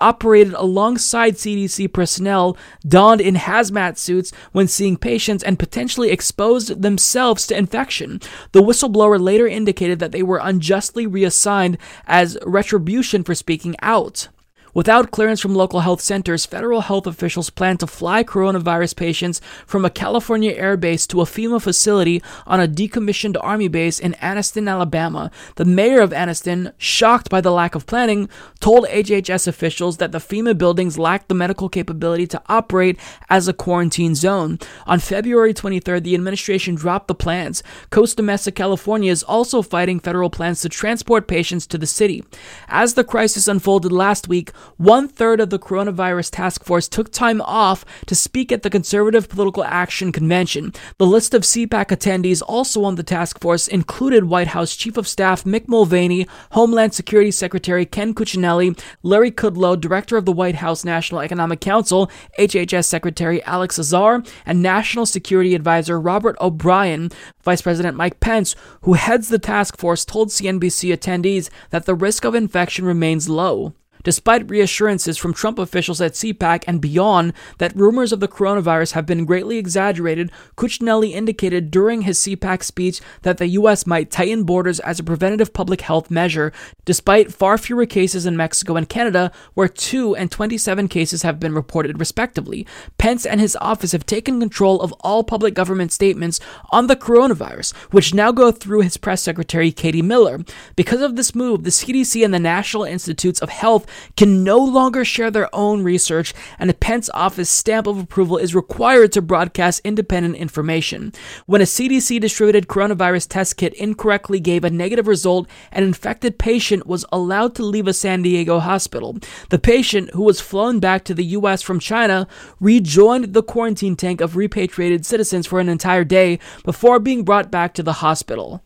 [0.00, 2.56] operated alongside CDC personnel
[2.86, 8.20] donned in hazmat suits when seeing patients and potentially exposed themselves to infection.
[8.52, 14.28] The whistleblower later indicated that they were unjustly reassigned as retribution for speaking out.
[14.76, 19.86] Without clearance from local health centers, federal health officials plan to fly coronavirus patients from
[19.86, 24.70] a California air base to a FEMA facility on a decommissioned Army base in Anniston,
[24.70, 25.30] Alabama.
[25.54, 28.28] The mayor of Anniston, shocked by the lack of planning,
[28.60, 33.54] told HHS officials that the FEMA buildings lacked the medical capability to operate as a
[33.54, 34.58] quarantine zone.
[34.86, 37.62] On February 23rd, the administration dropped the plans.
[37.88, 42.22] Costa Mesa, California is also fighting federal plans to transport patients to the city.
[42.68, 47.40] As the crisis unfolded last week, one third of the coronavirus task force took time
[47.42, 50.72] off to speak at the Conservative Political Action Convention.
[50.98, 55.08] The list of CPAC attendees also on the task force included White House Chief of
[55.08, 60.84] Staff Mick Mulvaney, Homeland Security Secretary Ken Cuccinelli, Larry Kudlow, Director of the White House
[60.84, 67.10] National Economic Council, HHS Secretary Alex Azar, and National Security Advisor Robert O'Brien.
[67.42, 72.24] Vice President Mike Pence, who heads the task force, told CNBC attendees that the risk
[72.24, 73.72] of infection remains low.
[74.06, 79.04] Despite reassurances from Trump officials at CPAC and beyond that rumors of the coronavirus have
[79.04, 83.84] been greatly exaggerated, Cuccinelli indicated during his CPAC speech that the U.S.
[83.84, 86.52] might tighten borders as a preventative public health measure,
[86.84, 91.52] despite far fewer cases in Mexico and Canada, where 2 and 27 cases have been
[91.52, 92.64] reported respectively.
[92.98, 96.38] Pence and his office have taken control of all public government statements
[96.70, 100.44] on the coronavirus, which now go through his press secretary, Katie Miller.
[100.76, 103.84] Because of this move, the CDC and the National Institutes of Health
[104.16, 108.54] can no longer share their own research, and a Pence office stamp of approval is
[108.54, 111.12] required to broadcast independent information.
[111.46, 116.86] When a CDC distributed coronavirus test kit incorrectly gave a negative result, an infected patient
[116.86, 119.18] was allowed to leave a San Diego hospital.
[119.50, 121.62] The patient, who was flown back to the U.S.
[121.62, 122.28] from China,
[122.60, 127.74] rejoined the quarantine tank of repatriated citizens for an entire day before being brought back
[127.74, 128.62] to the hospital.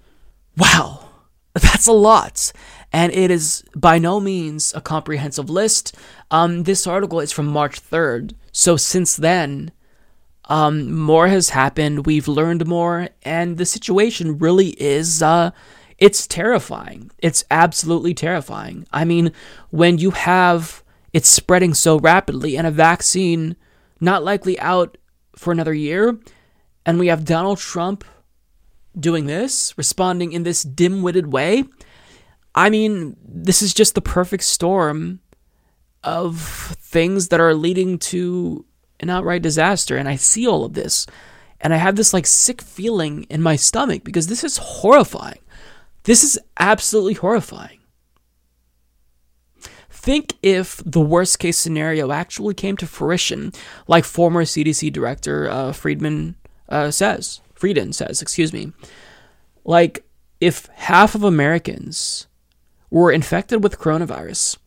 [0.57, 1.09] Wow,
[1.55, 2.53] that's a lot
[2.93, 5.95] and it is by no means a comprehensive list.
[6.31, 9.73] Um, this article is from March 3rd, so since then,
[10.47, 12.07] um, more has happened.
[12.07, 15.23] We've learned more, and the situation really is.
[15.23, 15.53] Uh,
[15.99, 17.11] it's terrifying.
[17.19, 18.87] It's absolutely terrifying.
[18.91, 19.33] I mean,
[19.69, 23.55] when you have it spreading so rapidly and a vaccine
[24.01, 24.97] not likely out
[25.37, 26.19] for another year,
[26.87, 28.05] and we have Donald Trump
[28.99, 31.65] doing this, responding in this dim witted way,
[32.55, 35.21] I mean, this is just the perfect storm
[36.03, 38.65] of things that are leading to
[38.99, 39.97] an outright disaster.
[39.97, 41.07] And I see all of this.
[41.61, 45.41] And I have this like sick feeling in my stomach because this is horrifying.
[46.05, 47.79] This is absolutely horrifying.
[49.91, 53.53] Think if the worst case scenario actually came to fruition,
[53.87, 56.37] like former CDC director uh, Friedman
[56.71, 58.73] uh, says, Frieden says, excuse me.
[59.63, 60.07] Like,
[60.41, 62.27] if half of Americans
[62.91, 64.59] were infected with coronavirus.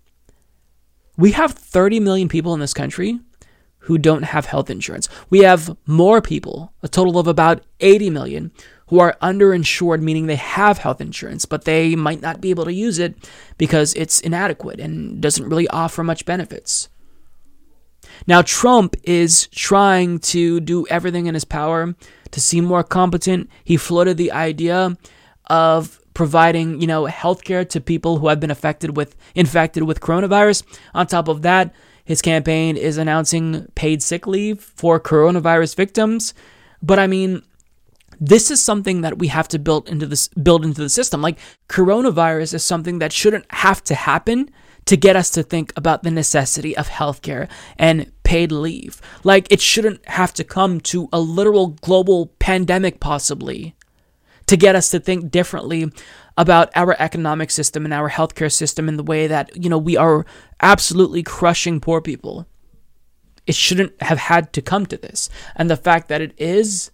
[1.17, 3.19] We have 30 million people in this country
[3.79, 5.09] who don't have health insurance.
[5.29, 8.51] We have more people, a total of about 80 million,
[8.87, 12.73] who are underinsured, meaning they have health insurance, but they might not be able to
[12.73, 13.15] use it
[13.57, 16.89] because it's inadequate and doesn't really offer much benefits.
[18.27, 21.95] Now, Trump is trying to do everything in his power
[22.31, 23.49] to seem more competent.
[23.63, 24.97] He floated the idea
[25.47, 30.63] of providing, you know, healthcare to people who have been affected with infected with coronavirus.
[30.93, 31.73] On top of that,
[32.05, 36.33] his campaign is announcing paid sick leave for coronavirus victims.
[36.81, 37.43] But I mean,
[38.19, 41.21] this is something that we have to build into this build into the system.
[41.21, 44.49] Like coronavirus is something that shouldn't have to happen
[44.85, 49.01] to get us to think about the necessity of healthcare and paid leave.
[49.23, 53.75] Like it shouldn't have to come to a literal global pandemic possibly
[54.47, 55.91] to get us to think differently
[56.37, 59.95] about our economic system and our healthcare system in the way that, you know, we
[59.95, 60.25] are
[60.61, 62.47] absolutely crushing poor people.
[63.45, 65.29] It shouldn't have had to come to this.
[65.55, 66.91] And the fact that it is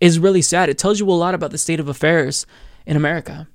[0.00, 0.68] is really sad.
[0.68, 2.44] It tells you a lot about the state of affairs
[2.86, 3.48] in America.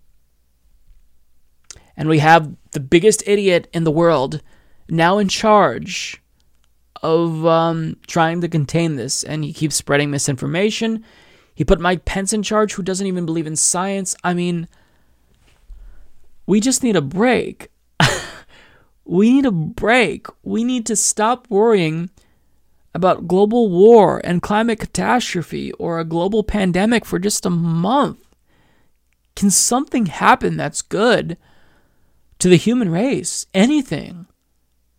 [1.97, 4.41] And we have the biggest idiot in the world
[4.87, 6.21] now in charge
[7.03, 9.23] of um, trying to contain this.
[9.23, 11.03] And he keeps spreading misinformation.
[11.57, 14.15] He put Mike Pence in charge, who doesn't even believe in science.
[14.23, 14.67] I mean,
[16.45, 17.71] we just need a break.
[19.05, 20.27] we need a break.
[20.43, 22.11] We need to stop worrying
[22.93, 28.19] about global war and climate catastrophe or a global pandemic for just a month.
[29.35, 31.37] Can something happen that's good
[32.37, 33.47] to the human race?
[33.55, 34.26] Anything.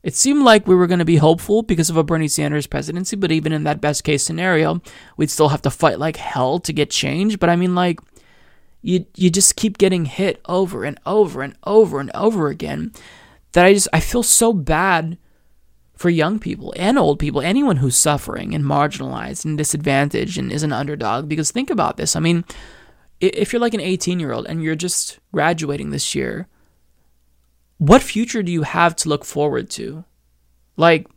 [0.02, 3.16] It seemed like we were going to be hopeful because of a Bernie Sanders presidency,
[3.16, 4.80] but even in that best case scenario,
[5.16, 7.40] we'd still have to fight like hell to get change.
[7.40, 8.00] But I mean, like,
[8.80, 12.92] you you just keep getting hit over and over and over and over again.
[13.52, 15.18] That I just I feel so bad
[15.96, 20.62] for young people and old people, anyone who's suffering and marginalized and disadvantaged and is
[20.62, 21.28] an underdog.
[21.28, 22.14] Because think about this.
[22.14, 22.44] I mean,
[23.20, 26.46] if you're like an 18 year old and you're just graduating this year
[27.78, 30.04] what future do you have to look forward to?
[30.76, 31.08] Like,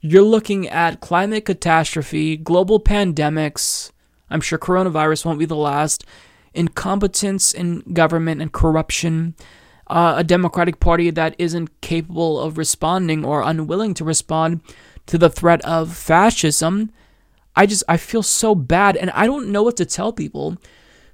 [0.00, 3.92] you're looking at climate catastrophe, global pandemics.
[4.28, 6.04] I'm sure coronavirus won't be the last.
[6.54, 9.34] Incompetence in government and corruption.
[9.92, 14.60] uh, a Democratic Party that isn't capable of responding or unwilling to respond
[15.06, 16.90] to the threat of fascism.
[17.54, 20.56] I just I feel so bad and I don't know what to tell people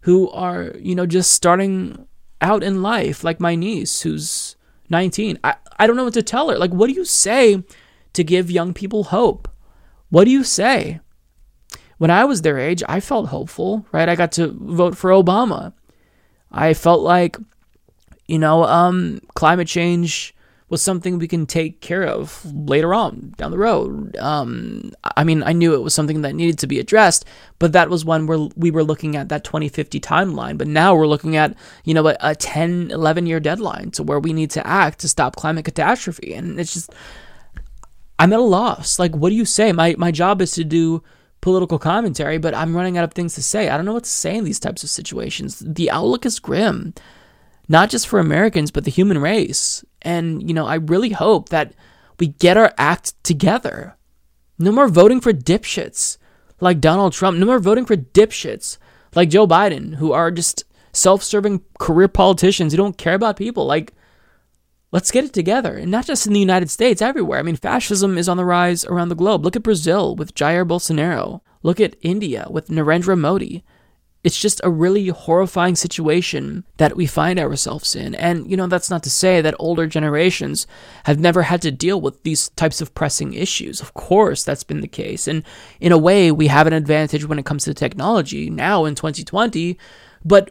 [0.03, 2.07] who are, you know, just starting
[2.41, 4.48] out in life, like my niece who's
[4.91, 5.39] 19.
[5.45, 6.59] I, I don't know what to tell her.
[6.59, 7.63] Like, what do you say
[8.13, 9.49] to give young people hope?
[10.11, 11.01] What do you say?
[11.99, 14.09] When I was their age, I felt hopeful, right?
[14.09, 15.73] I got to vote for Obama.
[16.51, 17.37] I felt like,
[18.27, 20.35] you know, um, climate change
[20.69, 24.17] was something we can take care of later on down the road.
[24.19, 27.25] Um, I mean, I knew it was something that needed to be addressed,
[27.59, 30.59] but that was when we're, we were looking at that 2050 timeline.
[30.59, 34.21] But now we're looking at, you know, a, a 10, 11 year deadline to where
[34.21, 36.35] we need to act to stop climate catastrophe.
[36.35, 36.93] And it's just,
[38.19, 38.99] I'm at a loss.
[38.99, 39.73] Like, what do you say?
[39.73, 41.03] My, my job is to do
[41.41, 43.69] political commentary, but I'm running out of things to say.
[43.69, 45.61] I don't know what to say in these types of situations.
[45.61, 46.95] The outlook is grim,
[47.69, 49.85] not just for Americans, but the human race.
[50.09, 51.75] And, you know, I really hope that
[52.19, 53.95] we get our act together.
[54.59, 56.17] No more voting for dipshits
[56.61, 57.37] like Donald Trump.
[57.37, 58.79] No more voting for dipshits
[59.15, 60.65] like Joe Biden, who are just
[60.95, 63.67] self serving career politicians who don't care about people.
[63.67, 63.93] Like,
[64.93, 65.77] let's get it together.
[65.77, 67.39] And not just in the United States, everywhere.
[67.39, 69.45] I mean, fascism is on the rise around the globe.
[69.45, 71.43] Look at Brazil with Jair Bolsonaro.
[71.63, 73.63] Look at India with Narendra Modi
[74.25, 78.15] it's just a really horrifying situation that we find ourselves in.
[78.17, 80.67] And, you know, that's not to say that older generations
[81.05, 83.81] have never had to deal with these types of pressing issues.
[83.81, 85.29] Of course, that's been the case.
[85.29, 85.45] And
[85.81, 89.79] in a way, we have an advantage when it comes to technology now in 2020.
[90.25, 90.51] But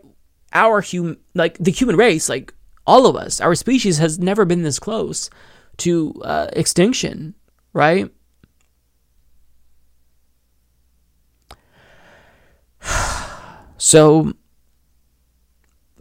[0.53, 2.53] our human, like the human race, like
[2.85, 5.29] all of us, our species has never been this close
[5.77, 7.35] to uh, extinction,
[7.73, 8.09] right?
[13.87, 14.33] So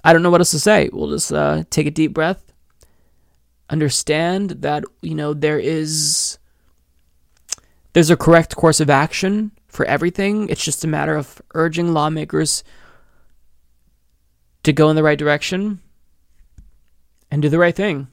[0.02, 0.90] I don't know what else to say.
[0.92, 2.52] We'll just uh, take a deep breath,
[3.70, 6.36] understand that you know there is
[7.92, 10.48] there's a correct course of action for everything.
[10.48, 12.64] It's just a matter of urging lawmakers
[14.64, 15.78] to go in the right direction
[17.30, 18.08] and do the right thing.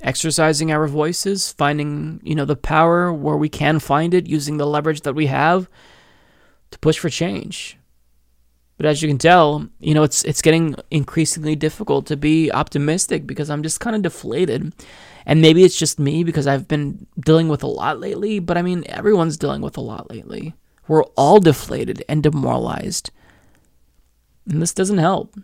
[0.00, 4.66] Exercising our voices, finding, you know, the power where we can find it, using the
[4.66, 5.70] leverage that we have
[6.72, 7.76] to push for change.
[8.80, 13.26] But as you can tell, you know, it's it's getting increasingly difficult to be optimistic
[13.26, 14.72] because I'm just kind of deflated.
[15.26, 18.62] And maybe it's just me because I've been dealing with a lot lately, but I
[18.62, 20.54] mean, everyone's dealing with a lot lately.
[20.88, 23.10] We're all deflated and demoralized.
[24.48, 25.36] And this doesn't help.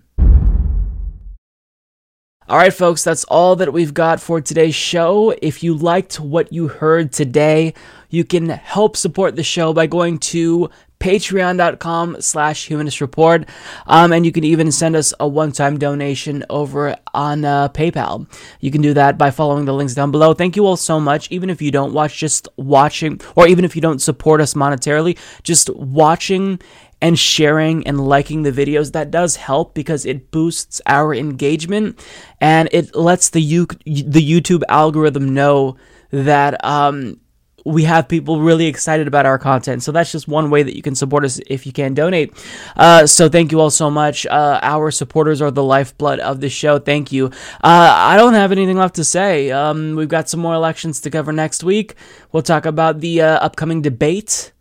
[2.48, 5.34] All right, folks, that's all that we've got for today's show.
[5.42, 7.74] If you liked what you heard today,
[8.08, 13.49] you can help support the show by going to patreon.com slash humanist report.
[13.86, 18.28] Um, and you can even send us a one-time donation over on uh, paypal.
[18.60, 20.34] You can do that by following the links down below.
[20.34, 21.31] Thank you all so much.
[21.31, 25.18] Even if you don't watch just watching or even if you don't support us monetarily
[25.42, 26.58] just watching
[27.00, 32.02] and sharing and liking the videos that does help because it boosts our engagement
[32.41, 35.76] and it lets the U- the YouTube algorithm know
[36.10, 37.20] that um,
[37.66, 39.82] we have people really excited about our content.
[39.82, 42.32] So that's just one way that you can support us if you can donate.
[42.76, 44.24] Uh, so thank you all so much.
[44.24, 46.78] Uh, our supporters are the lifeblood of the show.
[46.78, 47.26] Thank you.
[47.62, 49.50] Uh, I don't have anything left to say.
[49.50, 51.94] Um, we've got some more elections to cover next week.
[52.30, 54.52] We'll talk about the uh, upcoming debate.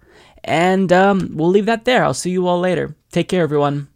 [0.44, 2.04] And um, we'll leave that there.
[2.04, 2.96] I'll see you all later.
[3.12, 3.95] Take care, everyone.